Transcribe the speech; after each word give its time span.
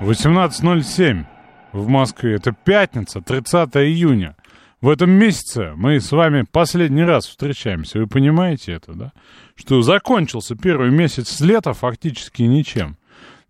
18.07 0.00 1.24
в 1.72 1.88
Москве. 1.88 2.34
Это 2.34 2.52
пятница, 2.52 3.22
30 3.22 3.76
июня. 3.76 4.36
В 4.82 4.90
этом 4.90 5.10
месяце 5.10 5.72
мы 5.74 6.00
с 6.00 6.12
вами 6.12 6.44
последний 6.50 7.02
раз 7.02 7.26
встречаемся. 7.26 7.98
Вы 7.98 8.06
понимаете 8.06 8.72
это, 8.72 8.92
да? 8.92 9.12
Что 9.54 9.80
закончился 9.80 10.54
первый 10.54 10.90
месяц 10.90 11.40
лета 11.40 11.72
фактически 11.72 12.42
ничем. 12.42 12.98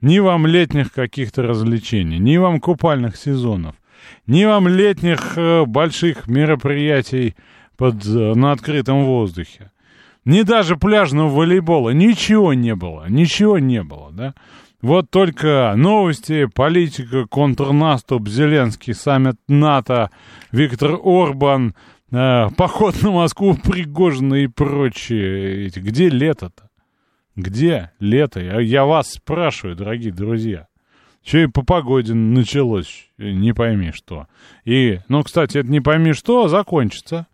Ни 0.00 0.20
вам 0.20 0.46
летних 0.46 0.92
каких-то 0.92 1.42
развлечений, 1.42 2.18
ни 2.18 2.36
вам 2.36 2.60
купальных 2.60 3.16
сезонов, 3.16 3.74
ни 4.26 4.44
вам 4.44 4.68
летних 4.68 5.36
э, 5.36 5.64
больших 5.64 6.28
мероприятий 6.28 7.34
под, 7.76 8.06
э, 8.06 8.34
на 8.34 8.52
открытом 8.52 9.04
воздухе. 9.04 9.72
Ни 10.24 10.42
даже 10.42 10.76
пляжного 10.76 11.28
волейбола. 11.28 11.90
Ничего 11.90 12.54
не 12.54 12.74
было. 12.74 13.06
Ничего 13.08 13.58
не 13.58 13.82
было, 13.82 14.10
да? 14.12 14.34
Вот 14.86 15.10
только 15.10 15.74
новости, 15.76 16.44
политика, 16.46 17.26
контрнаступ, 17.26 18.28
Зеленский, 18.28 18.94
саммит 18.94 19.34
НАТО, 19.48 20.12
Виктор 20.52 21.00
Орбан, 21.02 21.74
э, 22.12 22.50
поход 22.56 23.02
на 23.02 23.10
Москву, 23.10 23.56
Пригожин 23.56 24.32
и 24.36 24.46
прочие. 24.46 25.70
Где 25.70 26.08
лето-то? 26.08 26.70
Где 27.34 27.90
лето? 27.98 28.38
Я, 28.38 28.60
я 28.60 28.84
вас 28.84 29.10
спрашиваю, 29.10 29.74
дорогие 29.74 30.12
друзья. 30.12 30.68
Че 31.24 31.42
и 31.42 31.46
по 31.48 31.64
погоде 31.64 32.14
началось, 32.14 33.08
не 33.18 33.52
пойми 33.52 33.90
что. 33.90 34.28
И, 34.64 35.00
ну, 35.08 35.24
кстати, 35.24 35.58
это 35.58 35.68
не 35.68 35.80
пойми 35.80 36.12
что, 36.12 36.46
закончится. 36.46 37.26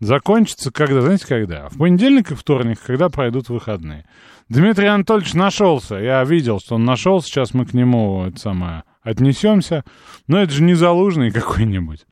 Закончится 0.00 0.72
когда, 0.72 1.00
знаете, 1.02 1.26
когда? 1.26 1.68
В 1.68 1.78
понедельник 1.78 2.32
и 2.32 2.34
вторник, 2.34 2.80
когда 2.84 3.08
пройдут 3.08 3.48
выходные. 3.48 4.04
Дмитрий 4.48 4.86
Анатольевич 4.86 5.34
нашелся. 5.34 5.96
Я 5.96 6.22
видел, 6.24 6.60
что 6.60 6.76
он 6.76 6.84
нашел. 6.84 7.20
Сейчас 7.20 7.52
мы 7.52 7.66
к 7.66 7.74
нему 7.74 8.26
это 8.26 8.38
самое, 8.38 8.84
отнесемся. 9.02 9.84
Но 10.28 10.40
это 10.40 10.52
же 10.52 10.62
не 10.62 10.74
залужный 10.74 11.30
какой-нибудь. 11.32 12.06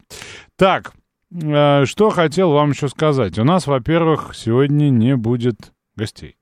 Так, 0.57 0.93
э, 1.33 1.85
что 1.85 2.11
хотел 2.11 2.51
вам 2.53 2.71
еще 2.71 2.89
сказать. 2.89 3.39
У 3.39 3.45
нас, 3.45 3.67
во-первых, 3.67 4.33
сегодня 4.35 4.89
не 4.89 5.17
будет 5.17 5.73
гостей. 5.95 6.37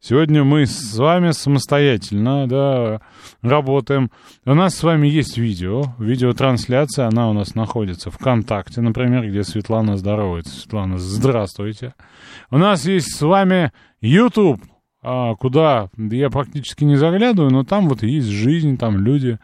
Сегодня 0.00 0.44
мы 0.44 0.64
с 0.64 0.96
вами 0.96 1.32
самостоятельно, 1.32 2.46
да, 2.46 3.00
работаем. 3.42 4.12
У 4.44 4.54
нас 4.54 4.76
с 4.76 4.84
вами 4.84 5.08
есть 5.08 5.38
видео, 5.38 5.96
видеотрансляция, 5.98 7.08
она 7.08 7.28
у 7.28 7.32
нас 7.32 7.56
находится 7.56 8.12
ВКонтакте, 8.12 8.80
например, 8.80 9.28
где 9.28 9.42
Светлана 9.42 9.96
здоровается. 9.96 10.54
Светлана, 10.54 10.98
здравствуйте. 10.98 11.94
У 12.48 12.58
нас 12.58 12.84
есть 12.84 13.16
с 13.16 13.22
вами 13.22 13.72
YouTube, 14.00 14.60
куда 15.38 15.88
я 15.96 16.30
практически 16.30 16.84
не 16.84 16.96
заглядываю, 16.96 17.52
но 17.52 17.64
там 17.64 17.88
вот 17.88 18.02
есть 18.02 18.28
жизнь, 18.28 18.76
там 18.76 18.98
люди 18.98 19.38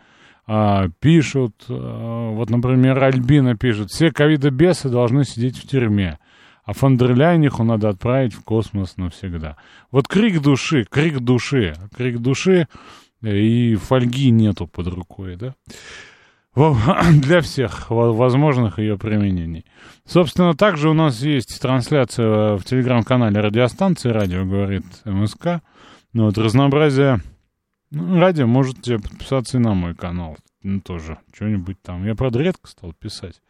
а, 0.46 0.88
пишут. 1.00 1.54
А, 1.68 2.30
вот, 2.32 2.50
например, 2.50 3.02
Альбина 3.02 3.56
пишет, 3.56 3.90
все 3.90 4.10
ковидобесы 4.10 4.88
должны 4.88 5.24
сидеть 5.24 5.58
в 5.58 5.66
тюрьме 5.66 6.18
а 6.64 6.72
Фандерляйниху 6.72 7.62
надо 7.62 7.90
отправить 7.90 8.34
в 8.34 8.42
космос 8.42 8.96
навсегда. 8.96 9.56
Вот 9.90 10.08
крик 10.08 10.40
души, 10.40 10.86
крик 10.88 11.20
души, 11.20 11.76
крик 11.94 12.18
души, 12.18 12.68
и 13.22 13.76
фольги 13.76 14.30
нету 14.30 14.66
под 14.66 14.88
рукой, 14.88 15.36
да? 15.36 15.54
Для 17.22 17.40
всех 17.40 17.90
возможных 17.90 18.78
ее 18.78 18.96
применений. 18.96 19.64
Собственно, 20.06 20.54
также 20.54 20.88
у 20.88 20.94
нас 20.94 21.20
есть 21.20 21.60
трансляция 21.60 22.56
в 22.56 22.64
телеграм-канале 22.64 23.40
радиостанции 23.40 24.10
«Радио 24.10 24.44
говорит 24.44 24.84
МСК». 25.04 25.62
Ну, 26.12 26.26
вот 26.26 26.38
разнообразие 26.38 27.20
ну, 27.90 28.20
радио 28.20 28.46
можете 28.46 28.98
подписаться 28.98 29.56
и 29.56 29.60
на 29.60 29.74
мой 29.74 29.94
канал. 29.94 30.36
Ну, 30.62 30.80
тоже 30.80 31.18
что-нибудь 31.34 31.76
там. 31.82 32.04
Я, 32.06 32.14
правда, 32.14 32.38
редко 32.38 32.68
стал 32.68 32.92
писать 32.92 33.40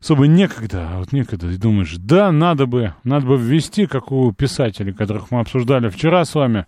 особо 0.00 0.26
некогда, 0.26 0.88
а 0.90 0.98
вот 0.98 1.12
некогда, 1.12 1.50
и 1.50 1.56
думаешь, 1.56 1.96
да, 1.96 2.30
надо 2.30 2.66
бы, 2.66 2.94
надо 3.04 3.26
бы 3.26 3.36
ввести, 3.36 3.86
как 3.86 4.12
у 4.12 4.32
писателей, 4.32 4.92
которых 4.92 5.30
мы 5.30 5.40
обсуждали 5.40 5.88
вчера 5.88 6.24
с 6.24 6.34
вами, 6.34 6.66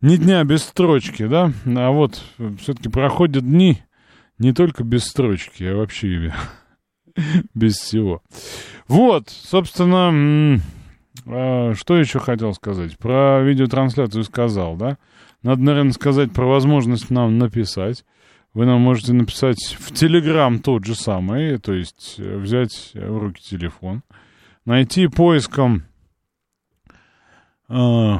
ни 0.00 0.16
дня 0.16 0.44
без 0.44 0.62
строчки, 0.62 1.26
да, 1.26 1.52
а 1.66 1.90
вот 1.90 2.22
все-таки 2.60 2.88
проходят 2.88 3.44
дни 3.44 3.82
не 4.38 4.52
только 4.52 4.84
без 4.84 5.04
строчки, 5.04 5.64
а 5.64 5.76
вообще 5.76 6.34
без 7.54 7.76
всего. 7.76 8.22
Вот, 8.86 9.28
собственно, 9.28 10.60
а, 11.26 11.74
что 11.74 11.96
еще 11.96 12.18
хотел 12.18 12.54
сказать? 12.54 12.96
Про 12.98 13.42
видеотрансляцию 13.42 14.24
сказал, 14.24 14.76
да? 14.76 14.98
Надо, 15.42 15.62
наверное, 15.62 15.92
сказать 15.92 16.32
про 16.32 16.46
возможность 16.46 17.10
нам 17.10 17.38
написать. 17.38 18.04
Вы 18.54 18.66
нам 18.66 18.80
можете 18.80 19.12
написать 19.12 19.76
в 19.78 19.92
Телеграм 19.92 20.58
тот 20.58 20.84
же 20.84 20.94
самый, 20.94 21.58
то 21.58 21.74
есть 21.74 22.14
э, 22.18 22.36
взять 22.38 22.92
в 22.94 23.18
руки 23.18 23.42
телефон, 23.42 24.02
найти 24.64 25.06
поиском 25.06 25.84
э, 27.68 28.16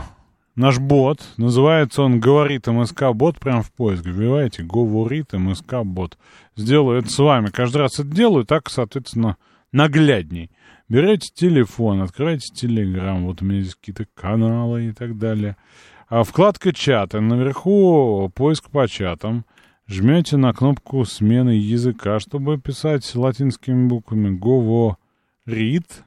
наш 0.59 0.79
бот, 0.79 1.21
называется 1.39 2.03
он 2.03 2.21
«Говорит 2.21 2.67
МСК 2.67 3.13
бот», 3.15 3.41
прям 3.41 3.63
в 3.63 3.73
поиск 3.73 4.05
вбиваете 4.05 4.63
«Говорит 4.63 5.33
МСК 5.33 5.85
бот». 5.85 6.19
Сделаю 6.57 7.01
это 7.01 7.11
с 7.11 7.19
вами, 7.19 7.47
каждый 7.47 7.79
раз 7.79 7.99
это 7.99 8.09
делаю, 8.09 8.45
так, 8.45 8.69
соответственно, 8.69 9.37
наглядней. 9.73 10.51
Берете 10.89 11.31
телефон, 11.35 12.03
открываете 12.03 12.53
Телеграм, 12.55 13.25
вот 13.25 13.43
у 13.43 13.45
меня 13.45 13.63
здесь 13.63 13.75
какие-то 13.75 14.07
каналы 14.15 14.87
и 14.87 14.93
так 14.93 15.19
далее. 15.19 15.57
А 16.09 16.25
вкладка 16.25 16.73
чата, 16.73 17.21
наверху 17.21 18.31
поиск 18.35 18.71
по 18.71 18.87
чатам– 18.87 19.47
Жмете 19.91 20.37
на 20.37 20.53
кнопку 20.53 21.07
смены 21.07 21.53
языка, 21.53 22.21
чтобы 22.21 22.59
писать 22.59 23.15
латинскими 23.15 23.89
буквами 23.89 24.29
говорит 24.37 26.05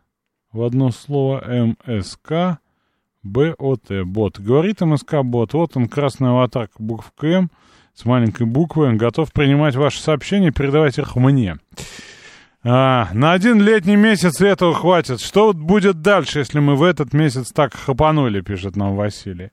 в 0.52 0.62
одно 0.62 0.92
слово 0.92 1.74
МСК 1.88 2.61
БОТ. 3.24 4.06
Бот. 4.06 4.40
Говорит 4.40 4.82
МСК 4.82 5.22
бот. 5.24 5.54
Вот 5.54 5.76
он, 5.76 5.88
красный 5.88 6.30
аватарка 6.30 6.76
буквка 6.80 7.28
М 7.28 7.52
с 7.94 8.06
маленькой 8.06 8.48
буквой. 8.48 8.90
Он 8.90 8.98
готов 8.98 9.32
принимать 9.32 9.76
ваши 9.76 10.02
сообщения, 10.02 10.52
передавать 10.52 10.98
их 10.98 11.16
мне. 11.16 11.58
А, 12.64 13.10
на 13.14 13.34
один 13.34 13.62
летний 13.62 13.96
месяц 13.96 14.40
этого 14.42 14.74
хватит. 14.74 15.20
Что 15.20 15.54
будет 15.54 16.02
дальше, 16.02 16.40
если 16.40 16.60
мы 16.60 16.76
в 16.76 16.84
этот 16.84 17.14
месяц 17.14 17.52
так 17.52 17.74
хапанули, 17.74 18.42
пишет 18.42 18.76
нам 18.76 18.96
Василий. 18.96 19.50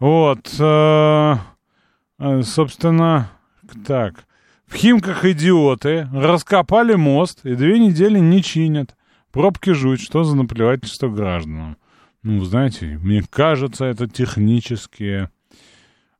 Вот. 0.00 0.54
Э, 0.58 1.36
собственно, 2.42 3.30
так. 3.86 4.24
В 4.66 4.74
Химках 4.74 5.24
идиоты 5.24 6.08
раскопали 6.12 6.94
мост 6.94 7.40
и 7.44 7.54
две 7.54 7.78
недели 7.78 8.18
не 8.18 8.42
чинят. 8.42 8.94
Пробки 9.32 9.70
жуть, 9.70 10.00
что 10.00 10.24
за 10.24 10.36
наплевательство 10.36 11.08
гражданам. 11.08 11.76
Ну, 12.28 12.44
знаете, 12.44 12.98
мне 13.02 13.22
кажется, 13.22 13.86
это 13.86 14.06
технические 14.06 15.30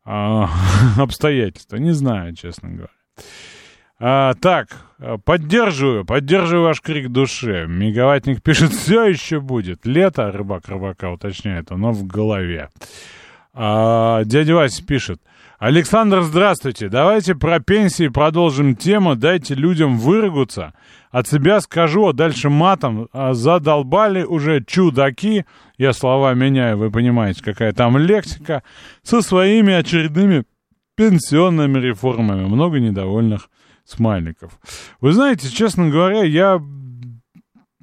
а, 0.06 0.49
обстоятельства. 0.96 1.76
Не 1.76 1.93
знаю, 1.93 2.34
честно 2.34 2.70
говоря. 2.70 2.93
А, 4.00 4.32
так, 4.40 4.69
поддерживаю, 5.26 6.06
поддерживаю 6.06 6.64
ваш 6.64 6.81
крик 6.81 7.10
души. 7.10 7.66
Мегаватник 7.69 8.43
пишет, 8.43 8.72
все 8.72 9.05
еще 9.05 9.40
будет. 9.40 9.84
Лето, 9.84 10.32
рыбак 10.32 10.66
рыбака 10.66 11.10
уточняет, 11.10 11.70
оно 11.72 11.93
в 11.93 12.06
голове. 12.06 12.70
А, 13.52 14.25
дядя 14.25 14.54
Вася 14.54 14.82
пишет, 14.87 15.20
Александр, 15.58 16.22
здравствуйте. 16.22 16.88
Давайте 16.88 17.34
про 17.34 17.58
пенсии 17.58 18.06
продолжим 18.06 18.76
тему. 18.76 19.16
Дайте 19.16 19.55
людям 19.55 19.99
выругаться. 19.99 20.72
От 21.10 21.26
себя 21.26 21.60
скажу, 21.60 22.06
а 22.06 22.12
дальше 22.12 22.49
матом. 22.49 23.08
А 23.12 23.34
задолбали 23.34 24.22
уже 24.22 24.62
чудаки. 24.64 25.46
Я 25.76 25.93
слова 25.93 26.32
меняю, 26.34 26.78
вы 26.78 26.93
понимаете, 26.93 27.43
какая 27.43 27.72
там 27.72 27.99
лексика. 27.99 28.62
Со 29.02 29.20
своими 29.20 29.75
очередными 29.75 30.44
пенсионными 30.94 31.81
реформами. 31.81 32.46
Много 32.46 32.78
недовольных 32.78 33.50
смайликов. 33.84 34.61
Вы 35.00 35.12
знаете, 35.12 35.50
честно 35.50 35.90
говоря, 35.90 36.22
я 36.22 36.62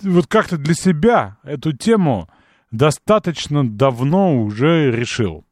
вот 0.01 0.27
как-то 0.27 0.57
для 0.57 0.75
себя 0.75 1.39
эту 1.43 1.73
тему 1.73 2.29
достаточно 2.71 3.69
давно 3.69 4.41
уже 4.41 4.91
решил. 4.91 5.43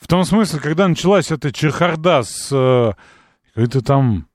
В 0.00 0.06
том 0.08 0.24
смысле, 0.24 0.60
когда 0.60 0.88
началась 0.88 1.30
эта 1.30 1.52
чехарда 1.52 2.22
с 2.22 2.48
э, 2.50 2.92
какой-то 3.54 3.82
там 3.82 4.26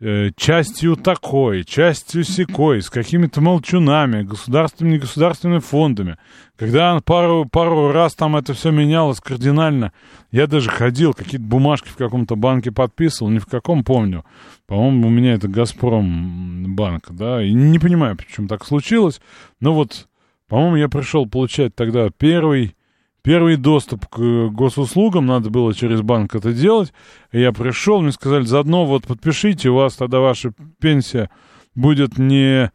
э, 0.00 0.30
частью 0.36 0.96
такой, 0.96 1.64
частью 1.64 2.24
секой, 2.24 2.82
с 2.82 2.90
какими-то 2.90 3.40
молчунами, 3.40 4.24
государственными, 4.24 4.94
негосударственными 4.94 5.60
фондами. 5.60 6.18
Когда 6.56 6.98
пару, 7.00 7.46
пару 7.46 7.92
раз 7.92 8.16
там 8.16 8.34
это 8.34 8.54
все 8.54 8.72
менялось 8.72 9.20
кардинально, 9.20 9.92
я 10.32 10.48
даже 10.48 10.68
ходил, 10.68 11.14
какие-то 11.14 11.46
бумажки 11.46 11.88
в 11.88 11.96
каком-то 11.96 12.34
банке 12.34 12.72
подписывал, 12.72 13.30
ни 13.30 13.38
в 13.38 13.46
каком 13.46 13.84
помню. 13.84 14.24
По-моему, 14.66 15.06
у 15.06 15.10
меня 15.10 15.34
это 15.34 15.46
«Газпром» 15.46 16.74
банк, 16.74 17.06
да, 17.10 17.42
и 17.42 17.52
не 17.52 17.78
понимаю, 17.78 18.16
почему 18.16 18.48
так 18.48 18.66
случилось, 18.66 19.20
но 19.60 19.72
вот, 19.72 20.08
по-моему, 20.48 20.76
я 20.76 20.88
пришел 20.88 21.26
получать 21.26 21.76
тогда 21.76 22.08
первый 22.10 22.74
Первый 23.22 23.56
доступ 23.56 24.06
к 24.06 24.48
госуслугам, 24.48 25.26
надо 25.26 25.50
было 25.50 25.74
через 25.74 26.02
банк 26.02 26.34
это 26.34 26.52
делать. 26.52 26.92
Я 27.32 27.52
пришел, 27.52 28.00
мне 28.00 28.12
сказали, 28.12 28.44
заодно 28.44 28.86
вот 28.86 29.06
подпишите, 29.06 29.70
у 29.70 29.74
вас 29.74 29.96
тогда 29.96 30.20
ваша 30.20 30.52
пенсия 30.80 31.30
будет 31.74 32.18
не 32.18 32.70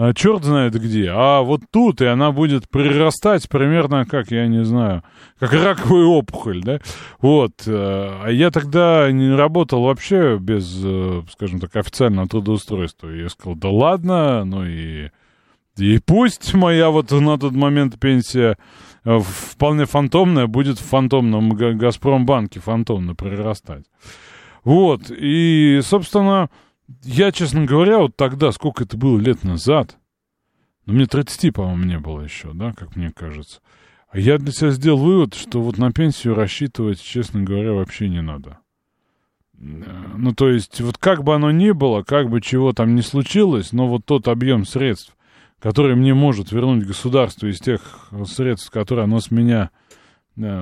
а, 0.00 0.14
черт 0.14 0.44
знает 0.44 0.74
где, 0.74 1.10
а 1.10 1.40
вот 1.40 1.62
тут, 1.72 2.00
и 2.00 2.06
она 2.06 2.30
будет 2.30 2.68
прирастать 2.68 3.48
примерно, 3.48 4.06
как, 4.06 4.30
я 4.30 4.46
не 4.46 4.64
знаю, 4.64 5.02
как 5.40 5.52
раковая 5.52 6.04
опухоль, 6.04 6.62
да? 6.62 6.78
Вот. 7.20 7.66
Э, 7.66 8.20
а 8.22 8.28
я 8.28 8.52
тогда 8.52 9.10
не 9.10 9.34
работал 9.34 9.82
вообще 9.82 10.38
без, 10.38 10.80
э, 10.84 11.22
скажем 11.32 11.58
так, 11.58 11.74
официального 11.74 12.28
трудоустройства. 12.28 13.08
Я 13.08 13.28
сказал, 13.28 13.56
да 13.56 13.70
ладно, 13.70 14.44
ну 14.44 14.64
и... 14.64 15.10
И 15.78 15.98
пусть 15.98 16.54
моя 16.54 16.90
вот 16.90 17.10
на 17.10 17.38
тот 17.38 17.52
момент 17.52 17.98
пенсия 17.98 18.56
Э, 19.08 19.20
вполне 19.20 19.86
фантомная 19.86 20.46
будет 20.46 20.78
в 20.78 20.84
фантомном 20.84 21.50
Газпромбанке 21.54 22.60
фантомно 22.60 23.14
прирастать. 23.14 23.84
Вот, 24.64 25.10
и, 25.10 25.80
собственно, 25.82 26.50
я, 27.04 27.32
честно 27.32 27.64
говоря, 27.64 28.00
вот 28.00 28.16
тогда, 28.16 28.52
сколько 28.52 28.84
это 28.84 28.98
было 28.98 29.18
лет 29.18 29.44
назад, 29.44 29.96
ну, 30.84 30.92
мне 30.92 31.06
30, 31.06 31.54
по-моему, 31.54 31.84
не 31.84 31.98
было 31.98 32.20
еще, 32.20 32.52
да, 32.52 32.72
как 32.72 32.96
мне 32.96 33.10
кажется. 33.10 33.60
Я 34.12 34.36
для 34.36 34.52
себя 34.52 34.70
сделал 34.72 34.98
вывод, 34.98 35.34
что 35.34 35.62
вот 35.62 35.78
на 35.78 35.90
пенсию 35.90 36.34
рассчитывать, 36.34 37.00
честно 37.00 37.42
говоря, 37.42 37.72
вообще 37.72 38.10
не 38.10 38.20
надо. 38.20 38.58
Э, 39.58 40.12
ну, 40.16 40.34
то 40.34 40.50
есть, 40.50 40.82
вот 40.82 40.98
как 40.98 41.24
бы 41.24 41.34
оно 41.34 41.50
ни 41.50 41.70
было, 41.70 42.02
как 42.02 42.28
бы 42.28 42.42
чего 42.42 42.74
там 42.74 42.94
ни 42.94 43.00
случилось, 43.00 43.72
но 43.72 43.86
вот 43.86 44.04
тот 44.04 44.28
объем 44.28 44.66
средств, 44.66 45.16
который 45.60 45.96
мне 45.96 46.14
может 46.14 46.52
вернуть 46.52 46.86
государство 46.86 47.46
из 47.46 47.58
тех 47.58 48.10
средств, 48.26 48.70
которые 48.70 49.04
оно 49.04 49.20
с 49.20 49.30
меня, 49.30 49.70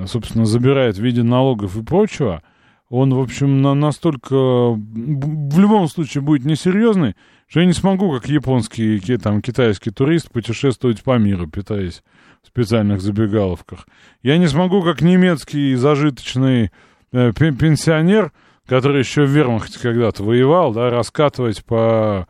собственно, 0.07 0.47
забирает 0.47 0.97
в 0.97 1.03
виде 1.03 1.23
налогов 1.23 1.77
и 1.77 1.83
прочего, 1.83 2.43
он, 2.89 3.13
в 3.13 3.21
общем, 3.21 3.63
на, 3.63 3.75
настолько 3.75 4.35
в 4.37 5.59
любом 5.59 5.89
случае 5.89 6.23
будет 6.23 6.45
несерьезный, 6.45 7.17
что 7.49 7.61
я 7.61 7.67
не 7.67 7.73
смогу, 7.73 8.13
как 8.13 8.29
японский, 8.29 9.01
там, 9.19 9.43
китайский 9.43 9.91
турист, 9.91 10.31
путешествовать 10.31 11.03
по 11.03 11.19
миру, 11.19 11.49
питаясь 11.49 12.03
в 12.43 12.47
специальных 12.47 13.01
забегаловках. 13.01 13.87
Я 14.23 14.39
не 14.39 14.47
смогу, 14.47 14.83
как 14.83 15.01
немецкий 15.03 15.75
зажиточный 15.75 16.71
э, 17.13 17.33
пенсионер, 17.33 18.33
который 18.67 19.01
еще 19.01 19.25
в 19.25 19.31
Вермахте 19.31 19.81
когда-то 19.81 20.23
воевал, 20.23 20.73
да, 20.73 20.91
раскатывать 20.91 21.65
по 21.65 22.29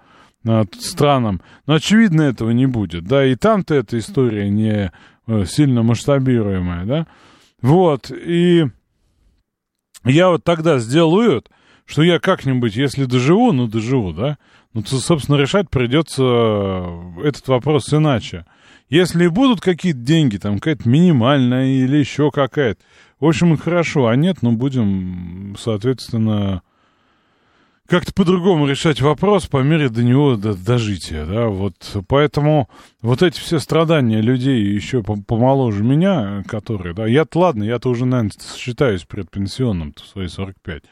странам. 0.78 1.40
Но, 1.66 1.74
очевидно, 1.74 2.22
этого 2.22 2.50
не 2.50 2.66
будет, 2.66 3.04
да, 3.04 3.24
и 3.24 3.34
там-то 3.34 3.74
эта 3.74 3.98
история 3.98 4.48
не 4.48 4.92
э, 5.26 5.44
сильно 5.44 5.82
масштабируемая, 5.82 6.84
да. 6.84 7.06
Вот, 7.62 8.10
и 8.10 8.66
я 10.04 10.28
вот 10.28 10.44
тогда 10.44 10.78
сделал 10.78 11.12
вывод, 11.12 11.50
что 11.84 12.02
я 12.02 12.18
как-нибудь, 12.18 12.76
если 12.76 13.04
доживу, 13.04 13.52
ну, 13.52 13.66
доживу, 13.66 14.12
да, 14.12 14.38
ну, 14.72 14.82
то, 14.82 14.96
собственно, 14.98 15.36
решать 15.36 15.70
придется 15.70 16.22
э, 16.22 17.28
этот 17.28 17.48
вопрос 17.48 17.92
иначе. 17.92 18.44
Если 18.88 19.26
будут 19.26 19.60
какие-то 19.60 19.98
деньги, 19.98 20.36
там, 20.36 20.56
какая-то 20.56 20.88
минимальная 20.88 21.66
или 21.66 21.96
еще 21.96 22.30
какая-то, 22.30 22.80
в 23.18 23.26
общем, 23.26 23.56
хорошо, 23.56 24.06
а 24.06 24.16
нет, 24.16 24.42
ну, 24.42 24.52
будем, 24.52 25.56
соответственно, 25.58 26.62
как-то 27.88 28.12
по-другому 28.12 28.66
решать 28.66 29.00
вопрос 29.00 29.46
по 29.46 29.62
мере 29.62 29.88
до 29.88 30.02
него 30.02 30.36
до, 30.36 30.54
дожития, 30.54 31.24
да, 31.24 31.46
вот 31.46 31.74
поэтому 32.08 32.68
вот 33.00 33.22
эти 33.22 33.38
все 33.38 33.58
страдания 33.58 34.20
людей 34.20 34.62
еще 34.62 35.02
помоложе 35.02 35.82
меня, 35.82 36.42
которые, 36.48 36.94
да, 36.94 37.06
я-то 37.06 37.38
ладно, 37.38 37.62
я-то 37.64 37.88
уже, 37.88 38.04
наверное, 38.06 38.32
считаюсь 38.56 39.04
предпенсионным 39.04 39.94
в 39.96 40.06
свои 40.06 40.28
45, 40.28 40.82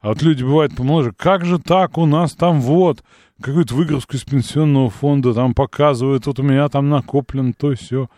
а 0.00 0.08
вот 0.08 0.22
люди 0.22 0.42
бывают 0.42 0.74
помоложе, 0.74 1.12
как 1.16 1.44
же 1.44 1.58
так? 1.58 1.98
У 1.98 2.06
нас 2.06 2.32
там 2.32 2.60
вот, 2.60 3.04
какую-то 3.40 3.74
выгрузку 3.74 4.16
из 4.16 4.24
пенсионного 4.24 4.90
фонда 4.90 5.34
там 5.34 5.54
показывают, 5.54 6.26
вот 6.26 6.38
у 6.38 6.42
меня 6.42 6.68
там 6.68 6.88
накоплен 6.88 7.52
то 7.52 7.74
все. 7.74 8.08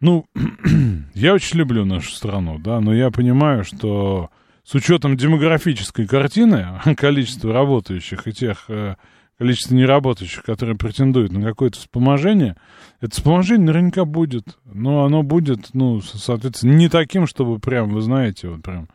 Ну, 0.00 0.26
я 1.14 1.32
очень 1.32 1.58
люблю 1.58 1.84
нашу 1.84 2.10
страну, 2.10 2.58
да, 2.58 2.80
но 2.80 2.94
я 2.94 3.10
понимаю, 3.10 3.64
что 3.64 4.30
с 4.64 4.74
учетом 4.74 5.16
демографической 5.16 6.06
картины, 6.06 6.80
количества 6.96 7.52
работающих 7.52 8.26
и 8.26 8.32
тех 8.32 8.64
э, 8.68 8.96
количества 9.38 9.74
неработающих, 9.74 10.42
которые 10.42 10.76
претендуют 10.76 11.32
на 11.32 11.42
какое-то 11.42 11.78
вспоможение, 11.78 12.56
это 13.00 13.14
вспоможение 13.14 13.66
наверняка 13.66 14.04
будет, 14.04 14.58
но 14.64 15.04
оно 15.04 15.22
будет, 15.22 15.74
ну, 15.74 16.00
соответственно, 16.00 16.72
не 16.72 16.88
таким, 16.88 17.26
чтобы 17.26 17.58
прям, 17.58 17.92
вы 17.92 18.00
знаете, 18.00 18.48
вот 18.48 18.62
прям 18.62 18.88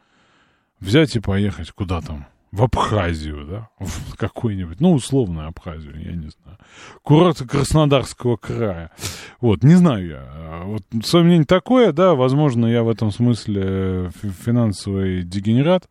взять 0.80 1.16
и 1.16 1.20
поехать 1.20 1.72
куда 1.72 2.02
там, 2.02 2.26
в 2.52 2.64
Абхазию, 2.64 3.46
да, 3.46 3.70
в 3.80 4.16
какой-нибудь, 4.16 4.80
ну, 4.80 4.94
условную 4.94 5.48
Абхазию, 5.48 5.96
я 6.00 6.14
не 6.14 6.30
знаю, 6.30 6.58
курорт 7.04 7.40
Краснодарского 7.40 8.38
края. 8.38 8.92
Вот, 9.40 9.64
не 9.64 9.76
знаю 9.76 10.08
я. 10.08 10.62
Вот 10.66 10.84
свое 11.06 11.26
мнение 11.26 11.46
такое, 11.46 11.92
да, 11.92 12.16
возможно, 12.16 12.66
я 12.66 12.84
в 12.84 12.90
этом 12.90 13.12
смысле 13.12 14.12
финансовый 14.44 15.24
дегенерат, 15.24 15.88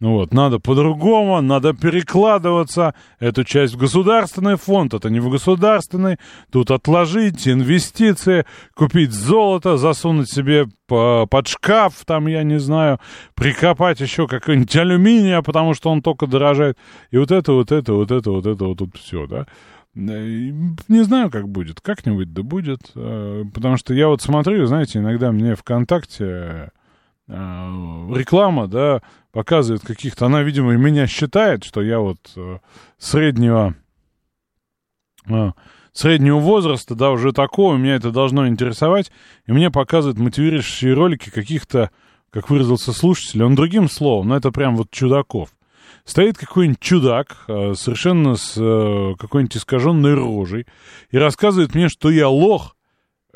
ну 0.00 0.12
вот, 0.12 0.32
надо 0.32 0.60
по-другому, 0.60 1.40
надо 1.40 1.72
перекладываться 1.72 2.94
эту 3.18 3.42
часть 3.42 3.74
в 3.74 3.78
государственный 3.78 4.56
фонд, 4.56 4.94
это 4.94 5.10
не 5.10 5.18
в 5.18 5.28
государственный. 5.28 6.18
Тут 6.52 6.70
отложить 6.70 7.48
инвестиции, 7.48 8.46
купить 8.74 9.12
золото, 9.12 9.76
засунуть 9.76 10.30
себе 10.30 10.68
под 10.86 11.48
шкаф, 11.48 11.94
там, 12.06 12.28
я 12.28 12.44
не 12.44 12.60
знаю, 12.60 13.00
прикопать 13.34 14.00
еще 14.00 14.28
какой-нибудь 14.28 14.76
алюминия, 14.76 15.42
потому 15.42 15.74
что 15.74 15.90
он 15.90 16.00
только 16.00 16.26
дорожает. 16.26 16.78
И 17.10 17.18
вот 17.18 17.32
это, 17.32 17.52
вот 17.52 17.72
это, 17.72 17.92
вот 17.92 18.10
это, 18.12 18.30
вот 18.30 18.46
это, 18.46 18.64
вот 18.64 18.78
тут 18.78 18.96
все, 18.96 19.26
да. 19.26 19.46
Не 19.94 21.02
знаю, 21.02 21.28
как 21.30 21.48
будет. 21.48 21.80
Как-нибудь 21.80 22.32
да 22.32 22.42
будет. 22.42 22.92
Э, 22.94 23.44
потому 23.52 23.76
что 23.76 23.94
я 23.94 24.06
вот 24.06 24.22
смотрю, 24.22 24.64
знаете, 24.66 25.00
иногда 25.00 25.32
мне 25.32 25.56
ВКонтакте 25.56 26.70
реклама, 27.28 28.66
да, 28.68 29.02
показывает 29.32 29.82
каких-то... 29.82 30.26
Она, 30.26 30.42
видимо, 30.42 30.72
меня 30.76 31.06
считает, 31.06 31.64
что 31.64 31.82
я 31.82 32.00
вот 32.00 32.18
э, 32.36 32.58
среднего... 32.98 33.74
Э, 35.26 35.52
среднего 35.92 36.38
возраста, 36.38 36.94
да, 36.94 37.10
уже 37.10 37.32
такого, 37.32 37.76
меня 37.76 37.96
это 37.96 38.10
должно 38.10 38.46
интересовать, 38.46 39.10
и 39.46 39.52
мне 39.52 39.70
показывают 39.70 40.18
мотивирующие 40.18 40.94
ролики 40.94 41.28
каких-то, 41.28 41.90
как 42.30 42.50
выразился 42.50 42.92
слушатель, 42.92 43.42
он 43.42 43.56
другим 43.56 43.90
словом, 43.90 44.28
но 44.28 44.36
это 44.36 44.52
прям 44.52 44.76
вот 44.76 44.90
чудаков. 44.90 45.50
Стоит 46.04 46.38
какой-нибудь 46.38 46.80
чудак, 46.80 47.44
э, 47.48 47.74
совершенно 47.74 48.36
с 48.36 48.54
какой-нибудь 49.18 49.56
искаженной 49.56 50.14
рожей, 50.14 50.66
и 51.10 51.18
рассказывает 51.18 51.74
мне, 51.74 51.88
что 51.88 52.10
я 52.10 52.28
лох, 52.28 52.76
Э, 52.77 52.77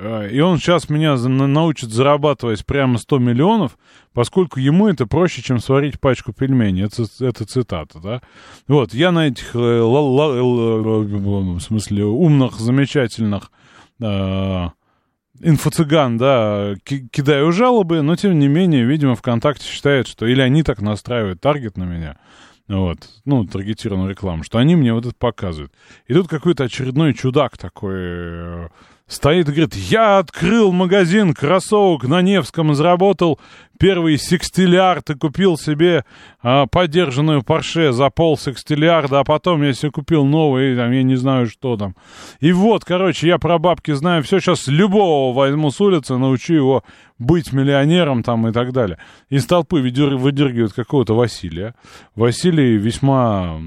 и 0.03 0.41
он 0.41 0.59
сейчас 0.59 0.89
меня 0.89 1.17
научит 1.17 1.91
зарабатывать 1.91 2.67
прямо 2.67 2.99
100 2.99 3.19
миллионов, 3.19 3.79
поскольку 4.13 4.59
ему 4.59 4.89
это 4.89 5.07
проще, 5.07 5.43
чем 5.43 5.61
сварить 5.61 6.01
пачку 6.01 6.33
пельменей. 6.33 6.85
Это, 6.85 7.05
это 7.21 7.45
цитата, 7.45 8.01
да? 8.01 8.21
Вот, 8.67 8.95
я 8.95 9.13
на 9.13 9.29
этих, 9.29 9.55
э, 9.55 9.81
в 9.83 11.61
смысле, 11.61 12.05
умных, 12.05 12.55
замечательных 12.55 13.53
э, 14.01 14.69
инфо-цыган, 15.41 16.19
да, 16.19 16.75
кидаю 16.85 17.53
жалобы, 17.53 18.03
но, 18.03 18.17
тем 18.17 18.39
не 18.39 18.49
менее, 18.49 18.85
видимо, 18.85 19.15
ВКонтакте 19.15 19.67
считает, 19.67 20.07
что 20.07 20.27
или 20.27 20.41
они 20.41 20.63
так 20.63 20.81
настраивают 20.81 21.41
таргет 21.41 21.77
на 21.77 21.85
меня, 21.85 22.19
вот, 22.69 22.99
ну, 23.25 23.45
таргетированную 23.45 24.11
рекламу, 24.11 24.45
что 24.45 24.59
они 24.59 24.77
мне 24.77 24.93
вот 24.93 25.07
это 25.07 25.15
показывают. 25.17 25.73
И 26.07 26.15
тут 26.15 26.29
какой-то 26.29 26.65
очередной 26.65 27.15
чудак 27.15 27.59
такой 27.59 28.69
стоит 29.07 29.47
говорит, 29.47 29.75
я 29.75 30.19
открыл 30.19 30.73
магазин 30.73 31.35
кроссовок 31.35 32.05
на 32.05 32.23
Невском, 32.23 32.75
заработал 32.75 33.39
первый 33.83 34.17
секстиллиард 34.17 35.11
и 35.11 35.17
купил 35.17 35.59
себе 35.59 36.05
а, 36.41 36.67
подержанную 36.67 37.43
Порше 37.43 37.91
за 37.91 38.11
пол 38.11 38.39
секстиллиарда, 38.39 39.19
а 39.19 39.25
потом 39.25 39.61
я 39.65 39.73
себе 39.73 39.91
купил 39.91 40.25
новый, 40.25 40.77
там, 40.77 40.93
я 40.93 41.03
не 41.03 41.17
знаю, 41.17 41.49
что 41.49 41.77
там. 41.77 41.97
И 42.39 42.53
вот, 42.53 42.85
короче, 42.85 43.27
я 43.27 43.39
про 43.39 43.59
бабки 43.59 43.91
знаю 43.91 44.23
все, 44.23 44.39
сейчас 44.39 44.69
любого 44.69 45.35
возьму 45.35 45.73
с 45.73 45.81
улицы, 45.81 46.17
научу 46.17 46.55
его 46.55 46.85
быть 47.19 47.53
миллионером 47.53 48.23
там 48.23 48.47
и 48.47 48.53
так 48.53 48.73
далее. 48.73 48.99
Из 49.31 49.47
толпы 49.47 49.81
выдергивают 49.81 50.75
какого-то 50.75 51.17
Василия. 51.17 51.75
Василий 52.15 52.77
весьма 52.77 53.61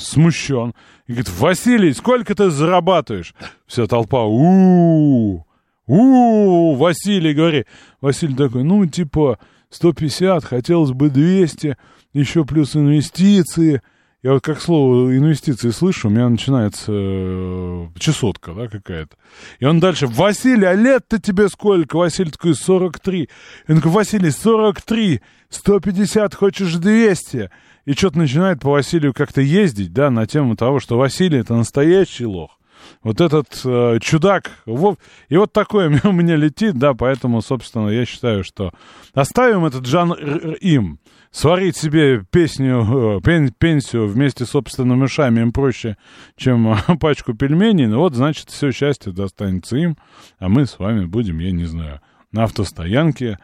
смущен. 0.00 0.74
И 1.06 1.12
говорит, 1.12 1.30
Василий, 1.38 1.92
сколько 1.92 2.34
ты 2.34 2.50
зарабатываешь? 2.50 3.32
Вся 3.68 3.86
толпа, 3.86 4.24
у 4.24 5.36
у 5.36 5.46
Василий, 5.86 7.32
говори. 7.32 7.66
Василий 8.00 8.34
такой, 8.34 8.64
ну, 8.64 8.84
типа, 8.86 9.38
150, 9.70 10.44
хотелось 10.44 10.92
бы 10.92 11.10
200, 11.10 11.76
еще 12.12 12.44
плюс 12.44 12.76
инвестиции. 12.76 13.82
Я 14.22 14.32
вот 14.32 14.42
как 14.42 14.60
слово 14.60 15.16
инвестиции 15.16 15.70
слышу, 15.70 16.08
у 16.08 16.10
меня 16.10 16.28
начинается 16.28 16.90
э, 16.90 17.86
чесотка, 17.96 18.54
да, 18.54 18.66
какая-то. 18.66 19.16
И 19.60 19.64
он 19.64 19.78
дальше, 19.78 20.08
Василий, 20.08 20.64
а 20.64 20.74
лет-то 20.74 21.20
тебе 21.20 21.48
сколько? 21.48 21.96
Василий 21.96 22.32
такой, 22.32 22.54
43. 22.54 23.28
Я 23.68 23.74
такой, 23.76 23.92
Василий, 23.92 24.30
43, 24.30 25.20
150, 25.48 26.34
хочешь 26.34 26.74
200? 26.74 27.50
И 27.84 27.92
что-то 27.92 28.18
начинает 28.18 28.60
по 28.60 28.70
Василию 28.70 29.14
как-то 29.14 29.40
ездить, 29.40 29.92
да, 29.92 30.10
на 30.10 30.26
тему 30.26 30.56
того, 30.56 30.80
что 30.80 30.98
Василий 30.98 31.38
это 31.38 31.54
настоящий 31.54 32.26
лох. 32.26 32.55
Вот 33.02 33.20
этот 33.20 33.60
э, 33.64 33.98
чудак, 34.00 34.50
Вов, 34.66 34.96
и 35.28 35.36
вот 35.36 35.52
такое 35.52 36.00
у 36.04 36.12
меня 36.12 36.36
летит, 36.36 36.74
да, 36.74 36.94
поэтому, 36.94 37.42
собственно, 37.42 37.88
я 37.88 38.04
считаю, 38.04 38.44
что 38.44 38.72
оставим 39.14 39.64
этот 39.64 39.86
жанр 39.86 40.16
им. 40.60 40.98
Сварить 41.30 41.76
себе 41.76 42.24
песню, 42.30 43.18
э, 43.18 43.20
пен, 43.20 43.52
пенсию 43.52 44.06
вместе 44.06 44.46
с 44.46 44.50
собственными 44.50 45.04
ушами 45.04 45.40
им 45.40 45.52
проще, 45.52 45.98
чем 46.34 46.72
э, 46.72 46.76
пачку 47.00 47.34
пельменей. 47.34 47.86
Ну 47.86 47.98
вот, 47.98 48.14
значит, 48.14 48.48
все 48.48 48.72
счастье 48.72 49.12
достанется 49.12 49.76
им, 49.76 49.98
а 50.38 50.48
мы 50.48 50.64
с 50.64 50.78
вами 50.78 51.04
будем, 51.04 51.38
я 51.40 51.50
не 51.50 51.66
знаю, 51.66 52.00
на 52.32 52.44
автостоянке 52.44 53.38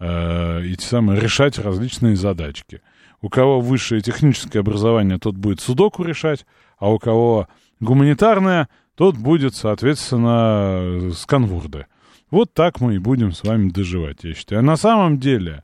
э, 0.00 0.62
эти 0.64 0.84
самые 0.84 1.20
решать 1.20 1.58
различные 1.58 2.16
задачки. 2.16 2.82
У 3.20 3.28
кого 3.28 3.60
высшее 3.60 4.00
техническое 4.00 4.58
образование, 4.58 5.18
тот 5.18 5.36
будет 5.36 5.60
судоку 5.60 6.02
решать, 6.02 6.46
а 6.78 6.90
у 6.92 6.98
кого 6.98 7.48
гуманитарное, 7.80 8.68
тот 8.96 9.16
будет, 9.16 9.54
соответственно, 9.54 11.12
сканворды. 11.12 11.86
Вот 12.30 12.52
так 12.52 12.80
мы 12.80 12.96
и 12.96 12.98
будем 12.98 13.32
с 13.32 13.44
вами 13.44 13.70
доживать, 13.70 14.24
я 14.24 14.34
считаю. 14.34 14.60
А 14.60 14.64
на 14.64 14.76
самом 14.76 15.20
деле, 15.20 15.62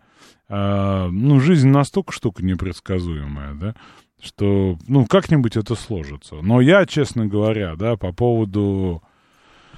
э, 0.48 1.08
ну, 1.10 1.40
жизнь 1.40 1.68
настолько 1.68 2.12
штука 2.12 2.44
непредсказуемая, 2.44 3.54
да, 3.54 3.74
что, 4.22 4.78
ну, 4.86 5.06
как-нибудь 5.06 5.56
это 5.56 5.74
сложится. 5.74 6.36
Но 6.36 6.60
я, 6.60 6.86
честно 6.86 7.26
говоря, 7.26 7.74
да, 7.74 7.96
по 7.96 8.12
поводу 8.12 9.02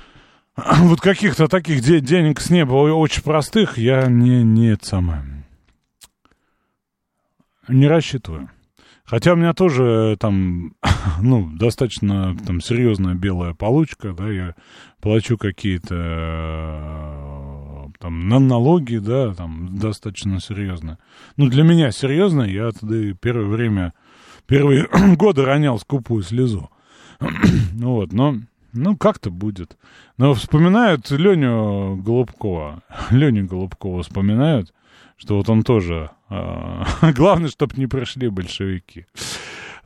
вот 0.56 1.00
каких-то 1.00 1.49
таких 1.49 1.80
де- 1.80 2.00
денег 2.00 2.40
с 2.40 2.50
неба 2.50 2.75
очень 2.75 3.23
простых, 3.23 3.78
я 3.78 4.08
не, 4.08 4.42
не 4.42 4.73
это 4.73 4.84
самое, 4.84 5.23
не 7.68 7.87
рассчитываю. 7.87 8.50
Хотя 9.06 9.34
у 9.34 9.37
меня 9.37 9.52
тоже 9.52 10.16
там, 10.18 10.75
ну, 11.20 11.50
достаточно 11.54 12.37
там 12.46 12.61
серьезная 12.61 13.14
белая 13.14 13.52
получка, 13.52 14.14
да, 14.14 14.30
я 14.30 14.54
плачу 15.00 15.37
какие-то 15.37 15.94
э, 15.94 17.64
там 18.00 18.28
на 18.28 18.38
налоги, 18.38 18.96
да, 18.96 19.34
там 19.34 19.76
достаточно 19.78 20.40
серьезно. 20.40 20.99
Ну, 21.37 21.49
для 21.49 21.64
меня 21.64 21.90
серьезно, 21.90 22.42
я 22.42 22.70
тогда 22.73 22.96
первое 23.20 23.46
время, 23.46 23.92
первые 24.46 24.88
годы 25.16 25.44
ронял 25.44 25.78
скупую 25.78 26.23
слезу. 26.23 26.70
ну 27.73 27.96
вот, 27.96 28.12
но, 28.12 28.37
ну, 28.75 28.97
как-то 28.97 29.31
будет. 29.31 29.76
Но 30.16 30.35
вспоминают 30.35 31.11
Леню 31.11 31.97
Голубкова, 31.97 32.83
Леню 33.11 33.47
Голубкова 33.47 34.02
вспоминают, 34.02 34.73
что 35.16 35.37
вот 35.37 35.49
он 35.49 35.62
тоже... 35.62 36.11
Э, 36.31 36.83
главное, 37.14 37.49
чтобы 37.49 37.75
не 37.76 37.87
прошли 37.87 38.28
большевики. 38.28 39.07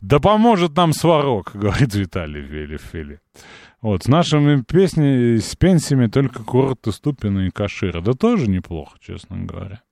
Да 0.00 0.21
поможет 0.21 0.76
нам 0.76 0.92
сварок, 0.92 1.50
говорит 1.54 1.95
Виталий 1.95 2.40
Велифели. 2.40 3.21
Вот, 3.80 4.04
с 4.04 4.09
нашими 4.09 4.62
песнями, 4.62 5.37
с 5.37 5.54
пенсиями 5.54 6.09
только 6.09 6.42
Курт 6.42 6.80
Ступина 6.90 7.47
и 7.47 7.50
Кашира. 7.50 8.00
Да 8.00 8.12
тоже 8.12 8.49
неплохо, 8.49 8.97
честно 9.00 9.38
говоря. 9.38 9.83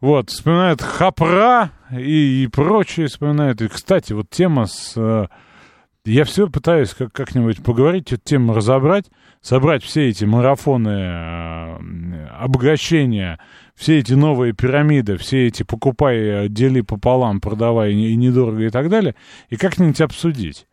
Вот, 0.00 0.30
вспоминает 0.30 0.82
Хапра 0.82 1.70
и, 1.92 2.44
и 2.44 2.46
прочее 2.48 3.06
вспоминает. 3.06 3.62
И, 3.62 3.68
кстати, 3.68 4.12
вот 4.12 4.30
тема 4.30 4.66
с... 4.66 4.94
Э, 4.96 5.28
я 6.04 6.24
все 6.24 6.48
пытаюсь 6.48 6.94
как- 6.94 7.12
как-нибудь 7.12 7.62
поговорить, 7.62 8.12
эту 8.12 8.22
тему 8.22 8.54
разобрать, 8.54 9.06
собрать 9.40 9.84
все 9.84 10.08
эти 10.08 10.24
марафоны 10.24 10.88
э, 10.88 12.26
обогащения 12.38 13.38
все 13.74 13.98
эти 13.98 14.12
новые 14.12 14.52
пирамиды, 14.52 15.16
все 15.16 15.46
эти 15.46 15.62
покупай, 15.62 16.48
дели 16.48 16.82
пополам, 16.82 17.40
продавай 17.40 17.92
и 17.92 18.16
недорого 18.16 18.62
и 18.62 18.70
так 18.70 18.88
далее, 18.88 19.14
и 19.48 19.56
как-нибудь 19.56 20.00
обсудить. 20.00 20.66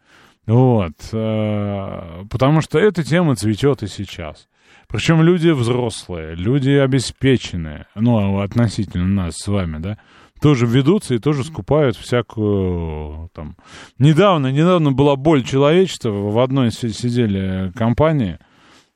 Вот. 0.46 0.94
Э, 1.12 2.24
потому 2.30 2.62
что 2.62 2.80
эта 2.80 3.04
тема 3.04 3.36
цветет 3.36 3.84
и 3.84 3.88
сейчас. 3.88 4.48
Причем 4.88 5.22
люди 5.22 5.50
взрослые, 5.50 6.36
люди 6.36 6.72
обеспеченные, 6.72 7.86
ну, 7.94 8.40
относительно 8.42 9.08
нас 9.08 9.38
с 9.38 9.48
вами, 9.48 9.78
да, 9.78 9.98
тоже 10.42 10.66
ведутся 10.66 11.16
и 11.16 11.20
тоже 11.20 11.44
скупают 11.44 11.96
всякую 11.98 13.30
там. 13.34 13.56
Недавно, 13.98 14.52
недавно 14.52 14.92
была 14.92 15.16
боль 15.16 15.44
человечества, 15.44 16.10
в 16.10 16.40
одной 16.40 16.72
сидели 16.72 17.72
компании, 17.76 18.40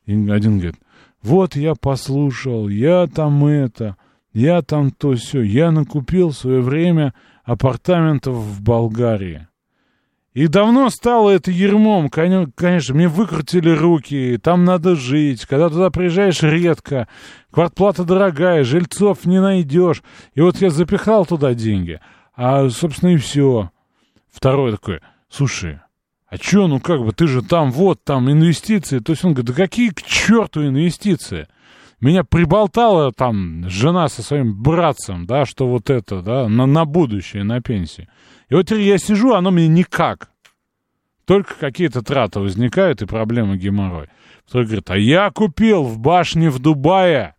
и 0.06 0.14
один 0.30 0.60
говорит, 0.60 0.78
вот 1.22 1.56
я 1.56 1.76
послушал, 1.76 2.68
я 2.68 3.08
там 3.08 3.46
это, 3.46 3.96
я 4.34 4.62
там 4.62 4.92
то 4.92 5.14
все, 5.14 5.42
я 5.42 5.72
накупил 5.72 6.30
в 6.30 6.38
свое 6.38 6.62
время 6.62 7.14
апартаментов 7.44 8.36
в 8.36 8.62
Болгарии. 8.62 9.48
И 10.34 10.48
давно 10.48 10.90
стало 10.90 11.30
это 11.30 11.52
ермом, 11.52 12.10
конечно, 12.10 12.96
мне 12.96 13.08
выкрутили 13.08 13.70
руки, 13.70 14.40
там 14.42 14.66
надо 14.66 14.96
жить, 14.96 15.46
когда 15.46 15.70
туда 15.70 15.92
приезжаешь 15.92 16.42
редко, 16.42 17.08
квартплата 17.54 18.04
дорогая, 18.04 18.64
жильцов 18.64 19.26
не 19.26 19.40
найдешь. 19.40 20.02
И 20.34 20.42
вот 20.42 20.58
я 20.60 20.70
запихал 20.70 21.26
туда 21.26 21.54
деньги, 21.54 22.02
а, 22.36 22.70
собственно, 22.70 23.12
и 23.12 23.18
все. 23.18 23.70
Второй 24.32 24.72
такой, 24.72 25.00
слушай, 25.30 25.80
а 26.28 26.38
чё, 26.40 26.68
ну 26.68 26.80
как 26.80 27.02
бы, 27.02 27.12
ты 27.12 27.28
же 27.28 27.44
там, 27.44 27.72
вот, 27.72 28.04
там 28.04 28.30
инвестиции. 28.32 28.98
То 28.98 29.12
есть 29.12 29.24
он 29.24 29.34
говорит, 29.34 29.56
да 29.56 29.64
какие 29.64 29.90
к 29.90 30.02
черту 30.02 30.66
инвестиции? 30.66 31.48
Меня 32.02 32.24
приболтала 32.24 33.14
там 33.14 33.70
жена 33.70 34.10
со 34.10 34.24
своим 34.24 34.62
братцем, 34.62 35.26
да, 35.26 35.46
что 35.46 35.68
вот 35.68 35.90
это, 35.90 36.22
да, 36.22 36.50
на, 36.50 36.66
на 36.66 36.86
будущее, 36.86 37.44
на 37.44 37.62
пенсию. 37.62 38.08
И 38.50 38.56
вот 38.56 38.72
я 38.72 38.98
сижу, 38.98 39.34
оно 39.34 39.52
мне 39.52 39.68
никак. 39.68 40.32
Только 41.26 41.54
какие-то 41.56 42.02
траты 42.02 42.40
возникают 42.40 43.02
и 43.02 43.06
проблемы 43.06 43.56
геморрой. 43.56 44.10
Второй 44.46 44.66
говорит, 44.66 44.90
а 44.90 44.98
я 44.98 45.30
купил 45.32 45.84
в 45.84 46.00
башне 46.00 46.50
в 46.50 46.60
Дубае. 46.60 47.36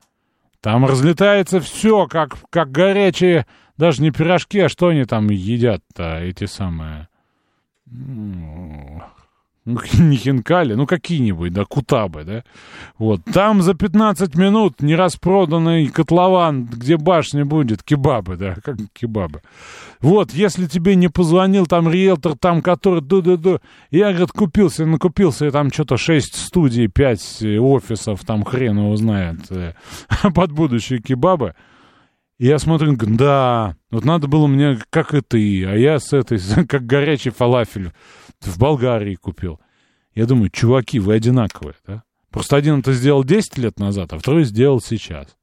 Там 0.64 0.86
разлетается 0.86 1.60
все, 1.60 2.06
как, 2.06 2.38
как 2.48 2.70
горячие, 2.70 3.46
даже 3.76 4.00
не 4.00 4.10
пирожки, 4.10 4.60
а 4.60 4.70
что 4.70 4.88
они 4.88 5.04
там 5.04 5.28
едят-то, 5.28 6.20
эти 6.20 6.46
самые 6.46 7.08
ну, 9.64 9.80
не 9.98 10.16
хинкали, 10.16 10.74
ну 10.74 10.86
какие-нибудь, 10.86 11.52
да, 11.52 11.64
кутабы, 11.64 12.24
да. 12.24 12.44
Вот, 12.98 13.22
там 13.24 13.62
за 13.62 13.74
15 13.74 14.34
минут 14.34 14.80
нераспроданный 14.82 15.86
котлован, 15.88 16.64
где 16.66 16.96
башня 16.96 17.44
будет, 17.44 17.82
кебабы, 17.82 18.36
да, 18.36 18.56
как 18.64 18.76
кебабы. 18.92 19.40
Вот, 20.00 20.32
если 20.32 20.66
тебе 20.66 20.96
не 20.96 21.08
позвонил 21.08 21.66
там 21.66 21.90
риэлтор, 21.90 22.36
там, 22.36 22.60
который, 22.60 23.00
ду-ду-ду, 23.00 23.60
я, 23.90 24.10
говорит, 24.10 24.32
купился, 24.32 24.84
накупился, 24.84 25.50
там 25.50 25.72
что-то 25.72 25.96
6 25.96 26.34
студий, 26.34 26.88
5 26.88 27.42
офисов, 27.60 28.24
там 28.24 28.44
хрен 28.44 28.78
его 28.78 28.96
знает, 28.96 29.50
э, 29.50 29.72
под 30.34 30.52
будущие 30.52 31.00
кебабы. 31.00 31.54
И 32.38 32.46
я 32.46 32.58
смотрю, 32.58 32.96
да, 32.96 33.76
вот 33.90 34.04
надо 34.04 34.26
было 34.26 34.48
мне, 34.48 34.78
как 34.90 35.14
и 35.14 35.20
ты, 35.20 35.64
а 35.64 35.76
я 35.76 36.00
с 36.00 36.12
этой, 36.12 36.38
как 36.66 36.84
горячий 36.84 37.30
фалафель 37.30 37.92
в 38.46 38.58
Болгарии 38.58 39.14
купил. 39.14 39.60
Я 40.14 40.26
думаю, 40.26 40.50
чуваки, 40.50 40.98
вы 40.98 41.14
одинаковые, 41.14 41.74
да? 41.86 42.02
Просто 42.30 42.56
один 42.56 42.80
это 42.80 42.92
сделал 42.92 43.24
10 43.24 43.58
лет 43.58 43.78
назад, 43.78 44.12
а 44.12 44.18
второй 44.18 44.44
сделал 44.44 44.80
сейчас. 44.80 45.36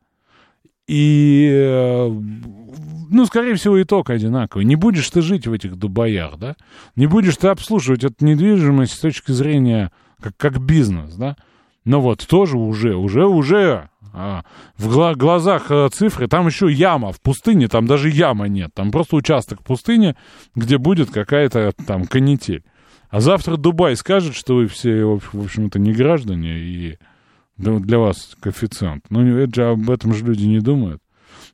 И, 0.87 1.49
э, 1.49 2.09
ну, 2.09 3.25
скорее 3.25 3.55
всего, 3.55 3.81
итог 3.81 4.09
одинаковый. 4.09 4.65
Не 4.65 4.75
будешь 4.75 5.09
ты 5.09 5.21
жить 5.21 5.47
в 5.47 5.53
этих 5.53 5.77
дубаях, 5.77 6.37
да? 6.37 6.55
Не 6.95 7.07
будешь 7.07 7.37
ты 7.37 7.47
обслуживать 7.47 8.03
эту 8.03 8.25
недвижимость 8.25 8.93
с 8.93 8.99
точки 8.99 9.31
зрения 9.31 9.91
как, 10.21 10.35
как 10.35 10.59
бизнес, 10.59 11.15
да? 11.15 11.37
Ну 11.85 11.99
вот, 12.01 12.27
тоже 12.27 12.57
уже, 12.57 12.95
уже, 12.95 13.25
уже 13.25 13.89
а, 14.13 14.43
в 14.77 14.89
гла- 14.93 15.15
глазах 15.15 15.67
а, 15.69 15.89
цифры, 15.89 16.27
там 16.27 16.47
еще 16.47 16.69
яма 16.69 17.11
в 17.11 17.21
пустыне, 17.21 17.67
там 17.67 17.87
даже 17.87 18.09
яма 18.09 18.47
нет, 18.47 18.71
там 18.73 18.91
просто 18.91 19.15
участок 19.15 19.63
пустыни, 19.63 20.15
где 20.55 20.77
будет 20.77 21.09
какая-то 21.09 21.71
там 21.87 22.05
канитель. 22.05 22.63
А 23.11 23.19
завтра 23.19 23.57
Дубай 23.57 23.95
скажет, 23.97 24.35
что 24.35 24.55
вы 24.55 24.67
все, 24.67 25.03
в 25.03 25.43
общем-то, 25.43 25.79
не 25.79 25.91
граждане, 25.91 26.57
и 26.57 26.97
для 27.57 27.99
вас 27.99 28.35
коэффициент. 28.39 29.05
Ну, 29.09 29.37
это 29.37 29.53
же 29.53 29.69
об 29.71 29.89
этом 29.91 30.13
же 30.13 30.25
люди 30.25 30.45
не 30.45 30.59
думают. 30.59 31.03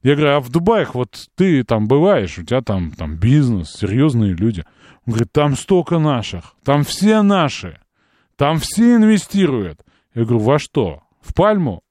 Я 0.03 0.15
говорю, 0.15 0.35
а 0.35 0.39
в 0.39 0.49
Дубаях 0.49 0.93
вот 0.93 1.27
ты 1.35 1.63
там 1.63 1.87
бываешь, 1.87 2.37
у 2.37 2.43
тебя 2.43 2.61
там, 2.61 2.91
там 2.91 3.17
бизнес, 3.17 3.71
серьезные 3.71 4.33
люди. 4.33 4.63
Он 5.05 5.13
говорит, 5.13 5.31
там 5.31 5.55
столько 5.55 5.97
наших, 5.97 6.53
там 6.63 6.83
все 6.83 7.23
наши, 7.23 7.79
там 8.35 8.59
все 8.59 8.95
инвестируют. 8.95 9.81
Я 10.13 10.25
говорю, 10.25 10.39
во 10.39 10.59
что? 10.59 11.01
В 11.21 11.33
пальму? 11.33 11.81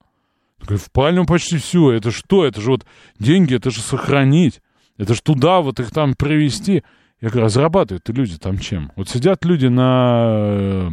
Он 0.60 0.66
говорит, 0.66 0.86
в 0.86 0.92
пальму 0.92 1.26
почти 1.26 1.58
все. 1.58 1.90
Это 1.90 2.12
что? 2.12 2.46
Это 2.46 2.60
же 2.60 2.70
вот 2.70 2.86
деньги, 3.18 3.56
это 3.56 3.70
же 3.70 3.80
сохранить. 3.80 4.62
Это 4.96 5.14
же 5.14 5.22
туда 5.22 5.60
вот 5.60 5.80
их 5.80 5.90
там 5.90 6.14
привезти. 6.14 6.84
Я 7.20 7.30
говорю, 7.30 7.46
а 7.46 7.48
зарабатывают 7.50 8.08
люди 8.10 8.38
там 8.38 8.58
чем? 8.58 8.92
Вот 8.96 9.08
сидят 9.08 9.44
люди 9.44 9.66
на 9.66 10.44
э, 10.48 10.88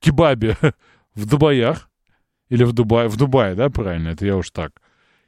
кебабе 0.00 0.56
в 1.14 1.26
Дубаях, 1.26 1.88
или 2.48 2.64
в 2.64 2.72
Дубае, 2.72 3.08
в 3.08 3.16
Дубае, 3.16 3.54
да, 3.54 3.68
правильно, 3.70 4.08
это 4.10 4.24
я 4.24 4.36
уж 4.36 4.50
так. 4.50 4.72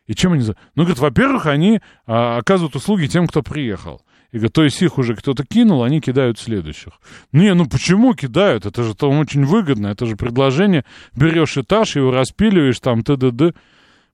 И 0.07 0.15
чем 0.15 0.33
они... 0.33 0.43
Ну, 0.43 0.55
говорит, 0.85 0.99
во-первых, 0.99 1.47
они 1.47 1.81
а, 2.07 2.39
оказывают 2.39 2.75
услуги 2.77 3.07
тем, 3.07 3.27
кто 3.27 3.43
приехал. 3.43 4.01
И 4.33 4.37
говорит, 4.37 4.53
то 4.53 4.65
есть 4.65 4.81
их 4.83 4.99
уже 4.99 5.15
кто-то 5.15 5.45
кинул, 5.45 5.83
они 5.83 6.01
кидают 6.01 6.39
следующих. 6.39 6.95
Не, 7.33 7.55
ну 7.55 7.67
почему 7.67 8.15
кидают? 8.15 8.67
Это 8.67 8.83
же 8.83 8.95
там 8.95 9.19
очень 9.19 9.45
выгодно. 9.45 9.89
Это 9.89 10.07
же 10.07 10.17
предложение. 10.17 10.85
Берешь 11.15 11.57
этаж, 11.57 11.97
его 11.97 12.11
распиливаешь, 12.11 12.81
там, 12.81 13.03
т.д.д. 13.03 13.55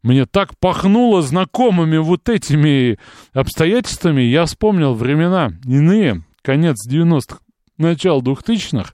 Мне 0.04 0.26
так 0.26 0.58
пахнуло 0.58 1.22
знакомыми 1.22 1.96
вот 1.96 2.28
этими 2.28 2.98
обстоятельствами. 3.32 4.20
Я 4.20 4.44
вспомнил 4.44 4.92
времена 4.92 5.52
иные, 5.64 6.22
конец 6.42 6.76
90-х, 6.86 7.38
начало 7.78 8.20
2000-х, 8.20 8.92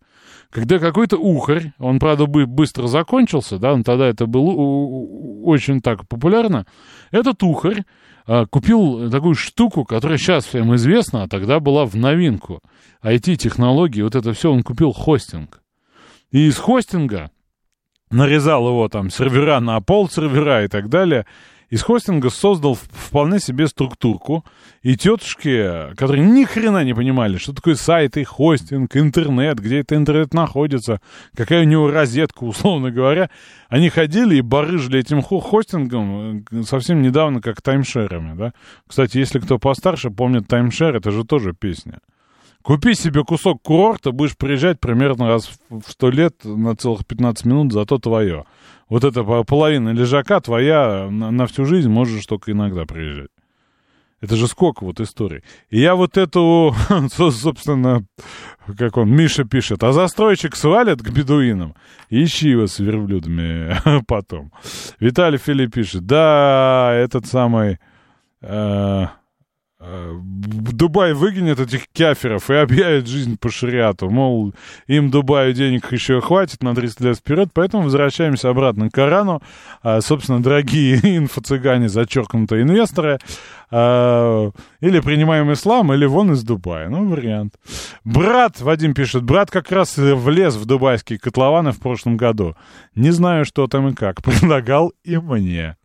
когда 0.50 0.78
какой-то 0.78 1.16
ухарь, 1.16 1.72
он, 1.80 1.98
правда, 1.98 2.26
быстро 2.26 2.86
закончился, 2.86 3.58
да, 3.58 3.76
но 3.76 3.82
тогда 3.82 4.06
это 4.06 4.26
было 4.26 4.52
очень 5.42 5.80
так 5.80 6.06
популярно, 6.06 6.64
этот 7.10 7.42
ухарь 7.42 7.82
а, 8.26 8.46
купил 8.46 9.10
такую 9.10 9.34
штуку, 9.34 9.84
которая 9.84 10.16
сейчас 10.16 10.44
всем 10.44 10.76
известна, 10.76 11.24
а 11.24 11.28
тогда 11.28 11.58
была 11.58 11.86
в 11.86 11.96
новинку. 11.96 12.60
IT-технологии, 13.02 14.02
вот 14.02 14.14
это 14.14 14.32
все, 14.32 14.52
он 14.52 14.62
купил 14.62 14.92
хостинг. 14.92 15.60
И 16.30 16.46
из 16.46 16.56
хостинга 16.56 17.32
нарезал 18.10 18.68
его 18.68 18.88
там 18.88 19.10
сервера 19.10 19.60
на 19.60 19.80
пол 19.80 20.08
сервера 20.08 20.64
и 20.64 20.68
так 20.68 20.88
далее, 20.88 21.26
из 21.70 21.82
хостинга 21.82 22.30
создал 22.30 22.74
вполне 22.74 23.38
себе 23.38 23.68
структурку, 23.68 24.44
и 24.82 24.96
тетушки, 24.96 25.94
которые 25.94 26.24
ни 26.24 26.42
хрена 26.44 26.82
не 26.82 26.94
понимали, 26.94 27.36
что 27.38 27.54
такое 27.54 27.76
сайты, 27.76 28.24
хостинг, 28.24 28.96
интернет, 28.96 29.60
где 29.60 29.78
это 29.78 29.94
интернет 29.94 30.34
находится, 30.34 31.00
какая 31.36 31.60
у 31.62 31.68
него 31.68 31.88
розетка, 31.88 32.42
условно 32.42 32.90
говоря, 32.90 33.30
они 33.68 33.88
ходили 33.88 34.36
и 34.36 34.40
барыжили 34.40 34.98
этим 34.98 35.22
хостингом 35.22 36.44
э, 36.50 36.62
совсем 36.64 37.02
недавно, 37.02 37.40
как 37.40 37.62
таймшерами, 37.62 38.36
да. 38.36 38.52
Кстати, 38.88 39.18
если 39.18 39.38
кто 39.38 39.60
постарше 39.60 40.10
помнит 40.10 40.48
таймшер, 40.48 40.96
это 40.96 41.12
же 41.12 41.24
тоже 41.24 41.54
песня. 41.54 42.00
Купи 42.62 42.94
себе 42.94 43.24
кусок 43.24 43.62
курорта, 43.62 44.12
будешь 44.12 44.36
приезжать 44.36 44.80
примерно 44.80 45.28
раз 45.28 45.50
в 45.70 45.90
сто 45.90 46.10
лет 46.10 46.44
на 46.44 46.76
целых 46.76 47.06
15 47.06 47.46
минут, 47.46 47.72
зато 47.72 47.98
твое. 47.98 48.44
Вот 48.88 49.04
эта 49.04 49.24
половина 49.44 49.90
лежака 49.90 50.40
твоя 50.40 51.08
на, 51.10 51.30
на 51.30 51.46
всю 51.46 51.64
жизнь, 51.64 51.88
можешь 51.88 52.26
только 52.26 52.52
иногда 52.52 52.84
приезжать. 52.84 53.30
Это 54.20 54.36
же 54.36 54.46
сколько 54.48 54.84
вот 54.84 55.00
историй. 55.00 55.42
И 55.70 55.80
я 55.80 55.94
вот 55.94 56.18
эту, 56.18 56.74
собственно, 57.08 58.04
как 58.76 58.98
он, 58.98 59.10
Миша 59.10 59.44
пишет, 59.44 59.82
а 59.82 59.92
застройщик 59.92 60.54
свалит 60.56 61.00
к 61.00 61.10
бедуинам, 61.10 61.74
ищи 62.10 62.50
его 62.50 62.66
с 62.66 62.78
верблюдами 62.78 63.76
потом. 64.06 64.52
Виталий 64.98 65.38
Филипп 65.38 65.72
пишет, 65.72 66.04
да, 66.04 66.92
этот 66.94 67.26
самый... 67.26 67.78
Э, 68.42 69.06
Дубай 69.80 71.14
выгонит 71.14 71.58
этих 71.58 71.84
каферов 71.94 72.50
и 72.50 72.54
объявит 72.54 73.06
жизнь 73.06 73.38
по 73.38 73.50
шариату. 73.50 74.10
Мол, 74.10 74.52
им 74.86 75.10
Дубаю 75.10 75.54
денег 75.54 75.90
еще 75.90 76.20
хватит 76.20 76.62
на 76.62 76.74
30 76.74 77.00
лет 77.00 77.16
вперед, 77.16 77.48
поэтому 77.54 77.84
возвращаемся 77.84 78.50
обратно 78.50 78.90
к 78.90 78.94
Корану. 78.94 79.40
А, 79.82 80.02
собственно, 80.02 80.42
дорогие 80.42 80.96
инфо-цыгане, 81.16 81.88
зачеркнутые 81.88 82.62
инвесторы, 82.62 83.20
а, 83.70 84.50
или 84.80 85.00
принимаем 85.00 85.50
ислам, 85.50 85.94
или 85.94 86.04
вон 86.04 86.32
из 86.32 86.42
Дубая. 86.42 86.90
Ну, 86.90 87.08
вариант. 87.08 87.54
Брат, 88.04 88.60
Вадим 88.60 88.92
пишет, 88.92 89.22
брат 89.22 89.50
как 89.50 89.72
раз 89.72 89.96
влез 89.96 90.56
в 90.56 90.66
дубайские 90.66 91.18
котлованы 91.18 91.72
в 91.72 91.80
прошлом 91.80 92.18
году. 92.18 92.54
Не 92.94 93.12
знаю, 93.12 93.46
что 93.46 93.66
там 93.66 93.88
и 93.88 93.94
как. 93.94 94.22
Предлагал 94.22 94.92
и 95.04 95.16
мне. 95.16 95.76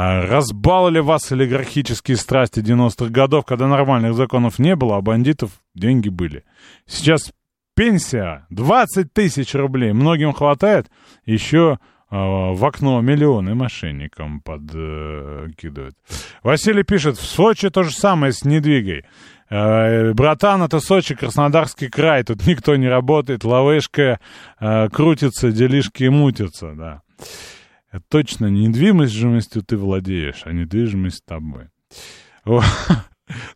А 0.00 0.24
разбаловали 0.24 1.00
вас 1.00 1.32
олигархические 1.32 2.16
страсти 2.16 2.60
90-х 2.60 3.10
годов, 3.10 3.44
когда 3.44 3.66
нормальных 3.66 4.14
законов 4.14 4.60
не 4.60 4.76
было, 4.76 4.96
а 4.96 5.00
бандитов 5.00 5.50
деньги 5.74 6.08
были. 6.08 6.44
Сейчас 6.86 7.32
пенсия 7.74 8.46
20 8.50 9.12
тысяч 9.12 9.56
рублей. 9.56 9.92
Многим 9.92 10.32
хватает. 10.34 10.88
Еще 11.26 11.80
э, 11.80 12.14
в 12.14 12.64
окно 12.64 13.00
миллионы 13.00 13.56
мошенникам 13.56 14.40
подкидывают. 14.40 15.96
Э, 16.08 16.14
Василий 16.44 16.84
пишет, 16.84 17.18
в 17.18 17.24
Сочи 17.24 17.68
то 17.68 17.82
же 17.82 17.90
самое 17.90 18.32
с 18.32 18.44
недвигой. 18.44 19.04
Э, 19.50 20.12
братан, 20.12 20.62
это 20.62 20.78
Сочи, 20.78 21.16
Краснодарский 21.16 21.88
край. 21.88 22.22
Тут 22.22 22.46
никто 22.46 22.76
не 22.76 22.86
работает, 22.86 23.42
лавышка 23.42 24.20
э, 24.60 24.88
крутится, 24.90 25.50
делишки 25.50 26.04
мутятся, 26.04 26.74
да. 26.76 27.02
Точно 28.08 28.46
не 28.46 28.66
недвижимостью 28.66 29.62
ты 29.62 29.76
владеешь, 29.76 30.42
а 30.44 30.52
недвижимость 30.52 31.24
тобой. 31.24 31.68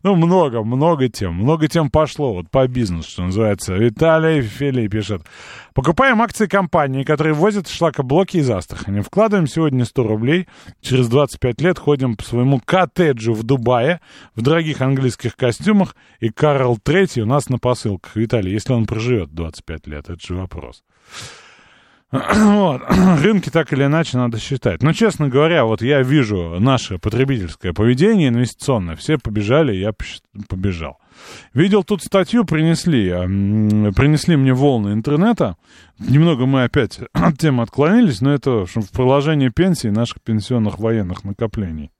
Ну, 0.03 0.15
много, 0.15 0.63
много 0.63 1.09
тем. 1.09 1.35
Много 1.35 1.67
тем 1.67 1.89
пошло. 1.89 2.33
Вот 2.33 2.49
по 2.49 2.67
бизнесу, 2.67 3.09
что 3.09 3.23
называется. 3.23 3.73
Виталий 3.75 4.41
Филей 4.41 4.87
пишет. 4.87 5.23
Покупаем 5.73 6.21
акции 6.21 6.45
компании, 6.45 7.03
которые 7.03 7.33
возят 7.33 7.67
шлакоблоки 7.67 8.37
из 8.37 8.49
Астрахани. 8.49 9.01
Вкладываем 9.01 9.47
сегодня 9.47 9.85
100 9.85 10.03
рублей. 10.03 10.47
Через 10.81 11.07
25 11.07 11.61
лет 11.61 11.79
ходим 11.79 12.15
по 12.15 12.23
своему 12.23 12.61
коттеджу 12.63 13.33
в 13.33 13.43
Дубае 13.43 13.99
в 14.35 14.41
дорогих 14.41 14.81
английских 14.81 15.35
костюмах. 15.35 15.95
И 16.19 16.29
Карл 16.29 16.77
Третий 16.77 17.21
у 17.21 17.25
нас 17.25 17.49
на 17.49 17.57
посылках. 17.57 18.15
Виталий, 18.15 18.51
если 18.51 18.73
он 18.73 18.85
проживет 18.85 19.33
25 19.33 19.87
лет, 19.87 20.09
это 20.09 20.25
же 20.25 20.35
вопрос. 20.35 20.83
Вот. 22.35 22.81
Рынки 23.23 23.49
так 23.49 23.73
или 23.73 23.85
иначе 23.85 24.17
надо 24.17 24.39
считать. 24.39 24.83
Но, 24.83 24.93
честно 24.93 25.29
говоря, 25.29 25.65
вот 25.65 25.81
я 25.81 26.01
вижу 26.03 26.57
наше 26.59 26.99
потребительское 26.99 27.73
поведение 27.73 28.29
инвестиционное. 28.29 28.95
Все 28.95 29.17
побежали, 29.17 29.73
я 29.73 29.93
побежал. 30.47 30.99
Видел 31.53 31.83
тут 31.83 32.03
статью, 32.03 32.45
принесли, 32.45 33.09
принесли 33.93 34.35
мне 34.35 34.53
волны 34.53 34.93
интернета. 34.93 35.57
Немного 35.97 36.45
мы 36.45 36.63
опять 36.63 36.99
от 37.13 37.39
темы 37.39 37.63
отклонились, 37.63 38.21
но 38.21 38.33
это 38.33 38.65
в 38.65 38.91
приложении 38.91 39.49
пенсии 39.49 39.87
наших 39.87 40.21
пенсионных 40.21 40.77
военных 40.77 41.23
накоплений. 41.23 41.91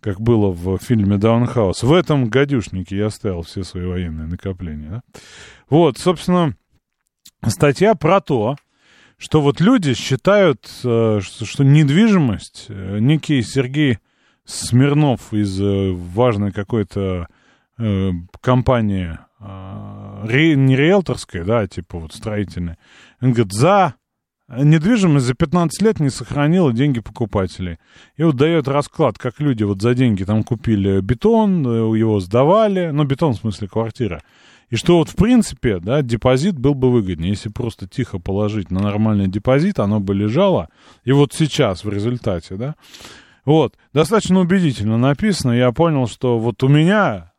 Как 0.00 0.20
было 0.20 0.50
в 0.50 0.78
фильме 0.78 1.16
«Даунхаус». 1.16 1.82
В 1.84 1.92
этом 1.92 2.28
гадюшнике 2.28 2.96
я 2.96 3.06
оставил 3.06 3.42
все 3.42 3.62
свои 3.62 3.86
военные 3.86 4.26
накопления. 4.26 4.88
Да? 4.90 5.02
Вот, 5.70 5.98
собственно, 5.98 6.56
статья 7.46 7.94
про 7.94 8.20
то, 8.20 8.56
что 9.22 9.40
вот 9.40 9.60
люди 9.60 9.94
считают, 9.94 10.68
э, 10.82 11.20
что 11.22 11.62
недвижимость, 11.62 12.66
э, 12.68 12.98
некий 12.98 13.40
Сергей 13.42 14.00
Смирнов 14.44 15.32
из 15.32 15.60
э, 15.60 15.92
важной 15.92 16.50
какой-то 16.52 17.28
компании, 18.40 19.18
не 19.40 20.76
риэлторской, 20.76 21.42
да, 21.42 21.66
типа 21.66 21.98
вот 21.98 22.12
строительной, 22.12 22.76
он 23.20 23.32
говорит, 23.32 23.52
за 23.52 23.94
недвижимость 24.48 25.26
за 25.26 25.34
15 25.34 25.82
лет 25.82 25.98
не 25.98 26.10
сохранила 26.10 26.72
деньги 26.72 27.00
покупателей. 27.00 27.78
И 28.16 28.22
вот 28.22 28.36
дает 28.36 28.68
расклад, 28.68 29.18
как 29.18 29.40
люди 29.40 29.64
вот 29.64 29.80
за 29.80 29.94
деньги 29.94 30.22
там 30.22 30.44
купили 30.44 31.00
бетон, 31.00 31.64
его 31.64 32.20
сдавали, 32.20 32.90
ну, 32.92 33.04
бетон 33.04 33.32
в 33.32 33.38
смысле 33.38 33.68
квартира, 33.68 34.22
и 34.72 34.76
что 34.76 34.96
вот 34.96 35.10
в 35.10 35.16
принципе, 35.16 35.80
да, 35.80 36.00
депозит 36.00 36.58
был 36.58 36.72
бы 36.72 36.90
выгоднее, 36.90 37.28
если 37.28 37.50
просто 37.50 37.86
тихо 37.86 38.18
положить 38.18 38.70
на 38.70 38.80
нормальный 38.80 39.28
депозит, 39.28 39.78
оно 39.78 40.00
бы 40.00 40.14
лежало. 40.14 40.70
И 41.04 41.12
вот 41.12 41.34
сейчас 41.34 41.84
в 41.84 41.90
результате, 41.90 42.56
да, 42.56 42.76
вот, 43.44 43.74
достаточно 43.92 44.40
убедительно 44.40 44.96
написано, 44.96 45.52
я 45.52 45.72
понял, 45.72 46.06
что 46.06 46.38
вот 46.38 46.62
у 46.62 46.68
меня, 46.68 47.34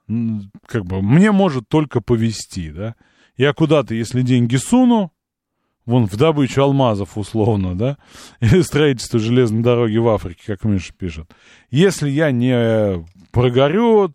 как 0.67 0.85
бы, 0.85 1.01
мне 1.01 1.31
может 1.31 1.67
только 1.67 2.01
повести, 2.01 2.69
да. 2.69 2.93
Я 3.35 3.53
куда-то, 3.53 3.95
если 3.95 4.21
деньги 4.21 4.57
суну, 4.57 5.11
вон 5.87 6.05
в 6.05 6.15
добычу 6.15 6.61
алмазов 6.61 7.17
условно, 7.17 7.75
да, 7.75 7.97
или 8.41 8.61
строительство 8.61 9.17
железной 9.17 9.63
дороги 9.63 9.97
в 9.97 10.07
Африке, 10.07 10.43
как 10.45 10.65
Миша 10.65 10.93
пишет. 10.93 11.31
Если 11.71 12.11
я 12.11 12.29
не 12.29 13.03
прогорю, 13.31 14.13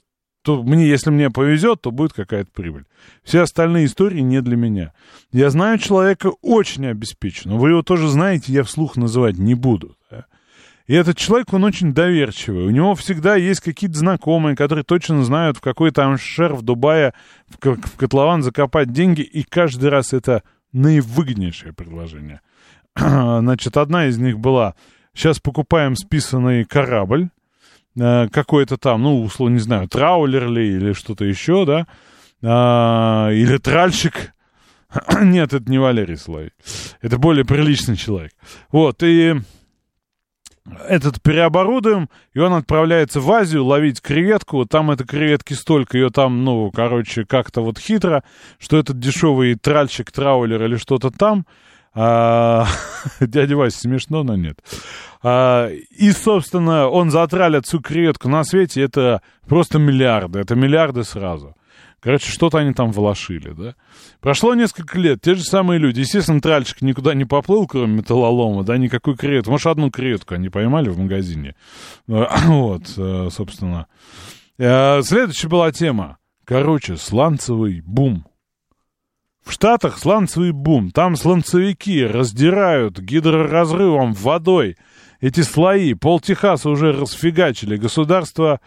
то 0.48 0.62
мне, 0.62 0.88
если 0.88 1.10
мне 1.10 1.28
повезет, 1.28 1.82
то 1.82 1.90
будет 1.90 2.14
какая-то 2.14 2.50
прибыль. 2.50 2.86
Все 3.22 3.42
остальные 3.42 3.84
истории 3.84 4.20
не 4.20 4.40
для 4.40 4.56
меня. 4.56 4.94
Я 5.30 5.50
знаю 5.50 5.76
человека 5.76 6.32
очень 6.40 6.86
обеспеченного. 6.86 7.58
Вы 7.58 7.68
его 7.68 7.82
тоже 7.82 8.08
знаете, 8.08 8.50
я 8.50 8.62
вслух 8.62 8.96
называть 8.96 9.36
не 9.36 9.54
буду. 9.54 9.98
Да? 10.10 10.24
И 10.86 10.94
этот 10.94 11.18
человек, 11.18 11.52
он 11.52 11.64
очень 11.64 11.92
доверчивый. 11.92 12.64
У 12.64 12.70
него 12.70 12.94
всегда 12.94 13.36
есть 13.36 13.60
какие-то 13.60 13.98
знакомые, 13.98 14.56
которые 14.56 14.84
точно 14.84 15.22
знают, 15.22 15.58
в 15.58 15.60
какой 15.60 15.90
там 15.90 16.16
шер 16.16 16.54
в 16.54 16.62
Дубае 16.62 17.12
в, 17.46 17.58
в 17.62 17.96
котлован 17.98 18.42
закопать 18.42 18.90
деньги, 18.90 19.20
и 19.20 19.42
каждый 19.42 19.90
раз 19.90 20.14
это 20.14 20.42
наивыгоднейшее 20.72 21.74
предложение. 21.74 22.40
Значит, 22.96 23.76
одна 23.76 24.06
из 24.06 24.16
них 24.16 24.38
была, 24.38 24.76
сейчас 25.12 25.40
покупаем 25.40 25.94
списанный 25.94 26.64
корабль, 26.64 27.28
какой-то 27.98 28.76
там, 28.76 29.02
ну, 29.02 29.22
условно, 29.22 29.54
не 29.54 29.60
знаю, 29.60 29.88
траулер 29.88 30.48
ли 30.48 30.76
или 30.76 30.92
что-то 30.92 31.24
еще, 31.24 31.64
да, 31.64 31.86
а, 32.42 33.30
или 33.30 33.58
тральщик. 33.58 34.32
Нет, 35.20 35.52
это 35.52 35.70
не 35.70 35.78
Валерий 35.78 36.16
Славик. 36.16 36.54
Это 37.02 37.18
более 37.18 37.44
приличный 37.44 37.96
человек. 37.96 38.32
Вот, 38.70 39.02
и 39.02 39.34
этот 40.86 41.22
переоборудуем, 41.22 42.08
и 42.34 42.38
он 42.38 42.52
отправляется 42.52 43.20
в 43.20 43.30
Азию 43.30 43.64
ловить 43.64 44.00
креветку. 44.00 44.64
Там 44.66 44.90
это 44.90 45.04
креветки 45.04 45.54
столько, 45.54 45.96
ее 45.96 46.10
там, 46.10 46.44
ну, 46.44 46.70
короче, 46.70 47.24
как-то 47.24 47.62
вот 47.62 47.78
хитро, 47.78 48.22
что 48.58 48.78
этот 48.78 48.98
дешевый 48.98 49.54
тральщик, 49.54 50.10
траулер 50.12 50.62
или 50.62 50.76
что-то 50.76 51.10
там. 51.10 51.46
А, 51.94 52.66
дядя 53.20 53.56
Вася, 53.56 53.80
смешно, 53.80 54.22
но 54.22 54.36
нет. 54.36 54.58
А, 55.22 55.68
и, 55.68 56.10
собственно, 56.12 56.88
он 56.88 57.10
затралит 57.10 57.66
всю 57.66 57.80
креветку 57.80 58.28
на 58.28 58.44
свете, 58.44 58.82
это 58.82 59.22
просто 59.46 59.78
миллиарды, 59.78 60.38
это 60.38 60.54
миллиарды 60.54 61.04
сразу. 61.04 61.54
Короче, 62.00 62.30
что-то 62.30 62.58
они 62.58 62.72
там 62.72 62.92
волошили, 62.92 63.50
да. 63.50 63.74
Прошло 64.20 64.54
несколько 64.54 64.98
лет, 64.98 65.20
те 65.20 65.34
же 65.34 65.42
самые 65.42 65.78
люди. 65.78 66.00
Естественно, 66.00 66.40
тральщик 66.40 66.80
никуда 66.80 67.12
не 67.12 67.24
поплыл, 67.24 67.66
кроме 67.66 67.96
металлолома, 67.96 68.62
да, 68.62 68.76
никакой 68.78 69.16
креветку. 69.16 69.50
Может, 69.50 69.66
одну 69.66 69.90
креветку 69.90 70.34
они 70.34 70.48
поймали 70.48 70.88
в 70.88 70.98
магазине. 70.98 71.54
Вот, 72.06 72.84
э, 72.96 73.28
собственно. 73.32 73.86
Э, 74.58 75.02
следующая 75.02 75.48
была 75.48 75.72
тема. 75.72 76.18
Короче, 76.44 76.96
сланцевый 76.96 77.82
бум. 77.84 78.27
В 79.48 79.52
Штатах 79.52 79.96
сланцевый 79.96 80.52
бум. 80.52 80.90
Там 80.90 81.16
сланцевики 81.16 82.04
раздирают 82.04 82.98
гидроразрывом 82.98 84.12
водой 84.12 84.76
эти 85.22 85.40
слои. 85.40 85.94
Пол 85.94 86.20
Техаса 86.20 86.68
уже 86.68 86.92
расфигачили. 86.92 87.78
Государство 87.78 88.60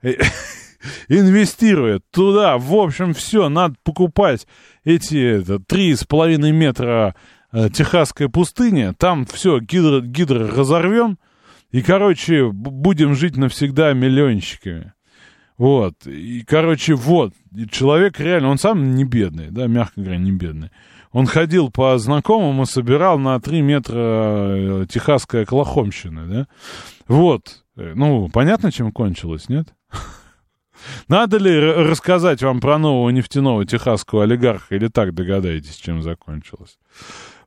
э, 0.00 0.12
инвестирует 1.08 2.04
туда. 2.12 2.56
В 2.56 2.72
общем, 2.76 3.14
все, 3.14 3.48
надо 3.48 3.74
покупать 3.82 4.46
эти 4.84 5.42
три 5.66 5.96
с 5.96 6.04
половиной 6.04 6.52
метра 6.52 7.16
э, 7.50 7.68
техасской 7.70 8.28
пустыни. 8.28 8.94
Там 8.96 9.26
все, 9.26 9.58
гидро, 9.58 10.02
гидро 10.02 10.46
разорвем. 10.46 11.18
И, 11.72 11.82
короче, 11.82 12.48
будем 12.52 13.16
жить 13.16 13.36
навсегда 13.36 13.92
миллионщиками. 13.92 14.92
Вот. 15.58 16.06
И, 16.06 16.44
короче, 16.46 16.94
вот. 16.94 17.34
И 17.54 17.66
человек 17.68 18.18
реально, 18.20 18.50
он 18.50 18.58
сам 18.58 18.94
не 18.94 19.04
бедный, 19.04 19.50
да, 19.50 19.66
мягко 19.66 20.00
говоря, 20.00 20.18
не 20.18 20.32
бедный. 20.32 20.70
Он 21.10 21.26
ходил 21.26 21.70
по 21.70 21.98
знакомым 21.98 22.62
и 22.62 22.66
собирал 22.66 23.18
на 23.18 23.40
3 23.40 23.60
метра 23.62 23.96
э, 23.96 24.86
техасской 24.88 25.42
оклахомщины, 25.42 26.26
да. 26.26 26.46
Вот. 27.08 27.64
Э, 27.76 27.92
ну, 27.94 28.28
понятно, 28.28 28.70
чем 28.70 28.92
кончилось, 28.92 29.48
нет? 29.48 29.74
Надо 31.08 31.38
ли 31.38 31.58
рассказать 31.58 32.42
вам 32.42 32.60
про 32.60 32.78
нового 32.78 33.10
нефтяного 33.10 33.64
техасского 33.66 34.24
олигарха 34.24 34.76
или 34.76 34.86
так 34.86 35.12
догадаетесь, 35.12 35.76
чем 35.76 36.02
закончилось? 36.02 36.78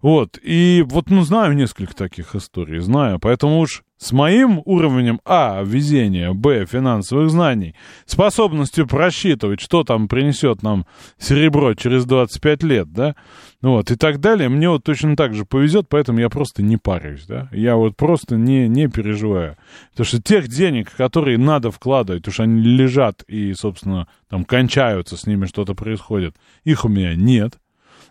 Вот, 0.02 0.40
и 0.42 0.84
вот, 0.88 1.12
ну, 1.12 1.22
знаю 1.22 1.54
несколько 1.54 1.96
таких 1.96 2.36
историй, 2.36 2.80
знаю, 2.80 3.20
поэтому 3.20 3.60
уж 3.60 3.84
с 4.02 4.12
моим 4.14 4.64
уровнем 4.66 5.22
А, 5.26 5.62
везения, 5.64 6.34
Б, 6.34 6.66
финансовых 6.66 7.30
знаний, 7.30 7.76
способностью 8.08 8.88
просчитывать, 8.88 9.62
что 9.62 9.84
там 9.84 10.08
принесет 10.08 10.64
нам 10.64 10.88
серебро 11.20 11.76
через 11.76 12.06
25 12.06 12.64
лет, 12.64 12.92
да, 12.92 13.16
вот, 13.62 13.92
и 13.92 13.96
так 13.96 14.20
далее, 14.20 14.50
мне 14.50 14.68
вот 14.70 14.84
точно 14.84 15.16
так 15.16 15.36
же 15.36 15.46
повезет, 15.46 15.88
поэтому 15.88 16.20
я 16.20 16.30
просто 16.30 16.64
не 16.64 16.78
парюсь, 16.78 17.26
да, 17.28 17.48
я 17.52 17.76
вот 17.76 17.96
просто 17.96 18.38
не, 18.38 18.68
не 18.68 18.88
переживаю, 18.88 19.56
потому 19.92 20.06
что 20.06 20.20
тех 20.20 20.48
денег, 20.48 20.92
которые 20.92 21.38
надо 21.38 21.70
вкладывать, 21.70 22.24
потому 22.24 22.34
что 22.34 22.44
они 22.44 22.60
лежат 22.60 23.22
и, 23.28 23.54
собственно, 23.54 24.08
там 24.30 24.46
кончаются, 24.46 25.16
с 25.16 25.28
ними 25.28 25.46
что-то 25.46 25.76
происходит, 25.76 26.36
их 26.64 26.86
у 26.86 26.90
меня 26.90 27.14
нет, 27.14 27.60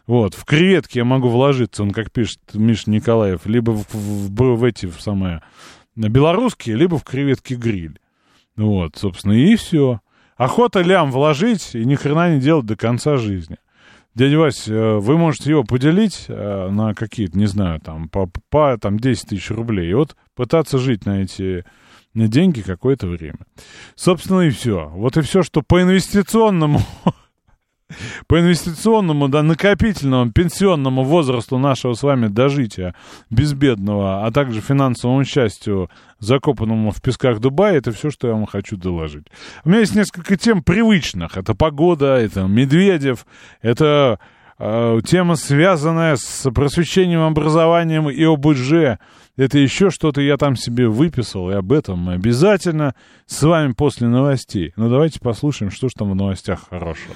вот, 0.07 0.35
в 0.35 0.44
креветки 0.44 0.98
я 0.98 1.05
могу 1.05 1.29
вложиться, 1.29 1.83
он, 1.83 1.90
как 1.90 2.11
пишет 2.11 2.40
Миша 2.53 2.90
Николаев, 2.90 3.46
либо 3.46 3.70
в, 3.70 3.87
в, 3.92 4.57
в, 4.57 4.64
эти, 4.64 4.87
в 4.87 5.00
самое, 5.00 5.42
белорусские, 5.96 6.76
либо 6.76 6.98
в 6.98 7.05
креветки 7.05 7.55
гриль. 7.55 7.98
Вот, 8.57 8.96
собственно, 8.96 9.33
и 9.33 9.57
все. 9.57 10.00
Охота 10.37 10.81
лям 10.81 11.11
вложить 11.11 11.74
и 11.74 11.85
ни 11.85 11.94
хрена 11.94 12.35
не 12.35 12.40
делать 12.40 12.66
до 12.66 12.76
конца 12.76 13.16
жизни. 13.16 13.57
Дядя 14.14 14.38
Вась, 14.38 14.66
э, 14.66 14.98
вы 14.98 15.16
можете 15.16 15.50
его 15.50 15.64
поделить 15.64 16.24
э, 16.29 16.68
на 16.70 16.94
какие-то, 16.94 17.38
не 17.38 17.46
знаю, 17.46 17.81
там, 17.81 18.09
по, 18.09 18.31
по 18.48 18.76
там, 18.76 18.98
10 18.98 19.29
тысяч 19.29 19.50
рублей, 19.50 19.90
и 19.90 19.94
вот 19.94 20.16
пытаться 20.35 20.79
жить 20.79 21.07
на 21.07 21.22
эти 21.22 21.64
на 22.12 22.26
деньги 22.26 22.61
какое-то 22.61 23.07
время. 23.07 23.38
Собственно, 23.94 24.40
и 24.40 24.50
все. 24.50 24.88
Вот 24.88 25.16
и 25.16 25.20
все, 25.20 25.42
что 25.42 25.62
по 25.62 25.81
инвестиционному 25.81 26.81
по 28.26 28.40
инвестиционному, 28.40 29.29
да, 29.29 29.42
накопительному, 29.42 30.33
пенсионному 30.33 31.05
возрасту 31.05 31.59
нашего 31.59 31.94
с 31.94 32.03
вами 32.03 32.29
дожития 32.29 32.94
безбедного, 33.31 34.26
а 34.26 34.31
также 34.31 34.61
финансовому 34.61 35.24
счастью, 35.24 35.90
закопанному 36.20 36.90
в 36.90 37.00
песках 37.03 37.40
Дубая, 37.40 37.76
это 37.76 37.92
все, 37.92 38.11
что 38.11 38.29
я 38.29 38.35
вам 38.35 38.46
хочу 38.46 38.76
доложить. 38.76 39.26
У 39.64 39.68
меня 39.68 39.81
есть 39.81 39.94
несколько 39.94 40.37
тем 40.37 40.62
привычных. 40.62 41.37
Это 41.37 41.55
погода, 41.55 42.16
это 42.16 42.42
Медведев, 42.42 43.26
это 43.62 44.18
э, 44.59 45.00
тема, 45.05 45.37
связанная 45.37 46.16
с 46.16 46.50
просвещением, 46.50 47.22
образованием 47.22 48.09
и 48.09 48.22
ОБЖ. 48.22 48.98
Это 49.37 49.59
еще 49.59 49.90
что-то 49.90 50.20
я 50.20 50.37
там 50.37 50.55
себе 50.57 50.88
выписал, 50.88 51.50
и 51.50 51.55
об 51.55 51.72
этом 51.72 51.98
мы 51.98 52.12
обязательно 52.14 52.94
с 53.26 53.42
вами 53.42 53.72
после 53.72 54.07
новостей. 54.09 54.72
Ну, 54.76 54.90
давайте 54.90 55.18
послушаем, 55.20 55.70
что 55.70 55.88
же 55.88 55.94
там 55.96 56.11
в 56.11 56.14
новостях 56.14 56.68
хорошего. 56.68 57.14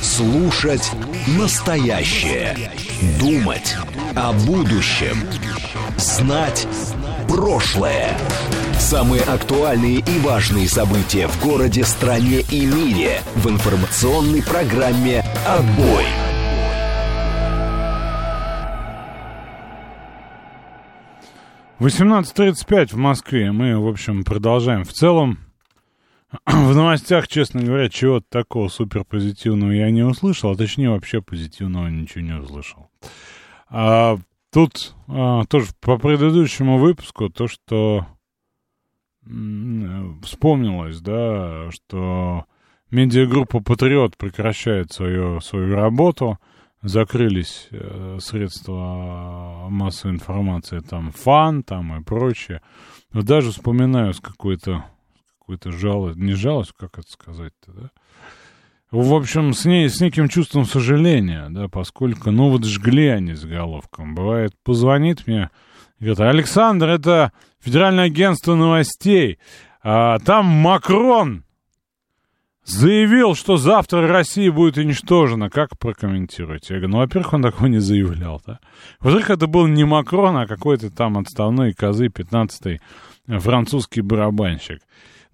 Слушать 0.00 0.90
настоящее. 1.38 2.56
Думать 3.18 3.76
о 4.14 4.32
будущем. 4.32 5.18
Знать 5.96 6.66
прошлое. 7.28 8.16
Самые 8.78 9.22
актуальные 9.22 9.98
и 9.98 10.18
важные 10.20 10.68
события 10.68 11.26
в 11.28 11.42
городе, 11.42 11.84
стране 11.84 12.40
и 12.50 12.66
мире 12.66 13.20
в 13.34 13.48
информационной 13.48 14.42
программе 14.42 15.24
«Отбой». 15.46 16.04
Восемнадцать 21.78 22.34
тридцать 22.34 22.66
пять 22.66 22.92
в 22.92 22.96
Москве. 22.96 23.52
Мы, 23.52 23.78
в 23.78 23.86
общем, 23.86 24.24
продолжаем. 24.24 24.84
В 24.84 24.92
целом, 24.92 25.38
в 26.46 26.74
новостях, 26.74 27.28
честно 27.28 27.62
говоря, 27.62 27.88
чего-то 27.88 28.26
такого 28.28 28.68
супер 28.68 29.04
позитивного 29.04 29.70
я 29.70 29.90
не 29.90 30.02
услышал, 30.02 30.50
а 30.50 30.56
точнее 30.56 30.90
вообще 30.90 31.22
позитивного 31.22 31.88
ничего 31.88 32.22
не 32.22 32.34
услышал. 32.34 32.90
А, 33.68 34.18
тут 34.50 34.94
а, 35.08 35.44
тоже 35.44 35.68
по 35.80 35.98
предыдущему 35.98 36.78
выпуску 36.78 37.30
то, 37.30 37.46
что 37.48 38.06
вспомнилось, 40.22 41.00
да, 41.00 41.70
что 41.72 42.44
медиагруппа 42.90 43.60
«Патриот» 43.60 44.16
прекращает 44.16 44.92
свою, 44.92 45.40
свою 45.40 45.74
работу, 45.74 46.38
закрылись 46.82 47.66
э, 47.72 48.18
средства 48.20 49.66
массовой 49.68 50.14
информации, 50.14 50.78
там, 50.78 51.10
ФАН, 51.10 51.64
там 51.64 52.00
и 52.00 52.04
прочее. 52.04 52.62
Но 53.12 53.22
даже 53.22 53.50
вспоминаю 53.50 54.14
с 54.14 54.20
какой-то 54.20 54.84
какую-то 55.46 55.70
жалость, 55.70 56.18
не 56.18 56.32
жалость, 56.32 56.72
как 56.76 56.98
это 56.98 57.08
сказать-то, 57.08 57.72
да? 57.72 57.90
В 58.90 59.14
общем, 59.14 59.52
с 59.52 59.64
ней, 59.64 59.88
с 59.88 60.00
неким 60.00 60.28
чувством 60.28 60.64
сожаления, 60.64 61.46
да, 61.50 61.68
поскольку, 61.68 62.32
ну, 62.32 62.50
вот 62.50 62.64
жгли 62.64 63.06
они 63.08 63.34
с 63.34 63.44
головком. 63.44 64.14
Бывает, 64.14 64.52
позвонит 64.64 65.26
мне, 65.26 65.50
говорит, 66.00 66.20
Александр, 66.20 66.88
это 66.88 67.32
Федеральное 67.60 68.06
агентство 68.06 68.56
новостей, 68.56 69.38
а 69.82 70.18
там 70.18 70.46
Макрон 70.46 71.44
заявил, 72.64 73.36
что 73.36 73.56
завтра 73.56 74.08
Россия 74.08 74.50
будет 74.50 74.78
уничтожена. 74.78 75.48
Как 75.48 75.78
прокомментируете? 75.78 76.74
Я 76.74 76.80
говорю, 76.80 76.92
ну, 76.92 76.98
во-первых, 76.98 77.32
он 77.34 77.42
такого 77.42 77.66
не 77.68 77.78
заявлял, 77.78 78.42
да. 78.44 78.58
Во-вторых, 78.98 79.30
это 79.30 79.46
был 79.46 79.68
не 79.68 79.84
Макрон, 79.84 80.36
а 80.36 80.48
какой-то 80.48 80.90
там 80.90 81.18
отставной 81.18 81.72
козы 81.72 82.06
15-й 82.06 82.80
французский 83.38 84.00
барабанщик. 84.00 84.80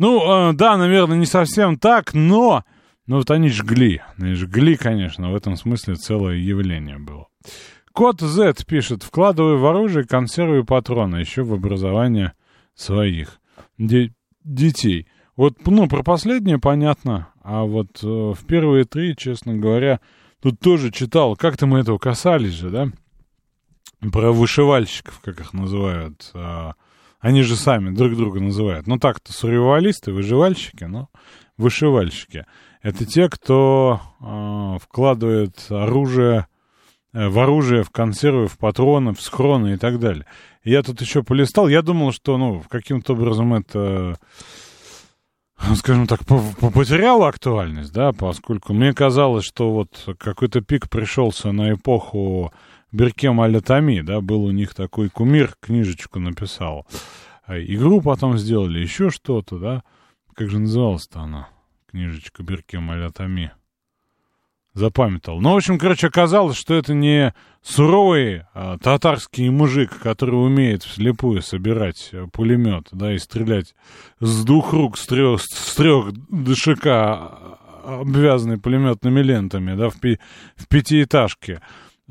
Ну, 0.02 0.50
э, 0.50 0.52
да, 0.54 0.76
наверное, 0.76 1.16
не 1.16 1.26
совсем 1.26 1.78
так, 1.78 2.12
но... 2.12 2.64
Ну, 3.06 3.18
вот 3.18 3.30
они 3.30 3.48
жгли. 3.50 4.02
Они 4.18 4.34
жгли, 4.34 4.76
конечно, 4.76 5.30
в 5.30 5.36
этом 5.36 5.54
смысле 5.56 5.94
целое 5.94 6.38
явление 6.38 6.98
было. 6.98 7.28
Кот 7.92 8.20
Z 8.20 8.64
пишет, 8.66 9.04
вкладываю 9.04 9.60
в 9.60 9.66
оружие 9.66 10.04
консервы 10.04 10.64
патроны, 10.64 11.18
еще 11.18 11.44
в 11.44 11.54
образование 11.54 12.32
своих 12.74 13.38
де- 13.78 14.12
детей. 14.42 15.06
Вот, 15.36 15.64
ну, 15.66 15.86
про 15.86 16.02
последнее 16.02 16.58
понятно, 16.58 17.28
а 17.40 17.62
вот 17.62 18.02
э, 18.02 18.06
в 18.06 18.44
первые 18.44 18.84
три, 18.86 19.14
честно 19.16 19.54
говоря, 19.54 20.00
тут 20.42 20.58
тоже 20.58 20.90
читал, 20.90 21.36
как-то 21.36 21.66
мы 21.66 21.78
этого 21.78 21.98
касались 21.98 22.54
же, 22.54 22.70
да? 22.70 22.88
Про 24.10 24.32
вышивальщиков, 24.32 25.20
как 25.20 25.38
их 25.38 25.52
называют. 25.52 26.28
Э, 26.34 26.72
они 27.22 27.42
же 27.42 27.56
сами 27.56 27.94
друг 27.94 28.14
друга 28.14 28.40
называют. 28.40 28.86
Ну, 28.86 28.98
так-то 28.98 29.32
сурвивалисты, 29.32 30.12
выживальщики, 30.12 30.84
но 30.84 31.08
вышивальщики. 31.56 32.44
Это 32.82 33.06
те, 33.06 33.30
кто 33.30 34.02
э, 34.20 34.78
вкладывает 34.82 35.66
оружие 35.70 36.46
Э, 37.12 37.28
в 37.28 37.38
оружие, 37.38 37.82
в 37.82 37.90
консервы, 37.90 38.48
в 38.48 38.56
патроны, 38.56 39.12
в 39.12 39.20
схроны 39.20 39.74
и 39.74 39.76
так 39.76 39.98
далее. 39.98 40.26
Я 40.64 40.82
тут 40.82 41.00
еще 41.00 41.22
полистал, 41.22 41.68
я 41.68 41.82
думал, 41.82 42.12
что, 42.12 42.38
ну, 42.38 42.62
каким-то 42.68 43.12
образом 43.12 43.52
это, 43.54 44.16
скажем 45.76 46.06
так, 46.06 46.20
потеряло 46.24 47.28
актуальность, 47.28 47.92
да, 47.92 48.12
поскольку 48.12 48.72
мне 48.72 48.94
казалось, 48.94 49.44
что 49.44 49.72
вот 49.72 50.16
какой-то 50.18 50.62
пик 50.62 50.88
пришелся 50.88 51.52
на 51.52 51.74
эпоху 51.74 52.52
Беркем 52.92 53.40
Алятами, 53.40 54.00
да, 54.00 54.20
был 54.20 54.44
у 54.44 54.50
них 54.50 54.74
такой 54.74 55.08
кумир, 55.08 55.54
книжечку 55.60 56.20
написал. 56.20 56.86
А 57.44 57.58
игру 57.58 58.00
потом 58.00 58.38
сделали, 58.38 58.78
еще 58.78 59.10
что-то, 59.10 59.58
да. 59.58 59.82
Как 60.34 60.48
же 60.48 60.58
называлась-то 60.58 61.20
она, 61.20 61.48
книжечка 61.90 62.42
Беркем 62.42 62.90
Алятами? 62.90 63.52
запамятовал. 64.74 65.40
Ну, 65.40 65.52
в 65.52 65.56
общем, 65.56 65.78
короче, 65.78 66.06
оказалось, 66.06 66.56
что 66.56 66.74
это 66.74 66.94
не 66.94 67.34
суровый 67.62 68.42
а, 68.54 68.78
татарский 68.78 69.48
мужик, 69.50 69.98
который 69.98 70.34
умеет 70.34 70.82
вслепую 70.82 71.42
собирать 71.42 72.10
а, 72.12 72.26
пулемет, 72.28 72.88
да, 72.90 73.12
и 73.12 73.18
стрелять 73.18 73.74
с 74.20 74.44
двух 74.44 74.72
рук, 74.72 74.96
с 74.96 75.06
трех, 75.06 75.42
с 75.42 75.74
трех 75.74 76.12
ДШК, 76.30 76.86
а, 76.86 77.58
обвязанный 77.84 78.58
пулеметными 78.58 79.20
лентами, 79.20 79.74
да, 79.74 79.90
в, 79.90 80.00
пи, 80.00 80.18
в 80.56 80.66
пятиэтажке. 80.68 81.60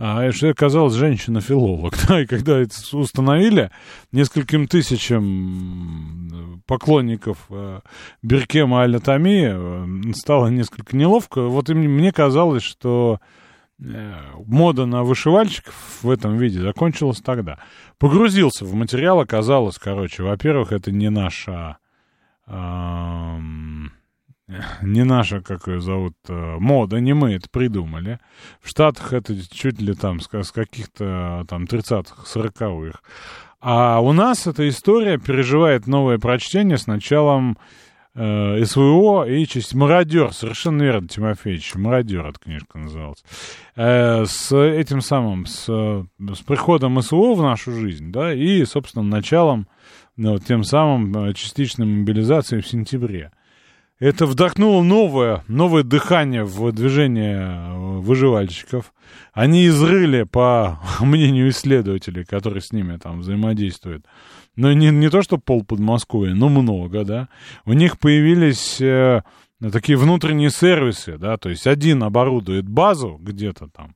А 0.04 0.32
что 0.32 0.50
оказалась 0.50 0.96
женщина-филолог. 0.96 1.94
Да, 2.08 2.22
и 2.22 2.26
когда 2.26 2.58
это 2.58 2.74
установили, 2.94 3.70
нескольким 4.12 4.68
тысячам 4.68 6.64
поклонников 6.66 7.46
э, 7.52 7.82
Беркема 8.24 8.82
Аль-Атами 8.82 10.10
э, 10.10 10.14
стало 10.16 10.48
несколько 10.48 10.98
неловко. 10.98 11.42
Вот 11.44 11.70
и 11.70 11.76
мне 11.76 12.12
казалось, 12.12 12.64
что 12.64 13.20
э, 13.80 14.14
мода 14.48 14.88
на 14.88 15.04
вышивальщиков 15.04 15.76
в 16.02 16.10
этом 16.10 16.36
виде 16.36 16.60
закончилась 16.60 17.22
тогда. 17.22 17.60
Погрузился 18.00 18.66
в 18.66 18.74
материал, 18.74 19.20
оказалось, 19.20 19.78
короче, 19.78 20.24
во-первых, 20.24 20.72
это 20.72 20.92
не 20.92 21.12
наша... 21.12 21.78
Э, 22.48 23.38
не 24.82 25.04
наша, 25.04 25.42
как 25.42 25.68
ее 25.68 25.82
зовут, 25.82 26.16
э, 26.28 26.58
мода, 26.60 27.00
не 27.00 27.14
мы 27.14 27.34
это 27.34 27.50
придумали. 27.50 28.20
В 28.62 28.70
Штатах 28.70 29.14
это 29.14 29.36
чуть 29.54 29.82
ли 29.82 29.94
там 29.94 30.20
с, 30.20 30.28
каких-то 30.28 31.46
там 31.48 31.64
30-х, 31.64 32.24
40-х. 32.26 33.00
А 33.60 34.02
у 34.02 34.12
нас 34.12 34.48
эта 34.48 34.68
история 34.68 35.18
переживает 35.20 35.88
новое 35.88 36.18
прочтение 36.18 36.78
с 36.78 36.88
началом 36.88 37.58
э, 38.16 38.66
СВО 38.66 39.26
и 39.26 39.46
часть 39.46 39.76
«Мародер». 39.76 40.34
Совершенно 40.34 40.82
верно, 40.82 41.08
Тимофеевич. 41.08 41.76
«Мародер» 41.76 42.26
эта 42.26 42.40
книжка 42.40 42.80
называлась. 42.80 43.24
Э, 43.76 44.26
с 44.26 44.52
этим 44.56 45.02
самым, 45.02 45.46
с, 45.46 45.66
с 45.66 46.40
приходом 46.46 47.02
СВО 47.02 47.36
в 47.36 47.42
нашу 47.42 47.72
жизнь, 47.72 48.12
да, 48.12 48.34
и, 48.34 48.66
собственно, 48.66 49.06
началом, 49.06 49.68
ну, 50.18 50.40
тем 50.40 50.64
самым 50.64 51.16
э, 51.30 51.34
частичной 51.34 51.86
мобилизации 51.86 52.62
в 52.62 52.68
сентябре. 52.68 53.32
Это 54.02 54.26
вдохнуло 54.26 54.82
новое, 54.82 55.44
новое 55.48 55.84
дыхание 55.84 56.44
в 56.44 56.72
движение 56.72 57.38
э, 57.38 58.00
выживальщиков. 58.00 58.94
Они 59.32 59.68
изрыли, 59.68 60.24
по 60.24 60.80
мнению 61.02 61.50
исследователей, 61.50 62.26
которые 62.26 62.62
с 62.62 62.72
ними 62.72 62.98
там 62.98 63.20
взаимодействуют, 63.20 64.04
но 64.56 64.74
не, 64.74 64.90
не 64.90 65.12
то, 65.12 65.22
что 65.22 65.38
пол 65.38 65.64
Подмосковья, 65.64 66.34
но 66.34 66.50
много, 66.50 67.06
да. 67.06 67.30
У 67.64 67.74
них 67.74 68.00
появились 68.00 68.82
э, 68.82 69.22
такие 69.72 70.00
внутренние 70.00 70.50
сервисы, 70.50 71.20
да, 71.20 71.38
то 71.38 71.50
есть 71.50 71.68
один 71.68 72.02
оборудует 72.02 72.68
базу 72.68 73.20
где-то 73.22 73.68
там, 73.68 73.96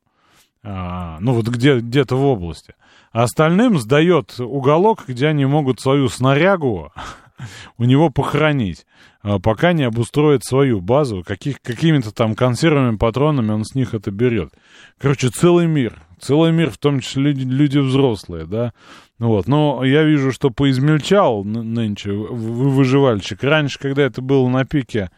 а, 0.61 1.17
ну 1.19 1.33
вот 1.33 1.47
где, 1.47 1.79
где-то 1.79 2.15
в 2.15 2.23
области, 2.25 2.75
а 3.11 3.23
остальным 3.23 3.79
сдает 3.79 4.39
уголок, 4.39 5.05
где 5.07 5.29
они 5.29 5.47
могут 5.47 5.79
свою 5.79 6.09
снарягу 6.09 6.93
у 7.77 7.83
него 7.83 8.09
похоронить, 8.09 8.85
а, 9.21 9.39
пока 9.39 9.73
не 9.73 9.83
обустроит 9.83 10.43
свою 10.43 10.81
базу, 10.81 11.23
каких, 11.25 11.61
какими-то 11.61 12.11
там 12.11 12.35
консервными 12.35 12.97
патронами 12.97 13.51
он 13.51 13.63
с 13.65 13.75
них 13.75 13.93
это 13.93 14.11
берет. 14.11 14.53
Короче, 14.97 15.29
целый 15.29 15.67
мир, 15.67 15.99
целый 16.19 16.51
мир, 16.51 16.69
в 16.69 16.77
том 16.77 16.99
числе 16.99 17.23
люди, 17.23 17.43
люди 17.43 17.77
взрослые, 17.79 18.45
да. 18.45 18.73
Ну 19.17 19.29
вот, 19.29 19.47
но 19.47 19.83
я 19.85 20.03
вижу, 20.03 20.31
что 20.31 20.49
поизмельчал 20.49 21.45
нынче 21.45 22.11
выживальщик. 22.11 23.43
Раньше, 23.43 23.79
когда 23.79 24.03
это 24.03 24.21
было 24.21 24.47
на 24.49 24.65
пике, 24.65 25.09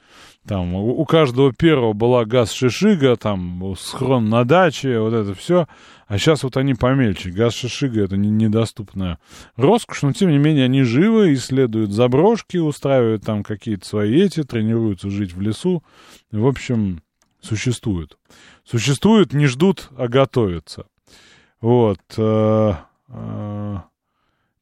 там 0.48 0.76
у 0.76 1.04
каждого 1.06 1.52
первого 1.52 1.94
была 1.94 2.24
газ-шишига, 2.24 3.18
там 3.18 3.76
схрон 3.78 4.30
на 4.30 4.46
даче, 4.46 5.00
вот 5.00 5.14
это 5.14 5.34
все. 5.34 5.68
А 6.08 6.18
сейчас 6.18 6.44
вот 6.44 6.56
они 6.56 6.74
помельче. 6.74 7.32
Газ 7.32 7.54
Шишига— 7.54 8.02
это 8.06 8.16
не, 8.16 8.30
недоступная 8.30 9.20
роскошь, 9.58 10.04
но 10.04 10.14
тем 10.14 10.30
не 10.32 10.38
менее 10.38 10.66
они 10.66 10.84
живы, 10.84 11.34
исследуют 11.34 11.92
заброшки, 11.92 12.58
устраивают 12.58 13.24
там 13.24 13.44
какие-то 13.44 13.86
свои 13.86 14.22
эти, 14.22 14.44
тренируются 14.44 15.10
жить 15.10 15.34
в 15.34 15.42
лесу. 15.42 15.84
В 16.32 16.48
общем, 16.48 17.02
существуют. 17.42 18.18
Существуют, 18.64 19.34
не 19.34 19.48
ждут, 19.48 19.90
а 19.98 20.08
готовятся. 20.08 20.86
Вот. 21.60 22.00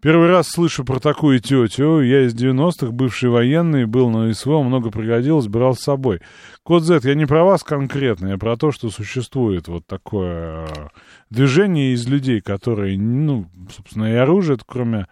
Первый 0.05 0.27
раз 0.27 0.49
слышу 0.49 0.85
про 0.85 0.99
такую 0.99 1.39
тетю. 1.39 2.01
Я 2.01 2.27
из 2.27 2.35
90-х, 2.35 2.91
бывший 2.91 3.31
военный, 3.31 3.85
был 3.85 4.11
на 4.11 4.31
СВО, 4.35 4.61
много 4.61 4.91
пригодилось, 4.91 5.47
брал 5.47 5.73
с 5.73 5.79
собой. 5.79 6.21
Код 6.61 6.83
Z, 6.83 6.99
я 7.05 7.15
не 7.15 7.25
про 7.25 7.43
вас 7.43 7.63
конкретно, 7.63 8.27
я 8.27 8.37
про 8.37 8.55
то, 8.55 8.71
что 8.71 8.91
существует 8.91 9.67
вот 9.67 9.87
такое 9.87 10.67
э, 10.67 10.87
движение 11.31 11.93
из 11.93 12.07
людей, 12.07 12.39
которые, 12.39 12.99
ну, 12.99 13.47
собственно, 13.75 14.05
и 14.05 14.15
оружие, 14.15 14.59
кроме 14.63 15.07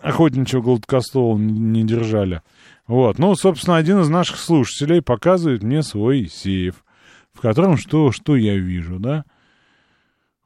охотничьего 0.00 0.60
гладкостола, 0.60 1.38
не 1.38 1.84
держали. 1.84 2.42
Вот. 2.88 3.20
Ну, 3.20 3.36
собственно, 3.36 3.76
один 3.76 4.00
из 4.00 4.08
наших 4.08 4.38
слушателей 4.38 5.02
показывает 5.02 5.62
мне 5.62 5.84
свой 5.84 6.26
сейф, 6.26 6.84
в 7.32 7.40
котором 7.40 7.76
что, 7.76 8.10
что 8.10 8.34
я 8.34 8.56
вижу, 8.56 8.98
да? 8.98 9.24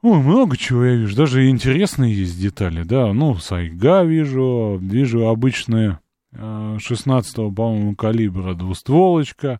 Ой, 0.09 0.19
много 0.19 0.55
чего 0.55 0.85
я 0.85 0.95
вижу, 0.95 1.17
даже 1.17 1.49
интересные 1.49 2.15
есть 2.15 2.39
детали, 2.39 2.83
да, 2.83 3.11
ну, 3.11 3.35
Сайга 3.35 4.03
вижу, 4.03 4.79
вижу 4.81 5.27
обычные 5.27 5.99
16-го, 6.33 7.51
по-моему, 7.51 7.93
калибра 7.93 8.53
двустволочка, 8.53 9.59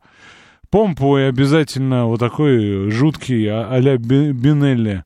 помповый 0.69 1.27
обязательно 1.27 2.05
вот 2.05 2.21
такой 2.21 2.89
жуткий 2.91 3.45
а- 3.45 3.67
а-ля 3.69 3.97
Бинелли, 3.97 5.03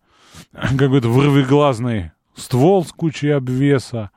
какой-то 0.77 1.07
вырвиглазный 1.09 2.11
ствол 2.35 2.85
с 2.85 2.91
кучей 2.91 3.29
обвеса, 3.29 4.11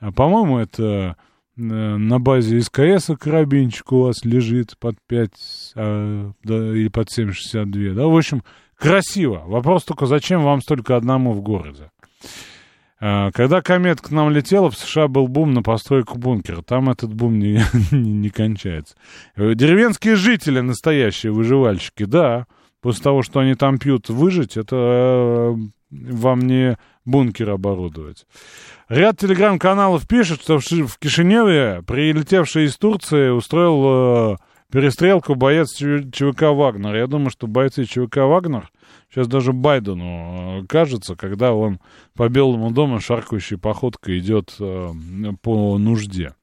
а, 0.00 0.12
по-моему, 0.12 0.58
это 0.58 1.16
э, 1.56 1.62
на 1.62 2.20
базе 2.20 2.60
СКС 2.60 3.08
карабинчик 3.18 3.90
у 3.92 4.00
вас 4.02 4.22
лежит 4.22 4.76
под 4.78 4.96
5 5.06 5.30
а, 5.76 6.32
да, 6.44 6.56
или 6.76 6.88
под 6.88 7.08
7,62, 7.08 7.94
да, 7.94 8.06
в 8.06 8.14
общем, 8.14 8.42
Красиво. 8.78 9.42
Вопрос 9.46 9.84
только, 9.84 10.06
зачем 10.06 10.44
вам 10.44 10.60
столько 10.62 10.96
одному 10.96 11.32
в 11.32 11.42
городе? 11.42 11.90
А, 13.00 13.30
когда 13.32 13.60
комет 13.60 14.00
к 14.00 14.10
нам 14.10 14.30
летела, 14.30 14.70
в 14.70 14.76
США 14.76 15.08
был 15.08 15.28
бум 15.28 15.52
на 15.52 15.62
постройку 15.62 16.18
бункера. 16.18 16.62
Там 16.62 16.88
этот 16.88 17.12
бум 17.12 17.38
не, 17.38 17.62
не, 17.90 18.12
не 18.12 18.30
кончается. 18.30 18.94
Деревенские 19.36 20.16
жители 20.16 20.60
настоящие 20.60 21.32
выживальщики, 21.32 22.04
да. 22.04 22.46
После 22.80 23.02
того, 23.02 23.22
что 23.22 23.40
они 23.40 23.54
там 23.54 23.78
пьют, 23.78 24.08
выжить, 24.08 24.56
это 24.56 24.76
э, 24.76 25.54
вам 25.90 26.40
не 26.42 26.78
бункер 27.04 27.50
оборудовать. 27.50 28.26
Ряд 28.88 29.18
телеграм-каналов 29.18 30.06
пишет, 30.06 30.42
что 30.42 30.58
в 30.60 30.98
Кишиневе 30.98 31.82
прилетевший 31.84 32.66
из 32.66 32.76
Турции 32.76 33.30
устроил 33.30 34.34
э, 34.34 34.36
перестрелку 34.70 35.34
боец 35.34 35.74
ЧВК 35.74 36.42
«Вагнер». 36.42 36.94
Я 36.94 37.06
думаю, 37.06 37.30
что 37.30 37.46
бойцы 37.46 37.84
ЧВК 37.84 38.18
«Вагнер» 38.18 38.70
сейчас 39.10 39.28
даже 39.28 39.52
Байдену 39.52 40.62
э, 40.62 40.66
кажется, 40.66 41.16
когда 41.16 41.52
он 41.52 41.80
по 42.14 42.28
Белому 42.28 42.70
дому 42.70 43.00
шаркающей 43.00 43.58
походкой 43.58 44.18
идет 44.18 44.54
э, 44.60 44.88
по 45.42 45.78
нужде. 45.78 46.34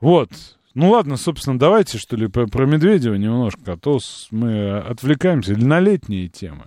Вот. 0.00 0.30
Ну 0.74 0.90
ладно, 0.90 1.16
собственно, 1.16 1.58
давайте, 1.58 1.98
что 1.98 2.16
ли, 2.16 2.26
про 2.26 2.66
Медведева 2.66 3.14
немножко, 3.14 3.72
а 3.72 3.76
то 3.76 3.98
мы 4.32 4.78
отвлекаемся. 4.78 5.56
На 5.56 5.78
летние 5.78 6.28
темы. 6.28 6.66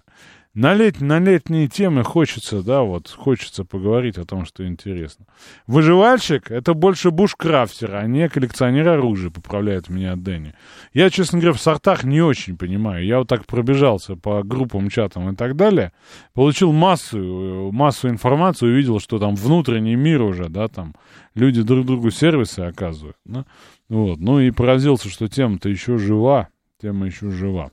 На, 0.57 0.73
лет, 0.73 1.01
на 1.01 1.19
летние 1.19 1.67
темы 1.67 2.03
хочется, 2.03 2.63
да, 2.63 2.81
вот, 2.81 3.11
хочется 3.11 3.63
поговорить 3.63 4.17
о 4.17 4.25
том, 4.25 4.43
что 4.43 4.65
интересно. 4.65 5.27
Выживальщик— 5.67 6.45
это 6.49 6.73
больше 6.73 7.11
бушкрафтер, 7.11 7.93
а 7.93 8.07
не 8.07 8.27
коллекционер 8.27 8.87
оружия, 8.87 9.29
поправляет 9.29 9.87
меня 9.87 10.15
Дэнни. 10.15 10.55
Я, 10.95 11.11
честно 11.11 11.37
говоря, 11.37 11.53
в 11.53 11.61
сортах 11.61 12.03
не 12.03 12.23
очень 12.23 12.57
понимаю. 12.57 13.05
Я 13.05 13.19
вот 13.19 13.27
так 13.27 13.45
пробежался 13.45 14.15
по 14.15 14.41
группам, 14.41 14.89
чатам 14.89 15.29
и 15.29 15.35
так 15.35 15.55
далее, 15.55 15.91
получил 16.33 16.71
массу, 16.71 17.69
массу 17.71 18.09
информации, 18.09 18.65
увидел, 18.65 18.99
что 18.99 19.19
там 19.19 19.35
внутренний 19.35 19.95
мир 19.95 20.23
уже, 20.23 20.49
да, 20.49 20.69
там 20.69 20.95
люди 21.35 21.61
друг 21.61 21.85
другу 21.85 22.09
сервисы 22.09 22.61
оказывают, 22.61 23.17
да? 23.25 23.45
вот. 23.89 24.17
Ну 24.17 24.39
и 24.39 24.49
поразился, 24.49 25.07
что 25.07 25.27
тема-то 25.27 25.69
еще 25.69 25.99
жива, 25.99 26.47
тема 26.81 27.05
еще 27.05 27.29
жива. 27.29 27.69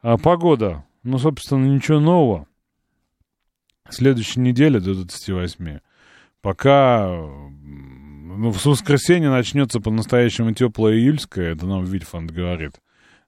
А 0.00 0.16
погода 0.16 0.84
ну, 1.02 1.18
собственно, 1.18 1.64
ничего 1.66 2.00
нового. 2.00 2.46
Следующая 3.88 4.40
неделя 4.40 4.80
до 4.80 4.94
28. 4.94 5.80
Пока 6.40 7.08
ну, 7.08 8.50
в 8.50 8.64
воскресенье 8.64 9.30
начнется 9.30 9.80
по-настоящему 9.80 10.52
теплое 10.52 10.94
июльское, 10.94 11.52
это 11.52 11.66
нам 11.66 11.84
Вильфанд 11.84 12.30
говорит, 12.30 12.80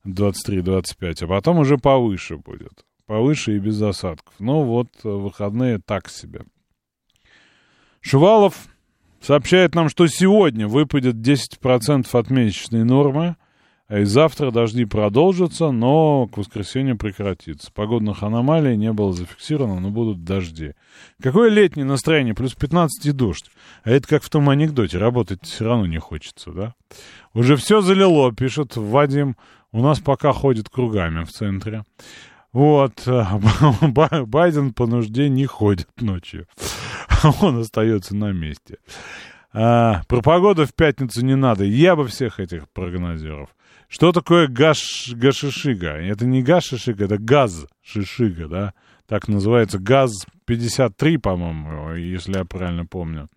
23-25, 0.07 1.25
а 1.25 1.27
потом 1.27 1.59
уже 1.59 1.79
повыше 1.79 2.37
будет. 2.37 2.85
Повыше 3.07 3.57
и 3.57 3.59
без 3.59 3.81
осадков. 3.83 4.35
Ну 4.39 4.63
вот, 4.63 4.89
выходные 5.03 5.79
так 5.79 6.09
себе. 6.09 6.43
Шувалов 8.01 8.69
сообщает 9.21 9.75
нам, 9.75 9.89
что 9.89 10.07
сегодня 10.07 10.69
выпадет 10.69 11.17
10% 11.17 12.07
от 12.13 12.31
месячной 12.31 12.85
нормы, 12.85 13.37
и 13.91 14.05
завтра 14.05 14.51
дожди 14.51 14.87
продолжатся, 14.87 15.71
но 15.71 16.27
к 16.27 16.39
воскресенью 16.39 16.97
прекратится. 16.97 17.71
Погодных 17.71 18.23
аномалий 18.23 18.77
не 18.79 18.93
было 18.93 19.13
зафиксировано, 19.13 19.79
но 19.79 19.91
будут 19.91 20.25
дожди. 20.25 20.73
Какое 21.23 21.51
летнее 21.51 21.85
настроение? 21.85 22.35
Плюс 22.35 22.55
15 22.55 23.07
и 23.07 23.13
дождь. 23.13 23.51
А 23.83 23.91
это 23.91 24.09
как 24.09 24.23
в 24.23 24.31
том 24.31 24.49
анекдоте. 24.49 24.97
Работать 24.97 25.45
все 25.45 25.67
равно 25.67 25.85
не 25.85 26.01
хочется, 26.01 26.51
да? 26.51 26.75
Уже 27.35 27.57
все 27.57 27.83
залило, 27.83 28.33
пишет 28.33 28.77
Вадим. 28.77 29.37
У 29.71 29.83
нас 29.83 30.01
пока 30.01 30.33
ходит 30.33 30.71
кругами 30.71 31.25
в 31.25 31.31
центре. 31.31 31.85
Вот. 32.55 33.03
Байден 33.83 34.73
по 34.73 34.87
нужде 34.87 35.29
не 35.29 35.45
ходит 35.45 35.89
ночью. 36.01 36.47
Он 37.43 37.59
остается 37.59 38.17
на 38.17 38.33
месте. 38.33 38.79
А, 39.53 40.03
про 40.09 40.23
погоду 40.23 40.65
в 40.65 40.73
пятницу 40.73 41.25
не 41.25 41.37
надо. 41.37 41.65
Я 41.65 41.97
бы 41.97 42.07
всех 42.07 42.41
этих 42.41 42.69
прогнозеров. 42.71 43.51
Что 43.95 44.11
такое 44.11 44.49
гаш, 44.49 45.13
гашишига? 45.15 45.91
Это 45.91 46.27
не 46.27 46.43
гашишига, 46.43 47.05
это 47.05 47.17
газ 47.17 47.65
шишига, 47.81 48.49
да? 48.49 48.75
Так 49.07 49.29
называется 49.29 49.79
ГАЗ-53, 49.79 51.21
по-моему, 51.21 51.95
если 51.95 52.39
я 52.39 52.45
правильно 52.45 52.87
помню. 52.87 53.29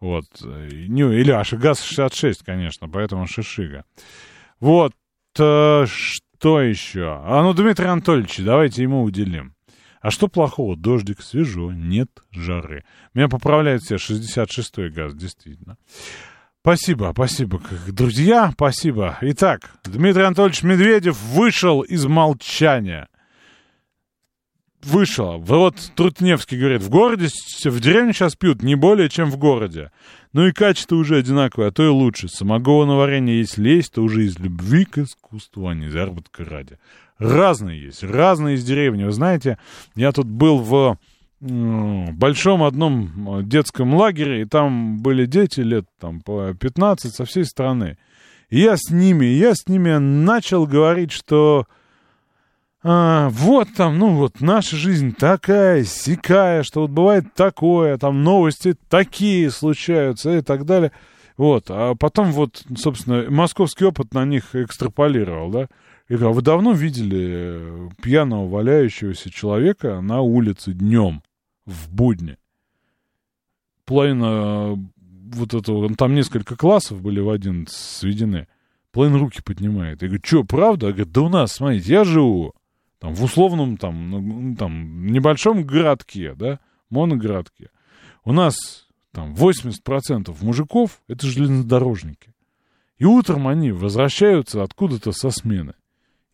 Вот. 0.00 0.24
Не, 0.42 1.02
или 1.20 1.30
аж 1.30 1.52
ГАЗ-66, 1.52 2.38
конечно, 2.44 2.88
поэтому 2.88 3.28
шишига. 3.28 3.84
Вот. 4.58 4.92
Э, 5.38 5.86
что 5.86 6.60
еще? 6.60 7.22
А 7.24 7.44
ну, 7.44 7.54
Дмитрий 7.54 7.86
Анатольевич, 7.86 8.38
давайте 8.38 8.82
ему 8.82 9.04
уделим. 9.04 9.54
А 10.00 10.10
что 10.10 10.26
плохого? 10.26 10.76
Дождик, 10.76 11.22
свежо, 11.22 11.70
нет 11.70 12.10
жары. 12.32 12.82
Меня 13.14 13.28
поправляют 13.28 13.84
все, 13.84 13.94
66-й 13.94 14.90
газ, 14.90 15.14
действительно. 15.14 15.78
Спасибо, 16.66 17.12
спасибо, 17.14 17.60
друзья, 17.86 18.50
спасибо. 18.52 19.16
Итак, 19.20 19.70
Дмитрий 19.84 20.24
Анатольевич 20.24 20.64
Медведев 20.64 21.16
вышел 21.22 21.82
из 21.82 22.06
молчания. 22.06 23.06
Вышел. 24.82 25.38
Вот 25.38 25.76
Трутневский 25.94 26.58
говорит, 26.58 26.82
в 26.82 26.90
городе, 26.90 27.28
в 27.28 27.80
деревне 27.80 28.12
сейчас 28.12 28.34
пьют 28.34 28.64
не 28.64 28.74
более, 28.74 29.08
чем 29.08 29.30
в 29.30 29.36
городе. 29.36 29.92
Ну 30.32 30.48
и 30.48 30.50
качество 30.50 30.96
уже 30.96 31.18
одинаковое, 31.18 31.68
а 31.68 31.70
то 31.70 31.84
и 31.84 31.88
лучше. 31.88 32.26
Самогонное 32.26 32.96
варенье, 32.96 33.38
если 33.38 33.68
есть, 33.68 33.92
то 33.92 34.02
уже 34.02 34.24
из 34.24 34.36
любви 34.40 34.86
к 34.86 34.98
искусству, 34.98 35.68
а 35.68 35.74
не 35.74 35.88
заработка 35.88 36.44
ради. 36.44 36.80
Разные 37.18 37.80
есть, 37.80 38.02
разные 38.02 38.56
из 38.56 38.64
деревни. 38.64 39.04
Вы 39.04 39.12
знаете, 39.12 39.56
я 39.94 40.10
тут 40.10 40.26
был 40.26 40.58
в 40.58 40.98
большом 41.40 42.62
одном 42.62 43.46
детском 43.48 43.94
лагере, 43.94 44.42
и 44.42 44.44
там 44.44 44.98
были 44.98 45.26
дети 45.26 45.60
лет 45.60 45.86
там 46.00 46.20
по 46.20 46.54
15 46.54 47.14
со 47.14 47.24
всей 47.24 47.44
страны. 47.44 47.98
И 48.48 48.60
я 48.60 48.76
с 48.76 48.90
ними, 48.90 49.26
я 49.26 49.54
с 49.54 49.66
ними 49.66 49.96
начал 49.98 50.66
говорить, 50.66 51.12
что 51.12 51.66
а, 52.82 53.30
вот 53.30 53.68
там, 53.76 53.98
ну 53.98 54.14
вот 54.14 54.40
наша 54.40 54.76
жизнь 54.76 55.12
такая, 55.12 55.82
сякая, 55.82 56.62
что 56.62 56.82
вот 56.82 56.90
бывает 56.90 57.34
такое, 57.34 57.98
там 57.98 58.22
новости 58.22 58.76
такие 58.88 59.50
случаются 59.50 60.38
и 60.38 60.40
так 60.40 60.64
далее. 60.64 60.92
Вот, 61.36 61.66
а 61.68 61.94
потом 61.94 62.32
вот, 62.32 62.64
собственно, 62.76 63.30
московский 63.30 63.84
опыт 63.84 64.14
на 64.14 64.24
них 64.24 64.54
экстраполировал, 64.54 65.50
да. 65.50 65.68
И 66.08 66.14
говорю, 66.14 66.30
а 66.30 66.32
вы 66.32 66.42
давно 66.42 66.72
видели 66.72 67.90
пьяного 68.00 68.48
валяющегося 68.48 69.30
человека 69.30 70.00
на 70.00 70.20
улице 70.20 70.72
днем? 70.72 71.22
в 71.66 71.92
будни. 71.92 72.38
Половина 73.84 74.78
вот 75.32 75.54
этого, 75.54 75.94
там 75.94 76.14
несколько 76.14 76.56
классов 76.56 77.02
были 77.02 77.20
в 77.20 77.28
один 77.28 77.66
сведены. 77.68 78.48
Половина 78.92 79.18
руки 79.18 79.42
поднимает. 79.42 80.00
Я 80.02 80.08
говорю, 80.08 80.22
что, 80.24 80.44
правда? 80.44 80.86
Говорит, 80.88 81.12
да 81.12 81.20
у 81.22 81.28
нас, 81.28 81.52
смотрите, 81.52 81.92
я 81.92 82.04
живу 82.04 82.54
там 82.98 83.14
в 83.14 83.22
условном 83.22 83.76
там, 83.76 84.10
ну, 84.10 84.56
там 84.56 85.06
небольшом 85.06 85.64
городке, 85.64 86.34
да, 86.34 86.60
моногородке. 86.88 87.70
У 88.24 88.32
нас 88.32 88.85
там 89.16 89.32
80% 89.32 90.36
мужиков— 90.44 91.00
это 91.08 91.26
железнодорожники. 91.26 92.34
И 92.98 93.06
утром 93.06 93.48
они 93.48 93.72
возвращаются 93.72 94.62
откуда-то 94.62 95.12
со 95.12 95.30
смены. 95.30 95.72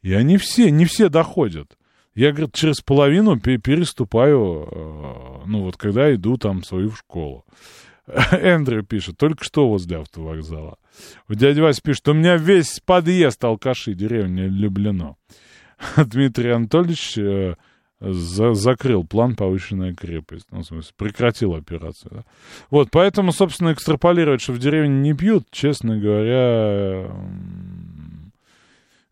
И 0.02 0.12
они 0.12 0.36
все, 0.36 0.68
не 0.72 0.84
все 0.84 1.08
доходят. 1.08 1.78
Я, 2.16 2.32
говорит, 2.32 2.54
через 2.54 2.80
половину 2.80 3.38
переступаю, 3.38 4.68
э, 4.68 5.42
ну 5.46 5.62
вот 5.62 5.76
когда 5.76 6.12
иду 6.12 6.36
там 6.38 6.62
в 6.62 6.66
свою 6.66 6.90
школу. 6.90 7.44
Эндрю 8.32 8.82
пишет, 8.82 9.16
только 9.16 9.44
что 9.44 9.68
возле 9.68 9.98
автовокзала. 9.98 10.76
Дядя 11.28 11.62
Вася 11.62 11.82
пишет, 11.82 12.08
у 12.08 12.14
меня 12.14 12.36
весь 12.36 12.80
подъезд 12.84 13.44
алкаши, 13.44 13.94
деревня 13.94 14.48
Люблено. 14.48 15.18
Дмитрий 15.96 16.50
Анатольевич 16.50 17.16
э, 17.16 17.54
за, 18.02 18.54
закрыл 18.54 19.04
план 19.04 19.36
повышенная 19.36 19.94
крепость. 19.94 20.46
Ну, 20.50 20.60
в 20.60 20.66
смысле, 20.66 20.92
прекратил 20.96 21.54
операцию. 21.54 22.10
Да? 22.12 22.24
Вот, 22.70 22.90
поэтому, 22.90 23.32
собственно, 23.32 23.72
экстраполировать, 23.72 24.40
что 24.40 24.52
в 24.52 24.58
деревне 24.58 25.00
не 25.00 25.14
пьют, 25.14 25.46
честно 25.50 25.98
говоря, 25.98 27.08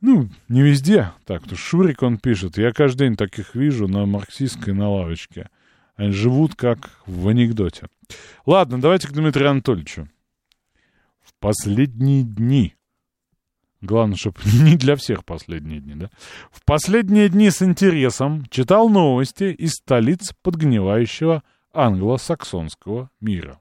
ну, 0.00 0.28
не 0.48 0.62
везде 0.62 1.12
так. 1.24 1.46
То 1.46 1.56
Шурик, 1.56 2.02
он 2.02 2.18
пишет, 2.18 2.58
я 2.58 2.72
каждый 2.72 3.08
день 3.08 3.16
таких 3.16 3.54
вижу 3.54 3.86
на 3.86 4.06
марксистской 4.06 4.74
на 4.74 4.90
лавочке. 4.90 5.48
Они 5.96 6.12
живут 6.12 6.54
как 6.56 6.90
в 7.06 7.28
анекдоте. 7.28 7.86
Ладно, 8.46 8.80
давайте 8.80 9.06
к 9.08 9.12
Дмитрию 9.12 9.50
Анатольевичу. 9.50 10.08
В 11.22 11.34
последние 11.38 12.24
дни. 12.24 12.74
Главное, 13.80 14.16
чтобы 14.16 14.38
не 14.44 14.76
для 14.76 14.96
всех 14.96 15.24
последние 15.24 15.80
дни, 15.80 15.94
да? 15.94 16.10
В 16.50 16.64
последние 16.64 17.28
дни 17.28 17.50
с 17.50 17.62
интересом 17.62 18.46
читал 18.50 18.88
новости 18.88 19.44
из 19.44 19.72
столиц 19.72 20.32
подгнивающего 20.42 21.42
англосаксонского 21.72 23.10
мира 23.20 23.60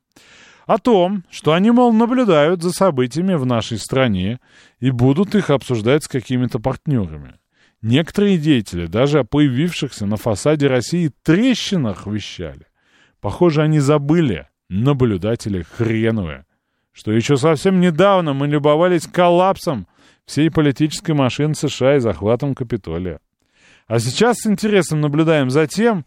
о 0.69 0.77
том, 0.77 1.23
что 1.31 1.53
они, 1.53 1.71
мол, 1.71 1.91
наблюдают 1.91 2.61
за 2.61 2.71
событиями 2.71 3.33
в 3.33 3.43
нашей 3.43 3.79
стране 3.79 4.39
и 4.79 4.91
будут 4.91 5.33
их 5.33 5.49
обсуждать 5.49 6.03
с 6.03 6.07
какими-то 6.07 6.59
партнерами. 6.59 7.39
Некоторые 7.81 8.37
деятели 8.37 8.85
даже 8.85 9.21
о 9.21 9.23
появившихся 9.23 10.05
на 10.05 10.15
фасаде 10.15 10.67
России 10.67 11.11
трещинах 11.23 12.05
вещали. 12.05 12.67
Похоже, 13.19 13.63
они 13.63 13.79
забыли, 13.79 14.47
наблюдатели 14.69 15.63
хреновые, 15.63 16.45
что 16.91 17.11
еще 17.11 17.35
совсем 17.37 17.79
недавно 17.79 18.33
мы 18.33 18.47
любовались 18.47 19.07
коллапсом 19.07 19.87
всей 20.29 20.51
политической 20.51 21.13
машины 21.13 21.55
США 21.55 21.95
и 21.95 21.99
захватом 21.99 22.53
Капитолия. 22.53 23.19
А 23.87 23.97
сейчас 23.97 24.37
с 24.37 24.47
интересом 24.47 25.01
наблюдаем 25.01 25.49
за 25.49 25.65
тем, 25.65 26.05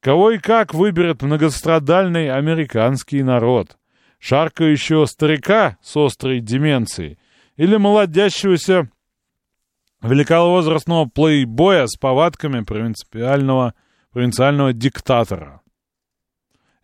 кого 0.00 0.32
и 0.32 0.38
как 0.38 0.74
выберет 0.74 1.22
многострадальный 1.22 2.32
американский 2.32 3.22
народ 3.22 3.78
шаркающего 4.18 5.04
старика 5.06 5.78
с 5.82 5.96
острой 5.96 6.40
деменцией 6.40 7.18
или 7.56 7.76
молодящегося 7.76 8.90
великовозрастного 10.02 11.06
плейбоя 11.06 11.86
с 11.86 11.96
повадками 11.96 12.64
провинциального, 12.64 13.74
провинциального 14.10 14.72
диктатора. 14.72 15.60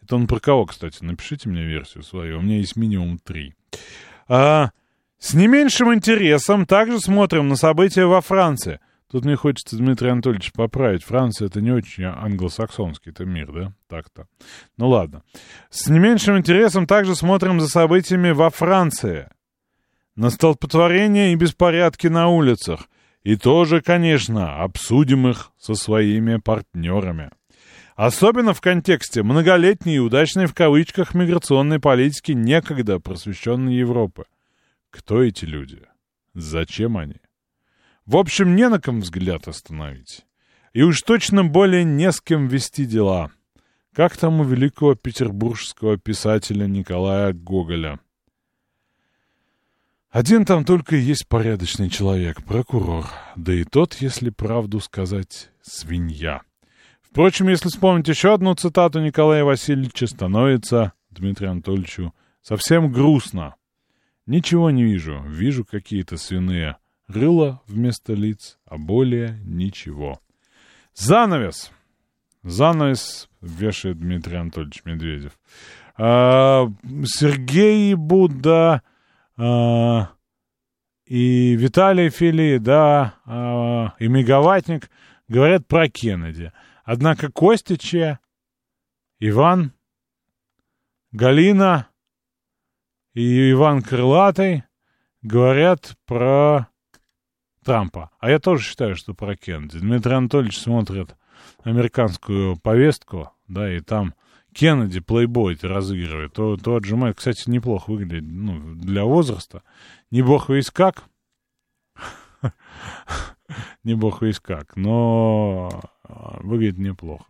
Это 0.00 0.14
он 0.14 0.28
про 0.28 0.38
кого, 0.38 0.66
кстати? 0.66 1.02
Напишите 1.02 1.48
мне 1.48 1.64
версию 1.64 2.04
свою. 2.04 2.38
У 2.38 2.42
меня 2.42 2.58
есть 2.58 2.76
минимум 2.76 3.18
три. 3.18 3.56
А, 4.28 4.70
с 5.26 5.34
не 5.34 5.48
меньшим 5.48 5.92
интересом 5.92 6.66
также 6.66 7.00
смотрим 7.00 7.48
на 7.48 7.56
события 7.56 8.06
во 8.06 8.20
Франции. 8.20 8.78
Тут 9.10 9.24
мне 9.24 9.34
хочется, 9.34 9.76
Дмитрий 9.76 10.10
Анатольевич, 10.10 10.52
поправить. 10.52 11.02
Франция— 11.02 11.46
это 11.48 11.60
не 11.60 11.72
очень 11.72 12.04
англосаксонский 12.04 13.10
это 13.10 13.24
мир, 13.24 13.50
да? 13.52 13.72
Так-то. 13.88 14.28
Ну 14.76 14.88
ладно. 14.88 15.24
С 15.68 15.88
не 15.88 15.98
меньшим 15.98 16.38
интересом 16.38 16.86
также 16.86 17.16
смотрим 17.16 17.58
за 17.58 17.66
событиями 17.66 18.30
во 18.30 18.50
Франции. 18.50 19.28
На 20.14 20.30
столпотворение 20.30 21.32
и 21.32 21.36
беспорядки 21.36 22.06
на 22.06 22.28
улицах. 22.28 22.88
И 23.24 23.34
тоже, 23.34 23.80
конечно, 23.80 24.62
обсудим 24.62 25.26
их 25.26 25.50
со 25.58 25.74
своими 25.74 26.36
партнерами. 26.36 27.30
Особенно 27.96 28.54
в 28.54 28.60
контексте 28.60 29.24
многолетней 29.24 29.96
и 29.96 29.98
удачной 29.98 30.46
в 30.46 30.54
кавычках 30.54 31.14
миграционной 31.14 31.80
политики 31.80 32.30
некогда 32.30 33.00
просвещенной 33.00 33.74
Европы. 33.74 34.26
Кто 34.96 35.22
эти 35.22 35.44
люди? 35.44 35.82
Зачем 36.34 36.96
они? 36.96 37.16
В 38.06 38.16
общем, 38.16 38.56
не 38.56 38.68
на 38.68 38.80
ком 38.80 39.00
взгляд 39.00 39.46
остановить. 39.46 40.24
И 40.72 40.82
уж 40.82 41.02
точно 41.02 41.44
более 41.44 41.84
не 41.84 42.10
с 42.10 42.20
кем 42.20 42.48
вести 42.48 42.86
дела. 42.86 43.30
Как 43.94 44.16
там 44.16 44.40
у 44.40 44.44
великого 44.44 44.94
петербургского 44.94 45.98
писателя 45.98 46.66
Николая 46.66 47.32
Гоголя. 47.32 48.00
Один 50.10 50.46
там 50.46 50.64
только 50.64 50.96
и 50.96 51.00
есть 51.00 51.28
порядочный 51.28 51.90
человек, 51.90 52.42
прокурор. 52.42 53.06
Да 53.36 53.52
и 53.52 53.64
тот, 53.64 53.94
если 53.96 54.30
правду 54.30 54.80
сказать, 54.80 55.50
свинья. 55.60 56.40
Впрочем, 57.02 57.48
если 57.48 57.68
вспомнить 57.68 58.08
еще 58.08 58.32
одну 58.32 58.54
цитату 58.54 59.00
Николая 59.00 59.44
Васильевича, 59.44 60.06
становится 60.06 60.94
Дмитрию 61.10 61.50
Анатольевичу 61.50 62.14
совсем 62.40 62.90
грустно. 62.90 63.56
Ничего 64.26 64.70
не 64.70 64.82
вижу, 64.82 65.22
вижу 65.22 65.64
какие-то 65.64 66.16
свиные 66.16 66.76
рыло 67.06 67.62
вместо 67.66 68.12
лиц, 68.12 68.58
а 68.66 68.76
более 68.76 69.38
ничего. 69.44 70.20
Занавес. 70.94 71.70
Занавес 72.42 73.28
вешает 73.40 73.98
Дмитрий 73.98 74.36
Анатольевич 74.36 74.84
Медведев. 74.84 75.38
А, 75.96 76.66
Сергей 77.04 77.94
Будда 77.94 78.82
а, 79.36 80.10
и 81.04 81.54
Виталий 81.54 82.10
Фили, 82.10 82.58
да, 82.58 83.14
а, 83.24 83.94
и 83.98 84.08
Мегаватник 84.08 84.90
говорят 85.28 85.66
про 85.66 85.88
Кеннеди. 85.88 86.52
Однако 86.84 87.30
Костича, 87.30 88.20
Иван, 89.20 89.72
Галина 91.12 91.88
и 93.16 93.50
Иван 93.52 93.80
Крылатый 93.80 94.64
говорят 95.22 95.96
про 96.04 96.68
Трампа. 97.64 98.10
А 98.20 98.28
я 98.28 98.38
тоже 98.38 98.62
считаю, 98.62 98.94
что 98.94 99.14
про 99.14 99.36
Кеннеди. 99.36 99.78
Дмитрий 99.78 100.12
Анатольевич 100.12 100.58
смотрит 100.58 101.16
американскую 101.64 102.56
повестку, 102.58 103.32
да, 103.48 103.74
и 103.74 103.80
там 103.80 104.14
Кеннеди 104.52 105.00
плейбой 105.00 105.58
разыгрывает, 105.62 106.34
то, 106.34 106.58
то 106.58 106.76
отжимает, 106.76 107.16
кстати, 107.16 107.48
неплохо 107.48 107.90
выглядит, 107.90 108.22
ну, 108.30 108.74
для 108.74 109.04
возраста. 109.04 109.62
Не 110.10 110.20
бог 110.20 110.50
весь 110.50 110.70
как, 110.70 111.04
не 113.82 113.94
бог 113.94 114.20
весь 114.20 114.40
как, 114.40 114.76
но 114.76 115.70
а, 116.04 116.38
выглядит 116.42 116.76
неплохо. 116.76 117.24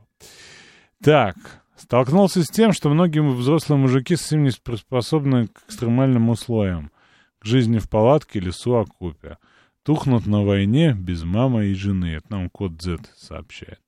Так, 1.01 1.37
столкнулся 1.77 2.43
с 2.43 2.49
тем, 2.49 2.73
что 2.73 2.89
многие 2.89 3.23
взрослые 3.23 3.79
мужики 3.79 4.17
совсем 4.17 4.45
не 4.45 4.51
способны 4.51 5.49
к 5.49 5.65
экстремальным 5.67 6.31
условиям, 6.31 6.91
к 7.39 7.45
жизни 7.45 7.79
в 7.79 7.89
палатке, 7.89 8.41
лесу, 8.41 8.75
окопе 8.75 9.39
тухнут 9.87 10.27
на 10.27 10.43
войне 10.43 10.95
без 10.99 11.23
мамы 11.23 11.67
и 11.67 11.75
жены. 11.75 12.17
Это 12.17 12.27
нам 12.31 12.51
код 12.51 12.83
Z 12.83 12.99
сообщает. 13.17 13.81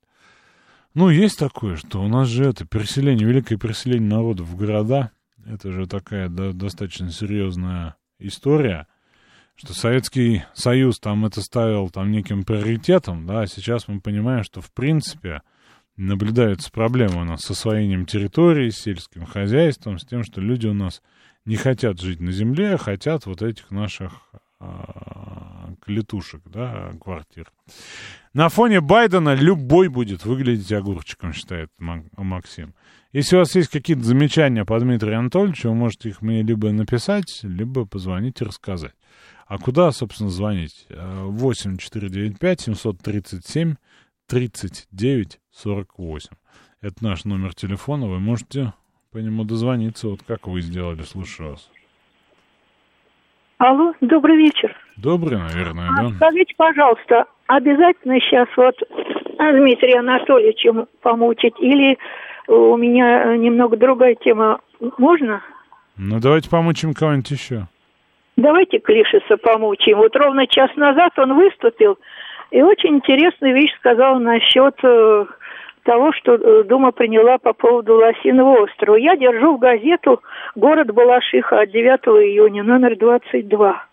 Ну, 0.94 1.10
есть 1.10 1.36
такое, 1.38 1.74
что 1.74 2.00
у 2.00 2.06
нас 2.06 2.28
же 2.28 2.44
это 2.44 2.64
переселение, 2.64 3.26
великое 3.26 3.58
переселение 3.58 4.08
народов 4.08 4.46
в 4.46 4.56
города. 4.56 5.10
Это 5.44 5.72
же 5.72 5.86
такая 5.88 6.28
да, 6.28 6.52
достаточно 6.52 7.10
серьезная 7.10 7.96
история, 8.20 8.86
что 9.56 9.74
Советский 9.74 10.44
Союз 10.54 11.00
там 11.00 11.26
это 11.26 11.42
ставил 11.42 11.90
там 11.90 12.12
неким 12.12 12.44
приоритетом, 12.44 13.26
да, 13.26 13.40
а 13.40 13.46
сейчас 13.48 13.88
мы 13.88 14.00
понимаем, 14.00 14.44
что 14.44 14.60
в 14.60 14.70
принципе 14.72 15.42
наблюдаются 15.98 16.70
проблемы 16.70 17.22
у 17.22 17.24
нас 17.24 17.42
с 17.42 17.50
освоением 17.50 18.06
территории, 18.06 18.70
с 18.70 18.76
сельским 18.78 19.26
хозяйством, 19.26 19.98
с 19.98 20.06
тем, 20.06 20.22
что 20.22 20.40
люди 20.40 20.66
у 20.66 20.74
нас 20.74 21.02
не 21.44 21.56
хотят 21.56 22.00
жить 22.00 22.20
на 22.20 22.30
земле, 22.30 22.74
а 22.74 22.78
хотят 22.78 23.26
вот 23.26 23.42
этих 23.42 23.70
наших 23.70 24.12
а, 24.60 25.72
клетушек, 25.84 26.42
да, 26.46 26.92
квартир. 27.00 27.50
На 28.32 28.48
фоне 28.48 28.80
Байдена 28.80 29.34
любой 29.34 29.88
будет 29.88 30.24
выглядеть 30.24 30.72
огурчиком, 30.72 31.32
считает 31.32 31.70
Максим. 31.78 32.74
Если 33.12 33.36
у 33.36 33.38
вас 33.40 33.54
есть 33.54 33.70
какие-то 33.70 34.04
замечания 34.04 34.64
по 34.64 34.78
Дмитрию 34.78 35.18
Анатольевичу, 35.18 35.70
вы 35.70 35.74
можете 35.74 36.10
их 36.10 36.22
мне 36.22 36.42
либо 36.42 36.70
написать, 36.70 37.40
либо 37.42 37.86
позвонить 37.86 38.40
и 38.40 38.44
рассказать. 38.44 38.94
А 39.46 39.58
куда, 39.58 39.90
собственно, 39.92 40.28
звонить? 40.28 40.86
8 40.90 41.78
495 41.78 42.60
737 42.60 43.76
39 44.28 45.38
48. 45.52 46.30
Это 46.82 46.94
наш 47.04 47.24
номер 47.24 47.54
телефона, 47.54 48.06
вы 48.06 48.20
можете 48.20 48.74
по 49.10 49.16
нему 49.16 49.44
дозвониться, 49.44 50.08
вот 50.08 50.20
как 50.26 50.46
вы 50.46 50.60
сделали, 50.60 51.00
слушаю 51.02 51.52
вас. 51.52 51.70
Алло, 53.56 53.94
добрый 54.02 54.36
вечер. 54.36 54.76
Добрый, 54.96 55.38
наверное, 55.38 55.88
а, 55.88 56.02
да. 56.02 56.10
Скажите, 56.16 56.54
пожалуйста, 56.56 57.24
обязательно 57.46 58.20
сейчас 58.20 58.48
вот 58.56 58.76
Дмитрия 59.38 60.00
Анатольевича 60.00 60.86
помучить 61.00 61.58
или 61.58 61.96
у 62.48 62.76
меня 62.76 63.34
немного 63.36 63.76
другая 63.78 64.14
тема. 64.14 64.60
Можно? 64.98 65.42
Ну, 65.96 66.20
давайте 66.20 66.50
помучим 66.50 66.92
кого-нибудь 66.92 67.30
еще. 67.30 67.66
Давайте 68.36 68.78
Клишеса 68.78 69.36
помучим. 69.38 69.96
Вот 69.96 70.14
ровно 70.14 70.46
час 70.46 70.70
назад 70.76 71.18
он 71.18 71.34
выступил 71.34 71.98
и 72.50 72.62
очень 72.62 72.96
интересную 72.96 73.54
вещь 73.54 73.74
сказал 73.76 74.18
насчет 74.18 74.74
э, 74.82 75.26
того, 75.82 76.12
что 76.12 76.34
э, 76.34 76.64
Дума 76.64 76.92
приняла 76.92 77.38
по 77.38 77.52
поводу 77.52 77.96
Лосиного 77.96 78.62
острова. 78.62 78.96
Я 78.96 79.16
держу 79.16 79.56
в 79.56 79.58
газету 79.58 80.22
«Город 80.54 80.92
Балашиха» 80.92 81.60
от 81.60 81.70
9 81.70 82.00
июня, 82.24 82.62
номер 82.62 82.96
22. 82.96 83.87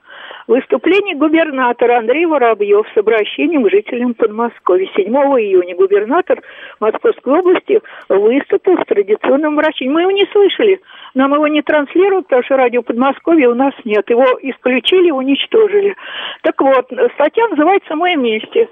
Выступление 0.47 1.15
губернатора 1.15 1.97
Андрей 1.97 2.25
Воробьев 2.25 2.85
с 2.93 2.97
обращением 2.97 3.63
к 3.63 3.71
жителям 3.71 4.13
Подмосковья. 4.13 4.87
7 4.95 5.05
июня 5.13 5.75
губернатор 5.75 6.41
Московской 6.79 7.39
области 7.39 7.81
выступил 8.09 8.77
с 8.77 8.85
традиционным 8.85 9.57
обращением. 9.57 9.93
Мы 9.93 10.01
его 10.01 10.11
не 10.11 10.25
слышали. 10.31 10.79
Нам 11.13 11.33
его 11.33 11.47
не 11.47 11.61
транслируют, 11.61 12.27
потому 12.27 12.43
что 12.43 12.57
радио 12.57 12.81
Подмосковья 12.83 13.49
у 13.49 13.55
нас 13.55 13.73
нет. 13.85 14.09
Его 14.09 14.25
исключили, 14.41 15.11
уничтожили. 15.11 15.95
Так 16.43 16.61
вот, 16.61 16.85
статья 17.15 17.47
называется 17.47 17.95
«Мы 17.95 18.15
вместе». 18.15 18.69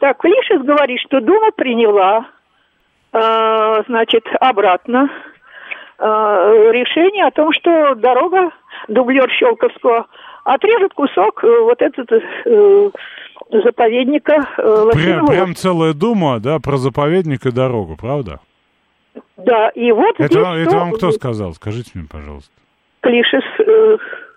Так, 0.00 0.22
Лишес 0.24 0.62
говорит, 0.62 1.00
что 1.00 1.20
Дума 1.20 1.50
приняла 1.52 2.26
Э, 3.12 3.82
значит, 3.88 4.26
обратно 4.38 5.08
э, 5.98 6.04
решение 6.72 7.24
о 7.24 7.30
том, 7.30 7.52
что 7.52 7.94
дорога, 7.94 8.50
дублер 8.88 9.30
Щелковского, 9.30 10.06
отрежет 10.54 10.94
кусок 10.94 11.44
э, 11.44 11.60
вот 11.60 11.80
этот 11.82 12.08
заповедника 13.50 14.48
прям, 14.92 15.26
прям 15.26 15.54
целая 15.54 15.92
дума, 15.92 16.38
да, 16.40 16.58
про 16.58 16.76
заповедник 16.76 17.46
и 17.46 17.50
дорогу, 17.50 17.96
правда? 17.96 18.40
Да, 19.36 19.68
и 19.70 19.92
вот 19.92 20.16
это, 20.18 20.26
здесь... 20.26 20.42
Вам, 20.42 20.56
это 20.56 20.76
вам 20.76 20.92
кто 20.92 21.12
сказал? 21.12 21.54
Скажите 21.54 21.90
мне, 21.94 22.06
пожалуйста. 22.10 22.52
Клишес 23.00 23.44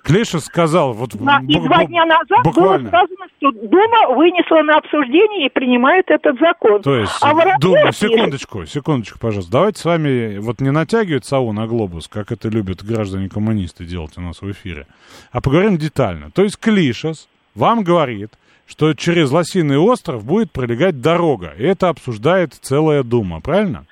Клеша 0.04 0.40
сказал, 0.40 0.94
вот 0.94 1.14
на, 1.20 1.42
и 1.48 1.60
два 1.60 1.86
дня 1.86 2.06
назад 2.06 2.44
буквально. 2.44 2.80
было 2.80 2.88
сказано, 2.88 3.26
что 3.38 3.52
Дума 3.52 4.16
вынесла 4.16 4.64
на 4.64 4.78
обсуждение 4.78 5.46
и 5.46 5.50
принимает 5.50 6.10
этот 6.10 6.40
закон. 6.40 6.82
То 6.82 6.96
есть, 6.96 7.14
а 7.22 7.34
Дума, 7.60 7.92
секундочку, 7.92 8.66
секундочку, 8.66 9.20
пожалуйста. 9.20 9.52
Давайте 9.52 9.80
с 9.80 9.86
вами 9.86 10.38
вот 10.40 10.60
не 10.60 10.72
натягивать 10.72 11.26
сову 11.26 11.54
на 11.54 11.68
глобус, 11.68 12.08
как 12.08 12.32
это 12.32 12.50
любят 12.50 12.84
граждане-коммунисты 12.84 13.86
делать 13.86 14.18
у 14.18 14.22
нас 14.22 14.42
в 14.42 14.52
эфире, 14.52 14.88
а 15.32 15.42
поговорим 15.42 15.78
детально. 15.78 16.32
То 16.32 16.44
есть 16.44 16.58
Клишес 16.58 17.28
вам 17.54 17.84
говорит, 17.84 18.32
что 18.66 18.94
через 18.94 19.32
Лосиный 19.32 19.78
остров 19.78 20.24
будет 20.24 20.52
пролегать 20.52 21.02
дорога, 21.02 21.54
и 21.58 21.64
это 21.64 21.90
обсуждает 21.90 22.54
целая 22.54 23.04
Дума, 23.04 23.42
правильно? 23.42 23.86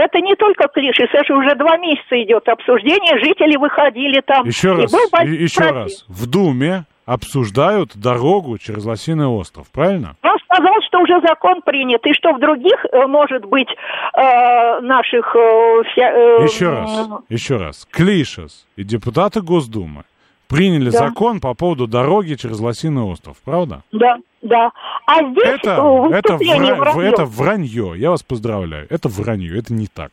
Это 0.00 0.18
не 0.20 0.34
только 0.36 0.68
клиши, 0.68 1.08
это 1.12 1.34
уже 1.34 1.54
два 1.54 1.76
месяца 1.78 2.20
идет 2.22 2.48
обсуждение, 2.48 3.18
жители 3.18 3.56
выходили 3.56 4.20
там. 4.20 4.46
Еще 4.46 4.72
раз, 4.72 4.92
еще 5.24 5.60
раз. 5.70 6.04
В 6.08 6.26
Думе 6.28 6.84
обсуждают 7.06 7.96
дорогу 7.96 8.56
через 8.58 8.84
Лосиный 8.84 9.26
остров, 9.26 9.66
правильно? 9.72 10.14
Он 10.22 10.36
сказал, 10.44 10.74
что 10.86 11.00
уже 11.00 11.20
закон 11.26 11.60
принят, 11.62 12.06
и 12.06 12.12
что 12.14 12.32
в 12.32 12.38
других, 12.40 12.84
э, 12.92 13.06
может 13.06 13.44
быть, 13.46 13.68
э, 13.68 14.80
наших... 14.80 15.34
э, 15.34 15.82
вся- 15.96 16.12
э, 16.40 16.44
Еще 16.44 16.70
раз, 16.70 17.08
еще 17.28 17.56
раз. 17.56 17.86
Клишес 17.90 18.66
и 18.76 18.84
депутаты 18.84 19.40
Госдумы 19.42 20.04
приняли 20.50 20.90
Да. 20.90 20.98
закон 20.98 21.40
по 21.40 21.54
поводу 21.54 21.86
дороги 21.86 22.34
через 22.34 22.58
Лосиный 22.60 23.02
остров, 23.02 23.36
правда? 23.44 23.82
Да, 23.92 24.16
да. 24.42 24.70
А 25.06 25.22
здесь 25.30 25.44
Это, 25.44 25.70
это, 26.12 26.34
вра- 26.34 26.76
Воробьева. 26.76 27.00
это 27.02 27.24
вранье. 27.24 27.94
Я 27.96 28.10
вас 28.10 28.22
поздравляю. 28.22 28.86
Это 28.90 29.08
вранье. 29.08 29.58
Это 29.58 29.72
не 29.72 29.86
так. 29.86 30.12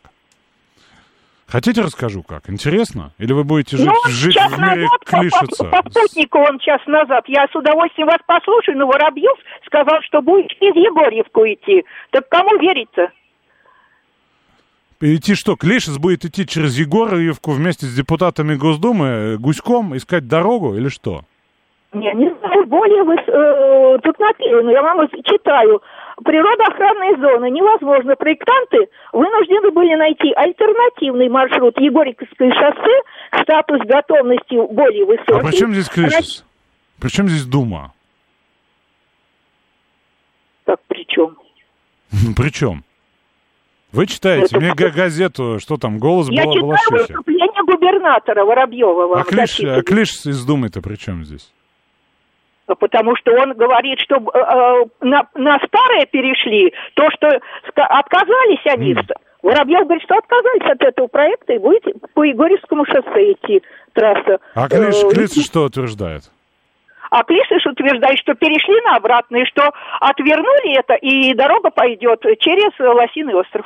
Хотите 1.47 1.81
расскажу 1.81 2.23
как? 2.23 2.49
Интересно? 2.49 3.11
Или 3.19 3.31
вы 3.31 3.45
будете 3.45 3.77
жить, 3.77 3.87
Ну, 3.87 3.93
жить 4.11 4.35
в 4.35 4.59
мире 4.59 4.81
назад, 4.83 4.99
клишица? 5.05 5.63
по- 5.63 5.81
по 5.81 5.89
спутнику 5.89 6.39
он 6.39 6.59
час 6.59 6.81
назад. 6.87 7.23
Я 7.27 7.47
с 7.49 7.55
удовольствием 7.55 8.07
вас 8.07 8.19
послушаю, 8.25 8.77
но 8.77 8.85
Воробьев 8.85 9.37
сказал, 9.65 10.01
что 10.01 10.21
будет 10.21 10.51
из 10.59 10.75
Егорьевку 10.75 11.45
идти. 11.45 11.85
Так 12.11 12.27
кому 12.29 12.57
верить-то? 12.59 13.11
Идти 14.99 15.35
что, 15.35 15.55
Клишес 15.55 15.99
будет 15.99 16.25
идти 16.25 16.45
через 16.47 16.77
Егоровку 16.77 17.51
вместе 17.51 17.85
с 17.85 17.93
депутатами 17.93 18.55
Госдумы 18.55 19.05
э, 19.05 19.37
гуськом 19.37 19.95
искать 19.95 20.27
дорогу 20.27 20.75
или 20.75 20.89
что? 20.89 21.21
Не, 21.93 22.11
не 22.13 22.33
знаю, 22.39 22.65
более 22.65 23.03
вы, 23.03 23.15
э, 23.15 23.99
тут 24.03 24.19
написано, 24.19 24.69
я 24.71 24.81
вам 24.81 25.07
читаю. 25.23 25.81
Природоохранные 26.23 27.15
зоны 27.17 27.51
невозможно. 27.51 28.15
Проектанты 28.15 28.89
вынуждены 29.13 29.69
были 29.69 29.93
найти 29.93 30.33
альтернативный 30.33 31.29
маршрут 31.29 31.79
Егорьевское 31.79 32.51
шоссе, 32.51 33.43
статус 33.43 33.81
готовности 33.85 34.73
более 34.73 35.05
высокий. 35.05 35.33
А 35.33 35.47
при 35.47 35.55
чем 35.55 35.73
здесь 35.73 35.89
Клишес? 35.89 36.43
При 36.99 37.09
чем 37.09 37.27
здесь 37.29 37.45
Дума? 37.45 37.93
Так, 40.65 40.79
при 40.87 41.05
чем? 41.07 41.37
При 42.35 42.49
чем? 42.49 42.83
Вы 43.91 44.05
читаете 44.05 44.57
Это 44.57 44.59
мне 44.59 44.73
газету, 44.73 45.59
что 45.59 45.77
там, 45.77 45.97
голос 45.97 46.27
Я 46.29 46.43
была 46.43 46.77
читаю 46.77 47.01
выступление 47.01 47.63
губернатора 47.65 48.43
Воробьева 48.43 49.19
А 49.21 49.23
Клиш, 49.23 49.59
а 49.61 49.81
Клиш 49.81 50.25
из 50.25 50.45
Думы-то 50.45 50.81
при 50.81 50.95
чем 50.95 51.23
здесь? 51.23 51.51
Потому 52.65 53.15
что 53.15 53.31
он 53.31 53.53
говорит, 53.53 53.97
что 54.01 54.15
э, 54.17 54.19
э, 54.19 55.05
на, 55.05 55.21
на 55.35 55.57
старое 55.65 56.05
перешли, 56.05 56.73
то, 56.95 57.05
что 57.15 57.39
отказались 57.75 58.59
они. 58.65 58.93
Мгм. 58.93 59.07
Воробьев 59.41 59.83
говорит, 59.85 60.03
что 60.03 60.15
отказались 60.15 60.69
от 60.69 60.81
этого 60.81 61.07
проекта 61.07 61.53
и 61.53 61.59
будет 61.59 61.85
по 62.13 62.23
Егорьевскому 62.23 62.83
шоссе 62.85 63.31
идти 63.31 63.61
трасса. 63.93 64.39
А 64.53 64.67
Клиш, 64.67 64.95
Э, 65.01 65.09
Клиш 65.09 65.45
что 65.45 65.63
утверждает? 65.63 66.23
А 67.09 67.23
Клишиш 67.23 67.65
утверждает, 67.65 68.19
что 68.19 68.33
перешли 68.33 68.81
на 68.85 68.97
обратно, 68.97 69.37
и 69.37 69.45
что 69.45 69.71
отвернули 69.99 70.77
это, 70.77 70.95
и 70.95 71.33
дорога 71.33 71.69
пойдет 71.69 72.21
через 72.39 72.77
Лосиный 72.79 73.35
остров. 73.35 73.65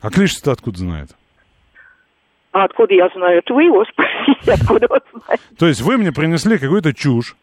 А 0.00 0.10
Клиш-то 0.10 0.52
откуда 0.52 0.78
знает? 0.78 1.10
А 2.52 2.64
откуда 2.64 2.94
я 2.94 3.08
знаю? 3.14 3.38
Это 3.38 3.54
вы 3.54 3.64
его 3.64 3.84
спросите, 3.84 4.52
откуда 4.60 4.86
он 4.88 5.00
знает. 5.24 5.40
То 5.58 5.66
есть 5.66 5.82
вы 5.82 5.98
мне 5.98 6.12
принесли 6.12 6.58
какую-то 6.58 6.94
чушь, 6.94 7.36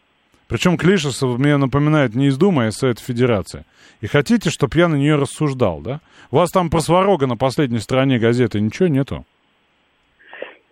причем 0.48 0.76
Клишес 0.76 1.20
мне 1.22 1.56
напоминает 1.56 2.14
не 2.14 2.28
из 2.28 2.38
Думы, 2.38 2.64
а 2.64 2.68
из 2.68 2.74
Совета 2.74 3.02
Федерации. 3.02 3.64
И 4.00 4.06
хотите, 4.06 4.50
чтобы 4.50 4.76
я 4.78 4.88
на 4.88 4.96
нее 4.96 5.16
рассуждал, 5.16 5.80
да? 5.80 6.00
У 6.30 6.36
вас 6.36 6.50
там 6.50 6.70
про 6.70 6.80
Сварога 6.80 7.26
на 7.26 7.36
последней 7.36 7.80
стороне 7.80 8.18
газеты 8.18 8.60
ничего 8.60 8.88
нету? 8.88 9.24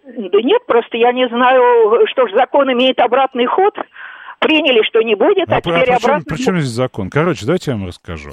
Да 0.07 0.41
нет, 0.43 0.65
просто 0.67 0.97
я 0.97 1.13
не 1.13 1.29
знаю, 1.29 2.07
что 2.07 2.29
ж 2.29 2.33
закон 2.33 2.73
имеет 2.73 2.99
обратный 3.01 3.47
ход. 3.47 3.75
Приняли, 4.39 4.83
что 4.87 5.01
не 5.01 5.15
будет, 5.17 5.49
а, 5.51 5.55
А, 5.55 5.57
а 5.57 5.61
теперь 5.63 5.87
чем, 5.87 5.97
обратно. 5.97 6.25
при 6.29 6.37
чем 6.43 6.57
здесь 6.61 6.71
закон? 6.71 7.09
Короче, 7.11 7.47
давайте 7.47 7.71
я 7.71 7.77
вам 7.77 7.87
расскажу. 7.87 8.33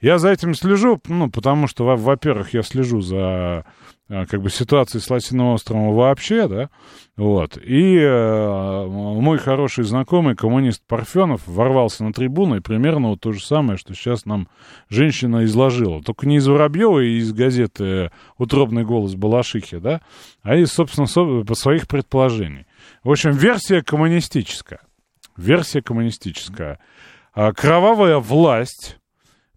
Я 0.00 0.16
за 0.18 0.30
этим 0.30 0.54
слежу, 0.54 0.98
ну, 1.08 1.30
потому 1.30 1.68
что, 1.68 1.84
во- 1.84 1.96
во-первых, 1.96 2.54
я 2.54 2.62
слежу 2.62 3.02
за 3.02 3.18
а, 3.18 3.62
как 4.08 4.42
бы 4.42 4.50
ситуацией 4.50 5.00
с 5.00 5.08
Лосиным 5.08 5.48
островом 5.48 5.94
вообще, 5.94 6.48
да, 6.48 6.70
вот. 7.16 7.56
И 7.56 7.96
э, 7.96 8.86
мой 8.86 9.38
хороший 9.38 9.84
знакомый, 9.84 10.34
коммунист 10.34 10.82
Парфенов, 10.86 11.46
ворвался 11.46 12.04
на 12.04 12.12
трибуну, 12.12 12.56
и 12.56 12.60
примерно 12.60 13.10
вот 13.10 13.20
то 13.20 13.32
же 13.32 13.44
самое, 13.44 13.78
что 13.78 13.94
сейчас 13.94 14.24
нам 14.26 14.48
женщина 14.88 15.44
изложила. 15.44 16.02
Только 16.02 16.26
не 16.26 16.36
из 16.36 16.46
Воробьева 16.46 17.00
и 17.00 17.18
из 17.18 17.32
газеты 17.32 18.10
«Утробный 18.38 18.84
голос 18.84 19.14
Балашихи», 19.14 19.78
да, 19.78 20.00
а 20.42 20.56
из, 20.56 20.72
собственно, 20.72 21.06
со- 21.06 21.44
своих 21.54 21.86
предположений. 21.86 22.66
В 23.04 23.10
общем, 23.10 23.30
версия 23.30 23.82
коммунистическая. 23.82 24.80
Версия 25.36 25.80
коммунистическая. 25.80 26.78
А, 27.34 27.52
Кровавая 27.52 28.18
власть 28.18 28.98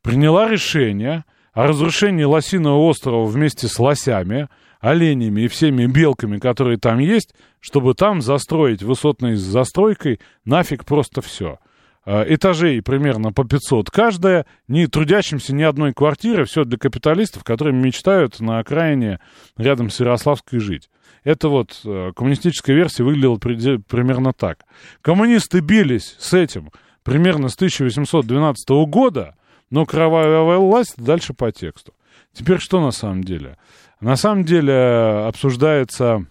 приняла 0.01 0.47
решение 0.47 1.25
о 1.55 1.67
разрушении 1.67 2.25
Лосиного 2.25 2.77
острова 2.77 3.25
вместе 3.25 3.67
с 3.67 3.79
лосями, 3.79 4.49
оленями 4.81 5.41
и 5.41 5.47
всеми 5.47 5.87
белками, 5.87 6.37
которые 6.37 6.77
там 6.77 6.99
есть, 6.99 7.33
чтобы 7.61 7.95
там 7.95 8.21
застроить 8.21 8.83
высотной 8.83 9.35
застройкой 9.35 10.19
нафиг 10.43 10.85
просто 10.85 11.21
все. 11.21 11.57
Этажей 12.05 12.83
примерно 12.83 13.31
по 13.31 13.45
500 13.45 13.89
каждая, 13.89 14.45
не 14.67 14.85
трудящимся 14.85 15.55
ни 15.55 15.63
одной 15.63 15.93
квартиры, 15.93 16.45
все 16.45 16.65
для 16.65 16.77
капиталистов, 16.77 17.43
которые 17.43 17.73
мечтают 17.73 18.39
на 18.41 18.59
окраине 18.59 19.19
рядом 19.57 19.89
с 19.89 19.99
Ярославской 19.99 20.59
жить. 20.59 20.89
Это 21.23 21.49
вот 21.49 21.81
э, 21.83 22.11
коммунистическая 22.15 22.75
версия 22.75 23.03
выглядела 23.03 23.37
примерно 23.37 24.33
так. 24.33 24.59
Коммунисты 25.01 25.61
бились 25.61 26.15
с 26.19 26.33
этим 26.35 26.69
примерно 27.01 27.49
с 27.49 27.55
1812 27.55 28.69
года, 28.87 29.35
но 29.69 29.85
кровавая 29.85 30.57
власть 30.57 30.95
дальше 30.97 31.33
по 31.33 31.51
тексту. 31.51 31.93
Теперь 32.33 32.59
что 32.59 32.81
на 32.81 32.91
самом 32.91 33.23
деле? 33.23 33.57
На 33.99 34.15
самом 34.15 34.43
деле 34.43 34.73
э, 34.73 35.27
обсуждается 35.27 36.25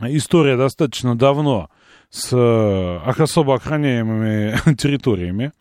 история 0.00 0.56
достаточно 0.56 1.16
давно 1.16 1.70
с 2.10 2.32
э, 2.32 3.10
особо 3.20 3.56
охраняемыми 3.56 4.74
территориями. 4.76 5.52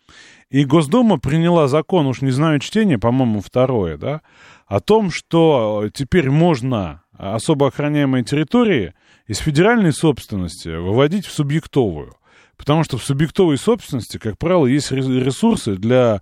И 0.50 0.66
Госдума 0.66 1.18
приняла 1.18 1.68
закон, 1.68 2.06
уж 2.06 2.22
не 2.22 2.30
знаю 2.30 2.60
чтение, 2.60 3.00
по-моему, 3.00 3.42
второе, 3.42 3.98
да, 3.98 4.22
о 4.68 4.80
том, 4.80 5.10
что 5.10 5.90
теперь 5.94 6.30
можно 6.30 7.02
особо 7.18 7.68
охраняемые 7.68 8.24
территории 8.24 8.94
из 9.28 9.40
федеральной 9.40 9.94
собственности 9.94 10.70
выводить 10.70 11.26
в 11.26 11.32
субъектовую. 11.32 12.16
Потому 12.56 12.84
что 12.84 12.98
в 12.98 13.04
субъектовой 13.04 13.58
собственности, 13.58 14.18
как 14.18 14.38
правило, 14.38 14.68
есть 14.68 14.92
ре- 14.92 15.02
ресурсы 15.02 15.76
для 15.76 16.22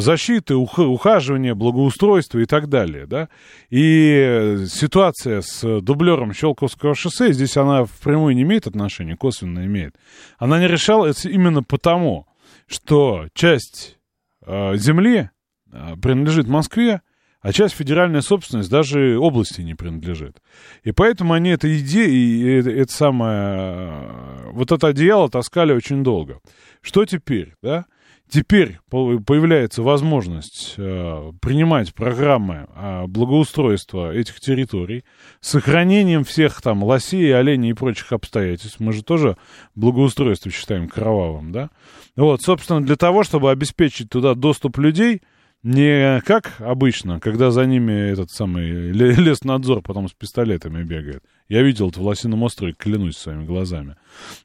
защиты, 0.00 0.54
ух- 0.54 0.78
ухаживания, 0.78 1.54
благоустройства 1.54 2.38
и 2.38 2.46
так 2.46 2.68
далее, 2.68 3.06
да. 3.06 3.28
И 3.68 4.14
э, 4.14 4.66
ситуация 4.66 5.42
с 5.42 5.80
дублером 5.80 6.32
Щелковского 6.32 6.94
шоссе, 6.94 7.32
здесь 7.32 7.56
она 7.56 7.84
впрямую 7.84 8.36
не 8.36 8.42
имеет 8.42 8.66
отношения, 8.66 9.16
косвенно 9.16 9.66
имеет. 9.66 9.96
Она 10.38 10.60
не 10.60 10.68
решалась 10.68 11.24
именно 11.24 11.62
потому, 11.62 12.26
что 12.68 13.26
часть 13.34 13.98
э, 14.46 14.76
земли 14.76 15.30
э, 15.72 15.96
принадлежит 16.00 16.46
Москве, 16.46 17.00
а 17.40 17.52
часть 17.52 17.74
федеральной 17.74 18.22
собственности 18.22 18.70
даже 18.70 19.18
области 19.18 19.62
не 19.62 19.74
принадлежит. 19.74 20.40
И 20.84 20.92
поэтому 20.92 21.32
они 21.32 21.50
это 21.50 21.76
идея, 21.80 22.06
и 22.06 22.58
это, 22.60 22.70
это 22.70 22.92
самое, 22.92 23.36
э, 23.36 24.50
вот 24.52 24.70
это 24.70 24.86
одеяло 24.86 25.28
таскали 25.28 25.72
очень 25.72 26.04
долго. 26.04 26.38
Что 26.82 27.04
теперь, 27.04 27.54
да? 27.62 27.86
Теперь 28.32 28.78
по- 28.88 29.18
появляется 29.18 29.82
возможность 29.82 30.72
э, 30.78 31.32
принимать 31.42 31.92
программы 31.92 32.66
э, 32.74 33.06
благоустройства 33.06 34.10
этих 34.10 34.40
территорий 34.40 35.04
с 35.42 35.50
сохранением 35.50 36.24
всех 36.24 36.62
там 36.62 36.82
лосей, 36.82 37.36
оленей 37.36 37.72
и 37.72 37.74
прочих 37.74 38.10
обстоятельств. 38.10 38.80
Мы 38.80 38.94
же 38.94 39.04
тоже 39.04 39.36
благоустройство 39.74 40.50
считаем 40.50 40.88
кровавым, 40.88 41.52
да? 41.52 41.68
Вот, 42.16 42.40
собственно, 42.40 42.82
для 42.82 42.96
того, 42.96 43.22
чтобы 43.22 43.50
обеспечить 43.50 44.08
туда 44.08 44.34
доступ 44.34 44.78
людей, 44.78 45.20
не 45.62 46.22
как 46.22 46.54
обычно, 46.58 47.20
когда 47.20 47.50
за 47.50 47.66
ними 47.66 48.12
этот 48.12 48.30
самый 48.30 48.92
ле- 48.92 49.14
леснадзор 49.14 49.82
потом 49.82 50.08
с 50.08 50.12
пистолетами 50.14 50.82
бегает. 50.82 51.22
Я 51.50 51.60
видел 51.60 51.90
это 51.90 52.00
в 52.00 52.04
Лосином 52.04 52.42
острове, 52.44 52.72
клянусь 52.72 53.18
своими 53.18 53.44
глазами. 53.44 53.96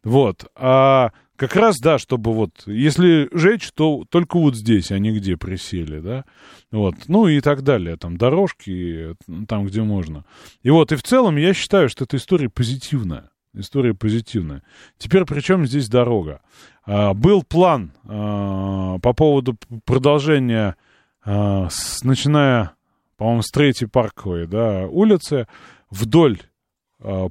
Вот. 0.03 0.45
А 0.55 1.11
как 1.37 1.55
раз, 1.55 1.77
да, 1.79 1.97
чтобы 1.97 2.33
вот, 2.33 2.63
если 2.65 3.29
жечь, 3.31 3.71
то 3.73 4.03
только 4.09 4.37
вот 4.37 4.55
здесь, 4.55 4.91
а 4.91 4.99
не 4.99 5.11
где 5.17 5.37
присели, 5.37 5.99
да. 5.99 6.25
Вот. 6.71 6.95
Ну 7.07 7.27
и 7.27 7.39
так 7.39 7.61
далее. 7.61 7.95
Там 7.95 8.17
дорожки, 8.17 9.15
там, 9.47 9.65
где 9.65 9.83
можно. 9.83 10.25
И 10.63 10.69
вот, 10.69 10.91
и 10.91 10.95
в 10.95 11.03
целом 11.03 11.37
я 11.37 11.53
считаю, 11.53 11.87
что 11.89 12.03
эта 12.03 12.17
история 12.17 12.49
позитивная. 12.49 13.29
История 13.53 13.93
позитивная. 13.93 14.63
Теперь 14.97 15.25
при 15.25 15.39
чем 15.39 15.65
здесь 15.65 15.87
дорога? 15.87 16.41
А, 16.85 17.13
был 17.13 17.43
план 17.43 17.91
а, 18.03 18.99
по 18.99 19.13
поводу 19.13 19.55
продолжения, 19.85 20.75
а, 21.23 21.67
с- 21.69 22.03
начиная, 22.03 22.71
по-моему, 23.17 23.41
с 23.41 23.49
третьей 23.51 23.87
парковой 23.87 24.47
да, 24.47 24.85
улицы, 24.87 25.47
вдоль 25.89 26.39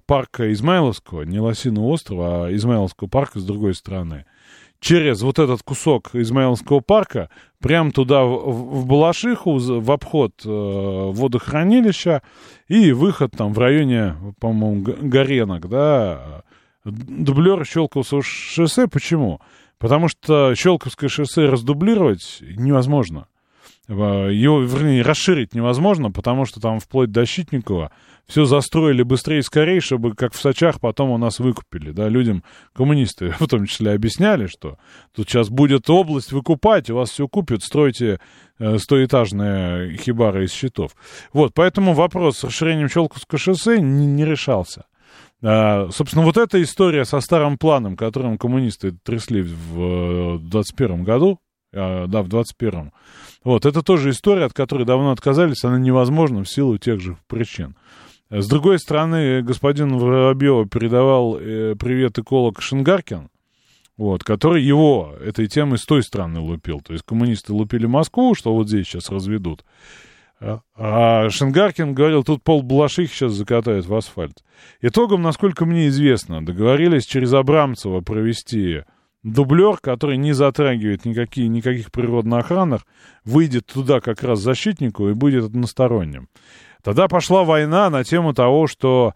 парка 0.07 0.53
Измайловского, 0.53 1.23
не 1.23 1.41
Лосиного 1.41 1.87
острова, 1.87 2.47
а 2.47 2.55
Измайловского 2.55 3.09
парка 3.09 3.41
с 3.41 3.45
другой 3.45 3.75
стороны, 3.75 4.25
через 4.81 5.23
вот 5.23 5.39
этот 5.39 5.63
кусок 5.63 6.15
Измайловского 6.15 6.81
парка, 6.81 7.31
прямо 7.61 7.91
туда, 7.91 8.25
в, 8.25 8.81
в 8.83 8.87
Балашиху, 8.87 9.59
в 9.59 9.91
обход 9.91 10.33
э, 10.45 10.49
водохранилища 10.49 12.23
и 12.69 12.93
выход 12.93 13.33
там 13.37 13.53
в 13.53 13.59
районе, 13.59 14.17
по-моему, 14.41 14.85
Горенок, 15.01 15.69
да, 15.69 16.43
дублер 16.85 17.65
Щелковского 17.65 18.23
шоссе. 18.23 18.87
Почему? 18.87 19.41
Потому 19.79 20.09
что 20.09 20.55
Щелковское 20.55 21.09
шоссе 21.09 21.47
раздублировать 21.47 22.39
невозможно. 22.41 23.27
Его, 23.89 24.63
вернее, 24.63 25.03
расширить 25.03 25.55
невозможно, 25.55 26.11
потому 26.11 26.45
что 26.45 26.61
там 26.61 26.81
вплоть 26.81 27.13
до 27.13 27.25
Щитникова 27.25 27.93
все 28.27 28.45
застроили 28.45 29.03
быстрее 29.03 29.39
и 29.39 29.43
скорее, 29.43 29.81
чтобы, 29.81 30.15
как 30.15 30.33
в 30.33 30.41
Сочах, 30.41 30.81
потом 30.81 31.11
у 31.11 31.19
нас 31.19 31.39
выкупили. 31.39 31.93
Да, 31.93 32.09
людям 32.09 32.43
коммунисты 32.75 33.31
в 33.39 33.47
том 33.47 33.67
числе 33.67 33.93
объясняли, 33.93 34.47
что 34.47 34.79
тут 35.15 35.29
сейчас 35.29 35.49
будет 35.49 35.89
область 35.89 36.33
выкупать, 36.33 36.91
у 36.91 36.97
вас 36.97 37.11
все 37.11 37.29
купят, 37.29 37.63
стройте 37.63 38.19
э, 38.59 38.79
стоэтажные 38.79 39.97
хибары 39.97 40.45
из 40.45 40.53
щитов. 40.53 40.93
Вот, 41.33 41.53
поэтому 41.55 41.95
вопрос 41.95 42.39
с 42.39 42.45
расширением 42.45 42.89
Щелковского 42.89 43.39
шоссе 43.39 43.81
не, 43.81 44.07
не 44.07 44.25
решался. 44.25 44.87
А, 45.43 45.89
собственно, 45.91 46.25
вот 46.25 46.37
эта 46.37 46.61
история 46.63 47.05
со 47.05 47.21
старым 47.21 47.59
планом, 47.59 47.97
которым 47.97 48.39
коммунисты 48.39 48.93
трясли 49.05 49.43
в 49.43 50.39
21 50.41 51.05
году, 51.05 51.39
а, 51.75 52.07
да, 52.07 52.23
в 52.23 52.29
21-м, 52.29 52.93
вот, 53.45 53.67
это 53.67 53.83
тоже 53.83 54.11
история, 54.11 54.47
от 54.47 54.53
которой 54.53 54.85
давно 54.85 55.13
отказались, 55.13 55.63
она 55.63 55.79
невозможна 55.79 56.43
в 56.43 56.49
силу 56.49 56.79
тех 56.79 57.01
же 57.01 57.17
причин. 57.29 57.77
С 58.29 58.49
другой 58.49 58.81
стороны, 58.81 59.41
господин 59.43 59.99
Воробьева 59.99 60.67
передавал 60.67 61.39
э, 61.39 61.77
привет 61.79 62.19
эколог 62.19 62.61
Шингаркин, 62.61 63.29
вот, 63.97 64.25
который 64.25 64.65
его 64.65 65.15
этой 65.25 65.47
темой 65.47 65.79
с 65.79 65.85
той 65.85 66.03
стороны 66.03 66.41
лупил. 66.41 66.81
То 66.81 66.93
есть 66.93 67.05
коммунисты 67.07 67.53
лупили 67.53 67.87
Москву, 67.87 68.35
что 68.35 68.53
вот 68.53 68.69
здесь 68.69 68.89
сейчас 68.89 69.11
разведут. 69.11 69.65
А, 70.41 70.61
а 70.75 71.31
Шенгаркин 71.31 71.95
говорил, 71.95 72.25
тут 72.25 72.43
пол 72.43 72.63
Балашихи 72.63 73.13
сейчас 73.13 73.33
закатают 73.33 73.87
в 73.87 73.95
асфальт. 73.95 74.43
Итогом, 74.81 75.23
насколько 75.23 75.65
мне 75.65 75.87
известно, 75.87 76.45
договорились 76.45 77.07
через 77.07 77.33
Абрамцева 77.33 78.01
провести 78.01 78.83
дублер, 79.23 79.79
который 79.79 80.17
не 80.17 80.33
затрагивает 80.33 81.05
никакие, 81.05 81.47
никаких 81.47 81.93
природно-охранных, 81.93 82.83
выйдет 83.25 83.67
туда 83.67 84.01
как 84.01 84.23
раз 84.25 84.41
защитнику 84.41 85.09
и 85.09 85.15
будет 85.15 85.45
односторонним. 85.45 86.29
Тогда 86.87 87.09
пошла 87.09 87.43
война 87.43 87.91
на 87.91 88.05
тему 88.05 88.33
того, 88.33 88.69
что, 88.69 89.15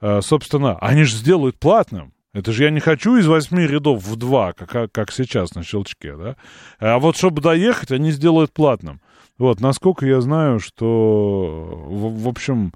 э, 0.00 0.22
собственно, 0.22 0.76
они 0.78 1.04
же 1.04 1.14
сделают 1.14 1.56
платным. 1.56 2.14
Это 2.34 2.50
же 2.50 2.64
я 2.64 2.70
не 2.70 2.80
хочу 2.80 3.16
из 3.16 3.28
восьми 3.28 3.64
рядов 3.64 4.02
в 4.02 4.16
два, 4.16 4.52
как, 4.54 4.90
как 4.90 5.12
сейчас 5.12 5.54
на 5.54 5.62
щелчке, 5.62 6.16
да? 6.16 6.36
А 6.80 6.98
вот 6.98 7.16
чтобы 7.16 7.40
доехать, 7.40 7.92
они 7.92 8.10
сделают 8.10 8.52
платным. 8.52 9.00
Вот, 9.38 9.60
насколько 9.60 10.04
я 10.04 10.20
знаю, 10.20 10.58
что, 10.58 11.84
в, 11.86 12.24
в 12.24 12.28
общем, 12.28 12.72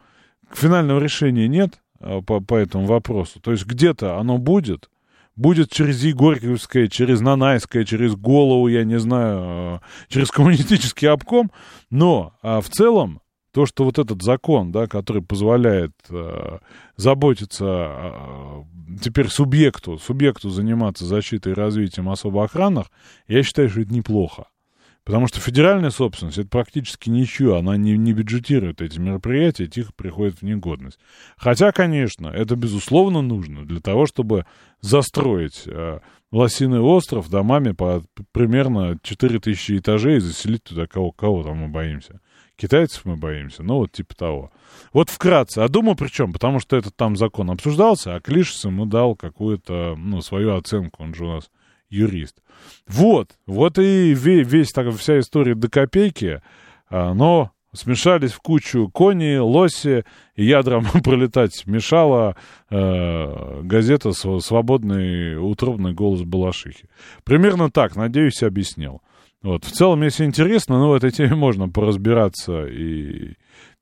финального 0.55 1.01
решения 1.01 1.49
нет 1.49 1.81
а, 1.99 2.21
по, 2.23 2.39
по 2.39 2.55
этому 2.55 2.87
вопросу. 2.87 3.41
То 3.41 3.51
есть 3.51 3.67
где-то 3.67 4.17
оно 4.17 4.39
будет, 4.39 4.91
будет 5.35 5.73
через 5.73 6.05
Егорьевское, 6.05 6.87
через 6.87 7.21
Нанайское, 7.21 7.85
через 7.85 8.15
голову, 8.15 8.69
я 8.69 8.85
не 8.85 9.01
знаю, 9.01 9.39
а, 9.41 9.81
через 10.07 10.31
коммунистический 10.31 11.07
обком, 11.07 11.51
но 11.91 12.33
а 12.43 12.61
в 12.61 12.69
целом 12.69 13.21
то, 13.57 13.65
что 13.65 13.85
вот 13.85 13.99
этот 13.99 14.21
закон, 14.21 14.71
да, 14.71 14.87
который 14.87 15.23
позволяет 15.23 15.93
э, 16.11 16.59
заботиться 16.97 17.65
э, 17.65 18.63
теперь 19.03 19.29
субъекту, 19.29 19.97
субъекту 19.97 20.51
заниматься 20.51 21.07
защитой 21.07 21.53
и 21.53 21.55
развитием 21.55 22.11
особо 22.11 22.45
охранных, 22.45 22.89
я 23.29 23.43
считаю, 23.43 23.71
что 23.71 23.81
это 23.81 23.95
неплохо. 23.95 24.49
Потому 25.05 25.27
что 25.27 25.41
федеральная 25.41 25.89
собственность 25.89 26.37
это 26.37 26.51
практически 26.51 27.09
ничего, 27.09 27.57
она 27.57 27.79
не, 27.79 27.97
не 27.97 28.13
бюджетирует 28.13 28.83
эти 28.83 28.99
мероприятия, 28.99 29.69
тихо 29.69 29.93
приходит 29.97 30.41
в 30.41 30.43
негодность. 30.43 30.99
Хотя, 31.39 31.73
конечно, 31.73 32.29
это 32.29 32.57
безусловно 32.57 33.23
нужно 33.23 33.65
для 33.65 33.81
того, 33.81 34.05
чтобы 34.05 34.45
застроить 34.83 35.63
э, 35.65 36.01
Лосиный 36.31 36.81
остров 36.81 37.31
домами 37.31 37.73
по 37.73 38.03
примерно 38.33 38.99
4000 39.03 39.79
этажей 39.79 40.19
и 40.19 40.21
заселить 40.21 40.65
туда 40.65 40.87
кого, 40.87 41.11
кого 41.11 41.43
там 41.43 41.57
мы 41.57 41.69
боимся. 41.69 42.21
Китайцев 42.57 43.05
мы 43.05 43.17
боимся, 43.17 43.63
ну 43.63 43.77
вот 43.77 43.93
типа 43.93 44.17
того. 44.17 44.51
Вот 44.93 45.11
вкратце. 45.11 45.61
А 45.61 45.69
думаю, 45.69 45.95
причем, 45.95 46.33
потому 46.33 46.59
что 46.59 46.77
этот 46.77 46.97
там 46.97 47.17
закон 47.17 47.51
обсуждался, 47.51 48.15
а 48.15 48.21
Клишес 48.21 48.65
ему 48.65 48.87
дал 48.87 49.15
какую-то, 49.15 49.95
ну, 49.97 50.23
свою 50.23 50.57
оценку, 50.57 51.03
он 51.03 51.15
же 51.15 51.25
у 51.25 51.35
нас 51.35 51.51
юрист. 51.91 52.43
Вот, 52.87 53.33
вот 53.47 53.79
и 53.79 54.15
весь, 54.15 54.47
весь 54.47 54.73
так, 54.73 54.93
вся 54.97 55.21
история 55.21 55.55
до 55.55 55.69
копейки, 55.69 56.41
а, 56.89 57.13
но 57.15 57.53
смешались 57.77 58.33
в 58.33 58.41
кучу 58.41 58.89
кони, 58.89 59.37
лоси, 59.37 60.05
и 60.35 60.45
ядрам 60.45 60.87
пролетать 61.05 61.67
мешала 61.67 62.37
э, 62.71 63.61
газета 63.63 64.13
«Свободный 64.13 65.39
утробный 65.39 65.93
голос 65.93 66.23
Балашихи». 66.23 66.89
Примерно 67.25 67.71
так, 67.71 67.97
надеюсь, 67.97 68.43
объяснил. 68.43 69.03
Вот. 69.47 69.65
В 69.65 69.71
целом, 69.71 70.03
если 70.03 70.25
интересно, 70.25 70.81
ну, 70.81 70.89
в 70.89 70.95
этой 70.95 71.13
теме 71.13 71.35
можно 71.37 71.69
поразбираться 71.69 72.67
и, 72.67 73.35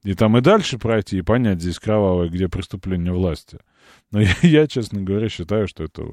и 0.03 0.13
там 0.13 0.37
и 0.37 0.43
дальше 0.43 0.77
пройти, 0.77 1.17
и 1.17 1.23
понять 1.23 1.63
здесь 1.63 1.79
кровавое, 1.79 2.29
где 2.29 2.51
преступление 2.51 3.15
власти. 3.15 3.59
Но 4.11 4.21
я, 4.21 4.35
я, 4.43 4.67
честно 4.67 5.01
говоря, 5.01 5.31
считаю, 5.31 5.67
что 5.67 5.85
это, 5.85 6.05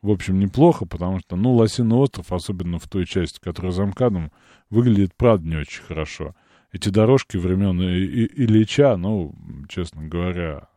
в 0.00 0.10
общем, 0.10 0.38
неплохо, 0.38 0.86
потому 0.86 1.20
что, 1.20 1.36
ну, 1.36 1.52
Лосиный 1.52 1.96
остров, 1.96 2.32
особенно 2.32 2.78
в 2.78 2.88
той 2.88 3.04
части, 3.04 3.38
которая 3.40 3.72
за 3.72 3.84
МКАДом, 3.84 4.32
выглядит, 4.70 5.14
правда, 5.14 5.46
не 5.46 5.56
очень 5.56 5.82
хорошо. 5.82 6.34
Эти 6.72 6.88
дорожки 6.88 7.36
времен 7.36 7.82
и, 7.82 7.98
и, 7.98 8.44
Ильича, 8.44 8.96
ну, 8.96 9.34
честно 9.68 10.02
говоря, 10.02 10.68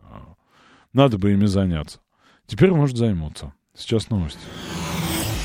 надо 0.92 1.18
бы 1.18 1.32
ими 1.32 1.46
заняться. 1.46 2.02
Теперь, 2.46 2.72
может, 2.72 2.98
займутся. 2.98 3.54
Сейчас 3.74 4.10
новости. 4.10 4.42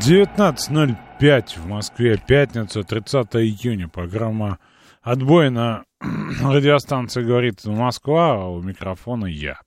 19.05 0.00 1.58
в 1.58 1.66
Москве, 1.66 2.20
пятница, 2.24 2.82
30 2.82 3.26
июня. 3.36 3.88
Программа 3.88 4.58
«Отбой» 5.02 5.50
на 5.50 5.84
радиостанции 6.42 7.22
говорит 7.22 7.64
Москва, 7.64 8.34
а 8.34 8.48
у 8.48 8.62
микрофона 8.62 9.26
я. 9.26 9.58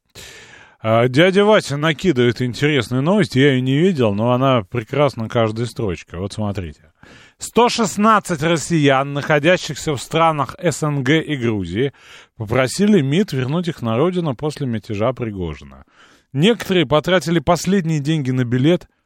А, 0.82 1.08
дядя 1.08 1.46
Вася 1.46 1.78
накидывает 1.78 2.42
интересную 2.42 3.02
новость, 3.02 3.36
я 3.36 3.54
ее 3.54 3.62
не 3.62 3.78
видел, 3.78 4.14
но 4.14 4.32
она 4.32 4.62
прекрасна 4.62 5.28
каждой 5.28 5.66
строчкой. 5.66 6.20
Вот 6.20 6.34
смотрите. 6.34 6.92
116 7.40 8.42
россиян, 8.44 9.14
находящихся 9.14 9.94
в 9.94 10.02
странах 10.02 10.56
СНГ 10.62 11.10
и 11.10 11.36
Грузии, 11.38 11.92
попросили 12.38 13.02
МИД 13.02 13.34
вернуть 13.34 13.68
их 13.68 13.82
на 13.82 13.98
родину 13.98 14.36
после 14.36 14.68
мятежа 14.68 15.12
Пригожина. 15.12 15.86
Некоторые 16.34 16.86
потратили 16.86 17.40
последние 17.40 18.00
деньги 18.00 18.30
на 18.32 18.46
билет– 18.46 18.88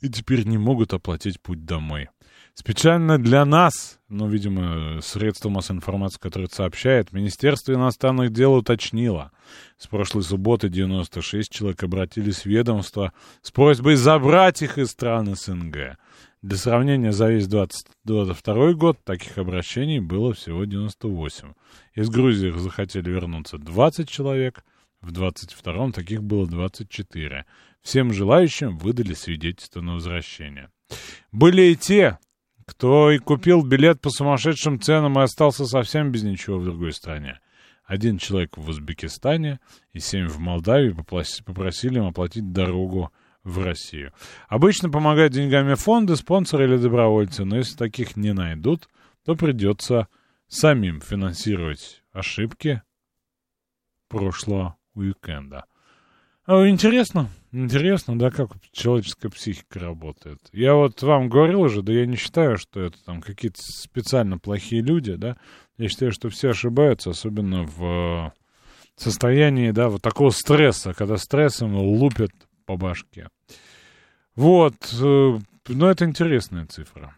и 0.00 0.08
теперь 0.08 0.46
не 0.46 0.58
могут 0.58 0.92
оплатить 0.92 1.40
путь 1.40 1.64
домой. 1.64 2.08
Специально 2.54 3.16
для 3.16 3.44
нас, 3.44 4.00
ну, 4.08 4.28
видимо, 4.28 5.00
средство 5.00 5.48
массовой 5.48 5.78
информации, 5.78 6.18
которое 6.18 6.48
сообщает, 6.48 7.12
Министерство 7.12 7.72
иностранных 7.72 8.32
дел 8.32 8.54
уточнило. 8.54 9.30
С 9.78 9.86
прошлой 9.86 10.24
субботы 10.24 10.68
96 10.68 11.50
человек 11.50 11.82
обратились 11.82 12.42
в 12.42 12.46
ведомство 12.46 13.12
с 13.40 13.50
просьбой 13.50 13.94
забрать 13.94 14.62
их 14.62 14.78
из 14.78 14.90
стран 14.90 15.34
СНГ. 15.34 15.96
Для 16.42 16.56
сравнения, 16.56 17.12
за 17.12 17.30
весь 17.30 17.46
2022 17.46 18.72
год 18.72 18.98
таких 19.04 19.38
обращений 19.38 20.00
было 20.00 20.32
всего 20.32 20.64
98. 20.64 21.52
Из 21.94 22.10
Грузии 22.10 22.50
захотели 22.58 23.10
вернуться 23.10 23.58
20 23.58 24.08
человек, 24.08 24.64
в 25.00 25.12
22-м 25.12 25.92
таких 25.92 26.22
было 26.22 26.46
24. 26.46 27.46
Всем 27.82 28.12
желающим 28.12 28.78
выдали 28.78 29.14
свидетельство 29.14 29.80
на 29.80 29.94
возвращение. 29.94 30.70
Были 31.32 31.62
и 31.72 31.76
те, 31.76 32.18
кто 32.66 33.10
и 33.10 33.18
купил 33.18 33.62
билет 33.62 34.00
по 34.00 34.10
сумасшедшим 34.10 34.80
ценам 34.80 35.18
и 35.18 35.22
остался 35.22 35.64
совсем 35.66 36.12
без 36.12 36.22
ничего 36.22 36.58
в 36.58 36.64
другой 36.64 36.92
стране. 36.92 37.40
один 37.84 38.18
человек 38.18 38.56
в 38.56 38.68
Узбекистане 38.68 39.58
и 39.92 39.98
семь 39.98 40.28
в 40.28 40.38
Молдавии 40.38 40.94
попросили 41.44 41.98
им 41.98 42.06
оплатить 42.06 42.52
дорогу 42.52 43.10
в 43.42 43.58
Россию. 43.64 44.12
Обычно 44.48 44.90
помогают 44.90 45.32
деньгами 45.32 45.74
фонды, 45.74 46.14
спонсоры 46.14 46.66
или 46.66 46.76
добровольцы, 46.76 47.44
но 47.44 47.56
если 47.56 47.76
таких 47.76 48.16
не 48.16 48.32
найдут, 48.32 48.88
то 49.24 49.34
придется 49.34 50.06
самим 50.46 51.00
финансировать 51.00 52.02
ошибки 52.12 52.82
прошлого 54.08 54.76
уикенда. 54.94 55.64
А, 56.52 56.68
интересно, 56.68 57.30
интересно, 57.52 58.18
да, 58.18 58.32
как 58.32 58.50
человеческая 58.72 59.28
психика 59.28 59.78
работает. 59.78 60.40
Я 60.50 60.74
вот 60.74 61.00
вам 61.00 61.28
говорил 61.28 61.60
уже, 61.60 61.80
да 61.80 61.92
я 61.92 62.06
не 62.06 62.16
считаю, 62.16 62.58
что 62.58 62.80
это 62.80 63.00
там 63.04 63.20
какие-то 63.20 63.60
специально 63.62 64.36
плохие 64.36 64.82
люди, 64.82 65.14
да. 65.14 65.36
Я 65.78 65.88
считаю, 65.88 66.10
что 66.10 66.28
все 66.28 66.50
ошибаются, 66.50 67.10
особенно 67.10 67.62
в 67.62 68.32
состоянии, 68.96 69.70
да, 69.70 69.90
вот 69.90 70.02
такого 70.02 70.30
стресса, 70.30 70.92
когда 70.92 71.18
стрессом 71.18 71.76
лупят 71.76 72.32
по 72.66 72.76
башке. 72.76 73.28
Вот, 74.34 74.92
э, 75.00 75.38
ну 75.68 75.86
это 75.86 76.04
интересная 76.04 76.66
цифра. 76.66 77.14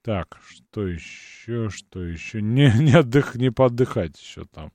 Так, 0.00 0.38
что 0.48 0.86
еще, 0.86 1.68
что 1.68 2.02
еще? 2.02 2.40
Не, 2.40 2.72
не, 2.78 2.94
отдых, 2.94 3.34
не 3.34 3.52
поотдыхать 3.52 4.18
еще 4.18 4.46
там. 4.46 4.72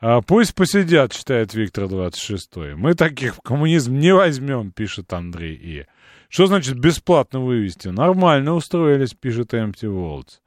А, 0.00 0.20
пусть 0.20 0.54
посидят, 0.54 1.12
читает 1.12 1.54
Виктор 1.54 1.88
26. 1.88 2.56
Мы 2.76 2.94
таких 2.94 3.36
в 3.36 3.40
коммунизм 3.40 3.98
не 3.98 4.14
возьмем, 4.14 4.70
пишет 4.70 5.12
Андрей 5.12 5.54
И. 5.54 5.86
Что 6.28 6.46
значит 6.46 6.78
бесплатно 6.78 7.40
вывести? 7.40 7.88
Нормально 7.88 8.54
устроились, 8.54 9.14
пишет 9.14 9.54
Empty 9.54 9.84
Worlds. 9.84 10.40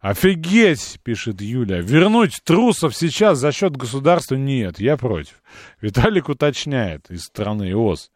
Офигеть, 0.00 0.98
пишет 1.02 1.40
Юля. 1.40 1.80
Вернуть 1.80 2.40
трусов 2.44 2.94
сейчас 2.94 3.38
за 3.38 3.52
счет 3.52 3.76
государства 3.76 4.34
нет, 4.34 4.80
я 4.80 4.96
против. 4.98 5.42
Виталик 5.80 6.28
уточняет 6.28 7.10
из 7.10 7.24
страны 7.24 7.74
ОС. 7.74 8.10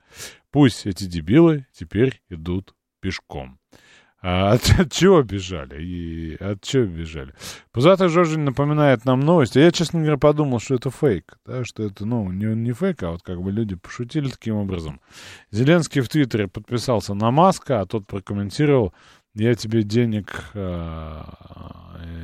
Пусть 0.51 0.87
эти 0.87 1.05
дебилы 1.05 1.67
теперь 1.73 2.21
идут 2.29 2.75
пешком. 3.01 3.59
А 4.27 4.53
от, 4.53 4.71
от 4.81 4.91
чего 4.91 5.23
бежали? 5.23 5.83
И 5.83 6.37
от 6.37 6.63
чего 6.63 6.87
бежали? 6.87 7.35
Позавтра 7.73 8.09
Жоржин 8.09 8.47
напоминает 8.47 9.05
нам 9.05 9.21
новости. 9.21 9.59
Я, 9.59 9.71
честно 9.71 10.01
говоря, 10.01 10.17
подумал, 10.17 10.61
что 10.61 10.77
это 10.77 10.91
фейк. 10.91 11.37
Да, 11.45 11.63
что 11.67 11.83
это, 11.83 12.07
ну, 12.07 12.33
не, 12.33 12.47
не 12.57 12.73
фейк, 12.73 13.03
а 13.03 13.11
вот 13.11 13.23
как 13.23 13.43
бы 13.43 13.53
люди 13.53 13.75
пошутили 13.75 14.31
таким 14.31 14.55
образом. 14.55 14.99
Зеленский 15.51 16.01
в 16.01 16.09
Твиттере 16.09 16.49
подписался 16.49 17.13
на 17.13 17.31
Маска, 17.31 17.83
а 17.83 17.87
тот 17.87 18.07
прокомментировал, 18.07 18.95
я 19.35 19.55
тебе 19.55 19.83
денег 19.83 20.45
э, 20.55 21.23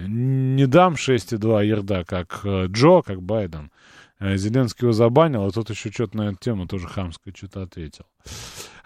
не 0.07 0.67
дам 0.67 0.95
6,2 0.95 1.67
ерда, 1.67 2.05
как 2.05 2.41
э, 2.45 2.65
Джо, 2.69 3.03
как 3.03 3.21
Байден. 3.21 3.71
Э, 4.21 4.39
Зеленский 4.39 4.87
его 4.87 4.93
забанил, 4.93 5.45
а 5.45 5.51
тот 5.51 5.69
еще 5.69 5.91
что-то 5.91 6.17
на 6.17 6.29
эту 6.29 6.39
тему 6.39 6.67
тоже 6.67 6.89
хамское 6.89 7.35
что-то 7.37 7.61
ответил. 7.61 8.07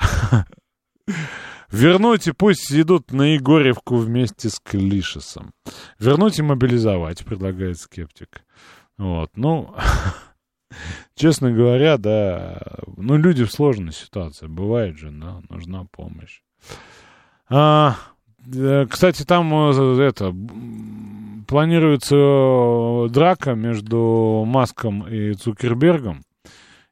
Вернуть 1.70 2.28
и 2.28 2.32
пусть 2.32 2.72
идут 2.72 3.12
на 3.12 3.34
Егоревку 3.34 3.96
вместе 3.96 4.48
с 4.48 4.60
Клишесом. 4.60 5.52
Вернуть 5.98 6.38
и 6.38 6.42
мобилизовать, 6.42 7.24
предлагает 7.24 7.78
скептик. 7.78 8.44
Вот, 8.96 9.30
ну, 9.34 9.74
честно 11.16 11.50
говоря, 11.50 11.98
да, 11.98 12.62
ну, 12.96 13.16
люди 13.16 13.44
в 13.44 13.52
сложной 13.52 13.92
ситуации, 13.92 14.46
бывает 14.46 14.96
же, 14.98 15.10
да, 15.10 15.42
нужна 15.48 15.84
помощь. 15.90 16.42
А, 17.48 17.96
кстати, 18.88 19.24
там 19.24 19.52
э, 19.52 20.02
это 20.02 20.34
планируется 21.46 23.12
драка 23.12 23.54
между 23.54 24.44
Маском 24.46 25.08
и 25.08 25.34
Цукербергом. 25.34 26.22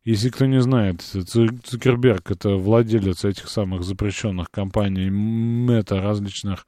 Если 0.05 0.31
кто 0.31 0.47
не 0.47 0.61
знает, 0.61 1.01
Цукерберг 1.01 2.33
это 2.33 2.57
владелец 2.57 3.25
этих 3.25 3.49
самых 3.49 3.85
запрещенных 3.85 4.51
компаний 4.51 5.09
мета 5.11 6.01
различных 6.01 6.67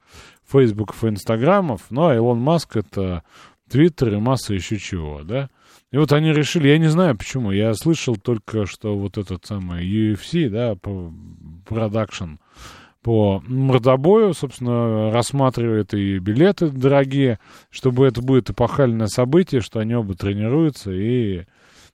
Фейсбуков 0.49 1.03
и 1.03 1.09
Инстаграмов, 1.09 1.81
ну 1.89 2.07
а 2.07 2.15
Илон 2.15 2.39
Маск 2.39 2.77
это 2.77 3.23
Твиттер 3.69 4.13
и 4.13 4.17
масса 4.17 4.53
еще 4.53 4.77
чего, 4.77 5.23
да? 5.23 5.49
И 5.91 5.97
вот 5.97 6.13
они 6.13 6.31
решили, 6.31 6.69
я 6.69 6.77
не 6.77 6.87
знаю 6.87 7.17
почему, 7.17 7.51
я 7.51 7.73
слышал 7.73 8.15
только, 8.15 8.65
что 8.65 8.97
вот 8.97 9.17
этот 9.17 9.45
самый 9.45 9.85
UFC, 9.85 10.49
да, 10.49 10.75
продакшн 11.67 12.35
по 13.01 13.43
мордобою, 13.47 14.33
собственно, 14.33 15.11
рассматривает 15.11 15.93
и 15.93 16.19
билеты 16.19 16.69
дорогие, 16.69 17.39
чтобы 17.69 18.07
это 18.07 18.21
будет 18.21 18.49
эпохальное 18.49 19.07
событие, 19.07 19.61
что 19.61 19.79
они 19.79 19.93
оба 19.93 20.15
тренируются 20.15 20.91
и 20.91 21.45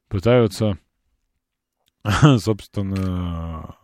пытаются 0.08 0.78
собственно, 2.40 3.76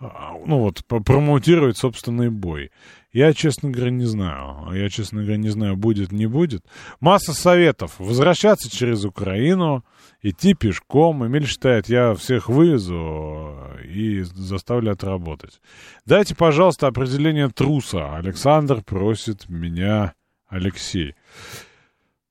ну 0.00 0.58
вот, 0.60 0.84
промоутировать 0.86 1.76
собственный 1.76 2.30
бой. 2.30 2.70
Я, 3.12 3.32
честно 3.34 3.70
говоря, 3.70 3.90
не 3.90 4.04
знаю. 4.04 4.72
Я, 4.72 4.88
честно 4.88 5.20
говоря, 5.22 5.36
не 5.36 5.48
знаю, 5.48 5.76
будет, 5.76 6.12
не 6.12 6.26
будет. 6.26 6.64
Масса 7.00 7.32
советов. 7.32 7.96
Возвращаться 7.98 8.70
через 8.70 9.04
Украину, 9.04 9.84
идти 10.22 10.54
пешком. 10.54 11.26
Эмиль 11.26 11.46
считает, 11.46 11.88
я 11.88 12.14
всех 12.14 12.48
вывезу 12.48 13.56
и 13.84 14.20
заставлю 14.20 14.92
отработать. 14.92 15.60
Дайте, 16.06 16.36
пожалуйста, 16.36 16.86
определение 16.86 17.48
труса. 17.48 18.16
Александр 18.16 18.82
просит 18.82 19.48
меня 19.48 20.14
Алексей. 20.48 21.16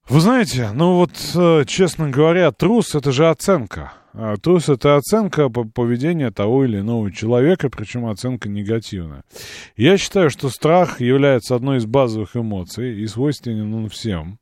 Вы 0.07 0.21
знаете, 0.21 0.71
ну 0.73 0.95
вот, 0.95 1.11
э, 1.35 1.65
честно 1.67 2.09
говоря, 2.09 2.51
трус— 2.51 2.95
это 2.95 3.11
же 3.11 3.29
оценка. 3.29 3.93
А, 4.21 4.35
трус— 4.35 4.67
это 4.69 4.97
оценка 4.97 5.47
поведения 5.49 6.29
того 6.29 6.65
или 6.65 6.79
иного 6.79 7.09
человека, 7.09 7.69
причем 7.69 8.05
оценка 8.05 8.49
негативная. 8.49 9.23
Я 9.77 9.97
считаю, 9.97 10.29
что 10.29 10.49
страх 10.49 10.99
является 10.99 11.55
одной 11.55 11.77
из 11.77 11.85
базовых 11.85 12.35
эмоций 12.35 12.99
и 12.99 13.07
свойственен 13.07 13.73
он 13.73 13.87
всем. 13.87 14.39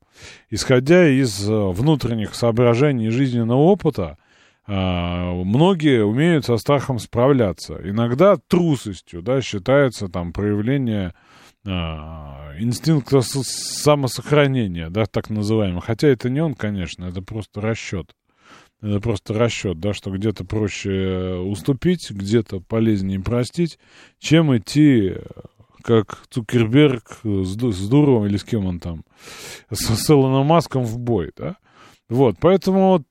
Исходя 0.50 1.08
из 1.08 1.48
э, 1.48 1.54
внутренних 1.54 2.34
соображений 2.34 3.10
жизненного 3.10 3.60
опыта, 3.60 4.18
а, 4.66 5.32
многие 5.32 6.04
умеют 6.04 6.46
со 6.46 6.58
страхом 6.58 6.98
справляться. 6.98 7.80
Иногда 7.84 8.38
трусостью 8.48 9.22
да, 9.22 9.42
считается 9.42 10.08
там 10.08 10.34
проявление 10.34 11.14
а, 11.68 12.52
инстинкта 12.58 13.22
самосохранения, 13.22 14.90
да, 14.90 15.06
так 15.06 15.30
называемый. 15.30 15.82
Хотя 15.82 16.08
это 16.08 16.32
не 16.32 16.42
он, 16.42 16.56
конечно, 16.56 17.06
это 17.06 17.22
просто 17.22 17.62
расчет. 17.62 18.12
Это 18.82 19.00
просто 19.00 19.34
расчет, 19.34 19.80
да, 19.80 19.94
что 19.94 20.12
где-то 20.12 20.46
проще 20.46 20.92
э, 20.92 21.38
уступить, 21.38 22.12
где-то 22.12 22.60
полезнее 22.60 23.20
простить, 23.20 23.80
чем 24.20 24.56
идти 24.56 25.14
э, 25.16 25.22
как 25.82 26.28
Цукерберг 26.30 27.20
с, 27.24 27.56
с 27.56 27.90
Дуровым 27.90 28.28
или 28.28 28.38
с 28.38 28.44
кем 28.44 28.66
он 28.66 28.80
там, 28.80 29.04
с, 29.72 29.96
с 29.96 30.10
Маском 30.14 30.84
в 30.84 31.00
бой, 31.00 31.32
да. 31.36 31.58
Вот, 32.08 32.36
поэтому 32.40 33.04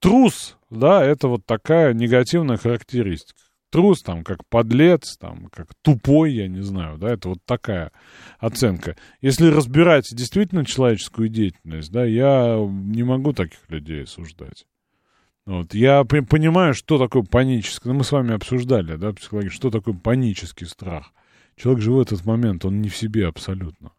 трус, 0.00 0.56
да, 0.70 1.04
это 1.04 1.28
вот 1.28 1.44
такая 1.44 1.92
негативная 1.92 2.56
характеристика. 2.56 3.38
Трус, 3.70 4.02
там, 4.02 4.22
как 4.22 4.46
подлец, 4.48 5.16
там, 5.18 5.46
как 5.46 5.68
тупой, 5.82 6.32
я 6.34 6.48
не 6.48 6.62
знаю, 6.62 6.98
да, 6.98 7.12
это 7.12 7.30
вот 7.30 7.38
такая 7.46 7.90
оценка. 8.38 8.96
Если 9.20 9.46
разбирать 9.46 10.08
действительно 10.12 10.64
человеческую 10.64 11.28
деятельность, 11.28 11.90
да, 11.90 12.04
я 12.04 12.56
не 12.58 13.02
могу 13.02 13.32
таких 13.32 13.60
людей 13.68 14.04
осуждать. 14.04 14.66
Вот. 15.44 15.74
Я 15.74 16.04
понимаю, 16.04 16.74
что 16.74 16.98
такое 16.98 17.22
панический, 17.22 17.90
ну, 17.90 17.94
мы 17.94 18.04
с 18.04 18.12
вами 18.12 18.34
обсуждали, 18.34 18.96
да, 18.96 19.12
психология, 19.12 19.50
что 19.50 19.70
такое 19.70 19.94
панический 19.94 20.66
страх. 20.66 21.12
Человек 21.56 21.82
же 21.82 21.92
в 21.92 22.00
этот 22.00 22.24
момент, 22.24 22.64
он 22.64 22.80
не 22.80 22.88
в 22.88 22.96
себе 22.96 23.26
абсолютно. 23.26 23.92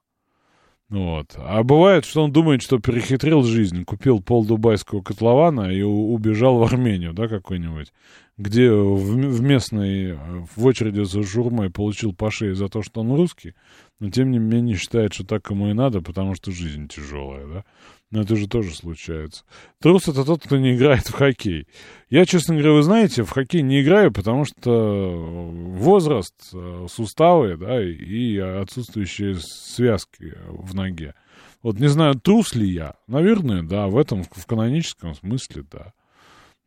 Вот. 0.89 1.33
А 1.37 1.63
бывает, 1.63 2.05
что 2.05 2.23
он 2.23 2.31
думает, 2.31 2.61
что 2.61 2.77
перехитрил 2.77 3.43
жизнь, 3.43 3.83
купил 3.83 4.21
пол 4.21 4.45
дубайского 4.45 5.01
котлована 5.01 5.71
и 5.71 5.81
убежал 5.81 6.59
в 6.59 6.63
Армению, 6.63 7.13
да, 7.13 7.27
какой-нибудь, 7.27 7.91
где 8.37 8.71
в, 8.71 9.41
местной, 9.41 10.13
в 10.55 10.63
очереди 10.63 11.03
за 11.03 11.23
журмой 11.23 11.71
получил 11.71 12.13
по 12.13 12.29
шее 12.29 12.53
за 12.53 12.67
то, 12.69 12.83
что 12.83 13.01
он 13.01 13.13
русский, 13.15 13.55
но 13.99 14.11
тем 14.11 14.31
не 14.31 14.39
менее 14.39 14.77
считает, 14.77 15.13
что 15.13 15.25
так 15.25 15.49
ему 15.49 15.69
и 15.69 15.73
надо, 15.73 16.01
потому 16.01 16.35
что 16.35 16.51
жизнь 16.51 16.87
тяжелая, 16.87 17.47
да. 17.47 17.65
Но 18.13 18.21
это 18.21 18.35
же 18.35 18.47
тоже 18.47 18.75
случается. 18.75 19.43
Трус— 19.81 20.07
это 20.07 20.23
тот, 20.23 20.43
кто 20.43 20.57
не 20.57 20.75
играет 20.75 21.07
в 21.07 21.13
хоккей. 21.13 21.67
Я, 22.11 22.27
честно 22.27 22.53
говоря, 22.53 22.73
вы 22.73 22.83
знаете, 22.83 23.23
в 23.23 23.31
хоккей 23.31 23.63
не 23.63 23.81
играю, 23.81 24.11
потому 24.11 24.45
что 24.45 25.17
возраст, 25.17 26.35
э, 26.53 26.85
суставы, 26.91 27.57
да, 27.57 27.83
и 27.83 28.37
отсутствующие 28.37 29.37
связки 29.39 30.35
в 30.47 30.75
ноге. 30.75 31.15
Вот 31.63 31.79
не 31.79 31.87
знаю, 31.87 32.13
трус 32.13 32.53
ли 32.53 32.69
я. 32.69 32.93
Наверное, 33.07 33.63
да, 33.63 33.87
в 33.87 33.97
этом, 33.97 34.21
в 34.21 34.45
каноническом 34.45 35.15
смысле, 35.15 35.65
да. 35.71 35.93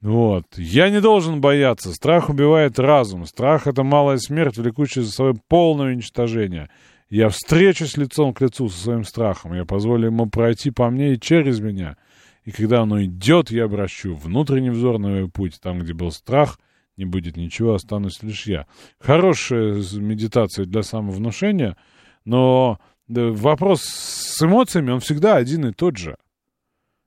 Вот. 0.00 0.46
Я 0.56 0.90
не 0.90 1.00
должен 1.00 1.40
бояться. 1.40 1.92
Страх 1.92 2.28
убивает 2.28 2.80
разум. 2.80 3.24
Страх— 3.24 3.66
это 3.68 3.84
малая 3.84 4.18
смерть, 4.18 4.56
влекущая 4.56 5.04
за 5.04 5.12
собой 5.12 5.34
полное 5.46 5.92
уничтожение. 5.92 6.70
Я 7.08 7.28
встречусь 7.28 7.96
лицом 7.96 8.34
к 8.34 8.40
лицу 8.40 8.68
со 8.68 8.78
своим 8.78 9.04
страхом. 9.04 9.54
Я 9.54 9.64
позволю 9.64 10.06
ему 10.06 10.28
пройти 10.28 10.70
по 10.70 10.90
мне 10.90 11.14
и 11.14 11.20
через 11.20 11.60
меня. 11.60 11.96
И 12.44 12.50
когда 12.50 12.82
оно 12.82 13.02
идет, 13.04 13.50
я 13.50 13.64
обращу 13.64 14.14
внутренний 14.14 14.70
взор 14.70 14.98
на 14.98 15.08
мой 15.08 15.28
путь. 15.28 15.60
Там, 15.60 15.80
где 15.80 15.94
был 15.94 16.10
страх, 16.10 16.58
не 16.96 17.04
будет 17.04 17.36
ничего, 17.36 17.74
останусь 17.74 18.22
лишь 18.22 18.46
я. 18.46 18.66
Хорошая 18.98 19.82
медитация 19.94 20.64
для 20.64 20.82
самовнушения, 20.82 21.76
но 22.24 22.80
вопрос 23.08 23.82
с 23.82 24.42
эмоциями, 24.42 24.90
он 24.90 25.00
всегда 25.00 25.36
один 25.36 25.66
и 25.66 25.72
тот 25.72 25.96
же. 25.96 26.16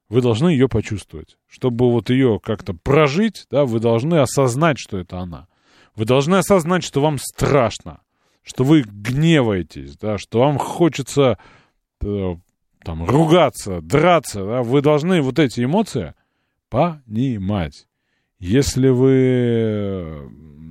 Вы 0.08 0.22
должны 0.22 0.50
ее 0.50 0.68
почувствовать. 0.68 1.38
Чтобы 1.48 1.92
вот 1.92 2.10
ее 2.10 2.40
как-то 2.42 2.74
прожить, 2.74 3.46
да, 3.52 3.66
вы 3.66 3.80
должны 3.80 4.16
осознать, 4.16 4.80
что 4.80 4.98
это 4.98 5.20
она. 5.20 5.48
Вы 5.96 6.06
должны 6.06 6.36
осознать, 6.36 6.84
что 6.84 7.02
вам 7.02 7.18
страшно, 7.20 8.02
что 8.44 8.64
вы 8.64 8.84
гневаетесь, 8.84 9.98
да, 9.98 10.18
что 10.18 10.40
вам 10.40 10.58
хочется 10.58 11.38
э, 12.02 12.36
там, 12.84 13.06
ругаться, 13.06 13.82
драться. 13.82 14.46
Да, 14.46 14.64
вы 14.64 14.82
должны 14.82 15.22
вот 15.22 15.40
эти 15.40 15.64
эмоции 15.64 16.14
понимать. 16.70 17.88
Если 18.40 18.88
вы 18.88 20.30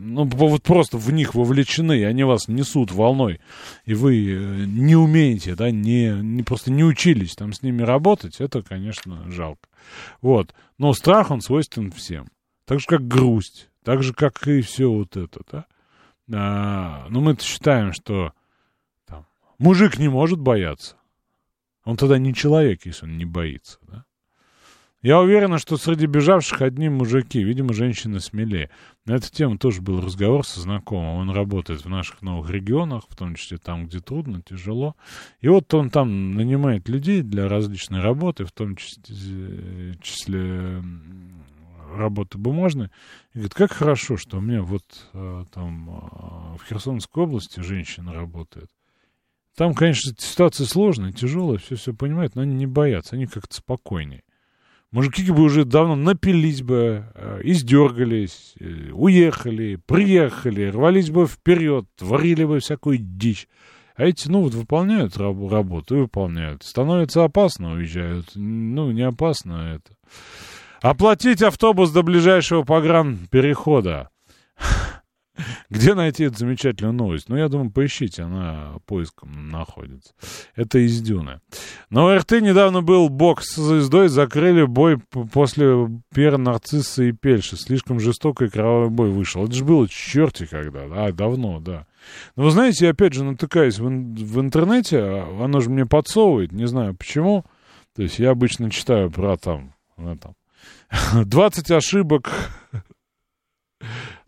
ну, 0.08 0.24
вот 0.24 0.62
просто 0.62 0.96
в 0.96 1.12
них 1.12 1.34
вовлечены, 1.34 1.98
и 1.98 2.02
они 2.02 2.24
вас 2.24 2.48
несут 2.48 2.92
волной, 2.92 3.40
и 3.84 3.94
вы 3.94 4.16
э, 4.16 4.64
не 4.64 4.96
умеете, 4.96 5.54
да, 5.54 5.70
не, 5.70 6.10
не 6.22 6.42
просто 6.42 6.72
не 6.72 6.82
учились 6.82 7.36
там 7.36 7.52
с 7.52 7.62
ними 7.62 7.82
работать, 7.82 8.40
это, 8.40 8.62
конечно, 8.62 9.30
жалко. 9.30 9.68
Вот. 10.22 10.54
Но 10.78 10.92
страх, 10.94 11.30
он 11.30 11.40
свойственен 11.40 11.92
всем. 11.92 12.28
Так 12.64 12.80
же, 12.80 12.86
как 12.86 13.06
грусть, 13.06 13.68
так 13.84 14.02
же, 14.02 14.12
как 14.14 14.46
и 14.48 14.60
все 14.62 14.90
вот 14.90 15.16
это, 15.16 15.40
да. 15.50 15.66
А, 16.32 17.06
но 17.08 17.20
мы 17.20 17.36
считаем, 17.40 17.92
что 17.92 18.32
там, 19.06 19.26
мужик 19.58 19.98
не 19.98 20.08
может 20.08 20.38
бояться. 20.38 20.96
Он 21.84 21.96
тогда 21.96 22.18
не 22.18 22.34
человек, 22.34 22.84
если 22.86 23.06
он 23.06 23.16
не 23.16 23.24
боится, 23.24 23.78
да. 23.82 24.04
Я 25.00 25.20
уверен, 25.20 25.58
что 25.58 25.76
среди 25.76 26.06
бежавших 26.06 26.60
одни 26.60 26.88
мужики, 26.88 27.40
видимо, 27.40 27.72
женщины 27.72 28.18
смелее. 28.18 28.68
На 29.06 29.12
эту 29.12 29.30
тему 29.30 29.56
тоже 29.56 29.80
был 29.80 30.00
разговор 30.00 30.44
со 30.44 30.58
знакомым. 30.60 31.18
Он 31.18 31.30
работает 31.30 31.84
в 31.84 31.88
наших 31.88 32.20
новых 32.20 32.50
регионах, 32.50 33.04
в 33.08 33.14
том 33.14 33.36
числе 33.36 33.58
там, 33.58 33.86
где 33.86 34.00
трудно, 34.00 34.42
тяжело. 34.42 34.96
И 35.40 35.46
вот 35.46 35.72
он 35.72 35.90
там 35.90 36.32
нанимает 36.32 36.88
людей 36.88 37.22
для 37.22 37.48
различной 37.48 38.00
работы, 38.00 38.44
в 38.44 38.50
том 38.50 38.74
числе, 38.74 39.96
числе 40.02 40.82
работы 41.96 42.38
бумажной. 42.38 42.88
И 43.32 43.38
говорит, 43.38 43.54
как 43.54 43.72
хорошо, 43.72 44.16
что 44.16 44.38
у 44.38 44.40
меня 44.40 44.62
вот 44.62 44.84
э, 45.12 45.44
там 45.52 45.90
э, 45.90 46.56
в 46.58 46.68
Херсонской 46.68 47.24
области 47.24 47.60
женщина 47.60 48.12
работает. 48.12 48.68
Там, 49.56 49.74
конечно, 49.74 50.12
ситуация 50.16 50.66
сложная, 50.66 51.12
тяжелая, 51.12 51.58
все-все 51.58 51.92
понимают, 51.92 52.36
но 52.36 52.42
они 52.42 52.54
не 52.54 52.66
боятся, 52.66 53.16
они 53.16 53.26
как-то 53.26 53.56
спокойнее. 53.56 54.22
Мужики 54.90 55.30
бы 55.30 55.42
уже 55.42 55.64
давно 55.64 55.96
напились 55.96 56.62
бы, 56.62 57.04
э, 57.14 57.40
издергались, 57.44 58.54
уехали, 58.92 59.76
приехали, 59.84 60.70
рвались 60.70 61.10
бы 61.10 61.26
вперед, 61.26 61.86
творили 61.96 62.44
бы 62.44 62.60
всякую 62.60 62.98
дичь. 62.98 63.48
А 63.98 64.04
эти, 64.04 64.28
ну, 64.28 64.42
вот 64.42 64.54
выполняют 64.54 65.16
раб- 65.16 65.50
работу 65.50 65.96
и 65.96 66.00
выполняют. 66.02 66.62
Становится 66.62 67.24
опасно, 67.24 67.72
уезжают. 67.72 68.30
Ну, 68.36 68.92
не 68.92 69.02
опасно 69.02 69.74
это. 69.74 69.92
Оплатить 70.80 71.42
автобус 71.42 71.90
до 71.90 72.02
ближайшего 72.02 72.62
погран 72.62 73.18
перехода. 73.30 74.10
Где 75.70 75.94
найти 75.94 76.24
эту 76.24 76.38
замечательную 76.38 76.94
новость? 76.94 77.28
Ну, 77.28 77.36
я 77.36 77.48
думаю, 77.48 77.70
поищите, 77.70 78.22
она 78.22 78.74
поиском 78.86 79.48
находится. 79.48 80.12
Это 80.56 80.78
из 80.78 81.00
Дюны. 81.00 81.40
На 81.90 82.16
РТ 82.16 82.32
недавно 82.40 82.82
был 82.82 83.08
бокс 83.08 83.54
с 83.54 83.56
звездой, 83.56 84.08
закрыли 84.08 84.64
бой 84.64 84.98
после 85.32 85.88
Пьера 86.14 86.38
Нарцисса 86.38 87.04
и 87.04 87.12
Пельши. 87.12 87.56
Слишком 87.56 88.00
жестокий 88.00 88.48
кровавый 88.48 88.90
бой 88.90 89.10
вышел. 89.10 89.44
Это 89.44 89.54
же 89.54 89.64
было 89.64 89.88
черти 89.88 90.46
когда, 90.46 90.88
да, 90.88 91.12
давно, 91.12 91.60
да. 91.60 91.86
Но 92.36 92.44
вы 92.44 92.50
знаете, 92.50 92.86
я 92.86 92.92
опять 92.92 93.14
же 93.14 93.24
натыкаюсь 93.24 93.78
в, 93.78 93.84
в 93.84 94.40
интернете, 94.40 95.00
а 95.00 95.44
оно 95.44 95.60
же 95.60 95.70
мне 95.70 95.86
подсовывает, 95.86 96.52
не 96.52 96.66
знаю 96.66 96.94
почему. 96.94 97.44
То 97.94 98.02
есть 98.02 98.18
я 98.18 98.30
обычно 98.30 98.70
читаю 98.70 99.10
про 99.10 99.36
там, 99.36 99.74
ну, 99.96 100.16
там 100.16 100.34
20 101.24 101.70
ошибок 101.70 102.30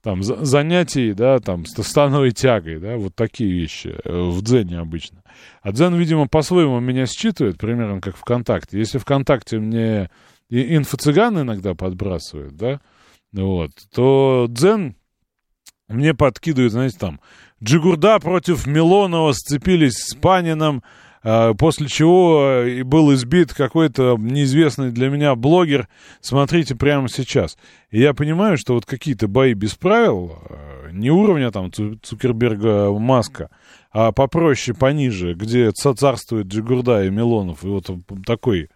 там, 0.03 0.23
занятий, 0.23 1.13
да, 1.13 1.39
там, 1.41 1.67
становой 1.67 2.31
тягой, 2.33 2.79
да, 2.79 2.97
вот 2.97 3.15
такие 3.15 3.53
вещи 3.53 3.95
э, 4.03 4.11
в 4.11 4.43
Дзене 4.43 4.79
обычно. 4.79 5.23
А 5.63 5.73
Дзен, 5.73 5.95
видимо, 5.95 6.27
по-своему 6.27 6.81
меня 6.81 7.07
считывает, 7.07 7.59
примерно 7.59 8.01
как 8.01 8.17
ВКонтакте. 8.17 8.79
Если 8.79 8.99
ВКонтакте 8.99 9.59
мне 9.59 10.11
инфо-цыган 10.49 11.43
иногда 11.43 11.75
подбрасывают, 11.75 12.57
да, 12.57 12.81
вот, 13.33 13.73
то 13.95 14.47
Дзен 14.49 14.97
мне 15.89 16.15
подкидывает, 16.15 16.73
знаете, 16.73 16.97
там, 16.99 17.21
Джигурда 17.63 18.19
против 18.21 18.67
Милонова 18.67 19.33
сцепились 19.33 19.97
с 19.97 20.15
Панином, 20.15 20.83
после 21.23 21.87
чего 21.87 22.43
э, 22.45 22.83
был 22.83 23.13
избит 23.13 23.53
какой-то 23.53 24.17
неизвестный 24.19 24.91
для 24.91 25.11
меня 25.11 25.35
блогер. 25.35 25.89
Смотрите 26.21 26.75
прямо 26.75 27.09
сейчас. 27.09 27.59
И 27.91 28.01
я 28.01 28.15
понимаю, 28.15 28.57
что 28.57 28.75
вот 28.75 28.87
какие-то 28.87 29.29
бои 29.29 29.53
без 29.53 29.75
правил, 29.75 30.39
э, 30.49 30.91
не 30.93 31.11
уровня 31.11 31.51
там 31.51 31.71
Цукерберга 31.73 32.91
Маска, 32.93 33.51
а 33.93 34.13
попроще, 34.13 34.77
пониже, 34.77 35.35
где 35.35 35.71
царствует 35.73 36.47
Джигурда 36.47 37.05
и 37.05 37.11
Милонов, 37.11 37.65
и 37.65 37.67
вот 37.67 37.91
такой, 38.25 38.71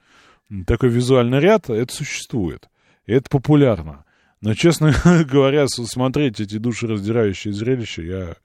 такой 0.67 0.91
визуальный 0.91 1.41
ряд, 1.41 1.71
это 1.71 1.95
существует. 1.95 2.69
И 3.07 3.13
это 3.13 3.29
популярно. 3.31 4.04
Но, 4.45 4.53
честно 4.53 4.93
говоря, 5.25 5.67
смотреть 5.69 6.39
эти 6.39 6.59
душераздирающие 6.59 7.55
зрелища 7.55 8.03
я, 8.03 8.37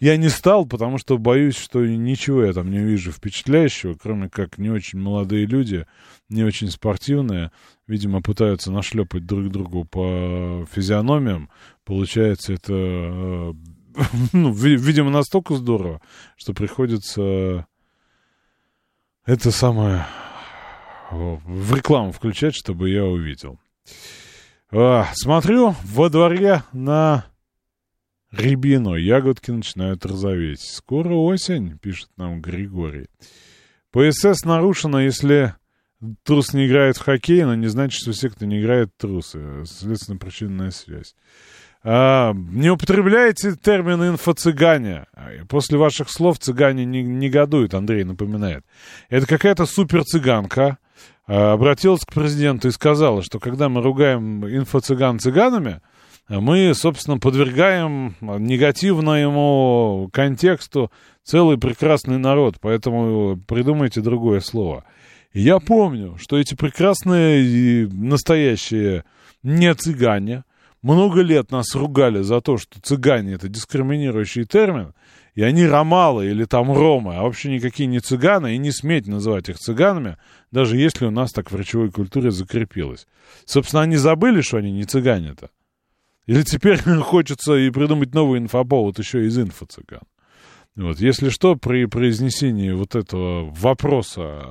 я 0.00 0.16
не 0.16 0.30
стал, 0.30 0.64
потому 0.64 0.96
что 0.96 1.18
боюсь, 1.18 1.54
что 1.54 1.84
ничего 1.84 2.44
я 2.44 2.54
там 2.54 2.70
не 2.70 2.78
вижу 2.78 3.12
впечатляющего, 3.12 3.94
кроме 3.94 4.30
как 4.30 4.56
не 4.56 4.70
очень 4.70 4.98
молодые 4.98 5.44
люди, 5.44 5.86
не 6.30 6.44
очень 6.44 6.70
спортивные, 6.70 7.52
видимо, 7.86 8.22
пытаются 8.22 8.72
нашлепать 8.72 9.26
друг 9.26 9.50
другу 9.50 9.84
по 9.84 10.66
физиономиям. 10.72 11.50
Получается, 11.84 12.54
это, 12.54 12.72
э, 12.72 13.52
ну, 14.32 14.50
видимо, 14.50 15.10
настолько 15.10 15.56
здорово, 15.56 16.00
что 16.38 16.54
приходится 16.54 17.66
это 19.26 19.50
самое 19.50 20.06
в 21.10 21.74
рекламу 21.74 22.12
включать, 22.12 22.54
чтобы 22.54 22.88
я 22.88 23.04
увидел. 23.04 23.58
А, 24.76 25.06
смотрю 25.14 25.76
во 25.84 26.08
дворе 26.10 26.64
на 26.72 27.26
рябину. 28.32 28.96
Ягодки 28.96 29.52
начинают 29.52 30.04
розоветь. 30.04 30.62
Скоро 30.62 31.14
осень, 31.14 31.78
пишет 31.78 32.08
нам 32.16 32.40
Григорий. 32.40 33.06
ПСС 33.92 34.44
нарушено, 34.44 35.00
если 35.00 35.54
трус 36.24 36.54
не 36.54 36.66
играет 36.66 36.96
в 36.96 37.04
хоккей, 37.04 37.44
но 37.44 37.54
не 37.54 37.68
значит, 37.68 38.00
что 38.00 38.10
все, 38.10 38.28
кто 38.30 38.46
не 38.46 38.60
играет, 38.60 38.90
трусы. 38.96 39.64
Следственно, 39.64 40.18
причинная 40.18 40.72
связь. 40.72 41.14
А, 41.84 42.32
не 42.34 42.68
употребляйте 42.68 43.54
термин 43.54 44.02
инфо-цыгане. 44.02 45.06
После 45.48 45.78
ваших 45.78 46.10
слов 46.10 46.40
цыгане 46.40 46.84
не 46.84 47.04
негодуют, 47.04 47.74
Андрей 47.74 48.02
напоминает. 48.02 48.64
Это 49.08 49.28
какая-то 49.28 49.66
супер-цыганка, 49.66 50.78
обратилась 51.26 52.04
к 52.04 52.12
президенту 52.12 52.68
и 52.68 52.72
сказала, 52.72 53.22
что 53.22 53.38
когда 53.38 53.68
мы 53.68 53.82
ругаем 53.82 54.44
инфо-цыган 54.44 55.18
цыганами, 55.18 55.80
мы, 56.28 56.72
собственно, 56.74 57.18
подвергаем 57.18 58.16
негативному 58.20 60.08
контексту 60.12 60.90
целый 61.22 61.58
прекрасный 61.58 62.18
народ, 62.18 62.56
поэтому 62.60 63.36
придумайте 63.46 64.00
другое 64.00 64.40
слово. 64.40 64.84
Я 65.32 65.58
помню, 65.58 66.16
что 66.18 66.38
эти 66.38 66.54
прекрасные 66.54 67.88
настоящие 67.88 69.04
не 69.42 69.74
цыгане 69.74 70.44
много 70.80 71.22
лет 71.22 71.50
нас 71.50 71.74
ругали 71.74 72.22
за 72.22 72.40
то, 72.40 72.56
что 72.56 72.80
цыгане 72.80 73.32
это 73.34 73.48
дискриминирующий 73.48 74.44
термин, 74.44 74.94
и 75.34 75.42
они 75.42 75.66
ромалы 75.66 76.26
или 76.26 76.44
там 76.44 76.72
ромы, 76.72 77.16
а 77.16 77.22
вообще 77.22 77.50
никакие 77.50 77.86
не 77.86 78.00
цыганы, 78.00 78.54
и 78.54 78.58
не 78.58 78.70
сметь 78.70 79.06
называть 79.06 79.48
их 79.48 79.58
цыганами, 79.58 80.16
даже 80.52 80.76
если 80.76 81.06
у 81.06 81.10
нас 81.10 81.32
так 81.32 81.50
в 81.50 81.56
речевой 81.56 81.90
культуре 81.90 82.30
закрепилось. 82.30 83.06
Собственно, 83.44 83.82
они 83.82 83.96
забыли, 83.96 84.42
что 84.42 84.58
они 84.58 84.70
не 84.70 84.84
цыгане-то. 84.84 85.50
Или 86.26 86.42
теперь 86.42 86.78
хочется 87.02 87.54
и 87.54 87.70
придумать 87.70 88.14
новый 88.14 88.38
инфоповод 88.38 88.98
еще 88.98 89.26
из 89.26 89.38
инфо-цыган. 89.38 90.02
Вот, 90.76 90.98
если 90.98 91.28
что, 91.28 91.54
при 91.54 91.84
произнесении 91.84 92.72
вот 92.72 92.96
этого 92.96 93.48
вопроса 93.50 94.42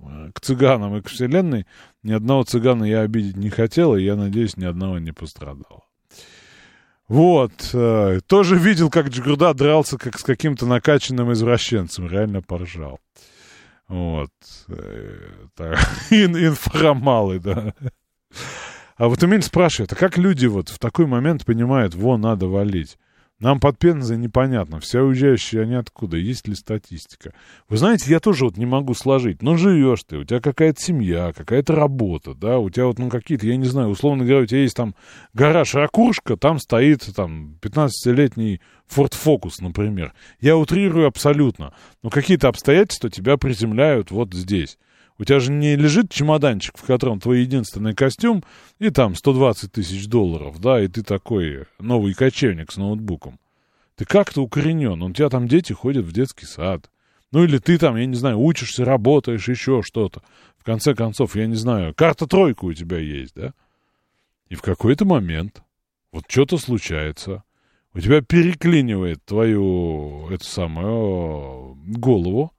э, 0.00 0.30
к 0.34 0.40
цыганам 0.40 0.96
и 0.96 1.00
к 1.00 1.08
Вселенной, 1.08 1.66
ни 2.02 2.12
одного 2.12 2.42
цыгана 2.42 2.84
я 2.84 3.02
обидеть 3.02 3.36
не 3.36 3.50
хотел, 3.50 3.94
и 3.94 4.02
я 4.02 4.16
надеюсь, 4.16 4.56
ни 4.56 4.64
одного 4.64 4.98
не 4.98 5.12
пострадал. 5.12 5.84
Вот. 7.10 7.70
Э, 7.72 8.20
тоже 8.28 8.56
видел, 8.56 8.88
как 8.88 9.08
Джигурда 9.08 9.52
дрался 9.52 9.98
как 9.98 10.16
с 10.16 10.22
каким-то 10.22 10.64
накачанным 10.64 11.32
извращенцем. 11.32 12.06
Реально 12.06 12.40
поржал. 12.40 13.00
Вот. 13.88 14.30
Э, 14.68 15.34
ин, 16.10 16.36
информалы, 16.36 17.40
да. 17.40 17.74
А 18.96 19.08
вот 19.08 19.24
Эмиль 19.24 19.42
спрашивает, 19.42 19.92
а 19.92 19.96
как 19.96 20.18
люди 20.18 20.46
вот 20.46 20.68
в 20.68 20.78
такой 20.78 21.06
момент 21.06 21.44
понимают, 21.44 21.96
во, 21.96 22.16
надо 22.16 22.46
валить? 22.46 22.96
Нам 23.40 23.58
под 23.58 23.78
Пензой 23.78 24.18
непонятно, 24.18 24.80
все 24.80 25.00
уезжающие 25.00 25.62
они 25.62 25.74
откуда, 25.74 26.18
есть 26.18 26.46
ли 26.46 26.54
статистика. 26.54 27.32
Вы 27.70 27.78
знаете, 27.78 28.10
я 28.10 28.20
тоже 28.20 28.44
вот 28.44 28.58
не 28.58 28.66
могу 28.66 28.92
сложить, 28.92 29.40
но 29.40 29.56
живешь 29.56 30.04
ты, 30.06 30.18
у 30.18 30.24
тебя 30.24 30.40
какая-то 30.40 30.80
семья, 30.80 31.32
какая-то 31.34 31.74
работа, 31.74 32.34
да, 32.34 32.58
у 32.58 32.68
тебя 32.68 32.84
вот, 32.84 32.98
ну, 32.98 33.08
какие-то, 33.08 33.46
я 33.46 33.56
не 33.56 33.64
знаю, 33.64 33.88
условно 33.88 34.24
говоря, 34.24 34.42
у 34.42 34.46
тебя 34.46 34.60
есть 34.60 34.76
там 34.76 34.94
гараж 35.32 35.74
Ракушка, 35.74 36.36
там 36.36 36.58
стоит 36.58 37.08
там 37.16 37.56
15-летний 37.62 38.60
Ford 38.94 39.12
Focus, 39.12 39.54
например. 39.60 40.12
Я 40.40 40.58
утрирую 40.58 41.06
абсолютно, 41.06 41.72
но 42.02 42.10
какие-то 42.10 42.48
обстоятельства 42.48 43.08
тебя 43.08 43.38
приземляют 43.38 44.10
вот 44.10 44.34
здесь. 44.34 44.76
У 45.20 45.24
тебя 45.24 45.38
же 45.38 45.52
не 45.52 45.76
лежит 45.76 46.10
чемоданчик, 46.10 46.78
в 46.78 46.82
котором 46.86 47.20
твой 47.20 47.42
единственный 47.42 47.94
костюм, 47.94 48.42
и 48.78 48.88
там 48.88 49.14
120 49.14 49.70
тысяч 49.70 50.06
долларов, 50.06 50.58
да, 50.62 50.80
и 50.80 50.88
ты 50.88 51.02
такой 51.02 51.66
новый 51.78 52.14
кочевник 52.14 52.72
с 52.72 52.78
ноутбуком. 52.78 53.38
Ты 53.96 54.06
как-то 54.06 54.40
укоренен, 54.40 55.02
у 55.02 55.12
тебя 55.12 55.28
там 55.28 55.46
дети 55.46 55.74
ходят 55.74 56.06
в 56.06 56.12
детский 56.12 56.46
сад. 56.46 56.90
Ну 57.32 57.44
или 57.44 57.58
ты 57.58 57.76
там, 57.76 57.96
я 57.96 58.06
не 58.06 58.14
знаю, 58.14 58.38
учишься, 58.38 58.86
работаешь, 58.86 59.46
еще 59.46 59.82
что-то. 59.82 60.22
В 60.56 60.64
конце 60.64 60.94
концов, 60.94 61.36
я 61.36 61.46
не 61.46 61.56
знаю, 61.56 61.92
карта-тройка 61.94 62.64
у 62.64 62.72
тебя 62.72 62.96
есть, 62.96 63.34
да? 63.34 63.52
И 64.48 64.54
в 64.54 64.62
какой-то 64.62 65.04
момент 65.04 65.62
вот 66.12 66.24
что-то 66.28 66.56
случается, 66.56 67.44
у 67.92 68.00
тебя 68.00 68.22
переклинивает 68.22 69.22
твою, 69.26 70.30
эту 70.30 70.44
самую 70.46 71.74
голову, 71.88 72.54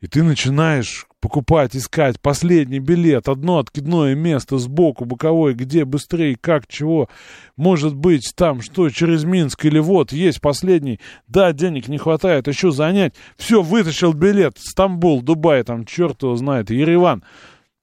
и 0.00 0.06
ты 0.06 0.22
начинаешь 0.22 1.06
покупать, 1.20 1.74
искать 1.74 2.20
последний 2.20 2.78
билет, 2.78 3.28
одно 3.28 3.58
откидное 3.58 4.14
место 4.14 4.58
сбоку, 4.58 5.04
боковой, 5.04 5.54
где 5.54 5.84
быстрее, 5.84 6.36
как, 6.40 6.68
чего. 6.68 7.08
Может 7.56 7.96
быть, 7.96 8.32
там 8.36 8.60
что, 8.62 8.88
через 8.90 9.24
Минск 9.24 9.64
или 9.64 9.80
вот, 9.80 10.12
есть 10.12 10.40
последний. 10.40 11.00
Да, 11.26 11.52
денег 11.52 11.88
не 11.88 11.98
хватает, 11.98 12.46
еще 12.46 12.70
занять. 12.70 13.14
Все, 13.36 13.62
вытащил 13.62 14.12
билет. 14.12 14.58
Стамбул, 14.58 15.20
Дубай, 15.20 15.64
там, 15.64 15.84
черт 15.84 16.22
его 16.22 16.36
знает, 16.36 16.70
Ереван. 16.70 17.24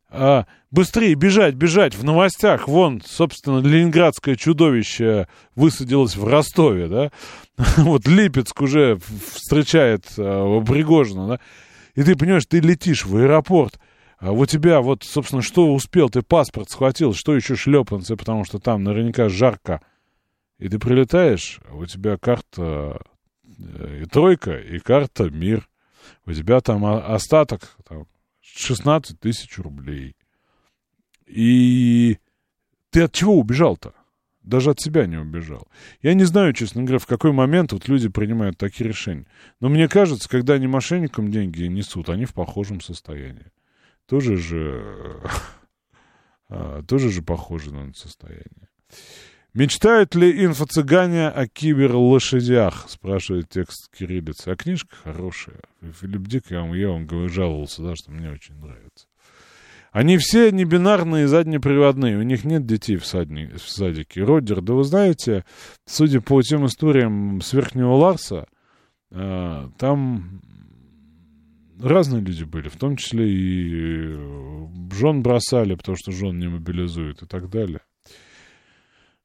А, 0.10 0.46
быстрее 0.72 1.16
бежать, 1.16 1.56
бежать. 1.56 1.96
В 1.96 2.06
новостях, 2.06 2.70
вон, 2.70 3.02
собственно, 3.06 3.60
ленинградское 3.60 4.38
чудовище 4.38 5.28
высадилось 5.56 6.16
в 6.16 6.26
Ростове, 6.26 6.88
да. 6.88 7.12
Вот 7.78 8.08
Липецк 8.08 8.62
уже 8.62 8.98
встречает 9.34 10.06
а, 10.18 10.62
Пригожина, 10.62 11.28
да 11.28 11.40
и 11.96 12.04
ты 12.04 12.16
понимаешь, 12.16 12.46
ты 12.46 12.60
летишь 12.60 13.06
в 13.06 13.16
аэропорт, 13.16 13.80
а 14.18 14.32
у 14.32 14.46
тебя 14.46 14.82
вот, 14.82 15.04
собственно, 15.04 15.42
что 15.42 15.74
успел, 15.74 16.10
ты 16.10 16.22
паспорт 16.22 16.70
схватил, 16.70 17.14
что 17.14 17.36
еще 17.36 17.56
шлепанцы, 17.56 18.16
потому 18.16 18.46
что 18.46 18.60
там 18.60 18.84
наверняка 18.84 19.30
жарко. 19.30 19.82
И 20.58 20.70
ты 20.70 20.80
прилетаешь, 20.80 21.60
а 21.70 21.76
у 21.76 21.86
тебя 21.86 22.18
карта 22.18 23.02
э, 23.58 24.02
и 24.04 24.06
тройка, 24.06 24.58
и 24.58 24.80
карта 24.80 25.30
мир. 25.30 25.68
У 26.26 26.34
тебя 26.34 26.62
там 26.62 26.86
остаток 26.86 27.76
там, 27.88 28.08
16 28.42 29.20
тысяч 29.20 29.58
рублей. 29.58 30.16
И 31.26 32.20
ты 32.90 33.04
от 33.04 33.12
чего 33.12 33.38
убежал-то? 33.38 33.94
Даже 34.46 34.72
от 34.72 34.80
себя 34.80 35.06
не 35.06 35.18
убежал. 35.18 35.68
Я 36.02 36.14
не 36.14 36.24
знаю, 36.24 36.54
честно 36.54 36.84
говоря, 36.84 37.00
в 37.00 37.08
какой 37.08 37.32
момент 37.32 37.74
вот 37.74 37.88
люди 37.88 38.08
принимают 38.10 38.58
такие 38.58 38.88
решения. 38.88 39.26
Но 39.60 39.70
мне 39.70 39.88
кажется, 39.88 40.30
когда 40.30 40.54
они 40.54 40.68
мошенникам 40.68 41.32
деньги 41.32 41.64
несут, 41.64 42.10
они 42.10 42.26
в 42.26 42.34
похожем 42.34 42.82
состоянии. 42.82 43.52
Тоже 44.08 44.38
же, 44.38 45.22
а, 46.50 46.84
тоже 46.84 47.10
же 47.10 47.22
похоже 47.22 47.74
на 47.74 47.94
состояние. 47.94 48.70
Мечтают 49.54 50.16
ли 50.16 50.46
инфо-цыгане 50.46 51.30
о 51.30 51.48
киберлошадях? 51.48 52.90
Спрашивает 52.90 53.50
текст 53.50 53.90
кириллицы. 53.98 54.50
А 54.50 54.56
книжка 54.58 54.94
хорошая. 55.02 55.62
Филипп 56.02 56.28
Дик, 56.28 56.52
я 56.52 56.60
вам, 56.60 56.74
я 56.74 56.90
вам 56.90 57.30
жаловался, 57.30 57.82
да, 57.82 57.96
что 57.96 58.12
мне 58.12 58.30
очень 58.30 58.56
нравится. 58.56 59.08
Они 59.96 60.18
все 60.18 60.52
не 60.52 60.66
бинарные, 60.66 61.26
заднеприводные. 61.26 62.18
У 62.18 62.22
них 62.22 62.44
нет 62.44 62.66
детей 62.66 62.98
в, 62.98 63.06
садни, 63.06 63.50
в 63.56 63.70
садике. 63.70 64.26
Родер, 64.26 64.60
да 64.60 64.74
вы 64.74 64.84
знаете, 64.84 65.46
судя 65.86 66.20
по 66.20 66.42
тем 66.42 66.66
историям 66.66 67.40
с 67.40 67.54
Верхнего 67.54 67.94
Ларса, 67.94 68.46
э, 69.12 69.70
там 69.78 70.42
разные 71.80 72.22
люди 72.22 72.44
были, 72.44 72.68
в 72.68 72.76
том 72.76 72.98
числе 72.98 73.26
и 73.26 74.18
жен 74.92 75.24
бросали, 75.24 75.76
потому 75.76 75.96
что 75.98 76.12
жен 76.12 76.40
не 76.40 76.50
мобилизуют 76.50 77.22
и 77.22 77.26
так 77.26 77.50
далее. 77.50 77.80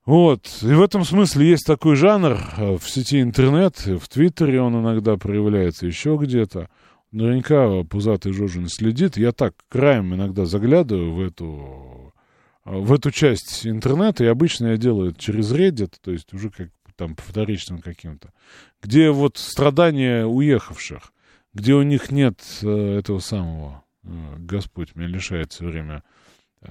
Вот. 0.07 0.47
И 0.63 0.73
в 0.73 0.83
этом 0.83 1.05
смысле 1.05 1.49
есть 1.49 1.67
такой 1.67 1.97
жанр 1.97 2.39
э, 2.59 2.79
в 2.79 2.89
сети 2.89 3.21
интернет, 3.21 3.77
в 3.77 4.09
Твиттере 4.09 4.61
он 4.61 4.81
иногда 4.81 5.17
проявляется, 5.17 5.89
еще 5.89 6.17
где-то 6.17 6.69
наверняка 7.13 7.83
пузатый 7.85 8.33
Жожин 8.33 8.69
следит. 8.69 9.17
Я 9.17 9.33
так 9.33 9.55
краем 9.69 10.15
иногда 10.15 10.45
заглядываю 10.47 11.13
в 11.13 11.21
эту, 11.21 12.15
в 12.65 12.93
эту 12.93 13.11
часть 13.11 13.67
интернета, 13.67 14.25
и 14.25 14.29
обычно 14.29 14.69
я 14.69 14.77
делаю 14.77 15.11
это 15.11 15.21
через 15.21 15.53
Reddit, 15.53 15.95
то 16.01 16.11
есть 16.11 16.33
уже 16.33 16.51
как 16.51 16.69
там 16.97 17.15
по 17.17 17.23
вторичным 17.23 17.81
каким-то, 17.81 18.33
где 18.83 19.11
вот 19.11 19.39
страдания 19.39 20.27
уехавших, 20.27 21.13
где 21.55 21.75
у 21.75 21.83
них 21.83 22.11
нет 22.11 22.39
э, 22.63 22.99
этого 22.99 23.21
самого, 23.21 23.85
э, 24.05 24.09
Господь 24.37 24.95
меня 24.95 25.09
лишает 25.09 25.53
все 25.53 25.65
время, 25.65 26.05
э, 26.61 26.69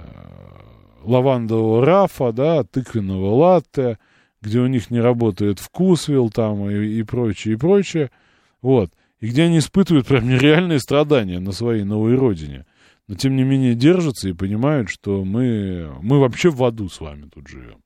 лавандового 1.02 1.84
рафа, 1.84 2.32
да, 2.32 2.64
тыквенного 2.64 3.34
латте, 3.34 3.98
где 4.42 4.60
у 4.60 4.68
них 4.68 4.92
не 4.92 5.00
работает 5.00 5.60
вкусвилл 5.60 6.30
там 6.30 6.70
и, 6.70 7.00
и 7.00 7.04
прочее, 7.04 7.56
и 7.56 7.58
прочее. 7.58 8.12
Вот 8.62 8.92
и 9.20 9.28
где 9.28 9.44
они 9.44 9.60
испытывают 9.60 10.08
прям 10.08 10.28
нереальные 10.28 10.80
страдания 10.80 11.40
на 11.40 11.52
своей 11.52 11.84
новой 11.84 12.16
родине. 12.16 12.66
Но 13.08 13.16
тем 13.16 13.36
не 13.36 13.44
менее 13.44 13.74
держатся 13.74 14.30
и 14.30 14.34
понимают, 14.34 14.90
что 14.90 15.26
мы, 15.26 15.92
мы 16.02 16.20
вообще 16.20 16.50
в 16.50 16.64
аду 16.64 16.90
с 16.90 17.02
вами 17.02 17.30
тут 17.34 17.48
живем. 17.48 17.82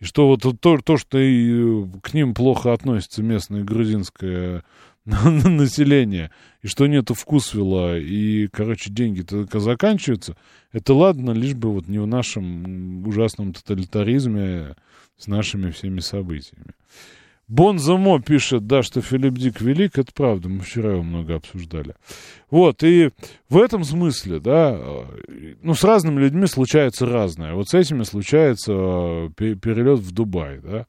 И 0.00 0.04
что 0.04 0.26
вот 0.26 0.42
то, 0.60 0.78
то 0.78 0.96
что 0.96 1.18
и 1.18 1.86
к 2.02 2.12
ним 2.12 2.34
плохо 2.34 2.72
относится 2.72 3.22
местное 3.22 3.62
грузинское 3.62 4.64
население, 5.04 6.30
и 6.62 6.66
что 6.66 6.86
нету 6.86 7.14
вкусвилла, 7.14 7.98
и, 7.98 8.48
короче, 8.48 8.90
деньги 8.90 9.22
только 9.22 9.60
заканчиваются, 9.60 10.36
это 10.72 10.92
ладно, 10.94 11.30
лишь 11.30 11.54
бы 11.54 11.72
вот 11.72 11.88
не 11.88 11.98
в 11.98 12.06
нашем 12.06 13.06
ужасном 13.06 13.52
тоталитаризме 13.52 14.74
с 15.16 15.26
нашими 15.26 15.70
всеми 15.70 16.00
событиями. 16.00 16.72
Бонзамо 17.48 18.22
пишет, 18.22 18.66
да, 18.66 18.82
что 18.82 19.00
Филипп 19.02 19.34
Дик 19.34 19.60
велик, 19.60 19.98
это 19.98 20.12
правда, 20.14 20.48
мы 20.48 20.60
вчера 20.60 20.92
его 20.92 21.02
много 21.02 21.36
обсуждали. 21.36 21.94
Вот, 22.50 22.82
и 22.82 23.10
в 23.48 23.58
этом 23.58 23.84
смысле, 23.84 24.40
да, 24.40 24.80
ну, 25.62 25.74
с 25.74 25.84
разными 25.84 26.20
людьми 26.20 26.46
случается 26.46 27.06
разное. 27.06 27.54
Вот 27.54 27.68
с 27.68 27.74
этими 27.74 28.02
случается 28.04 28.72
э, 28.72 29.28
перелет 29.36 30.00
в 30.00 30.12
Дубай, 30.12 30.58
да, 30.60 30.86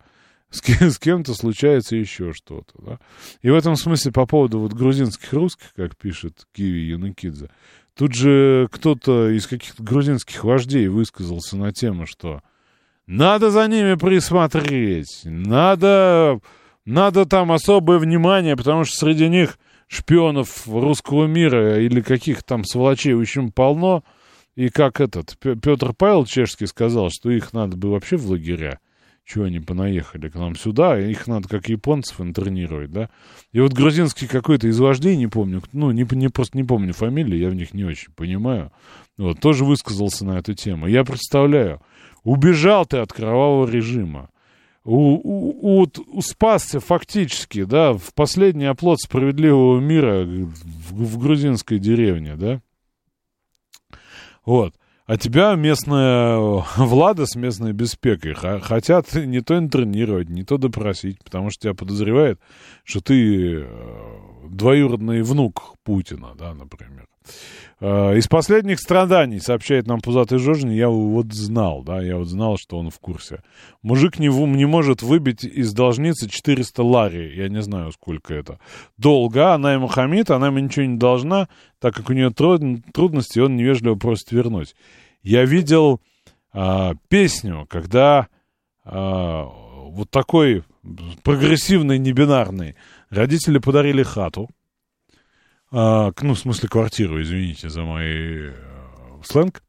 с, 0.49 0.61
кем- 0.61 0.89
с 0.89 0.97
кем-то 0.97 1.33
случается 1.33 1.97
еще 1.97 2.31
что-то, 2.31 2.73
да. 2.77 2.99
И 3.41 3.49
в 3.49 3.55
этом 3.55 3.75
смысле 3.75 4.13
по 4.13 4.25
поводу 4.25 4.59
вот 4.59 4.73
грузинских 4.73 5.33
русских, 5.33 5.73
как 5.75 5.97
пишет 5.97 6.45
Киви 6.53 6.91
Янакидзе, 6.91 7.49
тут 7.97 8.13
же 8.13 8.69
кто-то 8.71 9.29
из 9.29 9.45
каких-то 9.47 9.83
грузинских 9.83 10.43
вождей 10.43 10.87
высказался 10.87 11.57
на 11.57 11.73
тему, 11.73 12.05
что 12.05 12.41
надо 13.07 13.51
за 13.51 13.67
ними 13.67 13.95
присмотреть. 13.95 15.21
Надо, 15.23 16.39
надо 16.85 17.25
там 17.25 17.51
особое 17.51 17.99
внимание, 17.99 18.55
потому 18.55 18.83
что 18.83 18.97
среди 18.97 19.29
них 19.29 19.59
шпионов 19.87 20.67
русского 20.67 21.25
мира 21.25 21.79
или 21.79 22.01
каких 22.01 22.43
там 22.43 22.63
сволочей 22.63 23.13
очень 23.13 23.51
полно. 23.51 24.03
И 24.55 24.69
как 24.69 25.01
этот 25.01 25.37
Петр 25.39 25.93
Павел 25.93 26.25
Чешский 26.25 26.65
сказал, 26.65 27.09
что 27.11 27.29
их 27.29 27.53
надо 27.53 27.75
бы 27.77 27.91
вообще 27.91 28.15
в 28.17 28.29
лагеря. 28.29 28.79
Чего 29.25 29.45
они 29.45 29.59
понаехали 29.59 30.29
к 30.29 30.35
нам 30.35 30.55
сюда, 30.55 30.99
их 30.99 31.25
надо 31.25 31.49
как 31.49 31.67
японцев 31.67 32.21
интернировать, 32.21 32.91
да? 32.91 33.09
И 33.53 33.59
вот 33.59 33.73
грузинский 33.73 34.27
какой-то 34.27 34.67
из 34.67 34.79
вождей, 34.79 35.17
не 35.17 35.25
помню, 35.25 35.63
ну, 35.73 35.89
не, 35.89 36.07
не, 36.11 36.27
просто 36.27 36.55
не 36.55 36.63
помню 36.63 36.93
фамилии, 36.93 37.35
я 37.35 37.49
в 37.49 37.55
них 37.55 37.73
не 37.73 37.85
очень 37.85 38.13
понимаю, 38.13 38.71
вот, 39.17 39.39
тоже 39.39 39.65
высказался 39.65 40.25
на 40.25 40.37
эту 40.37 40.53
тему. 40.53 40.85
Я 40.85 41.03
представляю, 41.03 41.81
Убежал 42.26 42.86
ты 42.88 42.97
от 42.97 43.13
кровавого 43.13 43.69
режима. 43.69 44.30
У, 44.84 44.95
у, 44.95 45.82
у, 45.82 45.88
у, 46.07 46.21
спасся 46.21 46.80
фактически, 46.80 47.63
да, 47.63 47.93
в 47.93 48.13
последний 48.13 48.65
оплот 48.65 48.99
справедливого 48.99 49.80
мира 49.80 50.26
в, 50.26 51.05
в 51.05 51.17
грузинской 51.19 51.80
деревне, 51.80 52.36
да. 52.36 52.61
Вот. 54.43 54.73
А 55.05 55.17
тебя 55.17 55.53
местная 55.53 56.38
влада 56.78 57.28
с 57.28 57.36
местной 57.36 57.73
беспекой 57.73 58.34
хотят 58.34 59.13
не 59.13 59.41
то 59.41 59.57
интернировать, 59.57 60.30
не 60.30 60.43
то 60.43 60.57
допросить, 60.57 61.23
потому 61.23 61.51
что 61.51 61.63
тебя 61.63 61.73
подозревают, 61.76 62.39
что 62.84 63.01
ты 63.01 63.61
э, 63.61 63.67
двоюродный 64.49 65.21
внук 65.21 65.76
Путина, 65.84 66.34
да, 66.36 66.55
например. 66.55 67.07
Э, 67.82 68.17
из 68.17 68.28
последних 68.28 68.80
страданий, 68.80 69.39
сообщает 69.39 69.86
нам 69.86 69.99
Пузатый 69.99 70.39
Жожин, 70.39 70.69
я 70.69 70.89
вот 70.89 71.34
знал, 71.34 71.84
да, 71.84 72.01
я 72.01 72.17
вот 72.17 72.28
знал, 72.28 72.57
что 72.57 72.78
он 72.78 72.89
в 72.89 72.99
курсе. 72.99 73.43
Мужик 73.82 74.17
не, 74.17 74.28
не 74.28 74.65
может 74.65 75.01
выбить 75.01 75.43
из 75.43 75.73
должницы 75.73 76.30
400 76.30 76.84
лари, 76.84 77.36
я 77.36 77.49
не 77.49 77.61
знаю, 77.61 77.91
сколько 77.91 78.34
это. 78.34 78.59
Долго, 78.97 79.53
она 79.53 79.73
ему 79.73 79.88
хамит, 79.88 80.32
она 80.32 80.47
ему 80.47 80.59
ничего 80.59 80.86
не 80.86 80.97
должна, 80.97 81.49
так 81.80 81.95
как 81.95 82.09
у 82.09 82.13
нее 82.13 82.30
труд, 82.30 82.61
трудности, 82.93 83.39
он 83.39 83.57
невежливо 83.57 83.95
просит 83.95 84.32
вернуть. 84.32 84.76
Я 85.21 85.43
видел 85.43 85.99
а, 86.53 86.93
песню, 87.09 87.65
когда 87.69 88.28
а, 88.86 89.49
вот 89.89 90.09
такой 90.11 90.63
прогрессивный, 91.23 91.97
небинарный, 91.97 92.76
родители 93.09 93.57
подарили 93.57 94.03
хату, 94.03 94.49
ну, 95.72 96.34
в 96.34 96.39
смысле 96.39 96.70
квартиру, 96.70 97.22
извините 97.22 97.70
за 97.70 97.82
мой 97.82 98.05
э, 98.05 98.53
сленг. 99.24 99.61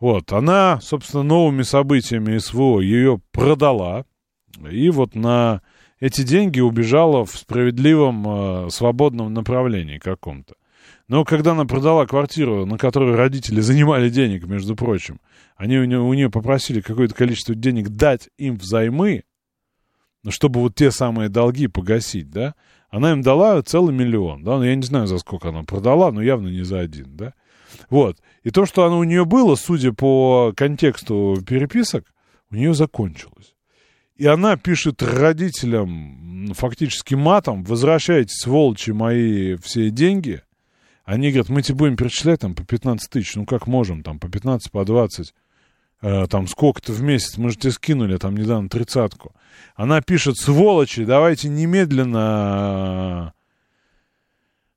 Вот, 0.00 0.32
она, 0.32 0.80
собственно, 0.80 1.22
новыми 1.22 1.62
событиями 1.62 2.38
СВО 2.38 2.80
ее 2.80 3.20
продала, 3.32 4.04
и 4.70 4.90
вот 4.90 5.14
на 5.14 5.62
эти 6.00 6.22
деньги 6.22 6.60
убежала 6.60 7.24
в 7.24 7.36
справедливом, 7.36 8.66
э, 8.66 8.70
свободном 8.70 9.32
направлении 9.32 9.98
каком-то. 9.98 10.54
Но 11.08 11.24
когда 11.24 11.52
она 11.52 11.64
продала 11.64 12.04
квартиру, 12.06 12.66
на 12.66 12.78
которую 12.78 13.16
родители 13.16 13.60
занимали 13.60 14.08
денег, 14.08 14.46
между 14.46 14.74
прочим, 14.74 15.20
они 15.56 15.78
у 15.78 15.84
нее, 15.84 16.00
у 16.00 16.12
нее 16.12 16.30
попросили 16.30 16.80
какое-то 16.80 17.14
количество 17.14 17.54
денег 17.54 17.88
дать 17.90 18.28
им 18.38 18.56
взаймы, 18.56 19.22
чтобы 20.30 20.60
вот 20.60 20.74
те 20.74 20.90
самые 20.90 21.28
долги 21.28 21.66
погасить, 21.66 22.30
да, 22.30 22.54
она 22.90 23.12
им 23.12 23.22
дала 23.22 23.62
целый 23.62 23.94
миллион, 23.94 24.42
да, 24.44 24.58
ну, 24.58 24.62
я 24.62 24.74
не 24.74 24.82
знаю, 24.82 25.06
за 25.06 25.18
сколько 25.18 25.48
она 25.48 25.62
продала, 25.62 26.10
но 26.12 26.22
явно 26.22 26.48
не 26.48 26.62
за 26.62 26.80
один, 26.80 27.16
да. 27.16 27.34
Вот. 27.90 28.18
И 28.42 28.50
то, 28.50 28.64
что 28.64 28.84
оно 28.84 28.98
у 28.98 29.04
нее 29.04 29.24
было, 29.24 29.54
судя 29.54 29.92
по 29.92 30.52
контексту 30.56 31.42
переписок, 31.46 32.04
у 32.50 32.54
нее 32.54 32.74
закончилось. 32.74 33.54
И 34.16 34.26
она 34.26 34.56
пишет 34.56 35.02
родителям 35.02 36.52
фактически 36.54 37.14
матом, 37.14 37.64
возвращайте, 37.64 38.32
сволочи, 38.34 38.90
мои 38.92 39.56
все 39.56 39.90
деньги. 39.90 40.42
Они 41.04 41.30
говорят, 41.30 41.50
мы 41.50 41.62
тебе 41.62 41.76
будем 41.76 41.96
перечислять 41.96 42.40
там 42.40 42.54
по 42.54 42.64
15 42.64 43.10
тысяч, 43.10 43.34
ну 43.36 43.44
как 43.44 43.66
можем, 43.66 44.02
там 44.02 44.18
по 44.18 44.28
15, 44.28 44.70
по 44.72 44.84
20 44.84 45.28
э, 45.28 45.32
там 46.00 46.46
сколько-то 46.46 46.92
в 46.92 47.02
месяц, 47.02 47.36
мы 47.38 47.50
же 47.50 47.56
тебе 47.56 47.72
скинули 47.72 48.16
там 48.16 48.36
недавно 48.36 48.68
тридцатку. 48.68 49.34
Она 49.74 50.00
пишет, 50.00 50.36
сволочи, 50.36 51.04
давайте 51.04 51.48
немедленно, 51.48 53.32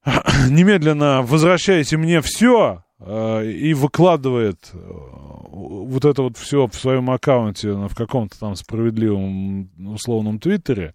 немедленно 0.50 1.22
возвращайте 1.22 1.98
мне 1.98 2.22
все, 2.22 2.84
э, 3.00 3.46
и 3.50 3.74
выкладывает 3.74 4.70
э, 4.74 4.78
вот 4.78 6.06
это 6.06 6.22
вот 6.22 6.38
все 6.38 6.68
в 6.68 6.76
своем 6.76 7.10
аккаунте 7.10 7.72
в 7.72 7.96
каком-то 7.96 8.38
там 8.40 8.56
справедливом 8.56 9.70
условном 9.94 10.40
твиттере, 10.40 10.94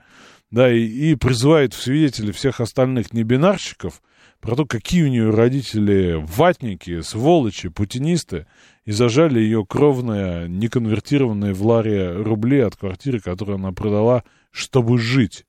да, 0.51 0.73
и, 0.73 0.85
и 0.85 1.15
призывает 1.15 1.75
в 1.75 1.83
свидетели 1.83 2.31
всех 2.33 2.61
остальных 2.61 3.13
небинарщиков 3.13 4.03
про 4.41 4.57
то, 4.57 4.67
какие 4.67 5.05
у 5.05 5.09
нее 5.09 5.31
родители 5.31 6.23
ватники, 6.23 7.01
сволочи, 7.01 7.71
путинисты, 7.71 8.47
и 8.85 8.93
зажали 8.93 9.41
ее 9.41 9.65
кровные, 9.65 10.49
неконвертированные 10.49 11.55
в 11.55 11.67
ларе 11.67 12.13
рубли 12.13 12.61
от 12.61 12.77
квартиры, 12.77 13.21
которую 13.21 13.57
она 13.57 13.73
продала, 13.73 14.25
чтобы 14.51 14.99
жить. 14.99 15.45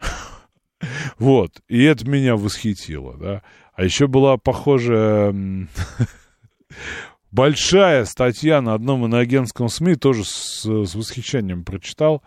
Вот, 1.18 1.62
и 1.68 1.82
это 1.82 2.06
меня 2.06 2.36
восхитило, 2.36 3.16
да. 3.16 3.42
А 3.72 3.82
еще 3.82 4.06
была 4.06 4.36
похожая 4.36 5.34
большая 7.32 8.04
статья 8.04 8.60
на 8.60 8.74
одном 8.74 9.06
иноагентском 9.06 9.70
СМИ, 9.70 9.94
тоже 9.94 10.24
с, 10.24 10.64
с 10.64 10.94
восхищением 10.94 11.64
прочитал, 11.64 12.22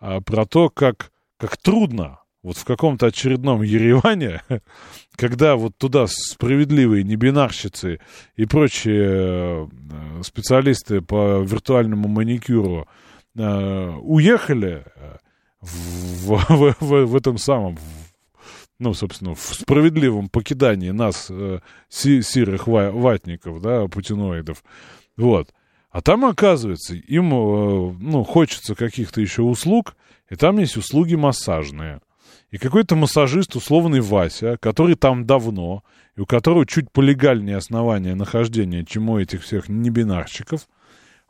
а, 0.00 0.20
про 0.20 0.44
то, 0.44 0.70
как, 0.70 1.12
как 1.38 1.56
трудно 1.56 2.18
вот 2.44 2.58
в 2.58 2.64
каком-то 2.64 3.06
очередном 3.06 3.62
Ереване, 3.62 4.42
когда 5.16 5.56
вот 5.56 5.76
туда 5.78 6.04
справедливые 6.06 7.02
небинарщицы 7.02 8.00
и 8.36 8.44
прочие 8.44 9.66
э, 9.66 10.22
специалисты 10.22 11.00
по 11.00 11.40
виртуальному 11.40 12.06
маникюру 12.06 12.86
э, 13.34 13.90
уехали 14.02 14.84
э, 14.94 15.16
в, 15.62 16.36
в, 16.36 16.76
в, 16.80 17.06
в 17.06 17.16
этом 17.16 17.38
самом, 17.38 17.78
ну, 18.78 18.92
собственно, 18.92 19.34
в 19.34 19.40
справедливом 19.40 20.28
покидании 20.28 20.90
нас, 20.90 21.32
си, 21.88 22.20
сирых 22.20 22.66
ватников, 22.66 23.62
да, 23.62 23.86
путиноидов, 23.88 24.62
вот. 25.16 25.48
А 25.88 26.02
там, 26.02 26.26
оказывается, 26.26 26.94
им, 26.94 27.30
ну, 27.30 28.24
хочется 28.24 28.74
каких-то 28.74 29.20
еще 29.20 29.42
услуг, 29.42 29.96
и 30.28 30.34
там 30.34 30.58
есть 30.58 30.76
услуги 30.76 31.14
массажные. 31.14 32.00
И 32.54 32.58
какой-то 32.58 32.94
массажист, 32.94 33.56
условный 33.56 34.00
Вася, 34.00 34.58
который 34.60 34.94
там 34.94 35.26
давно, 35.26 35.82
и 36.16 36.20
у 36.20 36.24
которого 36.24 36.64
чуть 36.64 36.88
полегальнее 36.92 37.56
основания 37.56 38.14
нахождения, 38.14 38.84
чем 38.84 39.10
у 39.10 39.18
этих 39.18 39.42
всех 39.42 39.68
небинарщиков, 39.68 40.68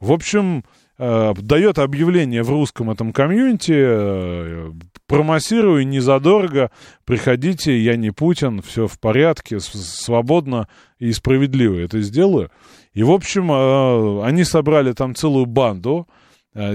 в 0.01 0.13
общем, 0.13 0.65
э, 0.99 1.33
дает 1.39 1.79
объявление 1.79 2.43
в 2.43 2.51
русском 2.51 2.91
этом 2.91 3.15
комьюнити, 3.15 3.73
э, 3.75 4.73
промассирую 5.07 5.89
незадорого, 5.89 6.71
приходите, 7.07 7.75
я 7.81 7.97
не 7.97 8.11
Путин, 8.11 8.61
все 8.61 8.87
в 8.87 9.01
порядке, 9.01 9.61
свободно 9.61 10.69
и 10.99 11.11
справедливо 11.13 11.79
это 11.79 12.03
сделаю. 12.03 12.51
И, 12.93 13.03
в 13.03 13.11
общем, 13.11 13.51
э, 13.51 14.27
они 14.27 14.45
собрали 14.45 14.93
там 14.93 15.15
целую 15.15 15.47
банду, 15.47 16.07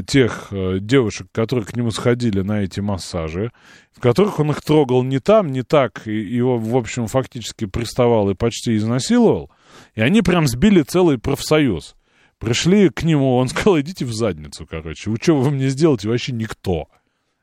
тех 0.05 0.47
э, 0.51 0.79
девушек, 0.79 1.27
которые 1.31 1.65
к 1.65 1.75
нему 1.75 1.91
сходили 1.91 2.41
на 2.41 2.63
эти 2.63 2.81
массажи, 2.81 3.51
в 3.95 4.01
которых 4.01 4.39
он 4.39 4.51
их 4.51 4.61
трогал 4.61 5.03
не 5.03 5.19
там, 5.19 5.51
не 5.51 5.63
так, 5.63 6.05
и 6.07 6.13
его, 6.13 6.57
в 6.57 6.75
общем, 6.75 7.07
фактически 7.07 7.65
приставал 7.65 8.29
и 8.29 8.35
почти 8.35 8.75
изнасиловал, 8.75 9.49
и 9.95 10.01
они 10.01 10.21
прям 10.21 10.47
сбили 10.47 10.81
целый 10.81 11.17
профсоюз. 11.17 11.95
Пришли 12.39 12.89
к 12.89 13.03
нему, 13.03 13.35
он 13.35 13.47
сказал, 13.49 13.79
идите 13.79 14.05
в 14.05 14.13
задницу, 14.13 14.65
короче, 14.65 15.09
вы 15.09 15.17
что 15.21 15.35
вы 15.35 15.51
мне 15.51 15.69
сделаете, 15.69 16.09
вообще 16.09 16.31
никто. 16.31 16.87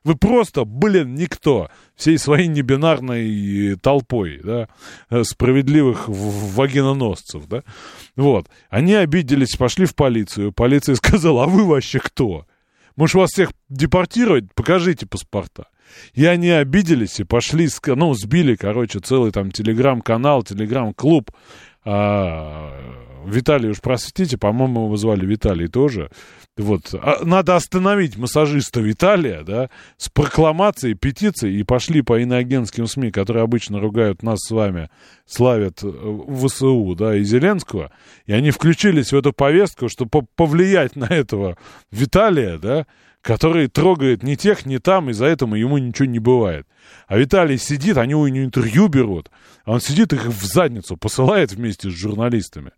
Вы 0.03 0.15
просто, 0.15 0.63
блин, 0.63 1.15
никто. 1.15 1.69
Всей 1.95 2.17
своей 2.17 2.47
небинарной 2.47 3.75
толпой, 3.75 4.39
да, 4.43 4.69
э, 5.09 5.23
справедливых 5.23 6.05
вагиноносцев, 6.07 7.45
да. 7.47 7.63
Вот. 8.15 8.47
Они 8.69 8.93
обиделись, 8.93 9.55
пошли 9.57 9.85
в 9.85 9.95
полицию. 9.95 10.53
Полиция 10.53 10.95
сказала, 10.97 11.43
а 11.43 11.47
вы 11.47 11.65
вообще 11.65 11.99
кто? 11.99 12.45
Может, 12.95 13.15
вас 13.15 13.31
всех 13.31 13.51
депортировать? 13.69 14.45
Покажите 14.55 15.05
паспорта. 15.05 15.67
И 16.13 16.25
они 16.25 16.49
обиделись 16.49 17.19
и 17.19 17.23
пошли, 17.23 17.67
ну, 17.85 18.13
сбили, 18.13 18.55
короче, 18.55 18.99
целый 18.99 19.31
там 19.31 19.51
телеграм-канал, 19.51 20.43
телеграм-клуб. 20.43 21.31
А, 21.85 22.73
Виталий 23.25 23.69
уж 23.69 23.81
простите, 23.81 24.37
по-моему, 24.37 24.85
его 24.85 24.95
звали 24.95 25.25
Виталий 25.25 25.67
тоже. 25.67 26.09
Вот. 26.57 26.93
А 26.93 27.23
надо 27.23 27.55
остановить 27.55 28.17
массажиста 28.17 28.81
Виталия, 28.81 29.43
да, 29.43 29.69
с 29.97 30.09
прокламацией, 30.09 30.95
петицией, 30.95 31.59
и 31.59 31.63
пошли 31.63 32.01
по 32.01 32.19
иноагентским 32.19 32.87
СМИ, 32.87 33.11
которые 33.11 33.43
обычно 33.43 33.79
ругают 33.79 34.23
нас 34.23 34.39
с 34.39 34.51
вами, 34.51 34.89
славят 35.25 35.83
э, 35.83 35.87
ВСУ, 35.87 36.95
да, 36.95 37.15
и 37.15 37.23
Зеленского, 37.23 37.91
и 38.25 38.33
они 38.33 38.51
включились 38.51 39.11
в 39.11 39.15
эту 39.15 39.33
повестку, 39.33 39.87
чтобы 39.87 40.25
повлиять 40.35 40.95
на 40.95 41.05
этого 41.05 41.57
Виталия, 41.91 42.57
да, 42.57 42.87
который 43.21 43.67
трогает 43.67 44.23
ни 44.23 44.35
тех, 44.35 44.65
ни 44.65 44.77
там, 44.77 45.09
и 45.09 45.13
за 45.13 45.25
это 45.25 45.45
ему 45.45 45.77
ничего 45.77 46.07
не 46.07 46.19
бывает. 46.19 46.65
А 47.07 47.17
Виталий 47.17 47.57
сидит, 47.57 47.97
они 47.97 48.15
у 48.15 48.25
него 48.27 48.45
интервью 48.45 48.87
берут, 48.87 49.29
а 49.65 49.73
он 49.73 49.81
сидит 49.81 50.13
их 50.13 50.25
в 50.25 50.45
задницу, 50.45 50.95
посылает 50.95 51.51
вместе 51.51 51.89
с 51.89 51.93
журналистами. 51.93 52.71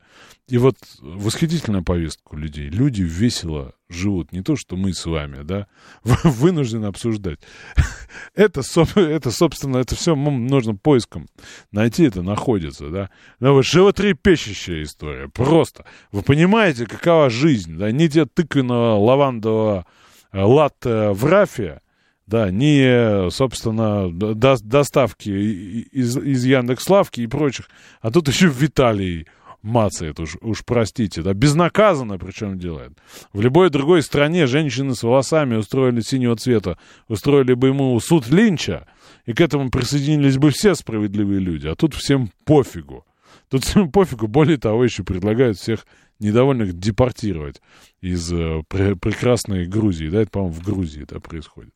И 0.49 0.57
вот 0.57 0.75
восхитительная 0.99 1.83
повестка 1.83 2.35
людей. 2.35 2.69
Люди 2.69 3.03
весело 3.03 3.73
живут. 3.87 4.31
Не 4.31 4.41
то, 4.41 4.55
что 4.55 4.75
мы 4.75 4.93
с 4.93 5.05
вами, 5.05 5.43
да, 5.43 5.67
вынуждены 6.03 6.85
обсуждать. 6.85 7.39
Это, 8.33 8.61
это 8.95 9.31
собственно, 9.31 9.77
это 9.77 9.95
все 9.95 10.15
нужно 10.15 10.75
поиском 10.75 11.27
найти, 11.71 12.05
это 12.05 12.21
находится, 12.21 12.89
да. 12.89 13.09
Но 13.39 13.53
вот 13.53 13.65
животрепещущая 13.65 14.83
история, 14.83 15.27
просто. 15.27 15.85
Вы 16.11 16.21
понимаете, 16.21 16.85
какова 16.85 17.29
жизнь, 17.29 17.77
да, 17.77 17.91
не 17.91 18.09
те 18.09 18.25
тыквенного 18.25 18.97
лавандового 18.97 19.85
э, 20.31 20.41
латте 20.41 21.09
в 21.11 21.25
рафе, 21.25 21.81
да, 22.29 22.51
не, 22.51 23.29
собственно, 23.31 24.11
до, 24.11 24.57
доставки 24.61 25.29
из, 25.29 26.15
из 26.15 26.45
Яндекс.Лавки 26.45 27.21
и 27.21 27.27
прочих, 27.27 27.69
а 28.01 28.11
тут 28.11 28.27
еще 28.27 28.47
Виталий 28.47 29.27
мацает, 29.61 30.19
уж, 30.19 30.37
уж 30.41 30.63
простите, 30.63 31.21
да, 31.21 31.33
безнаказанно 31.33 32.17
причем 32.17 32.57
делает. 32.57 32.93
В 33.33 33.41
любой 33.41 33.69
другой 33.69 34.01
стране 34.01 34.47
женщины 34.47 34.95
с 34.95 35.03
волосами 35.03 35.55
устроили 35.55 36.01
синего 36.01 36.35
цвета, 36.35 36.77
устроили 37.07 37.53
бы 37.53 37.67
ему 37.67 37.99
суд 37.99 38.29
линча, 38.29 38.87
и 39.25 39.33
к 39.33 39.41
этому 39.41 39.69
присоединились 39.69 40.37
бы 40.37 40.51
все 40.51 40.75
справедливые 40.75 41.39
люди, 41.39 41.67
а 41.67 41.75
тут 41.75 41.93
всем 41.93 42.31
пофигу. 42.45 43.05
Тут 43.49 43.63
всем 43.63 43.91
пофигу, 43.91 44.27
более 44.27 44.57
того, 44.57 44.83
еще 44.83 45.03
предлагают 45.03 45.57
всех 45.57 45.85
недовольных 46.19 46.73
депортировать 46.73 47.61
из 48.01 48.31
э, 48.31 48.63
пр- 48.67 48.95
прекрасной 48.95 49.65
Грузии, 49.65 50.09
да, 50.09 50.21
это, 50.21 50.31
по-моему, 50.31 50.53
в 50.53 50.63
Грузии 50.63 51.03
это 51.03 51.19
происходит. 51.19 51.73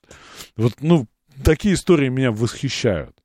Вот, 0.55 0.73
ну, 0.81 1.07
такие 1.43 1.73
истории 1.73 2.09
меня 2.09 2.31
восхищают. 2.31 3.15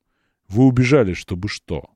Вы 0.47 0.65
убежали, 0.65 1.13
чтобы 1.13 1.47
что? 1.47 1.89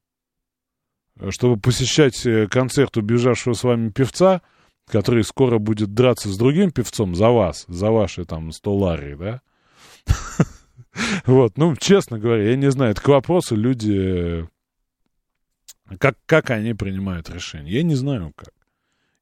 Чтобы 1.30 1.58
посещать 1.58 2.26
э, 2.26 2.48
концерт 2.48 2.98
убежавшего 2.98 3.54
с 3.54 3.64
вами 3.64 3.90
певца, 3.90 4.42
который 4.88 5.24
скоро 5.24 5.60
будет 5.60 5.94
драться 5.94 6.30
с 6.30 6.38
другим 6.38 6.72
певцом 6.72 7.16
за 7.16 7.30
вас, 7.30 7.66
за 7.68 7.92
ваши 7.92 8.26
там 8.26 8.52
100 8.52 8.76
ларий, 8.76 9.16
да? 9.16 9.42
Вот, 11.26 11.58
ну, 11.58 11.76
честно 11.76 12.20
говоря, 12.20 12.52
я 12.52 12.56
не 12.56 12.70
знаю, 12.70 12.92
это 12.92 13.02
к 13.02 13.08
вопросу 13.08 13.56
люди, 13.56 14.48
как, 15.98 16.18
как 16.28 16.52
они 16.52 16.76
принимают 16.76 17.32
решения. 17.32 17.72
Я 17.72 17.82
не 17.82 17.96
знаю, 17.96 18.32
как. 18.36 18.54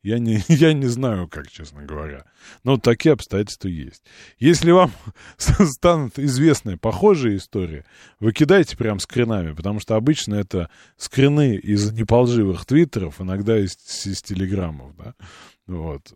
Я 0.03 0.19
не, 0.19 0.41
я 0.47 0.73
не 0.73 0.87
знаю, 0.87 1.27
как, 1.27 1.49
честно 1.49 1.83
говоря. 1.83 2.25
Но 2.63 2.77
такие 2.77 3.13
обстоятельства 3.13 3.67
есть. 3.67 4.03
Если 4.39 4.71
вам 4.71 4.91
станут 5.37 6.17
известны 6.17 6.77
похожие 6.77 7.37
истории, 7.37 7.85
вы 8.19 8.33
кидайте 8.33 8.77
прям 8.77 8.99
скринами, 8.99 9.53
потому 9.53 9.79
что 9.79 9.95
обычно 9.95 10.35
это 10.35 10.69
скрины 10.97 11.55
из 11.55 11.91
неполживых 11.91 12.65
твиттеров, 12.65 13.21
иногда 13.21 13.57
из, 13.59 13.75
из 14.05 14.21
телеграммов, 14.21 14.95
да. 14.97 15.13
Вот. 15.67 16.11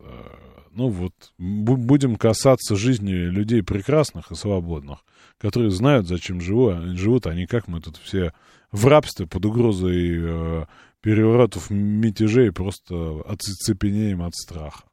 Ну 0.72 0.88
вот, 0.88 1.14
будем 1.38 2.16
касаться 2.16 2.76
жизни 2.76 3.12
людей 3.12 3.62
прекрасных 3.62 4.30
и 4.30 4.34
свободных, 4.34 4.98
которые 5.38 5.70
знают, 5.70 6.06
зачем 6.06 6.42
живут, 6.42 6.98
живут, 6.98 7.26
а 7.26 7.34
не 7.34 7.46
как 7.46 7.66
мы 7.66 7.80
тут 7.80 7.96
все 7.96 8.34
в 8.72 8.86
рабстве 8.86 9.26
под 9.26 9.46
угрозой 9.46 10.66
переворотов, 11.00 11.70
мятежей, 11.70 12.52
просто 12.52 13.22
оцепенеем 13.26 14.22
от 14.22 14.34
страха. 14.34 14.84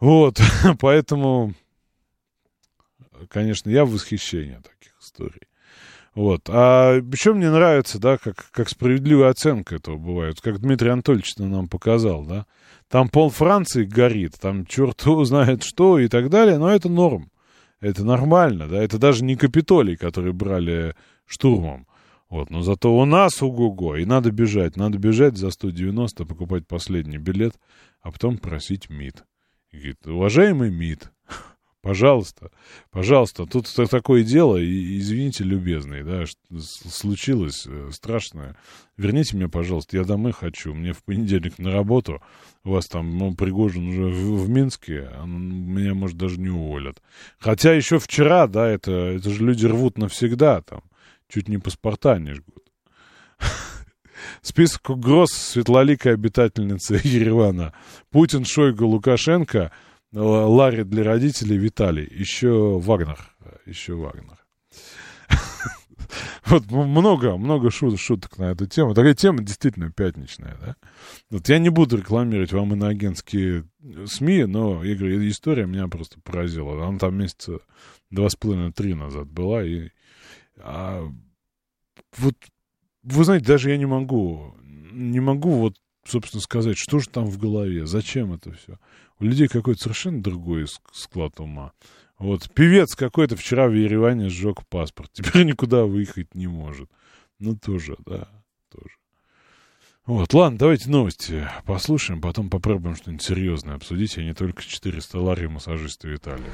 Вот, 0.00 0.40
поэтому, 0.80 1.54
конечно, 3.28 3.70
я 3.70 3.84
в 3.84 3.90
восхищении 3.90 4.56
таких 4.56 4.96
историй. 5.00 5.48
Вот. 6.18 6.48
А 6.48 6.96
еще 6.96 7.32
мне 7.32 7.48
нравится, 7.48 8.00
да, 8.00 8.18
как, 8.18 8.50
как 8.50 8.68
справедливая 8.68 9.30
оценка 9.30 9.76
этого 9.76 9.96
бывает, 9.96 10.40
как 10.40 10.58
Дмитрий 10.58 10.90
Анатольевич 10.90 11.36
нам 11.36 11.68
показал, 11.68 12.24
да. 12.24 12.44
Там 12.88 13.08
пол 13.08 13.30
Франции 13.30 13.84
горит, 13.84 14.34
там 14.40 14.66
черт 14.66 15.00
знает 15.24 15.62
что 15.62 15.98
и 15.98 16.08
так 16.08 16.28
далее, 16.28 16.58
но 16.58 16.70
это 16.70 16.88
норм. 16.88 17.30
Это 17.80 18.04
нормально, 18.04 18.66
да, 18.66 18.82
это 18.82 18.98
даже 18.98 19.22
не 19.22 19.36
Капитолий, 19.36 19.96
который 19.96 20.32
брали 20.32 20.96
штурмом. 21.24 21.86
Вот, 22.28 22.50
но 22.50 22.60
зато 22.60 22.94
у 22.94 23.04
нас 23.06 23.42
угу 23.42 23.96
и 23.96 24.04
надо 24.04 24.30
бежать, 24.30 24.76
надо 24.76 24.98
бежать 24.98 25.38
за 25.38 25.50
190, 25.50 26.26
покупать 26.26 26.66
последний 26.66 27.16
билет, 27.16 27.54
а 28.02 28.12
потом 28.12 28.36
просить 28.36 28.90
МИД. 28.90 29.24
И 29.70 29.76
говорит, 29.76 30.06
уважаемый 30.06 30.70
МИД, 30.70 31.10
пожалуйста, 31.82 32.50
пожалуйста, 32.90 33.46
тут 33.46 33.66
такое 33.90 34.24
дело, 34.24 34.58
и, 34.58 34.98
извините, 34.98 35.42
любезный, 35.44 36.04
да, 36.04 36.24
случилось 36.60 37.66
э, 37.66 37.88
страшное. 37.92 38.56
Верните 38.98 39.34
меня, 39.34 39.48
пожалуйста, 39.48 39.96
я 39.96 40.04
домой 40.04 40.32
хочу, 40.32 40.74
мне 40.74 40.92
в 40.92 41.02
понедельник 41.04 41.58
на 41.58 41.72
работу, 41.72 42.20
у 42.62 42.72
вас 42.72 42.88
там 42.88 43.16
ну, 43.16 43.34
Пригожин 43.34 43.88
уже 43.88 44.04
в, 44.04 44.44
в 44.44 44.48
Минске, 44.50 45.08
а 45.14 45.24
меня, 45.24 45.94
может, 45.94 46.18
даже 46.18 46.38
не 46.38 46.50
уволят. 46.50 47.02
Хотя 47.38 47.72
еще 47.72 47.98
вчера, 47.98 48.46
да, 48.48 48.68
это, 48.68 48.92
это 48.92 49.30
же 49.30 49.42
люди 49.46 49.64
рвут 49.64 49.96
навсегда 49.96 50.60
там. 50.60 50.82
Чуть 51.28 51.48
не 51.48 51.58
паспорта 51.58 52.18
не 52.18 52.34
жгут. 52.34 52.64
Список 54.42 54.90
угроз 54.90 55.30
светлоликой 55.30 56.14
обитательницы 56.14 56.94
Еревана. 57.04 57.74
Путин, 58.10 58.44
Шойгу, 58.44 58.86
Лукашенко, 58.86 59.72
Ларри 60.12 60.84
для 60.84 61.04
родителей, 61.04 61.58
Виталий. 61.58 62.08
Еще 62.10 62.78
Вагнер. 62.78 63.18
Еще 63.66 63.94
Вагнер. 63.94 64.38
Вот 66.46 66.70
много, 66.70 67.36
много 67.36 67.70
шут, 67.70 68.00
шуток 68.00 68.38
на 68.38 68.52
эту 68.52 68.66
тему. 68.66 68.94
Такая 68.94 69.12
тема 69.12 69.42
действительно 69.42 69.92
пятничная, 69.92 70.56
да. 70.58 70.76
Вот 71.28 71.46
я 71.50 71.58
не 71.58 71.68
буду 71.68 71.98
рекламировать 71.98 72.52
вам 72.52 72.72
иноагентские 72.72 73.66
СМИ, 74.06 74.46
но, 74.46 74.82
я 74.82 74.94
говорю, 74.94 75.28
история 75.28 75.66
меня 75.66 75.86
просто 75.88 76.18
поразила. 76.20 76.88
Она 76.88 76.98
там 76.98 77.18
месяца 77.18 77.58
два 78.10 78.30
с 78.30 78.36
половиной, 78.36 78.72
три 78.72 78.94
назад 78.94 79.28
была, 79.28 79.62
и 79.62 79.90
а, 80.60 81.10
вот, 82.16 82.34
вы 83.02 83.24
знаете, 83.24 83.46
даже 83.46 83.70
я 83.70 83.76
не 83.76 83.86
могу, 83.86 84.54
не 84.62 85.20
могу 85.20 85.52
вот, 85.52 85.74
собственно, 86.04 86.40
сказать, 86.40 86.76
что 86.76 86.98
же 86.98 87.08
там 87.08 87.26
в 87.26 87.38
голове, 87.38 87.86
зачем 87.86 88.32
это 88.32 88.52
все. 88.52 88.78
У 89.20 89.24
людей 89.24 89.48
какой-то 89.48 89.82
совершенно 89.82 90.22
другой 90.22 90.66
склад 90.92 91.40
ума. 91.40 91.72
Вот, 92.18 92.50
певец 92.52 92.94
какой-то 92.96 93.36
вчера 93.36 93.68
в 93.68 93.74
Ереване 93.74 94.28
сжег 94.28 94.66
паспорт, 94.68 95.10
теперь 95.14 95.44
никуда 95.44 95.84
выехать 95.84 96.34
не 96.34 96.46
может. 96.46 96.90
Ну, 97.38 97.56
тоже, 97.56 97.96
да, 98.04 98.28
тоже. 98.70 98.96
Вот, 100.06 100.32
ладно, 100.34 100.58
давайте 100.58 100.90
новости 100.90 101.48
послушаем, 101.64 102.20
потом 102.20 102.50
попробуем 102.50 102.96
что-нибудь 102.96 103.22
серьезное 103.22 103.76
обсудить, 103.76 104.18
а 104.18 104.22
не 104.22 104.34
только 104.34 104.62
400 104.62 105.20
лари 105.20 105.46
массажиста 105.46 106.08
Виталия. 106.08 106.50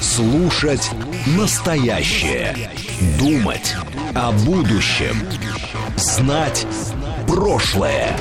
Слушать 0.00 0.90
настоящее. 1.36 2.70
Думать 3.18 3.74
о 4.14 4.32
будущем. 4.32 5.14
Знать 5.96 6.66
прошлое. 7.26 8.16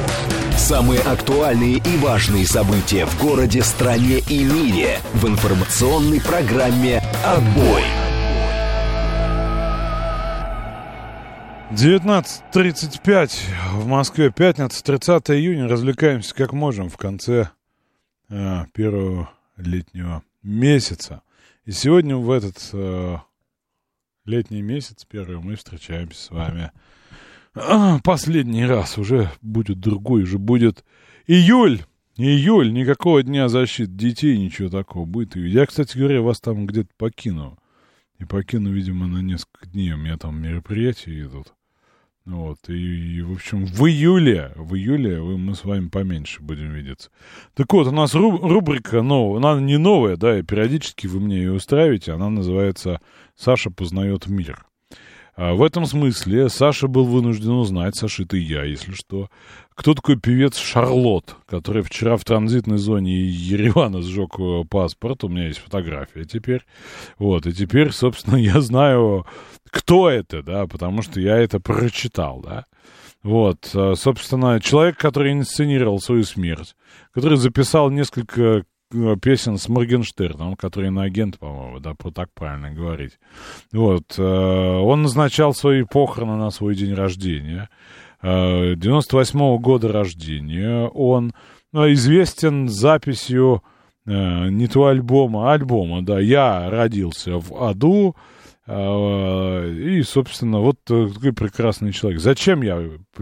Самые 0.57 0.99
актуальные 0.99 1.77
и 1.77 1.97
важные 1.97 2.45
события 2.45 3.05
в 3.05 3.17
городе, 3.21 3.63
стране 3.63 4.19
и 4.29 4.43
мире 4.43 4.99
в 5.13 5.25
информационной 5.25 6.19
программе 6.19 7.01
«Отбой». 7.25 7.83
19.35 11.71 13.31
в 13.73 13.85
Москве, 13.85 14.31
пятница, 14.31 14.83
30 14.83 15.29
июня. 15.31 15.67
Развлекаемся 15.69 16.35
как 16.35 16.51
можем 16.51 16.89
в 16.89 16.97
конце 16.97 17.51
э, 18.29 18.65
первого 18.73 19.29
летнего 19.55 20.23
месяца. 20.43 21.21
И 21.69 21.71
сегодня 21.71 22.17
в 22.17 22.31
этот 22.31 22.57
э, 22.73 23.17
летний 24.25 24.63
месяц, 24.63 25.05
первый, 25.07 25.37
мы 25.37 25.55
встречаемся 25.55 26.19
с 26.19 26.31
вами. 26.31 26.71
Последний 28.03 28.65
раз 28.65 28.97
уже 28.97 29.29
будет 29.43 29.79
другой, 29.79 30.23
уже 30.23 30.39
будет 30.39 30.83
июль. 31.27 31.83
Июль, 32.17 32.73
никакого 32.73 33.21
дня 33.21 33.49
защиты 33.49 33.91
детей, 33.91 34.39
ничего 34.39 34.69
такого 34.69 35.05
будет. 35.05 35.35
Я, 35.35 35.67
кстати 35.67 35.95
говоря, 35.95 36.23
вас 36.23 36.41
там 36.41 36.65
где-то 36.65 36.89
покину. 36.97 37.59
И 38.17 38.25
покину, 38.25 38.71
видимо, 38.71 39.05
на 39.05 39.19
несколько 39.19 39.67
дней. 39.67 39.93
У 39.93 39.97
меня 39.97 40.17
там 40.17 40.41
мероприятия 40.41 41.21
идут. 41.21 41.53
Вот, 42.29 42.57
и, 42.67 43.17
и, 43.17 43.21
в 43.23 43.33
общем, 43.33 43.65
в 43.65 43.87
июле, 43.87 44.51
в 44.55 44.75
июле 44.75 45.19
мы 45.19 45.55
с 45.55 45.63
вами 45.63 45.87
поменьше 45.87 46.43
будем 46.43 46.71
видеться. 46.73 47.09
Так 47.55 47.73
вот, 47.73 47.87
у 47.87 47.91
нас 47.91 48.13
рубрика 48.13 49.01
новая, 49.01 49.39
она 49.39 49.59
не 49.59 49.79
новая, 49.79 50.15
да, 50.15 50.37
и 50.37 50.43
периодически 50.43 51.07
вы 51.07 51.21
мне 51.21 51.37
ее 51.37 51.53
устраиваете, 51.53 52.11
она 52.11 52.29
называется 52.29 53.01
«Саша 53.35 53.71
познает 53.71 54.27
мир». 54.27 54.63
А 55.35 55.53
в 55.53 55.63
этом 55.63 55.85
смысле 55.85 56.49
Саша 56.49 56.87
был 56.87 57.05
вынужден 57.05 57.51
узнать, 57.51 57.95
Саша, 57.95 58.23
это 58.23 58.37
я, 58.37 58.63
если 58.63 58.91
что, 58.91 59.29
кто 59.73 59.95
такой 59.95 60.17
певец 60.17 60.57
Шарлот, 60.57 61.37
который 61.47 61.81
вчера 61.81 62.17
в 62.17 62.25
транзитной 62.25 62.77
зоне 62.77 63.25
Еревана 63.25 64.01
сжег 64.01 64.37
э, 64.37 64.63
паспорт, 64.69 65.23
у 65.23 65.29
меня 65.29 65.47
есть 65.47 65.59
фотография 65.59 66.25
теперь, 66.25 66.65
вот, 67.17 67.47
и 67.47 67.53
теперь, 67.53 67.91
собственно, 67.91 68.35
я 68.37 68.59
знаю, 68.59 69.25
кто 69.71 70.09
это, 70.09 70.43
да, 70.43 70.67
потому 70.67 71.01
что 71.01 71.19
я 71.19 71.37
это 71.37 71.59
прочитал, 71.59 72.41
да. 72.41 72.65
Вот, 73.21 73.69
э, 73.73 73.95
собственно, 73.95 74.61
человек, 74.61 74.97
который 74.97 75.33
инсценировал 75.33 75.99
свою 75.99 76.23
смерть, 76.23 76.75
который 77.13 77.37
записал 77.37 77.89
несколько 77.89 78.63
э, 78.93 79.15
песен 79.21 79.57
с 79.57 79.67
Моргенштерном, 79.67 80.55
который 80.55 80.89
на 80.89 81.03
агент, 81.03 81.37
по-моему, 81.37 81.79
да, 81.79 81.93
так 82.13 82.29
правильно 82.33 82.71
говорить. 82.71 83.19
Вот, 83.73 84.17
он 84.17 85.01
назначал 85.03 85.53
свои 85.53 85.83
похороны 85.83 86.37
на 86.37 86.49
свой 86.49 86.75
день 86.75 86.93
рождения. 86.93 87.69
98 88.21 89.39
-го 89.39 89.59
года 89.59 89.89
рождения. 89.89 90.87
Он 90.87 91.33
известен 91.73 92.67
записью 92.67 93.63
э, 94.05 94.49
не 94.49 94.67
то 94.67 94.87
альбома, 94.87 95.51
а 95.51 95.53
альбома, 95.53 96.01
да, 96.01 96.19
«Я 96.19 96.69
родился 96.69 97.37
в 97.37 97.63
аду», 97.63 98.15
э, 98.15 98.58
и, 98.69 100.03
собственно, 100.03 100.59
вот 100.59 100.83
такой 100.83 101.33
прекрасный 101.33 101.91
человек. 101.91 102.21
Зачем 102.21 102.61
я 102.61 102.79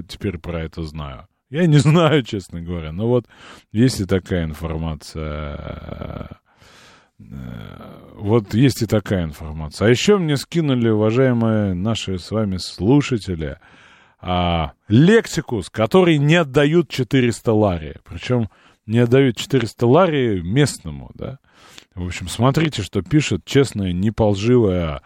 теперь 0.07 0.37
про 0.39 0.61
это 0.63 0.83
знаю? 0.83 1.27
Я 1.49 1.65
не 1.67 1.77
знаю, 1.79 2.23
честно 2.23 2.61
говоря, 2.61 2.91
но 2.91 3.07
вот 3.07 3.25
есть 3.71 4.01
и 4.01 4.05
такая 4.05 4.43
информация. 4.43 6.39
Вот 7.19 8.53
есть 8.53 8.81
и 8.81 8.85
такая 8.85 9.23
информация. 9.23 9.87
А 9.87 9.89
еще 9.89 10.17
мне 10.17 10.37
скинули, 10.37 10.89
уважаемые 10.89 11.73
наши 11.73 12.19
с 12.19 12.29
вами 12.29 12.57
слушатели, 12.57 13.57
а, 14.19 14.73
лексикус, 14.87 15.69
который 15.69 16.17
не 16.17 16.35
отдают 16.35 16.89
400 16.89 17.53
лари. 17.53 17.95
Причем 18.03 18.49
не 18.85 18.99
отдают 18.99 19.37
400 19.37 19.87
лари 19.87 20.41
местному, 20.41 21.11
да. 21.15 21.39
В 21.95 22.05
общем, 22.05 22.27
смотрите, 22.27 22.83
что 22.83 23.01
пишет 23.01 23.45
честная, 23.45 23.93
неполживая 23.93 25.01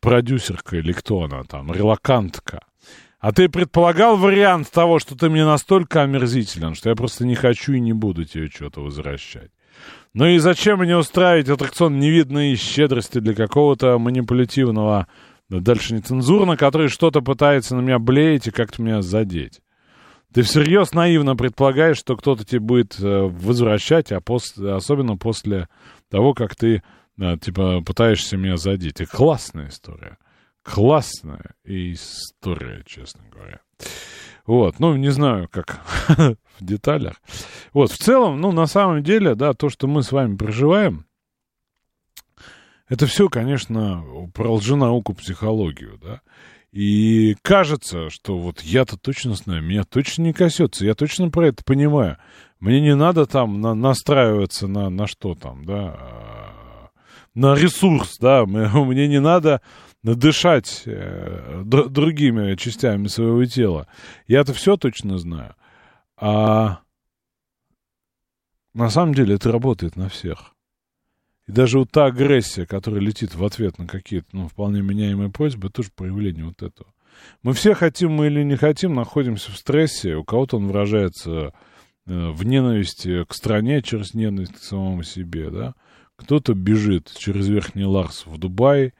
продюсерка 0.00 0.76
или 0.76 0.92
кто 0.92 1.22
она 1.22 1.44
там, 1.44 1.72
релакантка. 1.72 2.60
А 3.18 3.32
ты 3.32 3.48
предполагал 3.48 4.16
вариант 4.16 4.70
того, 4.70 4.98
что 4.98 5.16
ты 5.16 5.30
мне 5.30 5.46
настолько 5.46 6.02
омерзителен, 6.02 6.74
что 6.74 6.90
я 6.90 6.94
просто 6.94 7.24
не 7.24 7.34
хочу 7.34 7.72
и 7.72 7.80
не 7.80 7.94
буду 7.94 8.24
тебе 8.24 8.48
что-то 8.48 8.82
возвращать. 8.82 9.50
Ну 10.12 10.26
и 10.26 10.38
зачем 10.38 10.80
мне 10.80 10.96
устраивать 10.96 11.48
аттракцион 11.48 11.98
невидной 11.98 12.54
щедрости 12.54 13.18
для 13.18 13.34
какого-то 13.34 13.98
манипулятивного, 13.98 15.06
дальше 15.48 15.94
нецензурно, 15.94 16.56
который 16.56 16.88
что-то 16.88 17.20
пытается 17.22 17.74
на 17.74 17.80
меня 17.80 17.98
блеять 17.98 18.46
и 18.46 18.50
как-то 18.50 18.82
меня 18.82 19.02
задеть? 19.02 19.60
Ты 20.34 20.42
всерьез 20.42 20.92
наивно 20.92 21.36
предполагаешь, 21.36 21.96
что 21.96 22.16
кто-то 22.16 22.44
тебе 22.44 22.58
будет 22.58 22.98
э, 22.98 23.22
возвращать, 23.22 24.10
а 24.10 24.20
после, 24.20 24.72
особенно 24.72 25.16
после 25.16 25.68
того, 26.10 26.34
как 26.34 26.56
ты, 26.56 26.82
типа, 27.18 27.80
пытаешься 27.82 28.36
меня 28.36 28.56
задеть. 28.56 29.00
И 29.00 29.06
классная 29.06 29.68
история. 29.68 30.18
Классная 30.62 31.54
история, 31.64 32.82
честно 32.86 33.22
говоря. 33.30 33.60
Вот, 34.46 34.78
ну, 34.78 34.96
не 34.96 35.10
знаю, 35.10 35.48
как 35.50 35.80
в 36.08 36.36
деталях. 36.60 37.20
Вот, 37.72 37.90
в 37.90 37.98
целом, 37.98 38.40
ну, 38.40 38.52
на 38.52 38.66
самом 38.66 39.02
деле, 39.02 39.34
да, 39.34 39.54
то, 39.54 39.70
что 39.70 39.86
мы 39.86 40.02
с 40.02 40.12
вами 40.12 40.36
проживаем, 40.36 41.06
это 42.88 43.06
все, 43.06 43.28
конечно, 43.28 44.04
про 44.34 44.52
лженауку 44.52 45.14
психологию, 45.14 45.98
да. 46.02 46.20
И 46.72 47.36
кажется, 47.42 48.10
что 48.10 48.36
вот 48.36 48.60
я-то 48.62 48.98
точно 48.98 49.34
знаю, 49.34 49.62
меня 49.62 49.84
точно 49.84 50.22
не 50.22 50.32
косется, 50.32 50.84
я 50.84 50.94
точно 50.94 51.30
про 51.30 51.48
это 51.48 51.62
понимаю. 51.64 52.18
Мне 52.58 52.80
не 52.80 52.94
надо 52.94 53.26
там 53.26 53.60
на, 53.60 53.74
настраиваться 53.74 54.66
на, 54.66 54.90
на 54.90 55.06
что 55.06 55.34
там, 55.34 55.64
да, 55.64 55.94
а, 55.96 56.33
на 57.34 57.54
ресурс, 57.54 58.18
да, 58.18 58.46
мне 58.46 59.08
не 59.08 59.20
надо 59.20 59.60
надышать 60.02 60.82
э, 60.84 61.62
другими 61.64 62.54
частями 62.56 63.06
своего 63.06 63.44
тела. 63.46 63.86
Я-то 64.26 64.52
все 64.52 64.76
точно 64.76 65.18
знаю. 65.18 65.54
А 66.16 66.80
на 68.74 68.90
самом 68.90 69.14
деле 69.14 69.36
это 69.36 69.50
работает 69.50 69.96
на 69.96 70.08
всех. 70.08 70.54
И 71.46 71.52
даже 71.52 71.78
вот 71.78 71.90
та 71.90 72.06
агрессия, 72.06 72.66
которая 72.66 73.00
летит 73.00 73.34
в 73.34 73.44
ответ 73.44 73.78
на 73.78 73.86
какие-то, 73.86 74.28
ну, 74.32 74.48
вполне 74.48 74.82
меняемые 74.82 75.30
просьбы, 75.30 75.70
тоже 75.70 75.90
проявление 75.94 76.46
вот 76.46 76.62
этого. 76.62 76.92
Мы 77.42 77.52
все 77.52 77.74
хотим 77.74 78.12
мы 78.12 78.26
или 78.26 78.42
не 78.42 78.56
хотим, 78.56 78.94
находимся 78.94 79.52
в 79.52 79.56
стрессе. 79.56 80.16
У 80.16 80.24
кого-то 80.24 80.56
он 80.56 80.66
выражается 80.66 81.52
э, 82.06 82.30
в 82.30 82.44
ненависти 82.44 83.24
к 83.24 83.34
стране 83.34 83.82
через 83.82 84.14
ненависть 84.14 84.54
к 84.54 84.62
самому 84.62 85.02
себе, 85.02 85.50
да. 85.50 85.74
Кто-то 86.16 86.54
бежит 86.54 87.12
через 87.16 87.48
Верхний 87.48 87.84
Ларс 87.84 88.24
в 88.26 88.38
Дубай, 88.38 88.92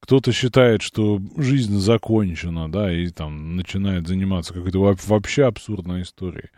кто-то 0.00 0.32
считает, 0.32 0.82
что 0.82 1.20
жизнь 1.36 1.78
закончена, 1.78 2.70
да, 2.70 2.92
и 2.92 3.08
там 3.08 3.56
начинает 3.56 4.08
заниматься 4.08 4.52
какой-то 4.52 4.80
вообще 4.80 5.44
абсурдной 5.44 6.02
историей. 6.02 6.50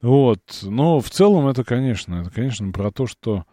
Вот. 0.00 0.40
Но 0.62 1.00
в 1.00 1.10
целом 1.10 1.46
это, 1.46 1.62
конечно, 1.62 2.22
это, 2.22 2.30
конечно, 2.30 2.72
про 2.72 2.90
то, 2.90 3.06
что 3.06 3.44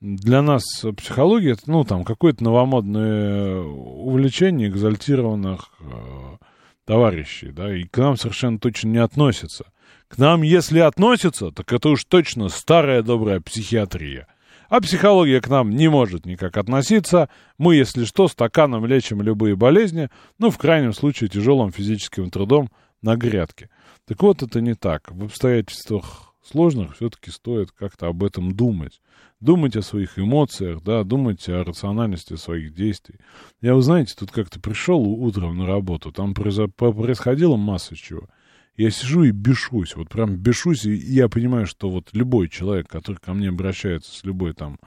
для 0.00 0.42
нас 0.42 0.62
психология 0.96 1.52
это, 1.52 1.62
ну, 1.66 1.84
там, 1.84 2.04
какое-то 2.04 2.44
новомодное 2.44 3.58
увлечение 3.60 4.68
экзальтированных 4.68 5.70
э, 5.80 6.36
товарищей, 6.84 7.50
да, 7.50 7.74
и 7.74 7.84
к 7.84 7.98
нам 7.98 8.16
совершенно 8.16 8.58
точно 8.58 8.88
не 8.88 8.98
относится. 8.98 9.66
К 10.08 10.18
нам, 10.18 10.42
если 10.42 10.78
относится, 10.78 11.50
так 11.50 11.72
это 11.72 11.88
уж 11.88 12.04
точно 12.04 12.48
старая 12.48 13.02
добрая 13.02 13.40
психиатрия. 13.40 14.28
А 14.68 14.80
психология 14.80 15.40
к 15.40 15.48
нам 15.48 15.70
не 15.70 15.88
может 15.88 16.26
никак 16.26 16.56
относиться. 16.56 17.28
Мы, 17.58 17.76
если 17.76 18.04
что, 18.04 18.28
стаканом 18.28 18.86
лечим 18.86 19.22
любые 19.22 19.56
болезни, 19.56 20.08
ну, 20.38 20.50
в 20.50 20.58
крайнем 20.58 20.92
случае, 20.92 21.30
тяжелым 21.30 21.72
физическим 21.72 22.30
трудом 22.30 22.70
на 23.02 23.16
грядке. 23.16 23.70
Так 24.06 24.22
вот, 24.22 24.42
это 24.42 24.60
не 24.60 24.74
так. 24.74 25.10
В 25.10 25.24
обстоятельствах 25.24 26.34
сложных 26.42 26.96
все-таки 26.96 27.30
стоит 27.30 27.70
как-то 27.72 28.06
об 28.08 28.24
этом 28.24 28.54
думать 28.54 29.00
думать 29.40 29.76
о 29.76 29.82
своих 29.82 30.18
эмоциях, 30.18 30.82
да, 30.82 31.04
думать 31.04 31.48
о 31.48 31.64
рациональности 31.64 32.36
своих 32.36 32.74
действий. 32.74 33.16
Я, 33.60 33.74
вы 33.74 33.82
знаете, 33.82 34.14
тут 34.18 34.30
как-то 34.30 34.60
пришел 34.60 35.00
утром 35.00 35.58
на 35.58 35.66
работу, 35.66 36.12
там 36.12 36.34
происходило 36.34 37.56
масса 37.56 37.96
чего. 37.96 38.28
Я 38.76 38.90
сижу 38.90 39.24
и 39.24 39.30
бешусь, 39.30 39.96
вот 39.96 40.08
прям 40.08 40.36
бешусь, 40.36 40.84
и 40.84 40.94
я 40.94 41.28
понимаю, 41.28 41.66
что 41.66 41.90
вот 41.90 42.10
любой 42.12 42.48
человек, 42.48 42.88
который 42.88 43.16
ко 43.16 43.32
мне 43.32 43.48
обращается 43.48 44.16
с 44.16 44.24
любой 44.24 44.52
там 44.52 44.78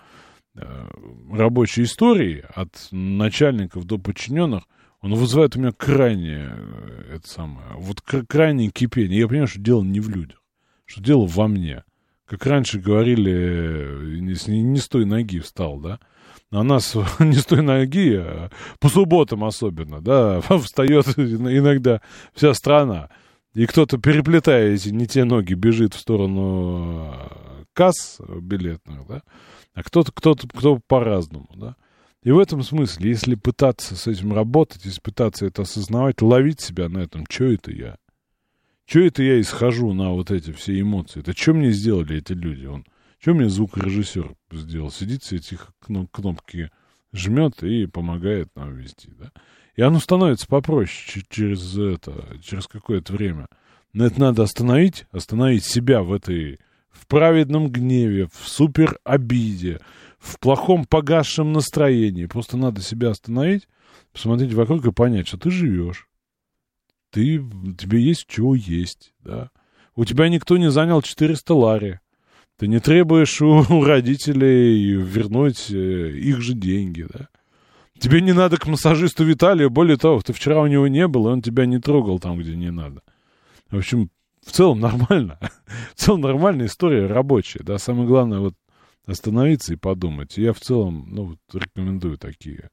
э, 0.56 0.88
рабочей 1.32 1.84
историей, 1.84 2.44
от 2.53 2.88
начальников 2.91 3.86
до 3.86 3.98
подчиненных, 3.98 4.64
он 5.02 5.16
вызывает 5.16 5.56
у 5.56 5.60
меня 5.60 5.72
крайнее, 5.72 6.52
э, 6.52 7.16
это 7.16 7.28
самое, 7.28 7.68
вот 7.78 8.02
крайнее 8.02 8.70
кипение. 8.70 9.20
Я 9.20 9.28
понимаю, 9.28 9.48
что 9.48 9.60
дело 9.60 9.84
не 9.84 9.99
в 9.99 10.10
людях, 10.10 10.41
что 10.86 11.02
дело 11.02 11.26
во 11.26 11.48
мне 11.48 11.84
как 12.30 12.45
раньше 12.45 12.80
говорили, 12.80 14.20
не, 14.20 14.61
не 14.61 14.78
с 14.78 14.88
той 14.88 15.06
ноги 15.06 15.40
встал, 15.40 15.80
да? 15.80 15.99
А 16.52 16.64
нас 16.64 16.95
не 17.20 17.34
с 17.34 17.45
той 17.45 17.61
ноги, 17.61 18.16
а 18.16 18.52
по 18.80 18.90
субботам 18.90 19.44
особенно, 19.44 19.99
да, 19.99 20.41
встает 20.60 21.07
иногда 21.18 22.02
вся 22.34 22.53
страна. 22.53 23.10
И 23.53 23.65
кто-то, 23.65 23.97
переплетая 23.97 24.73
эти 24.73 24.89
не 24.89 25.07
те 25.07 25.23
ноги, 25.23 25.53
бежит 25.53 25.93
в 25.93 25.99
сторону 25.99 27.11
а, 27.11 27.63
касс 27.73 28.19
билетных, 28.41 29.07
да, 29.07 29.23
а 29.73 29.84
кто-то, 29.84 30.11
кто-то, 30.11 30.47
кто 30.47 30.80
по-разному, 30.88 31.49
да. 31.55 31.76
И 32.21 32.31
в 32.31 32.38
этом 32.38 32.63
смысле, 32.63 33.09
если 33.09 33.35
пытаться 33.35 33.95
с 33.95 34.05
этим 34.05 34.34
работать, 34.34 34.84
если 34.85 34.99
пытаться 34.99 35.45
это 35.45 35.61
осознавать, 35.61 36.21
ловить 36.21 36.59
себя 36.59 36.89
на 36.89 36.99
этом, 36.99 37.26
что 37.30 37.45
это 37.45 37.71
я? 37.71 37.97
Что 38.85 38.99
это 38.99 39.23
я 39.23 39.39
исхожу 39.39 39.93
на 39.93 40.11
вот 40.11 40.30
эти 40.30 40.51
все 40.51 40.80
эмоции? 40.80 41.21
Это 41.21 41.31
что 41.34 41.53
мне 41.53 41.71
сделали 41.71 42.17
эти 42.17 42.34
люди? 42.34 42.65
Он, 42.65 42.85
что 43.19 43.34
мне 43.34 43.47
звукорежиссер 43.47 44.35
сделал? 44.51 44.91
Сидит 44.91 45.23
все 45.23 45.38
эти 45.38 45.57
кнопки 46.11 46.69
жмет 47.13 47.63
и 47.63 47.85
помогает 47.85 48.53
нам 48.55 48.76
вести, 48.76 49.11
да? 49.17 49.31
И 49.75 49.81
оно 49.81 49.99
становится 49.99 50.47
попроще 50.47 51.23
через 51.29 51.77
это, 51.77 52.37
через 52.41 52.67
какое-то 52.67 53.13
время. 53.13 53.47
Но 53.93 54.05
это 54.05 54.19
надо 54.19 54.43
остановить, 54.43 55.05
остановить 55.11 55.63
себя 55.63 56.03
в 56.03 56.13
этой, 56.13 56.59
в 56.89 57.07
праведном 57.07 57.69
гневе, 57.69 58.27
в 58.27 58.47
супер 58.47 58.99
обиде, 59.03 59.79
в 60.19 60.39
плохом 60.39 60.85
погасшем 60.85 61.53
настроении. 61.53 62.25
Просто 62.25 62.57
надо 62.57 62.81
себя 62.81 63.09
остановить, 63.11 63.67
посмотреть 64.11 64.53
вокруг 64.53 64.85
и 64.85 64.91
понять, 64.91 65.27
что 65.27 65.37
ты 65.37 65.49
живешь 65.49 66.09
ты, 67.11 67.43
тебе 67.77 68.01
есть 68.01 68.25
чего 68.27 68.55
есть, 68.55 69.13
да. 69.23 69.49
У 69.95 70.05
тебя 70.05 70.29
никто 70.29 70.57
не 70.57 70.69
занял 70.69 71.01
400 71.01 71.53
лари. 71.53 71.99
Ты 72.57 72.67
не 72.67 72.79
требуешь 72.79 73.41
у, 73.41 73.63
родителей 73.83 74.93
вернуть 74.93 75.71
э, 75.71 76.11
их 76.11 76.41
же 76.41 76.53
деньги, 76.53 77.05
да. 77.09 77.29
Тебе 77.99 78.21
не 78.21 78.34
надо 78.34 78.57
к 78.57 78.67
массажисту 78.67 79.23
Виталию, 79.23 79.69
более 79.69 79.97
того, 79.97 80.21
ты 80.21 80.34
вчера 80.34 80.61
у 80.61 80.67
него 80.67 80.88
не 80.88 81.07
был, 81.07 81.27
и 81.27 81.31
он 81.31 81.41
тебя 81.41 81.65
не 81.65 81.80
трогал 81.80 82.19
там, 82.19 82.38
где 82.38 82.55
не 82.55 82.71
надо. 82.71 83.01
В 83.69 83.77
общем, 83.77 84.09
в 84.45 84.51
целом 84.51 84.80
нормально. 84.80 85.38
в 85.95 85.99
целом 85.99 86.21
нормальная 86.21 86.67
история 86.67 87.07
рабочая, 87.07 87.63
да. 87.63 87.77
Самое 87.77 88.07
главное 88.07 88.39
вот 88.39 88.55
остановиться 89.05 89.73
и 89.73 89.77
подумать. 89.77 90.38
Я 90.38 90.53
в 90.53 90.59
целом, 90.59 91.07
ну, 91.09 91.23
вот, 91.26 91.39
рекомендую 91.53 92.17
такие 92.17 92.69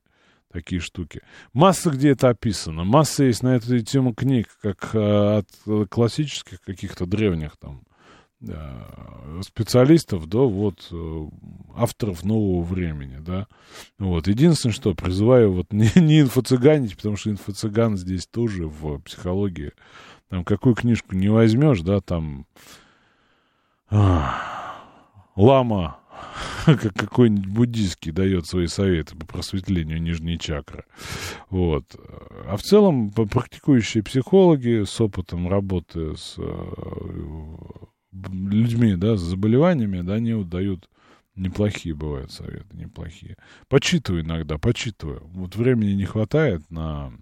такие 0.53 0.81
штуки. 0.81 1.21
Масса 1.53 1.91
где 1.91 2.11
это 2.11 2.31
описано. 2.31 2.85
Масса 2.85 3.25
есть 3.25 3.43
на 3.43 3.57
эту 3.57 3.79
тему 3.81 4.15
книг, 4.15 4.49
как 4.63 4.95
э, 4.95 5.39
от 5.39 5.89
классических 5.91 6.63
каких-то 6.63 7.05
древних 7.05 7.59
там 7.59 7.83
э, 7.91 7.96
специалистов 9.43 10.27
до 10.27 10.49
вот 10.49 10.89
э, 10.91 11.29
авторов 11.75 12.25
нового 12.25 12.63
времени, 12.63 13.19
да. 13.19 13.47
Вот. 13.99 14.29
Единственное, 14.29 14.75
что 14.75 14.95
призываю 14.95 15.53
вот 15.53 15.73
не, 15.73 15.91
не 15.95 16.21
инфо-цыганить, 16.21 16.97
потому 16.97 17.17
что 17.17 17.31
инфо-цыган 17.31 17.97
здесь 17.97 18.27
тоже 18.27 18.67
в 18.67 18.99
психологии. 19.01 19.73
Там 20.29 20.45
какую 20.45 20.75
книжку 20.75 21.15
не 21.15 21.29
возьмешь, 21.29 21.81
да, 21.81 22.01
там 22.01 22.47
а, 23.89 24.83
лама 25.37 25.99
как 26.67 26.95
какой-нибудь 26.95 27.47
буддийский 27.47 28.13
дает 28.13 28.47
свои 28.47 28.67
советы 28.67 29.17
по 29.17 29.27
просветлению 29.27 30.03
нижней 30.03 30.39
чакры. 30.39 30.85
Вот. 31.49 31.85
А 32.47 32.57
в 32.57 32.63
целом 32.63 33.11
практикующие 33.11 34.03
психологи 34.03 34.85
с 34.85 35.01
опытом 35.01 35.49
работы 35.49 36.17
с 36.17 36.35
э, 36.39 36.43
людьми, 38.31 38.97
да, 38.97 39.17
с 39.17 39.21
заболеваниями, 39.21 40.01
да, 40.03 40.15
они 40.15 40.35
вот 40.35 40.49
дают 40.49 40.89
неплохие 41.35 41.95
бывают 41.95 42.33
советы, 42.33 42.77
неплохие. 42.77 43.37
Почитываю 43.69 44.23
иногда, 44.23 44.59
почитываю. 44.59 45.23
Вот 45.35 45.55
времени 45.57 45.93
не 45.93 46.05
хватает 46.05 46.69
на 46.71 47.13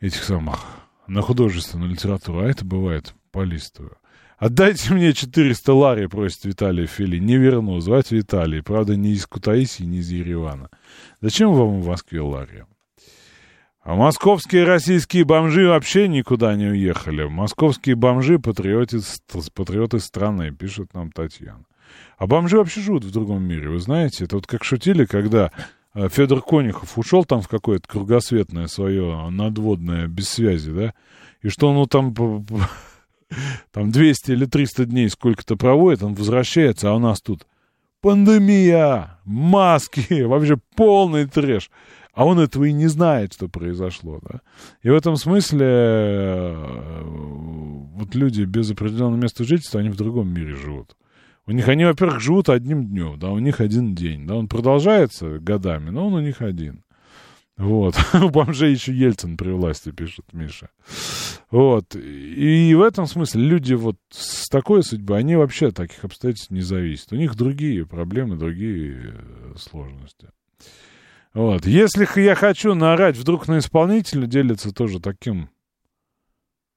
этих 0.00 0.22
самых 0.22 0.64
на 1.06 1.22
художественную 1.22 1.90
литературу, 1.90 2.40
а 2.40 2.46
это 2.46 2.64
бывает 2.64 3.14
полистую. 3.32 3.96
Отдайте 4.36 4.94
мне 4.94 5.12
400 5.12 5.72
лари, 5.72 6.06
просит 6.06 6.44
Виталий 6.44 6.86
Фили. 6.86 7.18
Не 7.18 7.36
верну, 7.38 7.80
звать 7.80 8.12
Виталий. 8.12 8.62
Правда, 8.62 8.94
не 8.94 9.12
из 9.12 9.26
Кутаиси, 9.26 9.82
не 9.82 9.98
из 9.98 10.10
Еревана. 10.10 10.70
Зачем 11.20 11.52
вам 11.52 11.80
в 11.80 11.88
Москве 11.88 12.20
лари? 12.20 12.64
А 13.88 13.94
московские 13.94 14.64
российские 14.64 15.24
бомжи 15.24 15.66
вообще 15.66 16.08
никуда 16.08 16.54
не 16.56 16.66
уехали. 16.66 17.24
Московские 17.24 17.96
бомжи 17.96 18.38
патриоты, 18.38 18.98
патриоты 19.54 19.98
страны, 19.98 20.50
пишет 20.50 20.92
нам 20.92 21.10
Татьяна. 21.10 21.64
А 22.18 22.26
бомжи 22.26 22.58
вообще 22.58 22.82
живут 22.82 23.04
в 23.04 23.10
другом 23.10 23.44
мире, 23.44 23.70
вы 23.70 23.78
знаете. 23.78 24.24
Это 24.24 24.36
вот 24.36 24.46
как 24.46 24.62
шутили, 24.62 25.06
когда 25.06 25.52
э, 25.94 26.10
Федор 26.10 26.42
Конюхов 26.42 26.98
ушел 26.98 27.24
там 27.24 27.40
в 27.40 27.48
какое-то 27.48 27.88
кругосветное 27.88 28.66
свое 28.66 29.30
надводное 29.30 30.06
без 30.06 30.28
связи, 30.28 30.70
да, 30.70 30.92
и 31.40 31.48
что 31.48 31.70
он 31.70 31.76
ну, 31.76 31.86
там 31.86 32.14
там 33.72 33.90
200 33.90 34.32
или 34.32 34.44
300 34.44 34.84
дней 34.84 35.08
сколько-то 35.08 35.56
проводит, 35.56 36.02
он 36.02 36.12
возвращается, 36.12 36.90
а 36.90 36.94
у 36.94 36.98
нас 36.98 37.22
тут 37.22 37.46
пандемия, 38.02 39.18
маски, 39.24 40.22
вообще 40.24 40.58
полный 40.76 41.24
трэш. 41.24 41.70
А 42.18 42.24
он 42.24 42.40
этого 42.40 42.64
и 42.64 42.72
не 42.72 42.88
знает, 42.88 43.34
что 43.34 43.46
произошло, 43.46 44.18
да. 44.28 44.40
И 44.82 44.90
в 44.90 44.94
этом 44.94 45.14
смысле 45.14 45.66
э, 45.68 47.02
вот 47.04 48.12
люди 48.16 48.42
без 48.42 48.68
определенного 48.72 49.14
места 49.14 49.44
жительства, 49.44 49.78
они 49.78 49.90
в 49.90 49.94
другом 49.94 50.28
мире 50.28 50.56
живут. 50.56 50.96
У 51.46 51.52
них 51.52 51.68
они, 51.68 51.84
во-первых, 51.84 52.18
живут 52.18 52.48
одним 52.48 52.88
днем, 52.88 53.20
да, 53.20 53.30
у 53.30 53.38
них 53.38 53.60
один 53.60 53.94
день, 53.94 54.26
да, 54.26 54.34
он 54.34 54.48
продолжается 54.48 55.38
годами, 55.38 55.90
но 55.90 56.08
он 56.08 56.14
у 56.14 56.20
них 56.20 56.42
один. 56.42 56.82
Вот. 57.56 57.94
У 58.14 58.30
бомжей 58.30 58.72
еще 58.72 58.92
Ельцин 58.92 59.36
при 59.36 59.50
власти, 59.50 59.92
пишет 59.92 60.24
Миша. 60.32 60.70
Вот. 61.52 61.94
И 61.94 62.74
в 62.74 62.82
этом 62.82 63.06
смысле 63.06 63.42
люди 63.42 63.74
вот 63.74 63.96
с 64.10 64.48
такой 64.48 64.82
судьбой, 64.82 65.20
они 65.20 65.36
вообще 65.36 65.68
от 65.68 65.76
таких 65.76 66.02
обстоятельств 66.02 66.50
не 66.50 66.62
зависят. 66.62 67.12
У 67.12 67.16
них 67.16 67.36
другие 67.36 67.86
проблемы, 67.86 68.34
другие 68.34 69.14
э, 69.14 69.54
сложности. 69.56 70.30
Вот. 71.34 71.66
Если 71.66 72.06
я 72.20 72.34
хочу 72.34 72.74
наорать 72.74 73.16
вдруг 73.16 73.48
на 73.48 73.58
исполнителя, 73.58 74.26
делится 74.26 74.72
тоже 74.72 75.00
таким 75.00 75.50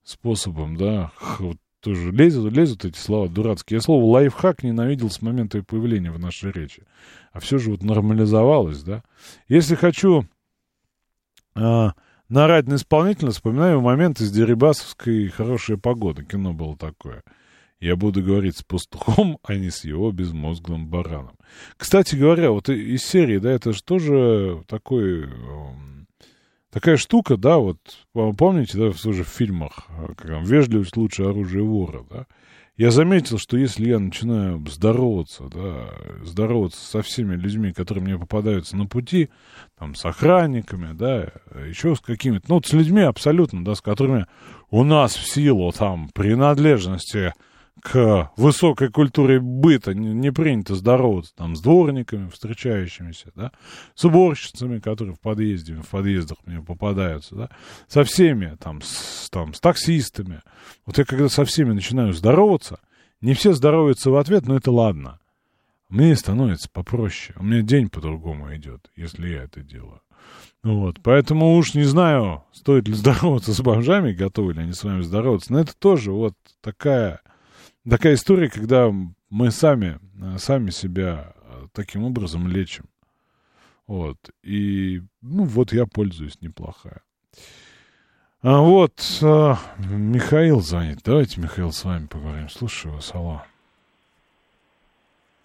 способом, 0.03 0.77
да, 0.77 1.11
вот 1.39 1.57
тоже 1.79 2.11
лезут, 2.11 2.53
лезут 2.53 2.85
эти 2.85 2.97
слова 2.97 3.27
дурацкие. 3.27 3.77
Я 3.77 3.81
слово 3.81 4.05
лайфхак 4.05 4.63
ненавидел 4.63 5.09
с 5.09 5.21
момента 5.21 5.63
появления 5.63 6.11
в 6.11 6.19
нашей 6.19 6.51
речи. 6.51 6.83
А 7.33 7.39
все 7.39 7.57
же 7.57 7.71
вот 7.71 7.81
нормализовалось, 7.81 8.83
да. 8.83 9.03
Если 9.47 9.75
хочу 9.75 10.25
а, 11.55 11.93
наорать 12.29 12.67
на 12.67 12.75
исполнителя, 12.75 13.31
вспоминаю 13.31 13.81
момент 13.81 14.21
из 14.21 14.31
Дерибасовской 14.31 15.27
«Хорошая 15.29 15.77
погода». 15.77 16.23
Кино 16.23 16.53
было 16.53 16.77
такое. 16.77 17.23
Я 17.81 17.95
буду 17.95 18.21
говорить 18.21 18.57
с 18.57 18.63
пастухом, 18.63 19.39
а 19.43 19.55
не 19.55 19.71
с 19.71 19.83
его 19.83 20.11
безмозглым 20.11 20.87
бараном. 20.87 21.35
Кстати 21.75 22.15
говоря, 22.15 22.51
вот 22.51 22.69
из 22.69 23.03
серии, 23.03 23.39
да, 23.39 23.51
это 23.51 23.73
же 23.73 23.83
тоже 23.83 24.63
такой, 24.67 25.27
такая 26.69 26.97
штука, 26.97 27.37
да, 27.37 27.57
вот, 27.57 27.77
помните, 28.13 28.77
да, 28.77 28.91
тоже 28.91 29.23
в 29.23 29.29
фильмах, 29.29 29.87
как 30.07 30.27
там, 30.27 30.43
«Вежливость 30.43 30.95
лучше 30.95 31.23
оружие 31.23 31.63
вора», 31.63 32.05
да, 32.09 32.27
я 32.77 32.89
заметил, 32.89 33.37
что 33.37 33.57
если 33.57 33.89
я 33.89 33.99
начинаю 33.99 34.65
здороваться, 34.67 35.49
да, 35.49 35.89
здороваться 36.23 36.79
со 36.85 37.01
всеми 37.01 37.35
людьми, 37.35 37.73
которые 37.73 38.03
мне 38.03 38.17
попадаются 38.17 38.77
на 38.77 38.85
пути, 38.85 39.29
там, 39.77 39.95
с 39.95 40.05
охранниками, 40.05 40.93
да, 40.93 41.31
еще 41.67 41.95
с 41.95 41.99
какими-то, 41.99 42.45
ну, 42.47 42.55
вот 42.55 42.67
с 42.67 42.73
людьми 42.73 43.01
абсолютно, 43.01 43.65
да, 43.65 43.75
с 43.75 43.81
которыми 43.81 44.27
у 44.69 44.83
нас 44.83 45.15
в 45.15 45.27
силу, 45.27 45.71
там, 45.71 46.09
принадлежности 46.13 47.33
к 47.81 48.31
высокой 48.37 48.89
культуре 48.89 49.39
быта 49.39 49.93
не, 49.93 50.31
принято 50.31 50.75
здороваться 50.75 51.33
там 51.35 51.55
с 51.55 51.61
дворниками, 51.61 52.29
встречающимися, 52.29 53.31
да, 53.35 53.51
с 53.95 54.05
уборщицами, 54.05 54.79
которые 54.79 55.15
в 55.15 55.19
подъезде, 55.19 55.75
в 55.75 55.87
подъездах 55.89 56.37
мне 56.45 56.61
попадаются, 56.61 57.35
да, 57.35 57.49
со 57.87 58.03
всеми, 58.03 58.55
там, 58.59 58.81
с, 58.81 59.29
там, 59.29 59.53
с 59.53 59.59
таксистами. 59.59 60.41
Вот 60.85 60.97
я 60.97 61.05
когда 61.05 61.27
со 61.29 61.43
всеми 61.43 61.73
начинаю 61.73 62.13
здороваться, 62.13 62.79
не 63.19 63.33
все 63.33 63.53
здороваются 63.53 64.11
в 64.11 64.15
ответ, 64.15 64.47
но 64.47 64.55
это 64.55 64.71
ладно. 64.71 65.19
Мне 65.89 66.15
становится 66.15 66.69
попроще. 66.71 67.37
У 67.37 67.43
меня 67.43 67.61
день 67.61 67.89
по-другому 67.89 68.55
идет, 68.55 68.89
если 68.95 69.27
я 69.27 69.43
это 69.43 69.61
делаю. 69.61 70.01
Вот, 70.63 70.99
поэтому 71.01 71.57
уж 71.57 71.73
не 71.73 71.83
знаю, 71.83 72.43
стоит 72.53 72.87
ли 72.87 72.93
здороваться 72.95 73.53
с 73.53 73.61
бомжами, 73.61 74.13
готовы 74.13 74.53
ли 74.53 74.61
они 74.61 74.73
с 74.73 74.83
вами 74.83 75.01
здороваться, 75.01 75.51
но 75.51 75.59
это 75.59 75.75
тоже 75.75 76.11
вот 76.11 76.35
такая 76.61 77.21
такая 77.89 78.15
история, 78.15 78.49
когда 78.49 78.91
мы 79.29 79.51
сами, 79.51 79.99
э, 80.21 80.37
сами 80.37 80.69
себя 80.69 81.33
э, 81.35 81.67
таким 81.73 82.03
образом 82.03 82.47
лечим. 82.47 82.85
Вот. 83.87 84.17
И, 84.43 85.01
ну, 85.21 85.43
вот 85.43 85.73
я 85.73 85.85
пользуюсь 85.85 86.41
неплохая. 86.41 87.01
А 88.43 88.59
вот 88.61 88.93
а, 89.21 89.57
Михаил 89.77 90.61
звонит. 90.61 90.99
Давайте, 91.03 91.39
Михаил, 91.39 91.71
с 91.71 91.83
вами 91.85 92.07
поговорим. 92.07 92.49
Слушаю 92.49 92.95
вас. 92.95 93.13
Алло. 93.13 93.43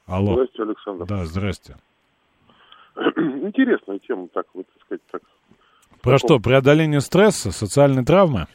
Алло. 0.06 0.32
Здравствуйте, 0.32 0.62
Александр. 0.62 1.06
Да, 1.06 1.24
здрасте. 1.26 1.76
Интересная 2.96 3.98
тема, 3.98 4.28
так, 4.28 4.46
вот, 4.54 4.66
так 4.66 4.82
сказать, 4.84 5.02
так. 5.10 5.22
Про 6.00 6.18
что? 6.18 6.38
Преодоление 6.38 7.00
стресса, 7.00 7.50
социальной 7.50 8.04
травмы? 8.04 8.46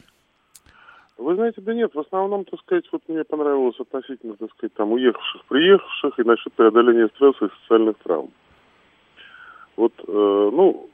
Вы 1.22 1.36
знаете, 1.36 1.60
да 1.60 1.72
нет, 1.72 1.94
в 1.94 2.00
основном, 2.00 2.44
так 2.44 2.58
сказать, 2.60 2.84
вот 2.90 3.02
мне 3.06 3.22
понравилось 3.22 3.78
относительно, 3.78 4.36
так 4.36 4.50
сказать, 4.50 4.74
там, 4.74 4.90
уехавших, 4.92 5.44
приехавших 5.44 6.18
и 6.18 6.24
насчет 6.24 6.52
преодоления 6.54 7.08
стресса 7.14 7.46
и 7.46 7.60
социальных 7.62 7.96
травм. 7.98 8.30
Вот, 9.76 9.92
э, 10.00 10.02
ну, 10.52 10.90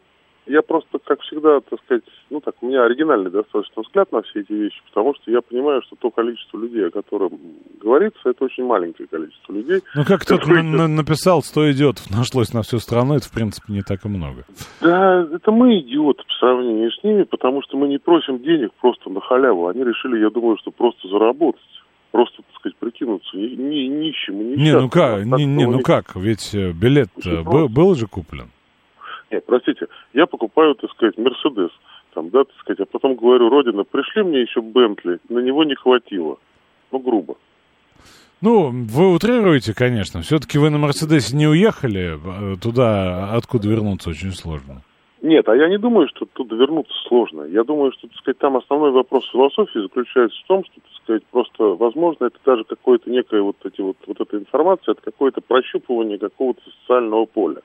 я 0.49 0.63
просто, 0.63 0.99
как 1.05 1.21
всегда, 1.23 1.61
так 1.61 1.79
сказать, 1.85 2.05
ну 2.31 2.41
так, 2.41 2.55
у 2.61 2.67
меня 2.67 2.85
оригинальный 2.85 3.31
достаточно 3.31 3.83
взгляд 3.83 4.11
на 4.13 4.23
все 4.23 4.41
эти 4.41 4.53
вещи, 4.53 4.81
потому 4.87 5.15
что 5.15 5.31
я 5.31 5.41
понимаю, 5.41 5.83
что 5.83 5.97
то 5.97 6.11
количество 6.11 6.59
людей, 6.59 6.87
о 6.87 6.91
котором 6.91 7.39
говорится, 7.81 8.19
это 8.25 8.45
очень 8.45 8.65
маленькое 8.65 9.09
количество 9.09 9.53
людей. 9.53 9.81
Ну, 9.95 10.05
как 10.05 10.23
кто-то 10.23 10.49
на- 10.49 10.89
написал, 10.89 11.43
100 11.43 11.73
идиотов 11.73 12.11
нашлось 12.11 12.53
на 12.53 12.63
всю 12.63 12.79
страну, 12.79 13.15
это, 13.15 13.27
в 13.27 13.33
принципе, 13.33 13.73
не 13.73 13.83
так 13.83 14.05
и 14.05 14.09
много. 14.09 14.45
Да, 14.81 15.27
это 15.33 15.51
мы 15.53 15.79
идиоты 15.81 16.23
по 16.25 16.33
сравнению 16.35 16.91
с 16.91 17.03
ними, 17.05 17.25
потому 17.25 17.63
что 17.63 17.77
мы 17.77 17.89
не 17.89 17.99
просим 17.99 18.43
денег 18.43 18.73
просто 18.81 19.11
на 19.11 19.21
халяву. 19.21 19.69
Они 19.69 19.85
решили, 19.85 20.21
я 20.21 20.31
думаю, 20.31 20.57
что 20.59 20.71
просто 20.71 21.09
заработать 21.09 21.61
просто, 22.11 22.39
так 22.39 22.57
сказать, 22.59 22.77
прикинуться 22.79 23.37
не, 23.37 23.57
не 23.57 23.89
нищим 23.89 24.41
и 24.41 24.57
Не, 24.57 24.81
ну 24.81 24.89
как, 24.89 25.25
не, 25.25 25.45
не, 25.45 25.67
ну 25.67 25.81
как, 25.81 26.17
ведь 26.17 26.55
э, 26.55 26.73
билет 26.73 27.11
был, 27.45 27.69
был 27.69 27.95
же 27.95 28.07
куплен. 28.07 28.51
Нет, 29.31 29.45
простите, 29.47 29.87
я 30.15 30.27
покупаю, 30.27 30.75
так 30.75 30.91
сказать, 30.91 31.19
Мерседес, 31.19 31.71
там, 32.15 32.31
да, 32.31 32.45
так 32.45 32.57
сказать, 32.61 32.81
а 32.81 32.87
потом 32.87 33.15
говорю, 33.15 33.51
Родина, 33.51 33.85
пришли 33.85 34.23
мне 34.23 34.41
еще 34.41 34.61
Бентли, 34.61 35.19
на 35.29 35.41
него 35.41 35.65
не 35.65 35.75
хватило. 35.75 36.39
Ну, 36.91 36.99
грубо. 36.99 37.37
Ну, 38.41 38.71
вы 38.71 39.13
утрируете, 39.13 39.75
конечно. 39.75 40.23
Все-таки 40.23 40.59
вы 40.59 40.71
на 40.71 40.79
Мерседесе 40.79 41.37
не 41.37 41.47
уехали 41.49 42.17
а, 42.17 42.57
туда, 42.57 43.35
откуда 43.35 43.69
вернуться 43.69 44.11
очень 44.11 44.33
сложно. 44.33 44.83
Нет, 45.21 45.49
а 45.49 45.57
я 45.57 45.69
не 45.69 45.79
думаю, 45.79 46.09
что 46.09 46.27
туда 46.27 46.55
вернуться 46.55 46.95
сложно. 47.09 47.43
Я 47.43 47.65
думаю, 47.65 47.91
что, 47.93 48.07
так 48.07 48.17
сказать, 48.19 48.39
там 48.39 48.57
основной 48.57 48.93
вопрос 48.93 49.29
философии 49.33 49.81
заключается 49.81 50.39
в 50.45 50.47
том, 50.47 50.65
что, 50.65 50.75
так 50.75 51.03
сказать, 51.03 51.23
просто, 51.33 51.65
возможно, 51.75 52.27
это 52.27 52.39
даже 52.47 52.63
какое-то 52.63 53.11
некое 53.11 53.43
вот 53.43 53.57
эти 53.65 53.81
вот, 53.81 53.97
вот 54.07 54.21
эта 54.21 54.39
информация, 54.39 54.93
это 54.93 55.03
какое-то 55.03 55.41
прощупывание 55.41 56.19
какого-то 56.19 56.63
социального 56.81 57.25
поля. 57.25 57.63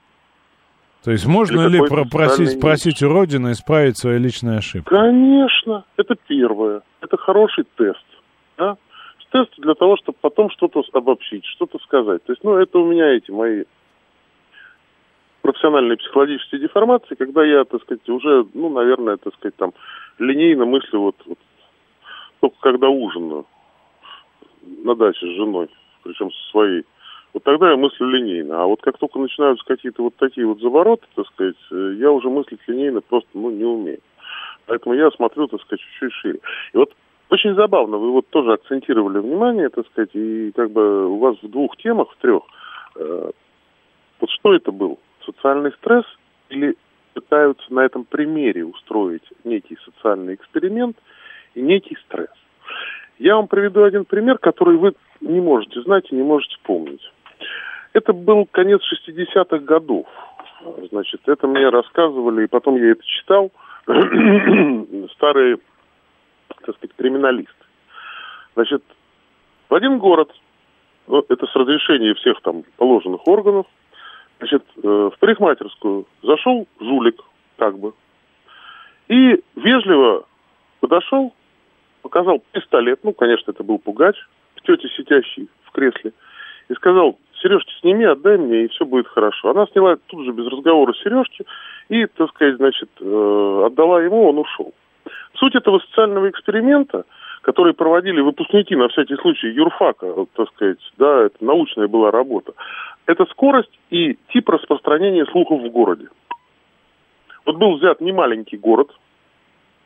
То 1.04 1.12
есть 1.12 1.26
можно 1.26 1.68
ли 1.68 1.82
просить, 2.10 2.60
просить 2.62 3.04
у 3.04 3.10
Родины 3.10 3.52
исправить 3.52 3.98
свои 3.98 4.18
личные 4.18 4.60
ошибки? 4.60 4.88
Конечно, 4.88 5.84
это 5.98 6.16
первое. 6.28 6.82
Это 7.02 7.18
хороший 7.18 7.66
тест. 7.78 8.06
Да? 8.58 8.78
Тест 9.32 9.52
для 9.58 9.74
того, 9.74 9.98
чтобы 9.98 10.18
потом 10.22 10.50
что-то 10.52 10.84
обобщить, 10.94 11.44
что-то 11.46 11.80
сказать. 11.80 12.24
То 12.24 12.32
есть, 12.32 12.44
ну, 12.44 12.56
это 12.56 12.78
у 12.78 12.86
меня 12.86 13.08
эти 13.16 13.32
мои 13.32 13.64
профессиональные 15.42 15.98
психологические 15.98 16.62
деформации, 16.62 17.16
когда 17.16 17.44
я, 17.44 17.66
так 17.66 17.82
сказать, 17.82 18.08
уже, 18.08 18.46
ну, 18.54 18.70
наверное, 18.70 19.18
так 19.18 19.34
сказать, 19.36 19.56
там, 19.58 19.74
линейно 20.20 20.66
мыслю 20.66 21.00
вот, 21.00 21.16
вот 21.26 21.38
только 22.40 22.56
когда 22.62 22.90
ужинаю 22.90 23.46
на 24.62 24.96
даче 24.96 25.20
с 25.26 25.36
женой, 25.36 25.70
причем 26.04 26.32
со 26.32 26.52
своей, 26.52 26.86
вот 27.34 27.44
тогда 27.44 27.72
я 27.72 27.78
мыслю 27.78 28.08
линейно. 28.08 28.62
А 28.62 28.66
вот 28.66 28.82
как 28.82 28.98
только 28.98 29.20
начинаются 29.20 29.66
какие-то 29.66 30.04
вот 30.04 30.16
такие 30.16 30.46
вот 30.46 30.60
завороты, 30.60 31.06
так 31.16 31.28
сказать, 31.28 31.56
э, 31.72 31.96
я 31.98 32.12
уже 32.12 32.30
мыслить 32.30 32.60
линейно 32.68 33.02
просто 33.02 33.30
ну, 33.34 33.50
не 33.50 33.66
умею. 33.66 34.00
Поэтому 34.66 34.96
я 34.96 35.10
смотрю, 35.12 35.48
так 35.48 35.62
сказать, 35.62 35.82
чуть-чуть 35.82 36.14
шире. 36.14 36.40
И 36.74 36.78
вот 36.78 36.94
очень 37.30 37.56
забавно, 37.56 37.98
вы 37.98 38.12
вот 38.12 38.28
тоже 38.30 38.54
акцентировали 38.54 39.20
внимание, 39.20 39.70
так 39.70 39.88
сказать, 39.88 40.12
и 40.14 40.52
как 40.56 40.72
бы 40.72 41.08
у 41.08 41.18
вас 41.18 41.36
в 41.42 41.50
двух 41.50 41.76
темах, 41.78 42.12
в 42.12 42.22
трех, 42.22 42.44
э, 42.96 43.32
вот 44.20 44.30
что 44.30 44.54
это 44.54 44.72
был? 44.72 45.00
Социальный 45.26 45.72
стресс 45.74 46.06
или 46.50 46.78
пытаются 47.14 47.74
на 47.74 47.82
этом 47.82 48.06
примере 48.06 48.66
устроить 48.66 49.24
некий 49.44 49.78
социальный 49.84 50.36
эксперимент 50.36 50.98
и 51.56 51.62
некий 51.62 51.98
стресс. 52.06 52.30
Я 53.18 53.36
вам 53.36 53.48
приведу 53.48 53.84
один 53.84 54.06
пример, 54.06 54.38
который 54.38 54.78
вы 54.78 54.94
не 55.22 55.40
можете 55.40 55.82
знать 55.82 56.12
и 56.12 56.16
не 56.16 56.24
можете 56.24 56.56
помнить. 56.64 57.02
Это 57.94 58.14
был 58.14 58.46
конец 58.46 58.82
60-х 59.08 59.60
годов. 59.60 60.08
Значит, 60.92 61.22
это 61.28 61.48
мне 61.48 61.70
рассказывали, 61.70 62.44
и 62.44 62.48
потом 62.48 62.78
я 62.78 62.92
это 62.92 63.04
читал, 63.06 63.52
старые, 65.14 65.58
так 66.48 66.76
сказать, 66.76 66.96
криминалисты. 66.98 67.54
Значит, 68.56 68.84
в 69.70 69.76
один 69.76 70.00
город, 70.00 70.32
ну, 71.08 71.26
это 71.28 71.48
с 71.48 71.56
разрешения 71.56 72.14
всех 72.16 72.42
там 72.42 72.64
положенных 72.78 73.28
органов, 73.28 73.66
значит, 74.40 74.64
э, 74.78 75.10
в 75.14 75.20
парикмахерскую 75.20 76.08
зашел 76.22 76.68
жулик, 76.80 77.22
как 77.58 77.78
бы, 77.78 77.94
и 79.10 79.44
вежливо 79.56 80.26
подошел, 80.80 81.34
показал 82.02 82.42
пистолет, 82.52 83.00
ну, 83.04 83.14
конечно, 83.14 83.52
это 83.52 83.64
был 83.64 83.80
пугач, 83.80 84.16
к 84.56 84.62
тете, 84.62 84.88
сидящей 84.90 85.50
в 85.64 85.72
кресле, 85.72 86.14
и 86.70 86.74
сказал, 86.74 87.18
сережки 87.44 87.74
сними, 87.82 88.06
отдай 88.06 88.38
мне, 88.38 88.64
и 88.64 88.68
все 88.70 88.86
будет 88.86 89.08
хорошо. 89.08 89.52
Она 89.52 89.68
сняла 89.68 89.98
тут 90.08 90.26
же 90.26 90.32
без 90.32 90.48
разговора 90.48 90.94
сережки 90.94 91.46
и, 91.90 92.06
так 92.06 92.30
сказать, 92.30 92.56
значит, 92.56 92.90
э, 93.00 93.64
отдала 93.66 94.02
ему, 94.02 94.30
он 94.30 94.40
ушел. 94.40 94.74
Суть 95.36 95.56
этого 95.56 95.80
социального 95.80 96.30
эксперимента, 96.30 97.06
который 97.42 97.74
проводили 97.74 98.22
выпускники, 98.22 98.76
на 98.76 98.88
всякий 98.88 99.18
случай, 99.18 99.50
юрфака, 99.50 100.26
так 100.36 100.50
сказать, 100.54 100.80
да, 100.98 101.26
это 101.26 101.36
научная 101.42 101.88
была 101.88 102.10
работа, 102.10 102.54
это 103.06 103.26
скорость 103.26 103.78
и 103.90 104.18
тип 104.30 104.50
распространения 104.50 105.26
слухов 105.26 105.62
в 105.62 105.70
городе. 105.70 106.08
Вот 107.46 107.58
был 107.58 107.76
взят 107.76 108.00
немаленький 108.00 108.58
город, 108.58 108.90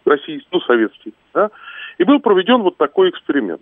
российский, 0.05 0.47
ну, 0.51 0.61
советский, 0.61 1.13
да, 1.33 1.49
и 1.97 2.03
был 2.03 2.19
проведен 2.19 2.61
вот 2.61 2.77
такой 2.77 3.09
эксперимент. 3.09 3.61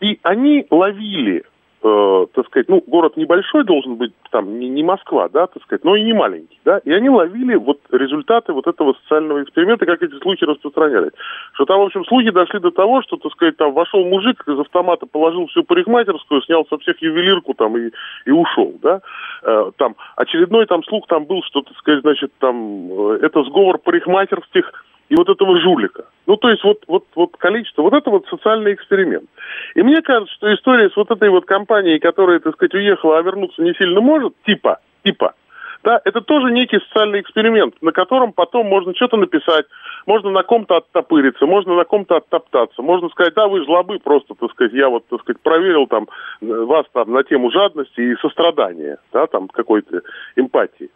И 0.00 0.20
они 0.22 0.66
ловили 0.70 1.44
э, 1.82 2.26
так 2.34 2.46
сказать, 2.46 2.68
ну, 2.68 2.82
город 2.86 3.16
небольшой 3.16 3.64
должен 3.64 3.96
быть, 3.96 4.12
там, 4.30 4.58
не, 4.58 4.68
не 4.68 4.82
Москва, 4.82 5.28
да, 5.28 5.46
так 5.46 5.62
сказать, 5.62 5.84
но 5.84 5.96
и 5.96 6.02
не 6.02 6.12
маленький, 6.12 6.58
да, 6.64 6.78
и 6.78 6.92
они 6.92 7.08
ловили 7.08 7.56
вот 7.56 7.80
результаты 7.90 8.52
вот 8.52 8.66
этого 8.66 8.94
социального 9.02 9.42
эксперимента, 9.42 9.86
как 9.86 10.02
эти 10.02 10.18
слухи 10.20 10.44
распространялись. 10.44 11.12
Что 11.54 11.64
там, 11.64 11.80
в 11.80 11.84
общем, 11.84 12.04
слухи 12.04 12.30
дошли 12.30 12.60
до 12.60 12.70
того, 12.70 13.02
что, 13.02 13.16
так 13.16 13.32
сказать, 13.32 13.56
там 13.56 13.72
вошел 13.72 14.04
мужик 14.04 14.42
из 14.46 14.58
автомата, 14.58 15.06
положил 15.06 15.46
всю 15.46 15.64
парикмахерскую, 15.64 16.42
снял 16.42 16.66
со 16.66 16.78
всех 16.78 17.00
ювелирку 17.02 17.54
там 17.54 17.76
и, 17.76 17.90
и 18.26 18.30
ушел, 18.30 18.74
да. 18.82 19.00
Э, 19.42 19.70
там 19.76 19.96
очередной 20.16 20.66
там 20.66 20.84
слух 20.84 21.06
там 21.06 21.24
был, 21.24 21.42
что, 21.44 21.62
так 21.62 21.76
сказать, 21.78 22.00
значит, 22.02 22.32
там, 22.38 23.12
э, 23.12 23.18
это 23.22 23.42
сговор 23.44 23.78
парикмахерских 23.78 24.72
и 25.10 25.16
вот 25.16 25.28
этого 25.28 25.60
жулика. 25.60 26.04
Ну, 26.26 26.36
то 26.36 26.48
есть 26.48 26.64
вот, 26.64 26.84
вот, 26.86 27.04
вот 27.14 27.36
количество, 27.36 27.82
вот 27.82 27.92
это 27.92 28.10
вот 28.10 28.26
социальный 28.28 28.72
эксперимент. 28.72 29.28
И 29.74 29.82
мне 29.82 30.00
кажется, 30.00 30.32
что 30.36 30.54
история 30.54 30.88
с 30.88 30.96
вот 30.96 31.10
этой 31.10 31.28
вот 31.28 31.44
компанией, 31.44 31.98
которая, 31.98 32.38
так 32.38 32.54
сказать, 32.54 32.74
уехала, 32.74 33.18
а 33.18 33.22
вернуться 33.22 33.60
не 33.60 33.74
сильно 33.74 34.00
может, 34.00 34.34
типа, 34.46 34.78
типа, 35.02 35.34
да, 35.82 36.00
это 36.04 36.20
тоже 36.20 36.52
некий 36.52 36.78
социальный 36.78 37.20
эксперимент, 37.20 37.74
на 37.80 37.90
котором 37.90 38.32
потом 38.32 38.66
можно 38.66 38.94
что-то 38.94 39.16
написать, 39.16 39.64
можно 40.06 40.30
на 40.30 40.44
ком-то 40.44 40.76
оттопыриться, 40.76 41.44
можно 41.46 41.74
на 41.74 41.84
ком-то 41.84 42.18
оттоптаться, 42.18 42.80
можно 42.80 43.08
сказать, 43.08 43.34
да, 43.34 43.48
вы 43.48 43.64
жлобы, 43.64 43.98
просто, 43.98 44.34
так 44.34 44.52
сказать, 44.52 44.74
я 44.74 44.88
вот, 44.88 45.06
так 45.08 45.22
сказать, 45.22 45.42
проверил 45.42 45.88
там 45.88 46.06
вас 46.40 46.86
там 46.92 47.10
на 47.12 47.24
тему 47.24 47.50
жадности 47.50 48.00
и 48.00 48.16
сострадания, 48.16 48.98
да, 49.12 49.26
там 49.26 49.48
какой-то 49.48 50.02
эмпатии. 50.36 50.90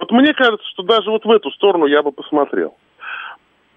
Вот 0.00 0.10
мне 0.10 0.34
кажется, 0.34 0.66
что 0.70 0.82
даже 0.82 1.10
вот 1.10 1.24
в 1.24 1.30
эту 1.30 1.50
сторону 1.52 1.86
я 1.86 2.02
бы 2.02 2.10
посмотрел. 2.10 2.74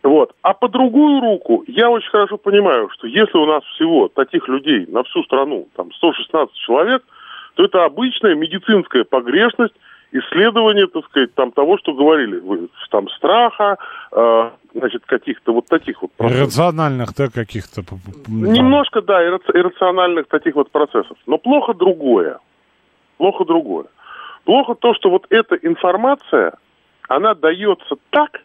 Вот. 0.06 0.36
А 0.44 0.54
по 0.54 0.70
другую 0.70 1.20
руку, 1.20 1.64
я 1.66 1.90
очень 1.90 2.12
хорошо 2.12 2.38
понимаю, 2.38 2.90
что 2.94 3.08
если 3.08 3.40
у 3.40 3.48
нас 3.48 3.64
всего 3.74 4.08
таких 4.08 4.48
людей 4.48 4.86
на 4.88 5.02
всю 5.04 5.24
страну, 5.24 5.68
там 5.76 5.92
116 5.94 6.56
человек, 6.58 7.02
то 7.56 7.66
это 7.66 7.84
обычная 7.86 8.36
медицинская 8.36 9.04
погрешность, 9.04 9.74
исследование, 10.12 10.86
так 10.86 11.06
сказать, 11.06 11.34
там 11.34 11.52
того, 11.52 11.80
что 11.80 11.94
говорили 11.94 12.38
вы, 12.38 12.70
там 12.92 13.10
страха, 13.10 13.78
э, 14.12 14.50
значит, 14.76 15.08
каких-то 15.08 15.54
вот 15.54 15.66
таких 15.66 16.04
вот 16.04 16.12
процессов. 16.12 16.40
Иррациональных, 16.40 17.10
да, 17.18 17.28
каких-то. 17.28 17.82
Немножко, 18.28 19.02
да, 19.02 19.26
иррациональных 19.26 20.28
таких 20.28 20.54
вот 20.54 20.70
процессов. 20.70 21.18
Но 21.26 21.40
плохо 21.40 21.74
другое. 21.74 22.38
Плохо 23.18 23.44
другое. 23.44 23.86
Плохо 24.44 24.76
то, 24.76 24.94
что 24.94 25.10
вот 25.10 25.26
эта 25.32 25.56
информация, 25.56 26.54
она 27.10 27.34
дается 27.34 27.96
так, 28.12 28.45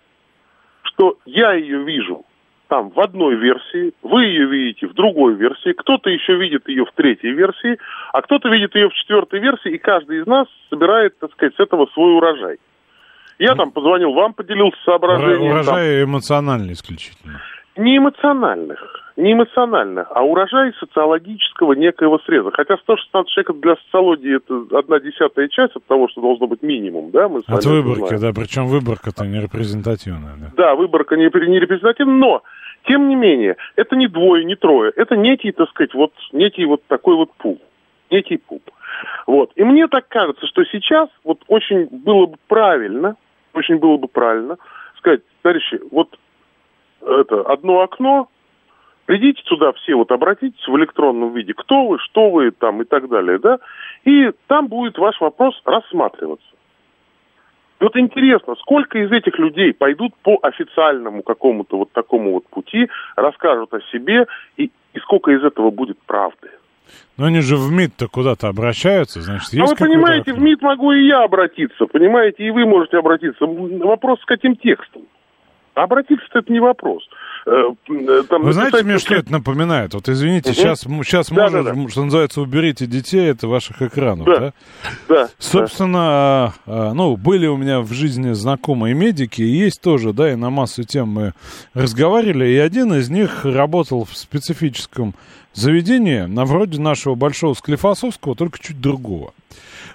что 1.01 1.17
я 1.25 1.55
ее 1.55 1.83
вижу 1.83 2.27
там 2.69 2.91
в 2.91 3.01
одной 3.01 3.35
версии, 3.35 3.95
вы 4.03 4.27
ее 4.27 4.47
видите 4.47 4.87
в 4.87 4.93
другой 4.93 5.35
версии, 5.35 5.73
кто-то 5.73 6.11
еще 6.11 6.37
видит 6.37 6.69
ее 6.69 6.85
в 6.85 6.93
третьей 6.93 7.33
версии, 7.33 7.79
а 8.13 8.21
кто-то 8.21 8.49
видит 8.51 8.75
ее 8.75 8.91
в 8.91 8.93
четвертой 8.93 9.41
версии, 9.41 9.73
и 9.73 9.79
каждый 9.79 10.21
из 10.21 10.27
нас 10.27 10.47
собирает, 10.69 11.19
так 11.19 11.33
сказать, 11.33 11.55
с 11.57 11.61
этого 11.61 11.87
свой 11.95 12.15
урожай. 12.15 12.59
Я 13.39 13.55
там 13.55 13.73
позвонил 13.73 14.13
вам, 14.13 14.35
поделился 14.35 14.79
соображением. 14.85 15.53
Урожай 15.53 16.01
там... 16.01 16.11
эмоциональный 16.11 16.75
исключительно. 16.75 17.41
Не 17.81 17.97
эмоциональных 17.97 19.01
не 19.21 19.33
эмоционально, 19.33 20.03
а 20.03 20.23
урожай 20.23 20.73
социологического 20.81 21.75
некоего 21.75 22.19
среза. 22.21 22.51
Хотя 22.53 22.77
116 22.79 23.31
человек 23.31 23.63
для 23.63 23.77
социологии 23.77 24.37
это 24.37 24.79
одна 24.79 24.99
десятая 24.99 25.49
часть 25.49 25.77
от 25.77 25.85
того, 25.85 26.09
что 26.09 26.21
должно 26.21 26.47
быть 26.47 26.63
минимум, 26.63 27.11
да? 27.11 27.29
Мы 27.29 27.41
от 27.47 27.65
выборки, 27.65 28.17
да, 28.19 28.33
причем 28.33 28.67
выборка-то 28.67 29.27
не 29.27 29.41
репрезентативная. 29.41 30.37
Да, 30.37 30.51
да 30.57 30.75
выборка 30.75 31.17
не, 31.17 31.25
не 31.25 31.61
репрезентативная, 31.61 32.15
но 32.15 32.43
тем 32.89 33.09
не 33.09 33.15
менее, 33.15 33.57
это 33.77 33.95
не 33.95 34.09
двое, 34.09 34.45
не 34.45 34.57
трое, 34.57 34.93
это 34.97 35.17
некий, 35.17 35.53
так 35.53 35.69
сказать, 35.71 35.93
вот 35.95 36.13
некий 36.33 36.65
вот 36.65 36.83
такой 36.87 37.17
вот 37.17 37.33
пул, 37.35 37.61
некий 38.11 38.39
пул. 38.39 38.63
Вот. 39.27 39.53
И 39.57 39.65
мне 39.65 39.87
так 39.87 40.09
кажется, 40.09 40.47
что 40.47 40.65
сейчас 40.65 41.09
вот 41.25 41.43
очень 41.47 41.89
было 41.91 42.27
бы 42.27 42.37
правильно, 42.49 43.17
очень 43.53 43.77
было 43.77 43.97
бы 43.97 44.09
правильно 44.09 44.57
сказать, 44.97 45.21
товарищи, 45.43 45.81
вот 45.91 46.17
это 47.03 47.43
одно 47.43 47.81
окно, 47.81 48.29
Придите 49.11 49.43
туда 49.43 49.73
все, 49.73 49.97
вот 49.97 50.13
обратитесь 50.13 50.65
в 50.69 50.77
электронном 50.77 51.35
виде, 51.35 51.53
кто 51.53 51.85
вы, 51.85 51.99
что 51.99 52.31
вы 52.31 52.53
там 52.53 52.81
и 52.81 52.85
так 52.85 53.09
далее, 53.09 53.41
да, 53.41 53.59
и 54.05 54.31
там 54.47 54.69
будет 54.69 54.99
ваш 54.99 55.21
вопрос 55.21 55.61
рассматриваться. 55.65 56.47
И 57.81 57.83
вот 57.83 57.97
интересно, 57.97 58.55
сколько 58.61 59.01
из 59.01 59.11
этих 59.11 59.37
людей 59.37 59.73
пойдут 59.73 60.15
по 60.23 60.39
официальному 60.41 61.25
какому-то 61.25 61.79
вот 61.79 61.91
такому 61.91 62.35
вот 62.35 62.47
пути, 62.47 62.89
расскажут 63.17 63.75
о 63.75 63.81
себе, 63.91 64.29
и, 64.57 64.71
и 64.93 64.99
сколько 65.01 65.33
из 65.33 65.43
этого 65.43 65.73
будет 65.73 65.99
правды. 66.07 66.51
Но 67.17 67.27
они 67.27 67.41
же 67.41 67.57
в 67.57 67.69
МИД-то 67.73 68.07
куда-то 68.07 68.47
обращаются, 68.47 69.23
значит, 69.23 69.53
есть 69.53 69.61
А 69.61 69.75
вы 69.75 69.75
понимаете, 69.75 70.33
в 70.33 70.41
МИД 70.41 70.63
могу 70.63 70.93
и 70.93 71.09
я 71.09 71.25
обратиться, 71.25 71.87
понимаете, 71.87 72.45
и 72.45 72.51
вы 72.51 72.65
можете 72.65 72.99
обратиться. 72.99 73.45
Вопрос 73.45 74.21
с 74.21 74.25
каким 74.25 74.55
текстом? 74.55 75.03
Обратиться-то 75.75 76.41
это 76.41 76.53
не 76.53 76.61
вопрос. 76.61 77.03
Э, 77.47 77.51
э, 77.89 78.23
там, 78.29 78.43
Вы 78.43 78.53
знаете, 78.53 78.83
мне 78.83 78.99
что 78.99 79.15
это 79.15 79.33
напоминает? 79.33 79.95
Вот 79.95 80.09
извините, 80.09 80.51
угу. 80.51 80.57
сейчас, 80.57 80.81
сейчас 80.81 81.29
да, 81.29 81.43
можно, 81.43 81.63
да, 81.63 81.73
да. 81.73 81.89
что 81.89 82.05
называется, 82.05 82.41
уберите 82.41 82.87
детей 82.87 83.33
от 83.33 83.43
ваших 83.43 83.81
экранов, 83.81 84.27
да? 84.27 84.39
Да. 84.39 84.53
да 85.09 85.29
Собственно, 85.39 86.55
да. 86.67 86.93
ну, 86.95 87.17
были 87.17 87.47
у 87.47 87.57
меня 87.57 87.81
в 87.81 87.93
жизни 87.93 88.33
знакомые 88.33 88.95
медики, 88.95 89.43
и 89.43 89.47
есть 89.47 89.81
тоже, 89.81 90.13
да, 90.13 90.33
и 90.33 90.35
на 90.35 90.51
массу 90.51 90.85
тем 90.85 91.09
мы 91.09 91.33
разговаривали, 91.75 92.49
и 92.49 92.57
один 92.57 92.93
из 92.95 93.09
них 93.09 93.45
работал 93.45 94.05
в 94.05 94.17
специфическом 94.17 95.15
заведении, 95.53 96.21
на 96.23 96.45
вроде 96.45 96.81
нашего 96.81 97.15
Большого 97.15 97.55
Склифосовского, 97.55 98.35
только 98.35 98.59
чуть 98.59 98.81
другого. 98.81 99.33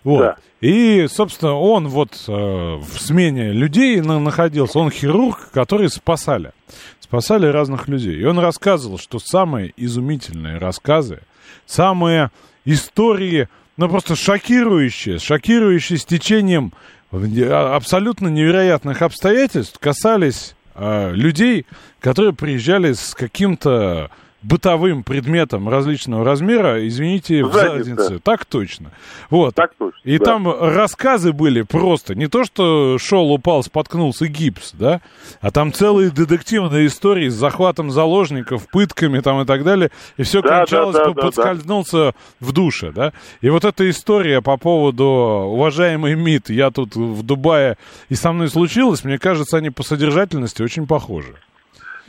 Вот. 0.03 0.20
Да. 0.20 0.36
И, 0.62 1.07
собственно, 1.10 1.53
он 1.53 1.88
вот 1.88 2.14
э, 2.28 2.32
в 2.32 2.99
смене 2.99 3.52
людей 3.52 4.02
на, 4.02 4.20
находился. 4.20 4.80
Он 4.80 4.90
хирург, 4.90 5.49
который 5.52 5.90
спасали. 5.90 6.52
Спасали 6.99 7.48
разных 7.48 7.88
людей. 7.88 8.20
И 8.20 8.26
он 8.26 8.40
рассказывал, 8.40 8.98
что 8.98 9.20
самые 9.20 9.74
изумительные 9.78 10.57
рассказы, 10.57 11.20
самые 11.66 12.32
истории, 12.66 13.48
ну, 13.78 13.90
просто 13.90 14.16
шокирующие, 14.16 15.20
шокирующие 15.20 15.99
с 15.99 16.06
течением 16.06 16.74
а, 17.12 17.76
абсолютно 17.76 18.28
невероятных 18.28 19.02
обстоятельств 19.02 19.80
касались 19.80 20.56
э, 20.74 21.12
людей, 21.14 21.66
которые 21.99 22.34
приезжали 22.34 22.94
с 22.94 23.14
каким-то 23.14 24.10
бытовым 24.45 25.03
предметом 25.03 25.67
различного 25.69 26.23
размера, 26.23 26.88
извините, 26.88 27.43
в 27.43 27.53
заднице. 27.53 28.19
Так 28.19 28.45
точно. 28.45 28.91
Вот. 29.30 29.55
Так 29.55 29.72
точно. 29.77 29.99
И 30.03 30.17
да. 30.19 30.26
там 30.26 30.47
рассказы 30.47 31.34
были 31.34 31.63
просто. 31.63 32.15
Не 32.15 32.27
то, 32.27 32.43
что 32.43 32.97
шел, 32.99 33.31
упал, 33.31 33.63
споткнулся 33.63 34.27
гипс, 34.27 34.72
да, 34.73 35.01
а 35.41 35.51
там 35.51 35.73
целые 35.73 36.11
детективные 36.11 36.88
истории 36.88 37.30
с 37.30 37.34
захватом 37.34 37.89
заложников, 37.89 38.67
пытками 38.72 39.19
там 39.19 39.41
и 39.41 39.45
так 39.45 39.63
далее. 39.63 39.89
И 40.17 40.23
все 40.23 40.41
да, 40.41 40.59
кончалось, 40.59 40.95
да, 40.95 41.05
да, 41.05 41.13
подскользнулся 41.13 41.97
да. 41.97 42.13
в 42.39 42.51
душе, 42.51 42.91
да. 42.91 43.13
И 43.41 43.49
вот 43.49 43.65
эта 43.65 43.89
история 43.89 44.41
по 44.41 44.57
поводу 44.57 45.05
уважаемый 45.05 46.15
МИД, 46.15 46.49
я 46.51 46.69
тут 46.69 46.95
в 46.95 47.23
Дубае, 47.23 47.77
и 48.09 48.15
со 48.15 48.31
мной 48.31 48.49
случилось, 48.49 49.03
мне 49.03 49.17
кажется, 49.17 49.57
они 49.57 49.72
по 49.72 49.84
содержательности 49.84 50.61
очень 50.61 50.85
похожи. 50.85 51.35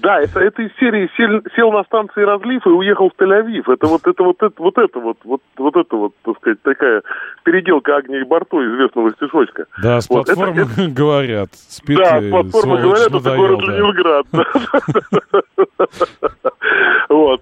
Да, 0.07 0.21
это, 0.21 0.39
это 0.39 0.63
из 0.63 0.71
серии 0.79 1.11
сел, 1.17 1.41
сел 1.57 1.73
на 1.73 1.83
станции 1.83 2.21
разлив 2.23 2.65
и 2.65 2.69
уехал 2.71 3.11
в 3.11 3.15
Тель-Авив. 3.21 3.65
Это 3.73 3.89
вот 3.89 4.07
это 4.07 4.23
вот 4.23 4.41
это 4.41 4.63
вот 4.63 4.79
это 4.79 5.01
вот 5.01 5.17
вот 5.25 5.41
вот 5.57 5.77
это 5.77 5.97
вот, 5.97 6.13
так 6.23 6.37
сказать, 6.37 6.63
такая 6.63 7.03
переделка 7.43 7.97
Агнии 7.97 8.23
Барто, 8.23 8.65
известного 8.65 9.11
стишочка. 9.15 9.67
Да, 9.83 10.01
с 10.01 10.09
Вот, 10.09 10.29
это- 10.29 10.37
платформы 10.37 10.63
это- 10.63 10.91
говорят. 10.95 11.49
Спит 11.55 11.97
Да, 11.99 12.21
с 12.21 12.31
платформы 12.31 12.79
сволочь, 12.79 12.83
говорят, 12.85 13.07
это 13.09 13.17
надоел, 13.17 13.37
город 13.37 13.61
да. 13.67 13.73
Ленинград. 13.73 14.27
Вот. 17.09 17.41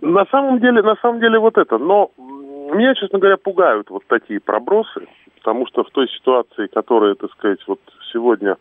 На 0.00 0.24
самом 0.26 0.60
деле, 0.60 0.82
на 0.82 0.94
самом 1.02 1.18
деле 1.18 1.40
вот 1.40 1.58
это. 1.58 1.78
Но 1.78 2.12
меня, 2.18 2.94
честно 2.94 3.18
говоря, 3.18 3.38
пугают 3.38 3.90
вот 3.90 4.04
такие 4.06 4.38
пробросы, 4.38 5.08
потому 5.38 5.66
что 5.66 5.82
в 5.82 5.90
той 5.90 6.08
ситуации, 6.10 6.68
которая, 6.68 7.16
так 7.16 7.32
сказать, 7.32 7.58
вот 7.66 7.80
сегодня, 8.12 8.56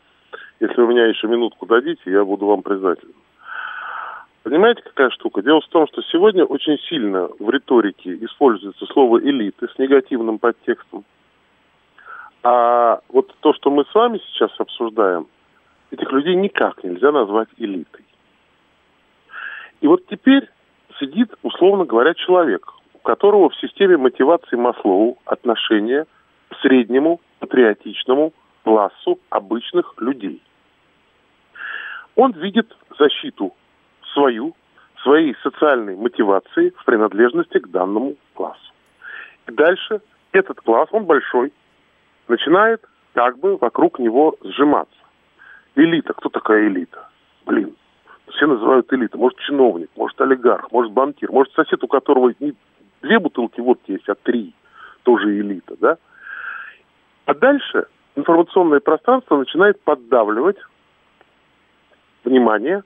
если 0.59 0.81
вы 0.81 0.87
меня 0.87 1.05
еще 1.05 1.27
минутку 1.27 1.67
дадите, 1.67 2.01
я 2.05 2.23
буду 2.25 2.47
вам 2.47 2.63
признателен. 2.63 3.13
Понимаете, 4.43 4.81
какая 4.81 5.09
штука? 5.09 5.41
Дело 5.41 5.61
в 5.61 5.67
том, 5.67 5.87
что 5.87 6.01
сегодня 6.03 6.43
очень 6.43 6.77
сильно 6.89 7.29
в 7.39 7.49
риторике 7.49 8.13
используется 8.25 8.85
слово 8.87 9.19
элиты 9.19 9.69
с 9.69 9.79
негативным 9.79 10.37
подтекстом. 10.37 11.05
А 12.43 12.99
вот 13.07 13.33
то, 13.39 13.53
что 13.53 13.71
мы 13.71 13.85
с 13.85 13.95
вами 13.95 14.19
сейчас 14.27 14.51
обсуждаем, 14.57 15.27
этих 15.91 16.11
людей 16.11 16.35
никак 16.35 16.83
нельзя 16.83 17.13
назвать 17.13 17.47
элитой. 17.57 18.03
И 19.79 19.87
вот 19.87 20.05
теперь 20.07 20.49
сидит, 20.99 21.33
условно 21.41 21.85
говоря, 21.85 22.13
человек, 22.13 22.69
у 22.93 22.97
которого 22.97 23.49
в 23.49 23.55
системе 23.55 23.95
мотивации 23.95 24.57
Маслоу 24.57 25.19
отношение 25.23 26.05
к 26.49 26.55
среднему 26.61 27.21
патриотичному 27.39 28.33
классу 28.65 29.19
обычных 29.29 29.93
людей. 29.99 30.41
Он 32.15 32.33
видит 32.33 32.75
защиту 32.99 33.53
свою, 34.13 34.55
своей 35.01 35.35
социальной 35.43 35.95
мотивации 35.95 36.73
в 36.77 36.85
принадлежности 36.85 37.59
к 37.59 37.69
данному 37.69 38.15
классу. 38.33 38.73
И 39.47 39.51
дальше 39.51 40.01
этот 40.31 40.61
класс, 40.61 40.87
он 40.91 41.05
большой, 41.05 41.51
начинает 42.27 42.81
как 43.13 43.37
бы 43.39 43.57
вокруг 43.57 43.99
него 43.99 44.35
сжиматься. 44.43 44.95
Элита. 45.75 46.13
Кто 46.13 46.29
такая 46.29 46.67
элита? 46.67 47.09
Блин. 47.45 47.75
Все 48.29 48.47
называют 48.47 48.91
элитой. 48.93 49.19
Может, 49.19 49.37
чиновник, 49.39 49.89
может, 49.95 50.19
олигарх, 50.21 50.71
может, 50.71 50.91
банкир, 50.91 51.31
может, 51.31 51.53
сосед, 51.53 51.83
у 51.83 51.87
которого 51.87 52.33
не 52.39 52.55
две 53.01 53.19
бутылки 53.19 53.59
водки 53.59 53.91
есть, 53.91 54.07
а 54.07 54.15
три. 54.15 54.53
Тоже 55.03 55.39
элита, 55.39 55.75
да? 55.79 55.97
А 57.25 57.33
дальше 57.33 57.87
информационное 58.15 58.79
пространство 58.79 59.37
начинает 59.37 59.81
поддавливать 59.81 60.57
внимание 62.23 62.83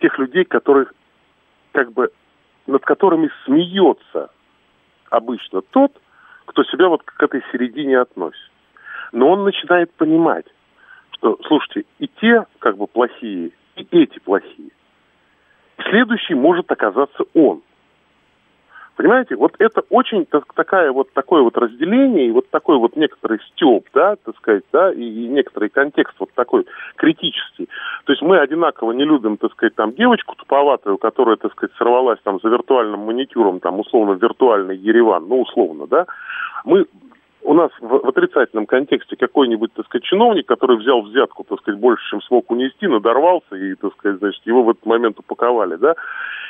тех 0.00 0.18
людей, 0.18 0.44
которых 0.44 0.92
как 1.72 1.92
бы 1.92 2.10
над 2.66 2.84
которыми 2.84 3.30
смеется 3.44 4.30
обычно 5.10 5.62
тот, 5.62 5.92
кто 6.46 6.64
себя 6.64 6.88
вот 6.88 7.02
к 7.02 7.22
этой 7.22 7.42
середине 7.52 8.00
относит. 8.00 8.50
Но 9.12 9.30
он 9.30 9.44
начинает 9.44 9.92
понимать, 9.92 10.46
что, 11.12 11.38
слушайте, 11.46 11.84
и 11.98 12.08
те 12.08 12.46
как 12.58 12.76
бы 12.76 12.86
плохие, 12.86 13.52
и 13.76 13.86
эти 13.90 14.18
плохие. 14.18 14.70
Следующий 15.90 16.34
может 16.34 16.70
оказаться 16.70 17.24
он. 17.34 17.62
Понимаете, 18.96 19.36
вот 19.36 19.52
это 19.58 19.82
очень 19.90 20.24
так- 20.24 20.52
такая 20.54 20.90
вот 20.90 21.12
такое 21.12 21.42
вот 21.42 21.56
разделение 21.58 22.28
и 22.28 22.30
вот 22.30 22.48
такой 22.48 22.78
вот 22.78 22.96
некоторый 22.96 23.38
стёб, 23.48 23.84
да, 23.92 24.16
так 24.16 24.34
сказать, 24.38 24.64
да, 24.72 24.90
и, 24.90 25.02
и 25.02 25.28
некоторый 25.28 25.68
контекст 25.68 26.16
вот 26.18 26.30
такой 26.34 26.64
критический. 26.96 27.68
То 28.06 28.12
есть 28.12 28.22
мы 28.22 28.38
одинаково 28.38 28.92
не 28.92 29.04
любим, 29.04 29.36
так 29.36 29.52
сказать, 29.52 29.74
там 29.74 29.92
девочку 29.92 30.34
туповатую, 30.34 30.96
которая, 30.96 31.36
так 31.36 31.52
сказать, 31.52 31.76
сорвалась 31.76 32.18
там 32.22 32.40
за 32.42 32.48
виртуальным 32.48 33.00
маникюром, 33.00 33.60
там 33.60 33.78
условно 33.80 34.12
виртуальный 34.12 34.76
Ереван, 34.76 35.28
ну 35.28 35.42
условно, 35.42 35.86
да. 35.86 36.06
Мы 36.64 36.86
у 37.46 37.54
нас 37.54 37.70
в, 37.80 37.86
в 37.86 38.08
отрицательном 38.08 38.66
контексте 38.66 39.14
какой-нибудь, 39.14 39.72
так 39.72 39.86
сказать, 39.86 40.04
чиновник, 40.04 40.46
который 40.46 40.76
взял 40.76 41.00
взятку, 41.02 41.44
так 41.44 41.60
сказать, 41.60 41.78
больше, 41.78 42.04
чем 42.10 42.20
смог 42.22 42.50
унести, 42.50 42.88
надорвался, 42.88 43.54
и, 43.54 43.74
так 43.76 43.92
сказать, 43.94 44.18
значит, 44.18 44.44
его 44.46 44.64
в 44.64 44.70
этот 44.70 44.84
момент 44.84 45.18
упаковали, 45.20 45.76
да. 45.76 45.94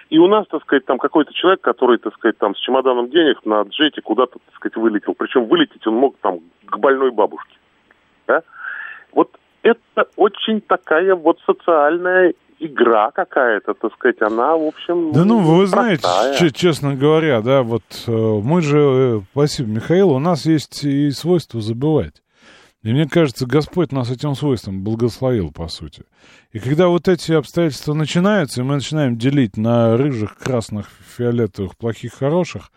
И 0.09 0.19
у 0.19 0.27
нас, 0.27 0.47
так 0.49 0.63
сказать, 0.63 0.87
там 0.87 0.99
какой-то 0.99 1.35
человек, 1.35 1.61
который, 1.61 1.99
так 1.99 2.15
сказать, 2.15 2.39
там 2.39 2.55
с 2.55 2.61
чемоданом 2.61 3.11
денег 3.11 3.45
на 3.45 3.63
джете 3.63 4.01
куда-то, 4.01 4.39
так 4.39 4.55
сказать, 4.55 4.77
вылетел. 4.77 5.15
Причем 5.15 5.45
вылететь 5.45 5.87
он 5.87 5.95
мог 5.97 6.17
там 6.23 6.39
к 6.65 6.79
больной 6.79 7.11
бабушке. 7.11 7.57
Да? 8.27 8.43
Вот 9.13 9.31
это 9.63 10.09
очень 10.17 10.63
такая 10.63 11.15
вот 11.15 11.41
социальная 11.45 12.33
игра 12.59 13.11
какая-то, 13.11 13.75
так 13.75 13.93
сказать, 13.95 14.21
она, 14.23 14.57
в 14.57 14.63
общем... 14.67 15.13
Да 15.13 15.25
ну, 15.25 15.41
вы 15.41 15.67
знаете, 15.67 16.03
простая. 16.03 16.37
че- 16.37 16.51
честно 16.51 16.95
говоря, 16.95 17.41
да, 17.41 17.63
вот 17.63 17.83
э, 18.07 18.11
мы 18.11 18.63
же, 18.63 18.79
э, 18.79 19.21
спасибо, 19.33 19.69
Михаил, 19.69 20.11
у 20.11 20.19
нас 20.19 20.47
есть 20.47 20.85
и 20.85 21.11
свойство 21.11 21.61
забывать. 21.61 22.23
И 22.83 22.93
мне 22.93 23.09
кажется, 23.09 23.47
Господь 23.47 23.91
нас 23.91 24.11
этим 24.11 24.35
свойством 24.37 24.85
благословил, 24.85 25.51
по 25.51 25.67
сути. 25.67 26.05
И 26.53 26.61
когда 26.61 26.89
вот 26.89 27.09
эти 27.09 27.33
обстоятельства 27.33 27.95
начинаются, 27.95 28.61
и 28.61 28.65
мы 28.65 28.77
начинаем 28.77 29.17
делить 29.17 29.57
на 29.57 29.97
рыжих, 29.97 30.37
красных, 30.37 30.89
фиолетовых, 31.17 31.77
плохих, 31.77 32.15
хороших, 32.15 32.71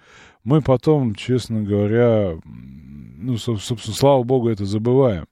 мы 0.43 0.61
потом, 0.61 1.13
честно 1.13 1.61
говоря, 1.61 2.37
ну, 2.43 3.33
соб- 3.33 3.59
собственно, 3.59 3.95
слава 3.95 4.23
богу, 4.23 4.49
это 4.49 4.65
забываем. 4.65 5.27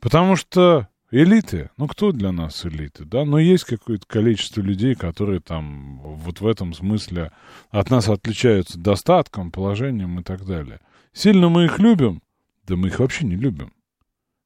Потому 0.00 0.36
что 0.36 0.86
элиты, 1.22 1.70
ну 1.76 1.88
кто 1.88 2.12
для 2.12 2.32
нас 2.32 2.64
элиты, 2.66 3.04
да? 3.04 3.24
Но 3.24 3.38
есть 3.38 3.64
какое-то 3.64 4.06
количество 4.06 4.60
людей, 4.60 4.94
которые 4.94 5.40
там 5.40 6.00
вот 6.02 6.40
в 6.40 6.46
этом 6.46 6.74
смысле 6.74 7.32
от 7.70 7.90
нас 7.90 8.08
отличаются 8.08 8.78
достатком, 8.78 9.50
положением 9.50 10.20
и 10.20 10.22
так 10.22 10.44
далее. 10.44 10.80
Сильно 11.12 11.48
мы 11.48 11.64
их 11.64 11.78
любим? 11.78 12.22
Да 12.66 12.76
мы 12.76 12.88
их 12.88 12.98
вообще 12.98 13.24
не 13.24 13.36
любим. 13.36 13.72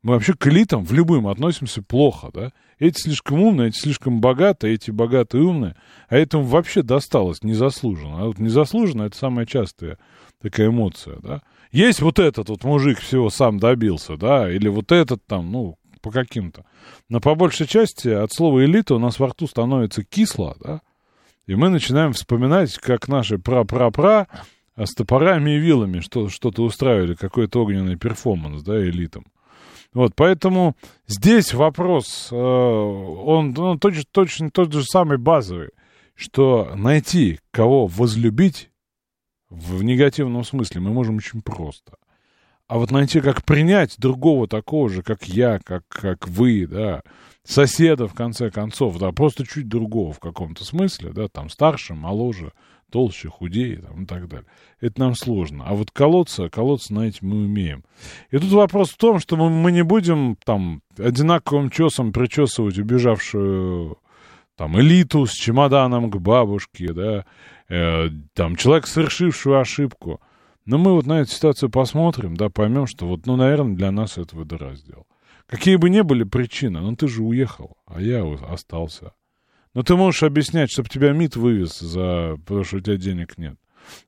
Мы 0.02 0.14
вообще 0.14 0.32
к 0.32 0.46
элитам 0.46 0.84
в 0.84 0.92
любым 0.92 1.26
относимся 1.26 1.82
плохо, 1.82 2.30
да? 2.32 2.52
Эти 2.78 2.98
слишком 3.02 3.42
умные, 3.42 3.68
эти 3.68 3.78
слишком 3.78 4.20
богатые, 4.20 4.74
эти 4.74 4.90
богатые 4.90 5.42
и 5.42 5.46
умные, 5.46 5.76
а 6.08 6.16
этому 6.16 6.44
вообще 6.44 6.82
досталось 6.82 7.42
незаслуженно. 7.42 8.22
А 8.22 8.26
вот 8.26 8.38
незаслуженно 8.38 9.02
это 9.02 9.16
самая 9.16 9.44
частая 9.44 9.98
такая 10.40 10.68
эмоция, 10.68 11.18
да? 11.20 11.42
Есть 11.70 12.00
вот 12.00 12.18
этот 12.18 12.48
вот 12.48 12.64
мужик 12.64 12.98
всего 12.98 13.28
сам 13.30 13.58
добился, 13.58 14.16
да, 14.16 14.50
или 14.50 14.68
вот 14.68 14.90
этот 14.90 15.24
там, 15.26 15.52
ну, 15.52 15.78
по 16.00 16.10
каким-то. 16.10 16.64
Но 17.08 17.20
по 17.20 17.34
большей 17.34 17.66
части 17.66 18.08
от 18.08 18.32
слова 18.32 18.64
элита 18.64 18.94
у 18.94 18.98
нас 18.98 19.18
во 19.18 19.28
рту 19.28 19.46
становится 19.46 20.04
кисло, 20.04 20.56
да, 20.60 20.80
и 21.46 21.54
мы 21.54 21.68
начинаем 21.68 22.12
вспоминать, 22.12 22.76
как 22.78 23.08
наши 23.08 23.38
пра-пра-пра 23.38 24.28
с 24.76 24.94
топорами 24.94 25.52
и 25.52 25.58
вилами 25.58 26.00
что- 26.00 26.28
что-то 26.28 26.62
устраивали, 26.62 27.14
какой-то 27.14 27.62
огненный 27.62 27.96
перформанс, 27.96 28.62
да, 28.62 28.80
элитам. 28.82 29.26
Вот, 29.92 30.12
поэтому 30.14 30.76
здесь 31.08 31.52
вопрос, 31.52 32.28
э, 32.30 32.36
он, 32.36 33.58
он 33.58 33.78
точно, 33.80 34.04
точно 34.12 34.50
тот 34.50 34.72
же 34.72 34.84
самый 34.84 35.18
базовый, 35.18 35.70
что 36.14 36.72
найти, 36.76 37.40
кого 37.50 37.88
возлюбить 37.88 38.70
в 39.48 39.82
негативном 39.82 40.44
смысле 40.44 40.80
мы 40.80 40.92
можем 40.92 41.16
очень 41.16 41.42
просто. 41.42 41.94
А 42.70 42.78
вот 42.78 42.92
найти, 42.92 43.20
как 43.20 43.44
принять 43.44 43.96
другого 43.98 44.46
такого 44.46 44.88
же, 44.88 45.02
как 45.02 45.24
я, 45.24 45.58
как, 45.58 45.82
как 45.88 46.28
вы, 46.28 46.68
да, 46.68 47.02
соседа, 47.42 48.06
в 48.06 48.14
конце 48.14 48.48
концов, 48.52 48.96
да, 49.00 49.10
просто 49.10 49.44
чуть 49.44 49.66
другого 49.66 50.12
в 50.12 50.20
каком-то 50.20 50.64
смысле, 50.64 51.10
да, 51.10 51.26
там, 51.26 51.50
старше, 51.50 51.94
моложе, 51.94 52.52
толще, 52.88 53.28
худее, 53.28 53.78
там, 53.78 54.04
и 54.04 54.06
так 54.06 54.28
далее. 54.28 54.46
Это 54.80 55.00
нам 55.00 55.16
сложно. 55.16 55.64
А 55.66 55.74
вот 55.74 55.90
колоться, 55.90 56.48
колоться, 56.48 56.94
знаете, 56.94 57.18
мы 57.22 57.38
умеем. 57.38 57.82
И 58.30 58.38
тут 58.38 58.52
вопрос 58.52 58.90
в 58.90 58.98
том, 58.98 59.18
что 59.18 59.34
мы, 59.34 59.50
мы 59.50 59.72
не 59.72 59.82
будем, 59.82 60.36
там, 60.44 60.82
одинаковым 60.96 61.70
чесом 61.70 62.12
причесывать 62.12 62.78
убежавшую, 62.78 63.98
там, 64.54 64.80
элиту 64.80 65.26
с 65.26 65.32
чемоданом 65.32 66.08
к 66.08 66.18
бабушке, 66.18 66.92
да, 66.92 67.24
э, 67.68 68.10
там, 68.32 68.54
человек, 68.54 68.86
совершившую 68.86 69.58
ошибку. 69.58 70.20
Но 70.70 70.78
мы 70.78 70.92
вот 70.92 71.04
на 71.04 71.22
эту 71.22 71.32
ситуацию 71.32 71.68
посмотрим, 71.68 72.36
да, 72.36 72.48
поймем, 72.48 72.86
что 72.86 73.04
вот, 73.08 73.26
ну, 73.26 73.34
наверное, 73.34 73.74
для 73.74 73.90
нас 73.90 74.18
это 74.18 74.36
водораздел. 74.36 75.04
Какие 75.48 75.74
бы 75.74 75.90
ни 75.90 76.00
были 76.00 76.22
причины, 76.22 76.78
ну, 76.78 76.94
ты 76.94 77.08
же 77.08 77.24
уехал, 77.24 77.76
а 77.86 78.00
я 78.00 78.22
вот 78.22 78.40
остался. 78.42 79.14
Но 79.74 79.82
ты 79.82 79.96
можешь 79.96 80.22
объяснять, 80.22 80.70
чтобы 80.70 80.88
тебя 80.88 81.10
МИД 81.10 81.34
вывез, 81.34 81.80
за... 81.80 82.36
потому 82.46 82.62
что 82.62 82.76
у 82.76 82.80
тебя 82.80 82.96
денег 82.96 83.36
нет. 83.36 83.56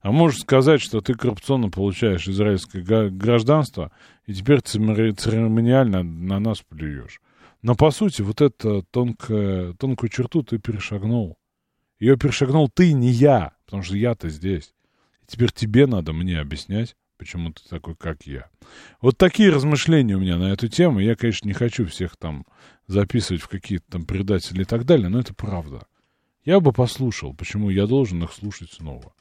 А 0.02 0.12
можешь 0.12 0.42
сказать, 0.42 0.80
что 0.80 1.00
ты 1.00 1.14
коррупционно 1.14 1.68
получаешь 1.68 2.28
израильское 2.28 3.10
гражданство, 3.10 3.90
и 4.26 4.32
теперь 4.32 4.60
церемониально 4.60 6.04
на 6.04 6.38
нас 6.38 6.62
плюешь. 6.62 7.20
Но, 7.62 7.74
по 7.74 7.90
сути, 7.90 8.22
вот 8.22 8.40
эту 8.40 8.86
тонкую, 8.92 9.74
тонкую 9.74 10.10
черту 10.10 10.44
ты 10.44 10.58
перешагнул. 10.58 11.36
Ее 11.98 12.16
перешагнул 12.16 12.70
ты, 12.72 12.92
не 12.92 13.10
я, 13.10 13.54
потому 13.64 13.82
что 13.82 13.96
я-то 13.96 14.28
здесь. 14.28 14.72
Теперь 15.32 15.50
тебе 15.50 15.86
надо 15.86 16.12
мне 16.12 16.38
объяснять, 16.38 16.94
почему 17.16 17.54
ты 17.54 17.62
такой, 17.66 17.96
как 17.96 18.26
я. 18.26 18.50
Вот 19.00 19.16
такие 19.16 19.48
размышления 19.48 20.14
у 20.14 20.20
меня 20.20 20.36
на 20.36 20.52
эту 20.52 20.68
тему. 20.68 21.00
Я, 21.00 21.16
конечно, 21.16 21.48
не 21.48 21.54
хочу 21.54 21.86
всех 21.86 22.18
там 22.18 22.44
записывать 22.86 23.40
в 23.40 23.48
какие-то 23.48 23.92
там 23.92 24.04
предатели 24.04 24.60
и 24.60 24.66
так 24.66 24.84
далее, 24.84 25.08
но 25.08 25.20
это 25.20 25.32
правда. 25.32 25.86
я 26.44 26.60
бы 26.60 26.72
послушал, 26.72 27.32
почему 27.32 27.70
я 27.70 27.86
должен 27.86 28.22
их 28.22 28.30
слушать 28.30 28.72
снова. 28.72 29.14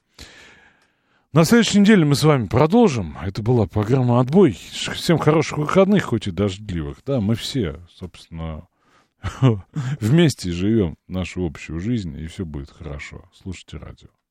На 1.32 1.46
следующей 1.46 1.80
неделе 1.80 2.04
мы 2.04 2.16
с 2.16 2.24
вами 2.24 2.48
продолжим. 2.48 3.18
Это 3.24 3.42
была 3.42 3.66
программа 3.66 4.20
«Отбой». 4.20 4.52
Всем 4.52 5.18
хороших 5.18 5.60
выходных, 5.60 6.04
хоть 6.04 6.28
и 6.28 6.32
дождливых. 6.32 6.98
Да, 7.06 7.22
мы 7.22 7.36
все, 7.36 7.80
собственно, 7.90 8.68
вместе 10.02 10.52
живем 10.52 10.98
нашу 11.08 11.46
общую 11.46 11.80
жизнь, 11.80 12.20
и 12.20 12.28
все 12.28 12.44
будет 12.44 12.70
хорошо. 12.70 13.30
Слушайте 13.34 13.78
радио. 13.78 14.10